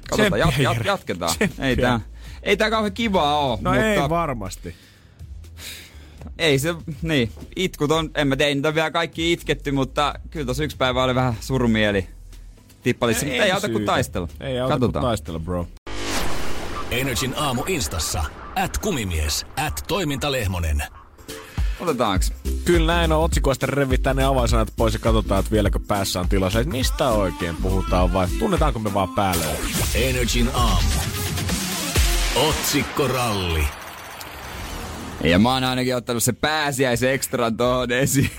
Katsotaan, 0.09 0.39
jat, 0.39 0.57
jat, 0.57 0.85
jatketaan. 0.85 1.35
Ei 1.59 1.75
tää, 1.77 1.99
ei 2.43 2.57
tää 2.57 2.69
kauhean 2.69 2.93
kivaa 2.93 3.39
oo, 3.39 3.59
No 3.61 3.71
mutta 3.71 3.85
ei 3.85 4.09
varmasti. 4.09 4.75
Ei 6.39 6.59
se, 6.59 6.75
niin, 7.01 7.31
itkut 7.55 7.91
on, 7.91 8.09
en 8.15 8.27
mä 8.27 8.35
tein 8.35 8.57
niitä 8.57 8.75
vielä 8.75 8.91
kaikki 8.91 9.31
itketty, 9.31 9.71
mutta 9.71 10.13
kyllä 10.31 10.45
tossa 10.45 10.63
yksi 10.63 10.77
päivä 10.77 11.03
oli 11.03 11.15
vähän 11.15 11.33
surumieli. 11.41 12.07
Tippalissa, 12.83 13.25
mutta 13.25 13.43
ei 13.43 13.51
auta 13.51 13.69
kuin 13.69 13.85
taistella. 13.85 14.27
Ei 14.39 14.59
auta 14.59 14.73
Katsotaan. 14.73 15.01
kuin 15.01 15.09
taistella, 15.09 15.39
bro. 15.39 15.67
Energin 16.91 17.33
aamu 17.37 17.63
instassa. 17.67 18.23
At 18.55 18.77
kumimies. 18.77 19.45
At 19.65 19.83
toimintalehmonen. 19.87 20.83
Otetaanks? 21.79 22.33
Kyllä 22.65 22.93
näin 22.93 23.11
on 23.11 23.23
otsikoista 23.23 23.65
revitään 23.65 24.15
ne 24.15 24.23
avainsanat 24.23 24.73
pois 24.77 24.93
ja 24.93 24.99
katsotaan, 24.99 25.39
että 25.39 25.51
vieläkö 25.51 25.79
päässä 25.87 26.19
on 26.19 26.29
tilassa. 26.29 26.59
Että 26.59 26.71
mistä 26.71 27.09
oikein 27.09 27.55
puhutaan 27.55 28.13
vai 28.13 28.27
tunnetaanko 28.39 28.79
me 28.79 28.93
vaan 28.93 29.09
päälle? 29.09 29.45
Energin 29.95 30.49
aamu. 30.53 30.89
Otsikkoralli. 32.35 33.67
Ja 35.23 35.39
mä 35.39 35.53
oon 35.53 35.63
ainakin 35.63 35.95
ottanut 35.95 36.23
se 36.23 36.33
pääsiäisen 36.33 37.11
ekstra 37.11 37.51
tohon 37.51 37.91
esiin. 37.91 38.31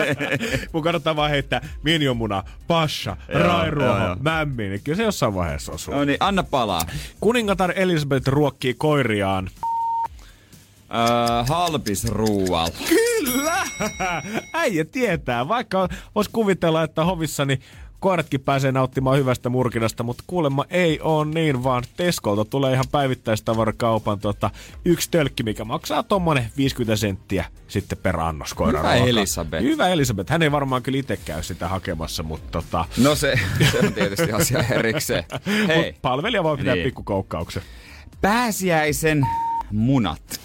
Mun 0.72 0.82
kannattaa 0.82 1.16
vaan 1.16 1.30
heittää 1.30 1.68
minionmuna, 1.82 2.42
pasha, 2.66 3.16
rairuoho, 3.28 4.04
joo. 4.04 4.16
mämmi. 4.20 4.68
Niin 4.68 4.80
kyllä 4.84 4.96
se 4.96 5.02
jossain 5.02 5.34
vaiheessa 5.34 5.72
osuu. 5.72 5.94
no 5.94 6.04
niin, 6.04 6.16
anna 6.20 6.42
palaa. 6.42 6.82
Kuningatar 7.20 7.72
Elisabeth 7.76 8.28
ruokkii 8.28 8.74
koiriaan. 8.74 9.50
Öö, 10.94 11.44
halpis 11.48 12.04
ruualla. 12.04 12.70
Kyllä! 12.88 13.62
Äijä 14.54 14.84
tietää. 14.84 15.48
Vaikka 15.48 15.88
vois 16.14 16.28
kuvitella, 16.28 16.82
että 16.82 17.04
hovissani 17.04 17.60
koiratkin 18.00 18.40
pääsee 18.40 18.72
nauttimaan 18.72 19.18
hyvästä 19.18 19.48
murkinasta, 19.48 20.02
mutta 20.02 20.24
kuulemma 20.26 20.64
ei 20.70 21.00
oo 21.02 21.24
niin, 21.24 21.64
vaan 21.64 21.84
Teskolta 21.96 22.44
tulee 22.44 22.72
ihan 22.72 22.84
päivittäistavarakaupan 22.92 24.20
tota, 24.20 24.50
yksi 24.84 25.10
tölkki, 25.10 25.42
mikä 25.42 25.64
maksaa 25.64 26.02
tommonen 26.02 26.46
50 26.56 26.96
senttiä 26.96 27.44
sitten 27.68 27.98
per 27.98 28.20
annos 28.20 28.54
koiran 28.54 28.82
Hyvä. 28.82 28.94
Elisabeth. 28.94 29.62
Hyvä 29.62 29.88
Elisabeth. 29.88 30.30
Hän 30.30 30.42
ei 30.42 30.52
varmaan 30.52 30.82
kyllä 30.82 30.98
itse 30.98 31.16
käy 31.16 31.42
sitä 31.42 31.68
hakemassa, 31.68 32.22
mutta 32.22 32.50
tota, 32.50 32.84
No 32.96 33.14
se, 33.14 33.34
se 33.72 33.78
on 33.86 33.92
tietysti 33.92 34.32
asia 34.32 34.64
erikseen. 34.70 35.24
Hei, 35.68 35.92
mut 35.92 36.02
palvelija 36.02 36.42
voi 36.42 36.56
pitää 36.56 36.74
niin. 36.74 36.84
pikkukoukkauksen. 36.84 37.62
pääsiäisen 38.20 39.26
munat. 39.70 40.40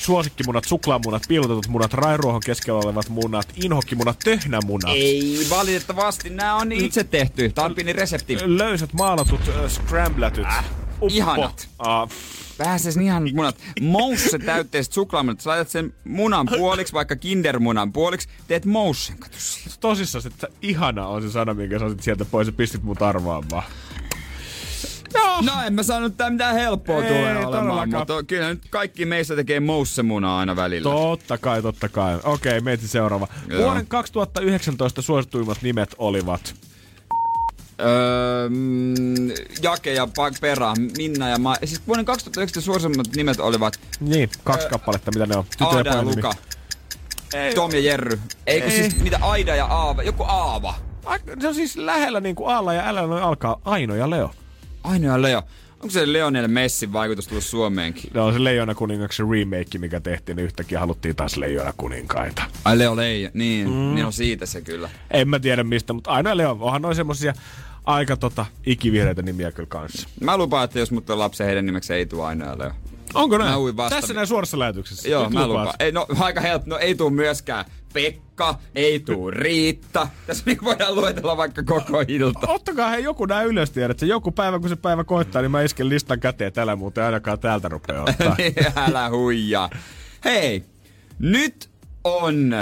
Suosikkimunat, 0.00 0.64
suklaamunat, 0.64 1.22
piilotetut 1.28 1.68
munat, 1.68 1.94
rairuohon 1.94 2.40
keskellä 2.44 2.80
olevat 2.80 3.08
munat, 3.08 3.48
inhokkimunat, 3.56 4.18
töhnämunat. 4.18 4.94
Ei, 4.94 5.46
valitettavasti 5.50 6.30
nämä 6.30 6.56
on 6.56 6.72
itse 6.72 7.04
tehty. 7.04 7.48
Tää 7.48 7.64
on 7.64 7.74
pieni 7.74 7.92
resepti. 7.92 8.38
Löysät 8.44 8.92
maalatut 8.92 9.40
äh, 9.48 9.70
scramblätyt. 9.70 10.44
Äh, 10.44 10.64
ihanat. 11.10 11.68
Uh, 11.80 12.10
Pääsiäisen 12.58 13.02
ihan 13.02 13.28
munat. 13.34 13.56
Mousse 13.80 14.38
täytteiset 14.38 14.92
suklaamunat. 14.92 15.40
Sä 15.40 15.50
laitat 15.50 15.68
sen 15.68 15.94
munan 16.04 16.48
puoliksi, 16.56 16.92
vaikka 16.92 17.16
kindermunan 17.16 17.92
puoliksi. 17.92 18.28
Teet 18.48 18.64
moussen. 18.64 19.18
Kato 19.18 19.36
tosissaan, 19.80 20.26
että 20.26 20.48
ihana 20.62 21.06
on 21.06 21.22
se 21.22 21.30
sana, 21.30 21.54
minkä 21.54 21.78
sä 21.78 21.84
sieltä 22.00 22.24
pois 22.24 22.46
ja 22.46 22.52
pistit 22.52 22.82
mut 22.82 23.02
arvaamaan. 23.02 23.64
No 25.42 25.52
en 25.66 25.72
mä 25.74 25.82
sanonut, 25.82 26.12
että 26.12 26.30
mitään 26.30 26.54
helppoa 26.54 26.96
Ei 27.02 27.08
tulee 27.08 27.22
olemaan, 27.30 27.52
todellakaan. 27.52 27.90
mutta 27.90 28.22
kyllä 28.22 28.48
nyt 28.48 28.62
kaikki 28.70 29.04
meistä 29.04 29.36
tekee 29.36 29.60
moussemunaa 29.60 30.38
aina 30.38 30.56
välillä. 30.56 30.90
Totta 30.90 31.38
kai, 31.38 31.62
totta 31.62 31.88
kai. 31.88 32.18
Okei, 32.24 32.60
meitä 32.60 32.86
seuraava. 32.88 33.28
Joo. 33.48 33.62
Vuoden 33.62 33.86
2019 33.86 35.02
suosituimmat 35.02 35.62
nimet 35.62 35.94
olivat. 35.98 36.54
Öö, 37.80 38.48
mm, 38.48 39.28
Jake 39.62 39.92
ja 39.94 40.04
Pa- 40.04 40.38
Pera, 40.40 40.74
Minna 40.96 41.28
ja 41.28 41.38
Ma... 41.38 41.54
Siis 41.64 41.82
vuoden 41.86 42.04
2019 42.04 42.60
suosimmat 42.60 43.06
nimet 43.16 43.40
olivat 43.40 43.80
Niin, 44.00 44.30
kaksi 44.44 44.68
kappaletta, 44.68 45.10
mitä 45.14 45.26
ne 45.26 45.36
on. 45.36 45.44
Tytö 45.50 45.64
Aada 45.64 45.90
ja. 45.90 46.02
Luka. 46.02 46.32
Tom 47.54 47.70
ja 47.72 47.80
Jerry. 47.80 48.20
Eikö 48.46 48.66
Ei. 48.66 48.72
siis 48.72 48.96
mitä 49.02 49.18
Aida 49.22 49.56
ja 49.56 49.64
Aava? 49.66 50.02
Joku 50.02 50.22
Aava. 50.22 50.74
On 51.46 51.54
siis 51.54 51.76
lähellä 51.76 52.20
niin 52.20 52.34
kuin 52.36 52.54
Alla 52.54 52.74
ja 52.74 52.88
Älä 52.88 53.00
alkaa 53.24 53.60
Aino 53.64 53.94
ja 53.94 54.10
Leo. 54.10 54.30
Ainoa 54.84 55.12
ja 55.12 55.22
Leo. 55.22 55.42
Onko 55.74 55.90
se 55.90 56.12
Leonel 56.12 56.48
Messin 56.48 56.92
vaikutus 56.92 57.28
tullut 57.28 57.44
Suomeenkin? 57.44 58.10
Ne 58.14 58.20
on 58.20 58.32
se 58.32 58.44
Leijona 58.44 58.74
kuningaksen 58.74 59.26
remake, 59.30 59.78
mikä 59.78 60.00
tehtiin, 60.00 60.36
niin 60.36 60.44
yhtäkkiä 60.44 60.80
haluttiin 60.80 61.16
taas 61.16 61.36
Leijona 61.36 61.72
kuninkaita. 61.76 62.42
Ai 62.64 62.78
Leo 62.78 62.96
Leija, 62.96 63.30
niin, 63.34 63.68
mm. 63.68 63.94
niin 63.94 64.06
on 64.06 64.12
siitä 64.12 64.46
se 64.46 64.60
kyllä. 64.60 64.90
En 65.10 65.28
mä 65.28 65.38
tiedä 65.38 65.64
mistä, 65.64 65.92
mutta 65.92 66.10
Aino 66.10 66.30
ja 66.30 66.36
Leo, 66.36 66.58
onhan 66.60 66.82
noin 66.82 66.96
semmosia 66.96 67.34
aika 67.84 68.16
tota, 68.16 68.46
ikivihreitä 68.66 69.22
nimiä 69.22 69.52
kyllä 69.52 69.66
kanssa. 69.66 70.08
Mä 70.20 70.36
lupaan, 70.36 70.64
että 70.64 70.78
jos 70.78 70.90
mut 70.90 71.10
on 71.10 71.18
lapsen 71.18 71.46
heidän 71.46 71.66
nimeksi 71.66 71.94
ei 71.94 72.06
tule 72.06 72.26
Ainoa 72.26 72.48
ja 72.48 72.58
Leo. 72.58 72.72
Onko 73.14 73.38
näin? 73.38 73.50
Mä 73.50 73.76
vasta- 73.76 74.00
Tässä 74.00 74.14
näin 74.14 74.26
suorassa 74.26 74.58
lähetyksessä. 74.58 75.08
Joo, 75.08 75.22
Nyt 75.24 75.32
mä 75.32 75.46
lupaat. 75.46 75.64
lupaan. 75.66 75.76
Ei, 75.80 75.92
no 75.92 76.06
aika 76.18 76.40
helppo. 76.40 76.70
No 76.70 76.78
ei 76.78 76.94
tuu 76.94 77.10
myöskään 77.10 77.64
Pekka, 77.92 78.54
ei 78.74 79.00
tuu 79.00 79.30
Riitta. 79.30 80.08
Tässä 80.26 80.42
niin 80.46 80.58
voidaan 80.64 80.94
luetella 80.94 81.36
vaikka 81.36 81.62
koko 81.62 82.04
ilta. 82.08 82.40
Ottakaa 82.48 82.90
he 82.90 82.98
joku 82.98 83.26
nää 83.26 83.42
ylös 83.42 83.70
tiedät, 83.70 83.90
että 83.90 84.06
joku 84.06 84.30
päivä 84.32 84.58
kun 84.58 84.68
se 84.68 84.76
päivä 84.76 85.04
koittaa, 85.04 85.42
niin 85.42 85.50
mä 85.50 85.62
isken 85.62 85.88
listan 85.88 86.20
käteen 86.20 86.52
tällä 86.52 86.76
muuten 86.76 87.04
ainakaan 87.04 87.38
täältä 87.38 87.68
rupeaa 87.68 88.04
ottaa. 88.08 88.34
Niin, 88.38 88.54
Älä 88.76 89.10
huijaa. 89.10 89.70
Hei, 90.24 90.64
nyt 91.18 91.70
on 92.04 92.54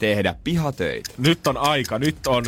tehdä 0.00 0.34
pihatöitä. 0.44 1.10
nyt 1.18 1.46
on 1.46 1.56
aika, 1.56 1.98
nyt 1.98 2.26
on 2.26 2.44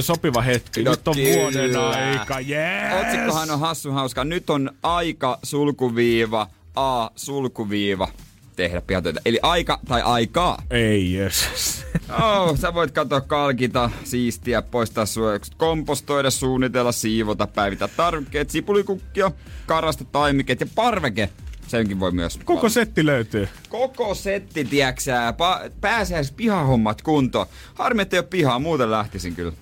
sopiva 0.00 0.42
hetki, 0.42 0.82
No 0.82 0.90
nyt 0.90 1.08
on 1.08 1.14
kyllä. 1.14 1.36
vuoden 1.42 1.76
aika, 1.76 2.40
yes! 2.40 3.00
Otsikkohan 3.06 3.50
on 3.50 3.60
hassu 3.60 3.90
hauska. 3.92 4.24
Nyt 4.24 4.50
on 4.50 4.70
aika 4.82 5.38
sulkuviiva, 5.42 6.46
a 6.76 7.10
sulkuviiva 7.16 8.08
tehdä 8.56 8.80
pihatöitä. 8.80 9.20
Eli 9.24 9.38
aika 9.42 9.80
tai 9.88 10.02
aikaa. 10.02 10.62
Ei 10.70 11.12
jes. 11.12 11.44
Oh, 12.22 12.58
sä 12.58 12.74
voit 12.74 12.90
katsoa 12.90 13.20
kalkita, 13.20 13.90
siistiä, 14.04 14.62
poistaa 14.62 15.06
suojaukset, 15.06 15.54
kompostoida, 15.54 16.30
suunnitella, 16.30 16.92
siivota, 16.92 17.46
päivittää 17.46 17.88
tarvikkeet, 17.88 18.50
sipulikukkia, 18.50 19.30
karasta 19.66 20.04
taimiket 20.04 20.60
ja 20.60 20.66
parveke. 20.74 21.28
Senkin 21.70 22.00
voi 22.00 22.12
myös. 22.12 22.38
Koko 22.44 22.68
setti 22.68 23.06
löytyy. 23.06 23.48
Koko 23.68 24.14
setti, 24.14 24.64
tiedäksää. 24.64 25.30
Pa- 25.30 25.70
pääsiäis 25.80 26.32
pihahommat 26.32 27.02
kuntoon. 27.02 27.46
Harmi, 27.74 28.02
ettei 28.02 28.18
ole 28.18 28.26
pihaa, 28.26 28.58
muuten 28.58 28.90
lähtisin 28.90 29.34
kyllä. 29.34 29.52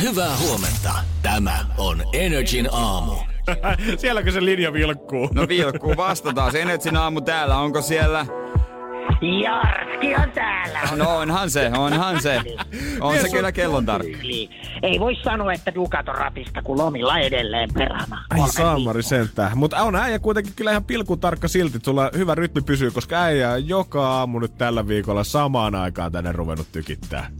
Hyvää 0.00 0.36
huomenta. 0.36 0.92
Tämä 1.22 1.66
on 1.78 2.02
Energin 2.12 2.68
aamu. 2.72 3.12
Sielläkö 4.00 4.32
se 4.32 4.44
linja 4.44 4.72
vilkkuu? 4.72 5.28
No 5.34 5.48
vilkkuu, 5.48 5.96
vastataan. 5.96 6.52
Se 6.52 6.60
Energin 6.62 6.96
aamu 6.96 7.20
täällä, 7.20 7.58
onko 7.58 7.82
siellä? 7.82 8.26
Jarkki 9.20 10.14
on 10.14 10.32
täällä. 10.34 10.80
No 10.96 11.16
onhan 11.16 11.50
se, 11.50 11.70
onhan 11.78 12.22
se. 12.22 12.40
On 13.00 13.18
se 13.18 13.28
kyllä 13.28 13.52
kellon 13.52 13.86
tarkka. 13.86 14.18
Ei 14.82 15.00
voi 15.00 15.16
sanoa, 15.24 15.52
että 15.52 15.74
dukat 15.74 16.08
on 16.08 16.14
ratista, 16.14 16.62
kun 16.62 16.78
lomilla 16.78 17.18
edelleen 17.18 17.70
perhana. 17.74 18.24
Ai 18.30 18.48
saamari 18.48 19.02
sentään. 19.02 19.58
Mutta 19.58 19.82
on 19.82 19.96
äijä 19.96 20.18
kuitenkin 20.18 20.52
kyllä 20.56 20.70
ihan 20.70 20.84
pilkun 20.84 21.20
tarkka 21.20 21.48
silti. 21.48 21.78
Sulla 21.84 22.10
hyvä 22.16 22.34
rytmi 22.34 22.60
pysyy, 22.62 22.90
koska 22.90 23.22
äijä 23.22 23.50
on 23.50 23.68
joka 23.68 24.08
aamu 24.08 24.38
nyt 24.38 24.58
tällä 24.58 24.88
viikolla 24.88 25.24
samaan 25.24 25.74
aikaan 25.74 26.12
tänne 26.12 26.32
ruvennut 26.32 26.72
tykittää. 26.72 27.30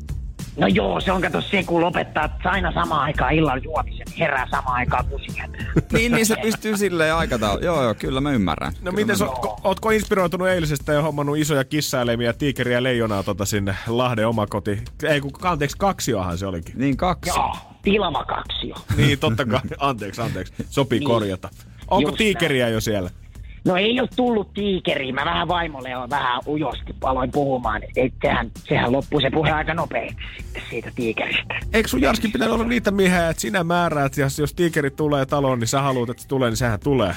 No 0.56 0.66
joo, 0.66 1.00
se 1.00 1.12
on 1.12 1.22
kato 1.22 1.40
se, 1.40 1.62
kun 1.62 1.80
lopettaa 1.80 2.24
että 2.24 2.50
aina 2.50 2.72
samaan 2.72 3.00
aikaan 3.00 3.34
illalla 3.34 3.56
juomisen, 3.56 4.06
herää 4.18 4.46
samaan 4.50 4.74
aikaan 4.76 5.08
musiikan. 5.08 5.50
niin, 5.92 6.12
niin 6.12 6.26
se 6.26 6.36
pystyy 6.42 6.76
silleen 6.76 7.14
aikataulu. 7.14 7.60
Joo, 7.64 7.82
joo, 7.82 7.94
kyllä 7.94 8.20
mä 8.20 8.32
ymmärrän. 8.32 8.72
No 8.82 8.92
miten 8.92 9.16
mä... 9.18 9.26
ootko, 9.64 9.90
inspiroitunut 9.90 10.48
eilisestä 10.48 10.92
ja 10.92 11.02
hommannut 11.02 11.38
isoja 11.38 11.64
kissaeläimiä, 11.64 12.32
tiikeriä 12.32 12.76
ja 12.76 12.82
leijonaa 12.82 13.22
tota 13.22 13.44
sinne 13.44 13.76
Lahden 13.86 14.28
omakoti? 14.28 14.82
Ei 15.02 15.20
kun, 15.20 15.30
anteeksi, 15.42 15.76
kaksiohan 15.78 16.38
se 16.38 16.46
olikin. 16.46 16.74
Niin 16.78 16.96
kaksi. 16.96 17.30
Joo, 17.30 17.56
tilava 17.82 18.24
kaksio. 18.24 18.74
Niin, 18.96 19.18
totta 19.18 19.44
kai. 19.44 19.60
Anteeksi, 19.78 20.20
anteeksi. 20.20 20.52
Sopii 20.70 20.98
niin. 20.98 21.06
korjata. 21.06 21.48
Onko 21.88 22.08
Just 22.08 22.18
tiikeriä 22.18 22.68
jo 22.68 22.80
siellä? 22.80 23.10
No 23.64 23.76
ei 23.76 24.00
ole 24.00 24.08
tullut 24.16 24.54
tiikeri. 24.54 25.12
Mä 25.12 25.24
vähän 25.24 25.48
vaimolle 25.48 25.96
on 25.96 26.10
vähän 26.10 26.40
ujosti 26.46 26.94
aloin 27.02 27.30
puhumaan. 27.30 27.82
Et 27.96 28.12
sehän, 28.22 28.50
sehän 28.54 28.92
loppui 28.92 29.22
se 29.22 29.30
puhe 29.30 29.50
aika 29.50 29.74
nopeasti 29.74 30.16
siitä 30.70 30.92
tiikeristä. 30.94 31.60
Eikö 31.72 31.88
sun 31.88 32.00
Jarskin 32.00 32.32
pitänyt 32.32 32.54
olla 32.54 32.64
niitä 32.64 32.90
miehiä, 32.90 33.28
että 33.28 33.40
sinä 33.40 33.64
määräät, 33.64 34.16
ja 34.16 34.26
jos 34.40 34.54
tiikeri 34.54 34.90
tulee 34.90 35.26
taloon, 35.26 35.58
niin 35.58 35.68
sä 35.68 35.82
haluat, 35.82 36.10
että 36.10 36.22
se 36.22 36.28
tulee, 36.28 36.50
niin 36.50 36.56
sehän 36.56 36.80
tulee. 36.80 37.14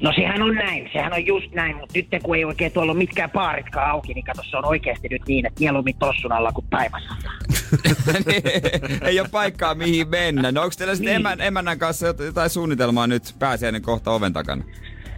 No 0.00 0.12
sehän 0.14 0.42
on 0.42 0.54
näin, 0.54 0.90
sehän 0.92 1.12
on 1.12 1.26
just 1.26 1.52
näin, 1.52 1.76
mutta 1.76 1.98
nyt 1.98 2.22
kun 2.22 2.36
ei 2.36 2.44
oikein 2.44 2.72
tuolla 2.72 2.92
ole 2.92 2.98
mitkään 2.98 3.30
baaritkaan 3.30 3.90
auki, 3.90 4.14
niin 4.14 4.24
kato, 4.24 4.42
se 4.50 4.56
on 4.56 4.64
oikeasti 4.64 5.08
nyt 5.08 5.22
niin, 5.28 5.46
että 5.46 5.60
mieluummin 5.60 5.96
tossun 5.98 6.32
alla 6.32 6.52
kuin 6.52 6.66
taivasalla. 6.70 7.32
ei 9.08 9.20
ole 9.20 9.28
paikkaa 9.28 9.74
mihin 9.74 10.08
mennä. 10.08 10.52
No 10.52 10.62
onko 10.62 10.74
teillä 10.78 10.94
sitten 10.94 11.14
emän, 11.14 11.40
emännän 11.40 11.78
kanssa 11.78 12.10
jot- 12.10 12.22
jotain 12.22 12.50
suunnitelmaa 12.50 13.06
nyt 13.06 13.34
pääsiäinen 13.38 13.82
kohta 13.82 14.10
oven 14.10 14.32
takana? 14.32 14.64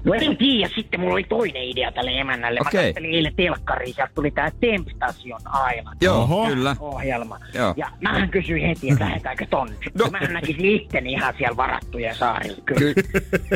No 0.05 0.15
en 0.15 0.37
tiedä, 0.37 0.71
sitten 0.75 1.01
mulla 1.01 1.13
oli 1.15 1.25
toinen 1.25 1.63
idea 1.63 1.93
tälle 1.93 2.21
emännälle. 2.21 2.61
Mä 2.61 2.69
Okei. 2.69 2.87
katselin 2.93 3.15
eilen 3.15 3.35
telkkariin, 3.37 3.95
sieltä 3.95 4.13
tuli 4.15 4.31
tää 4.31 4.51
Temptation 4.61 5.41
Island. 5.79 5.97
Joo, 6.01 6.23
Oho. 6.23 6.47
kyllä. 6.47 6.77
Ohjelma. 6.81 7.39
Joo. 7.55 7.75
Ja 7.77 7.89
mähän 8.01 8.29
kysyin 8.31 8.67
heti, 8.67 8.91
että 8.91 9.05
lähdetäänkö 9.05 9.47
tonne. 9.51 9.75
No. 9.99 10.07
Mähän 10.11 10.33
näkisin 10.33 10.65
itteni 10.67 11.13
ihan 11.13 11.35
siellä 11.39 11.57
varattujen 11.57 12.15
saarilla. 12.17 12.63
Kyllä. 12.65 12.95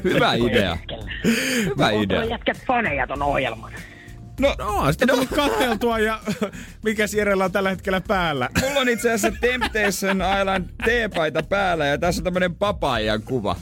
Hyvä 0.04 0.34
idea. 0.34 0.78
Hyvä 1.64 1.86
Onko 1.86 2.00
idea. 2.02 2.24
jätkät 2.24 2.58
faneja 2.66 3.06
ton 3.06 3.22
ohjelman? 3.22 3.72
No, 4.38 4.54
no 4.58 4.92
sitä 4.92 5.06
tullut 5.06 5.28
katteltua 5.28 5.98
ja 5.98 6.20
mikä 6.84 7.04
Jerellä 7.16 7.44
on 7.44 7.52
tällä 7.52 7.70
hetkellä 7.70 8.00
päällä? 8.00 8.48
Mulla 8.60 8.80
on 8.80 8.88
itse 8.88 9.12
asiassa 9.12 9.40
Temptation 9.40 10.18
Island 10.40 10.68
teepaita 10.84 11.42
päällä 11.42 11.86
ja 11.86 11.98
tässä 11.98 12.20
on 12.20 12.24
tämmönen 12.24 12.54
papaijan 12.54 13.22
kuva. 13.22 13.56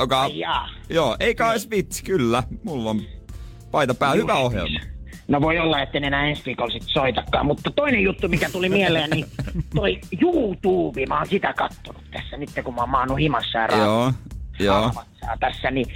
Joka, 0.00 0.20
Ai 0.20 0.38
jaa. 0.38 0.68
joo, 0.90 1.16
eikä 1.20 1.50
olisi 1.50 1.70
vitsi, 1.70 2.04
kyllä. 2.04 2.42
Mulla 2.64 2.90
on 2.90 3.00
paita 3.70 3.94
päällä. 3.94 4.22
Hyvä 4.22 4.34
ohjelma. 4.34 4.80
No 5.28 5.40
voi 5.40 5.58
olla, 5.58 5.82
että 5.82 5.98
en 5.98 6.04
enää 6.04 6.26
ensi 6.28 6.42
viikolla 6.46 6.72
sit 6.72 6.82
soitakaan, 6.86 7.46
mutta 7.46 7.70
toinen 7.70 8.02
juttu, 8.02 8.28
mikä 8.28 8.50
tuli 8.50 8.68
mieleen, 8.68 9.10
niin 9.10 9.26
toi 9.74 10.00
YouTube, 10.20 11.06
mä 11.06 11.18
oon 11.18 11.26
sitä 11.28 11.52
kattonut 11.52 12.02
tässä 12.10 12.36
nyt, 12.36 12.50
kun 12.64 12.74
mä 12.74 12.80
oon 12.80 12.90
maannut 12.90 13.18
himassa 13.18 13.58
ja 13.58 13.76
Joo, 13.76 14.12
joo. 14.58 14.92
tässä, 15.40 15.70
niin 15.70 15.86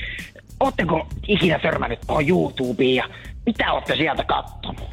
ootteko 0.61 1.07
ikinä 1.29 1.59
törmännyt 1.59 1.99
tuohon 2.07 2.29
YouTubeen 2.29 2.95
ja 2.95 3.09
mitä 3.47 3.73
ootte 3.73 3.97
sieltä 3.97 4.25
kattonut? 4.25 4.91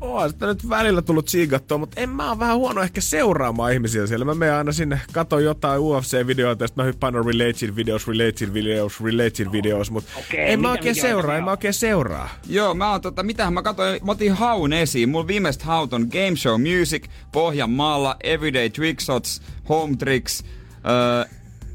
Oo, 0.00 0.28
sitä 0.28 0.46
nyt 0.46 0.68
välillä 0.68 1.02
tullut 1.02 1.26
tsiigattua, 1.26 1.78
mutta 1.78 2.00
en 2.00 2.10
mä 2.10 2.28
oon 2.28 2.38
vähän 2.38 2.56
huono 2.56 2.82
ehkä 2.82 3.00
seuraamaan 3.00 3.72
ihmisiä 3.72 4.06
siellä. 4.06 4.24
Mä 4.24 4.34
menen 4.34 4.54
aina 4.54 4.72
sinne, 4.72 5.00
katon 5.12 5.44
jotain 5.44 5.80
UFC-videoita 5.80 6.64
ja 6.64 6.68
sitten 6.68 6.84
mä 6.84 6.86
hyppään 6.86 7.16
on 7.16 7.26
related 7.26 7.76
videos, 7.76 8.08
related 8.08 8.54
videos, 8.54 9.00
related 9.00 9.52
videos, 9.52 9.90
mutta 9.90 10.10
Okei, 10.18 10.52
en 10.52 10.60
mä 10.60 10.70
oikein 10.70 10.94
seuraa, 10.94 11.36
en 11.36 11.44
mä 11.44 11.50
on? 11.50 11.52
oikein 11.52 11.74
seuraa. 11.74 12.28
Joo, 12.48 12.74
mä 12.74 12.90
oon 12.90 13.00
tota, 13.00 13.22
mitähän 13.22 13.52
mä 13.54 13.62
katsoin, 13.62 14.00
mä 14.04 14.12
otin 14.12 14.32
haun 14.32 14.72
esiin. 14.72 15.08
Mulla 15.08 15.26
viimeiset 15.26 15.62
haut 15.62 15.92
on 15.92 16.02
Game 16.02 16.36
Show 16.36 16.60
Music, 16.60 17.04
Pohjanmaalla, 17.32 18.16
Everyday 18.24 18.70
Trickshots, 18.70 19.42
Home 19.68 19.96
Tricks, 19.96 20.44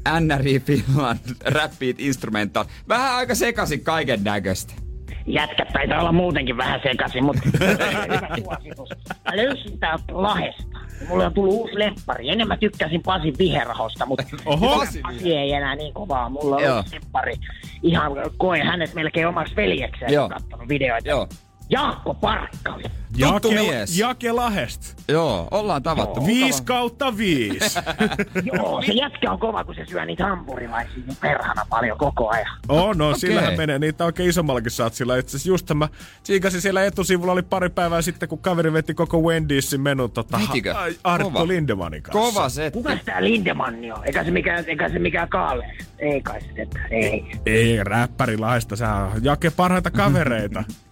äh, 0.06 0.20
NRI 0.20 0.60
Finland, 0.60 1.18
Rap 1.54 1.72
Beat 1.78 1.96
Instrumental. 2.00 2.64
Vähän 2.88 3.14
aika 3.14 3.34
sekaisin 3.34 3.80
kaiken 3.84 4.24
näköistä. 4.24 4.89
Jätkät 5.26 5.68
taitaa 5.72 6.00
olla 6.00 6.12
muutenkin 6.12 6.56
vähän 6.56 6.80
sekaisin, 6.82 7.24
mutta 7.24 7.42
hyvä 7.58 8.28
suositus. 8.44 8.88
Mä 9.08 9.36
löysin 9.36 9.78
täältä 9.78 10.04
Lahesta. 10.12 10.78
Mulle 11.08 11.26
on 11.26 11.34
tullut 11.34 11.54
uusi 11.54 11.78
lemppari. 11.78 12.28
Ennen 12.28 12.48
mä 12.48 12.56
tykkäsin 12.56 13.02
Pasin 13.02 13.34
viherahosta, 13.38 14.06
mutta 14.06 14.24
Oho. 14.46 14.84
Pasi 15.02 15.36
ei 15.36 15.52
enää 15.52 15.76
niin 15.76 15.94
kovaa. 15.94 16.28
Mulla 16.28 16.56
on 16.56 16.62
Joo. 16.62 16.76
uusi 16.76 16.94
lemppari. 16.94 17.34
Ihan 17.82 18.12
koen 18.36 18.66
hänet 18.66 18.94
melkein 18.94 19.26
omaksi 19.26 19.56
veljekseen, 19.56 20.12
Joo. 20.12 20.28
katsonut 20.28 20.68
videoita. 20.68 21.08
Joo. 21.08 21.28
Jaakko 21.70 22.14
Parkkavi. 22.14 22.82
Tuttu 23.18 23.50
mies. 23.50 23.98
Jake 23.98 24.32
Lahest. 24.32 24.94
Joo, 25.08 25.48
ollaan 25.50 25.82
tavattu. 25.82 26.26
Viisi 26.26 26.62
kautta 26.62 27.16
viisi. 27.16 27.78
Joo, 28.52 28.82
se 28.86 28.92
jätkä 28.92 29.32
on 29.32 29.38
kova, 29.38 29.64
kun 29.64 29.74
se 29.74 29.84
syö 29.86 30.04
niitä 30.04 30.26
hampurilaisia 30.26 31.02
niin 31.06 31.16
perhana 31.20 31.66
paljon 31.70 31.98
koko 31.98 32.28
ajan. 32.28 32.58
Oh, 32.68 32.96
no 32.96 33.08
Okei. 33.08 33.20
sillähän 33.20 33.56
menee. 33.56 33.78
Niitä 33.78 34.04
oikein 34.04 34.28
isommallakin 34.28 34.70
satsilla. 34.70 35.16
Itse 35.16 35.30
asiassa 35.36 35.48
just 35.48 35.70
mä 35.74 35.88
tsiikasin 36.22 36.60
siellä 36.60 36.84
etusivulla 36.84 37.32
oli 37.32 37.42
pari 37.42 37.68
päivää 37.68 38.02
sitten, 38.02 38.28
kun 38.28 38.38
kaveri 38.38 38.72
veti 38.72 38.94
koko 38.94 39.20
Wendysin 39.20 39.80
menun 39.80 40.10
tota, 40.10 40.40
Vetikö? 40.40 40.74
Arttu 41.04 41.30
Kova. 41.30 41.48
Lindemanin 41.48 42.02
kanssa. 42.02 42.20
Kova 42.32 42.48
setti. 42.48 42.78
Kuka 42.78 42.96
tää 43.04 43.24
Lindemanni 43.24 43.92
on? 43.92 44.06
Eikä 44.06 44.24
se 44.24 44.30
mikään, 44.30 44.64
eikä 44.66 44.88
se 44.88 44.98
mikään 44.98 45.28
kaale. 45.28 45.76
Ei 45.98 46.20
kai 46.20 46.40
se, 46.40 46.62
että 46.62 46.78
ei. 46.90 47.32
Ei, 47.46 47.84
räppäri 47.84 48.38
Lahesta. 48.38 48.76
Sä 48.76 48.94
on 48.94 49.24
Jake 49.24 49.50
parhaita 49.50 49.90
kavereita. 49.90 50.64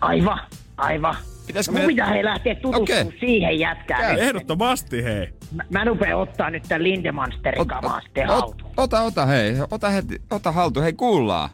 Aivan, 0.00 0.40
aivan. 0.76 1.16
Pitäisikö 1.46 1.72
Mun 1.76 1.82
me- 1.82 1.86
pitää 1.86 2.06
hei 2.08 2.24
lähteä 2.24 2.54
tutustumaan 2.54 3.06
Okei. 3.06 3.20
siihen 3.20 3.58
jätkään. 3.58 4.14
nyt. 4.14 4.22
Ehdottomasti, 4.22 5.04
hei. 5.04 5.28
Mä, 5.54 5.64
mä 5.70 5.84
rupean 5.84 6.18
ottaa 6.18 6.50
nyt 6.50 6.62
tän 6.68 6.82
Lindemansterin 6.82 7.66
kamaa 7.68 8.00
sitten 8.00 8.30
ot, 8.30 8.40
haltuun. 8.40 8.72
ota, 8.76 9.00
ota, 9.02 9.26
hei. 9.26 9.54
Ota, 9.70 9.88
heti, 9.90 10.22
ota 10.30 10.52
haltuun. 10.52 10.82
Hei, 10.84 10.92
kuullaan. 10.92 11.50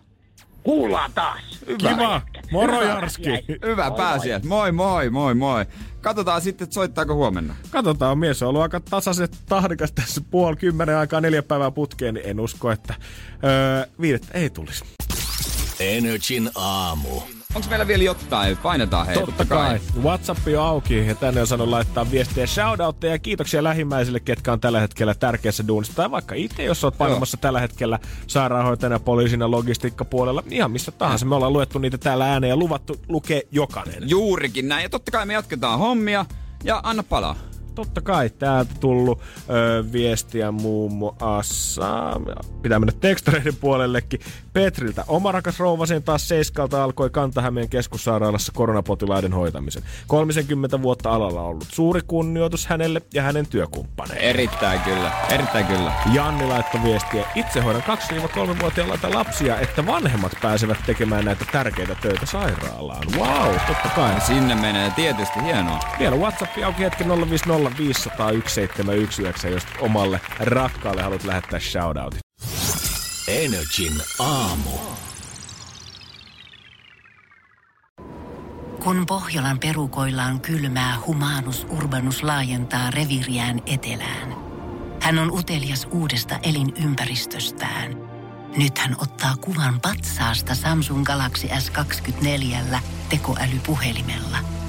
Kuullaan 0.63 1.11
taas. 1.15 1.41
Kiva. 1.79 2.23
Moro 2.53 2.81
Hyvä 2.81 2.85
Jarski. 2.85 3.25
Hyvä 3.65 3.89
Moi, 3.89 3.97
pääsiä. 3.97 4.41
Moi 4.49 4.73
moi, 4.73 5.11
moi 5.11 5.35
moi. 5.35 5.65
Katsotaan 6.01 6.41
sitten, 6.41 6.65
että 6.65 6.75
soittaako 6.75 7.15
huomenna. 7.15 7.55
Katsotaan, 7.71 8.19
mies 8.19 8.43
on 8.43 8.49
ollut 8.49 8.63
aika 8.63 8.81
tasaiset 8.81 9.39
tahdikas 9.49 9.93
tässä 9.93 10.21
puoli 10.31 10.57
kymmenen 10.57 10.97
aikaa 10.97 11.21
neljä 11.21 11.43
päivää 11.43 11.71
putkeen, 11.71 12.15
niin 12.15 12.27
en 12.27 12.41
usko, 12.41 12.71
että 12.71 12.95
öö, 13.45 13.87
viidettä 14.01 14.39
ei 14.39 14.51
tulisi. 14.51 14.85
Energin 15.81 16.51
aamu. 16.55 17.21
Onko 17.55 17.69
meillä 17.69 17.87
vielä 17.87 18.03
jotain? 18.03 18.57
Painetaan 18.57 19.07
hei. 19.07 19.17
Totta 19.17 19.45
kai. 19.45 19.81
WhatsApp 20.03 20.41
on 20.59 20.67
auki 20.67 21.07
ja 21.07 21.15
tänne 21.15 21.41
on 21.41 21.47
saanut 21.47 21.69
laittaa 21.69 22.11
viestiä 22.11 22.47
shoutoutteja 22.47 23.13
ja 23.13 23.19
kiitoksia 23.19 23.65
lähimmäisille, 23.65 24.21
ketkä 24.21 24.53
on 24.53 24.61
tällä 24.61 24.81
hetkellä 24.81 25.15
tärkeässä 25.15 25.69
duunissa. 25.69 25.95
Tai 25.97 26.11
vaikka 26.11 26.35
itse, 26.35 26.65
jos 26.65 26.85
oot 26.85 26.99
panemassa 26.99 27.37
tällä 27.37 27.61
hetkellä 27.61 27.99
sairaanhoitajana, 28.27 28.99
poliisina, 28.99 29.51
logistiikkapuolella, 29.51 30.43
ihan 30.51 30.71
missä 30.71 30.93
tahansa. 30.93 31.27
Me 31.27 31.35
ollaan 31.35 31.53
luettu 31.53 31.79
niitä 31.79 31.99
täällä 31.99 32.33
ääneen 32.33 32.49
ja 32.49 32.57
luvattu 32.57 32.97
lukea 33.09 33.41
jokainen. 33.51 34.11
Juurikin 34.11 34.69
näin. 34.69 34.83
Ja 34.83 34.89
totta 34.89 35.11
kai 35.11 35.27
me 35.27 35.33
jatketaan 35.33 35.79
hommia. 35.79 36.27
Ja 36.65 36.81
anna 36.83 37.03
palaa. 37.03 37.37
Totta 37.77 38.01
kai 38.01 38.31
täältä 38.31 38.75
tullut 38.81 39.21
ö, 39.51 39.85
viestiä 39.93 40.53
muun 40.53 40.93
muassa, 40.93 42.21
pitää 42.63 42.79
mennä 42.79 42.93
tekstareiden 43.01 43.57
puolellekin, 43.57 44.21
Petriltä. 44.53 45.05
Oma 45.09 45.33
rakas 45.33 45.61
rouva 45.61 45.87
sen 45.87 46.03
taas 46.03 46.29
seiskalta 46.29 46.85
alkoi 46.85 47.11
Kantahämeen 47.11 47.69
keskussairaalassa 47.69 48.53
koronapotilaiden 48.53 49.33
hoitamisen. 49.33 49.83
30 50.07 50.83
vuotta 50.83 51.11
alalla 51.11 51.43
ollut. 51.43 51.67
Suuri 51.69 52.01
kunnioitus 52.07 52.67
hänelle 52.67 53.03
ja 53.15 53.23
hänen 53.23 53.47
työkumppaneille. 53.47 54.31
Erittäin 54.31 54.81
kyllä. 54.81 55.13
Erittäin 55.31 55.67
kyllä. 55.67 55.93
Janni 56.13 56.47
laittoi 56.47 56.83
viestiä, 56.83 57.25
itse 57.35 57.61
hoidan 57.61 57.83
2-3-vuotiailla 57.83 59.15
lapsia, 59.15 59.61
että 59.61 59.87
vanhemmat 59.87 60.33
pääsevät 60.43 60.79
tekemään 60.87 61.25
näitä 61.25 61.45
tärkeitä 61.53 61.95
töitä 61.95 62.27
sairaalaan. 62.27 63.03
Wow, 63.17 63.55
totta 63.67 63.89
kai. 63.97 64.21
Sinne 64.21 64.55
menee 64.55 64.93
tietysti 64.97 65.43
hienoa. 65.43 65.81
Vielä 65.99 66.17
WhatsApp 66.17 66.53
auki 66.65 66.83
hetki 66.83 67.05
050 67.05 67.66
500 67.79 68.27
1719, 68.27 69.49
jos 69.49 69.63
omalle 69.81 70.21
rakkaalle 70.39 71.03
haluat 71.03 71.25
lähettää 71.25 71.61
shoutoutit. 71.61 72.21
Energin 73.29 74.03
aamu. 74.19 74.71
Kun 78.85 79.07
Pohjolan 79.07 79.59
perukoillaan 79.59 80.41
kylmää, 80.41 80.97
humanus 81.07 81.67
urbanus 81.71 82.23
laajentaa 82.23 82.91
reviriään 82.91 83.63
etelään. 83.67 84.35
Hän 85.03 85.19
on 85.19 85.33
utelias 85.33 85.87
uudesta 85.91 86.39
elinympäristöstään. 86.43 87.97
Nyt 88.57 88.79
hän 88.79 88.97
ottaa 88.99 89.37
kuvan 89.37 89.81
patsaasta 89.81 90.55
Samsung 90.55 91.05
Galaxy 91.05 91.47
S24 91.47 92.79
tekoälypuhelimella. 93.09 94.39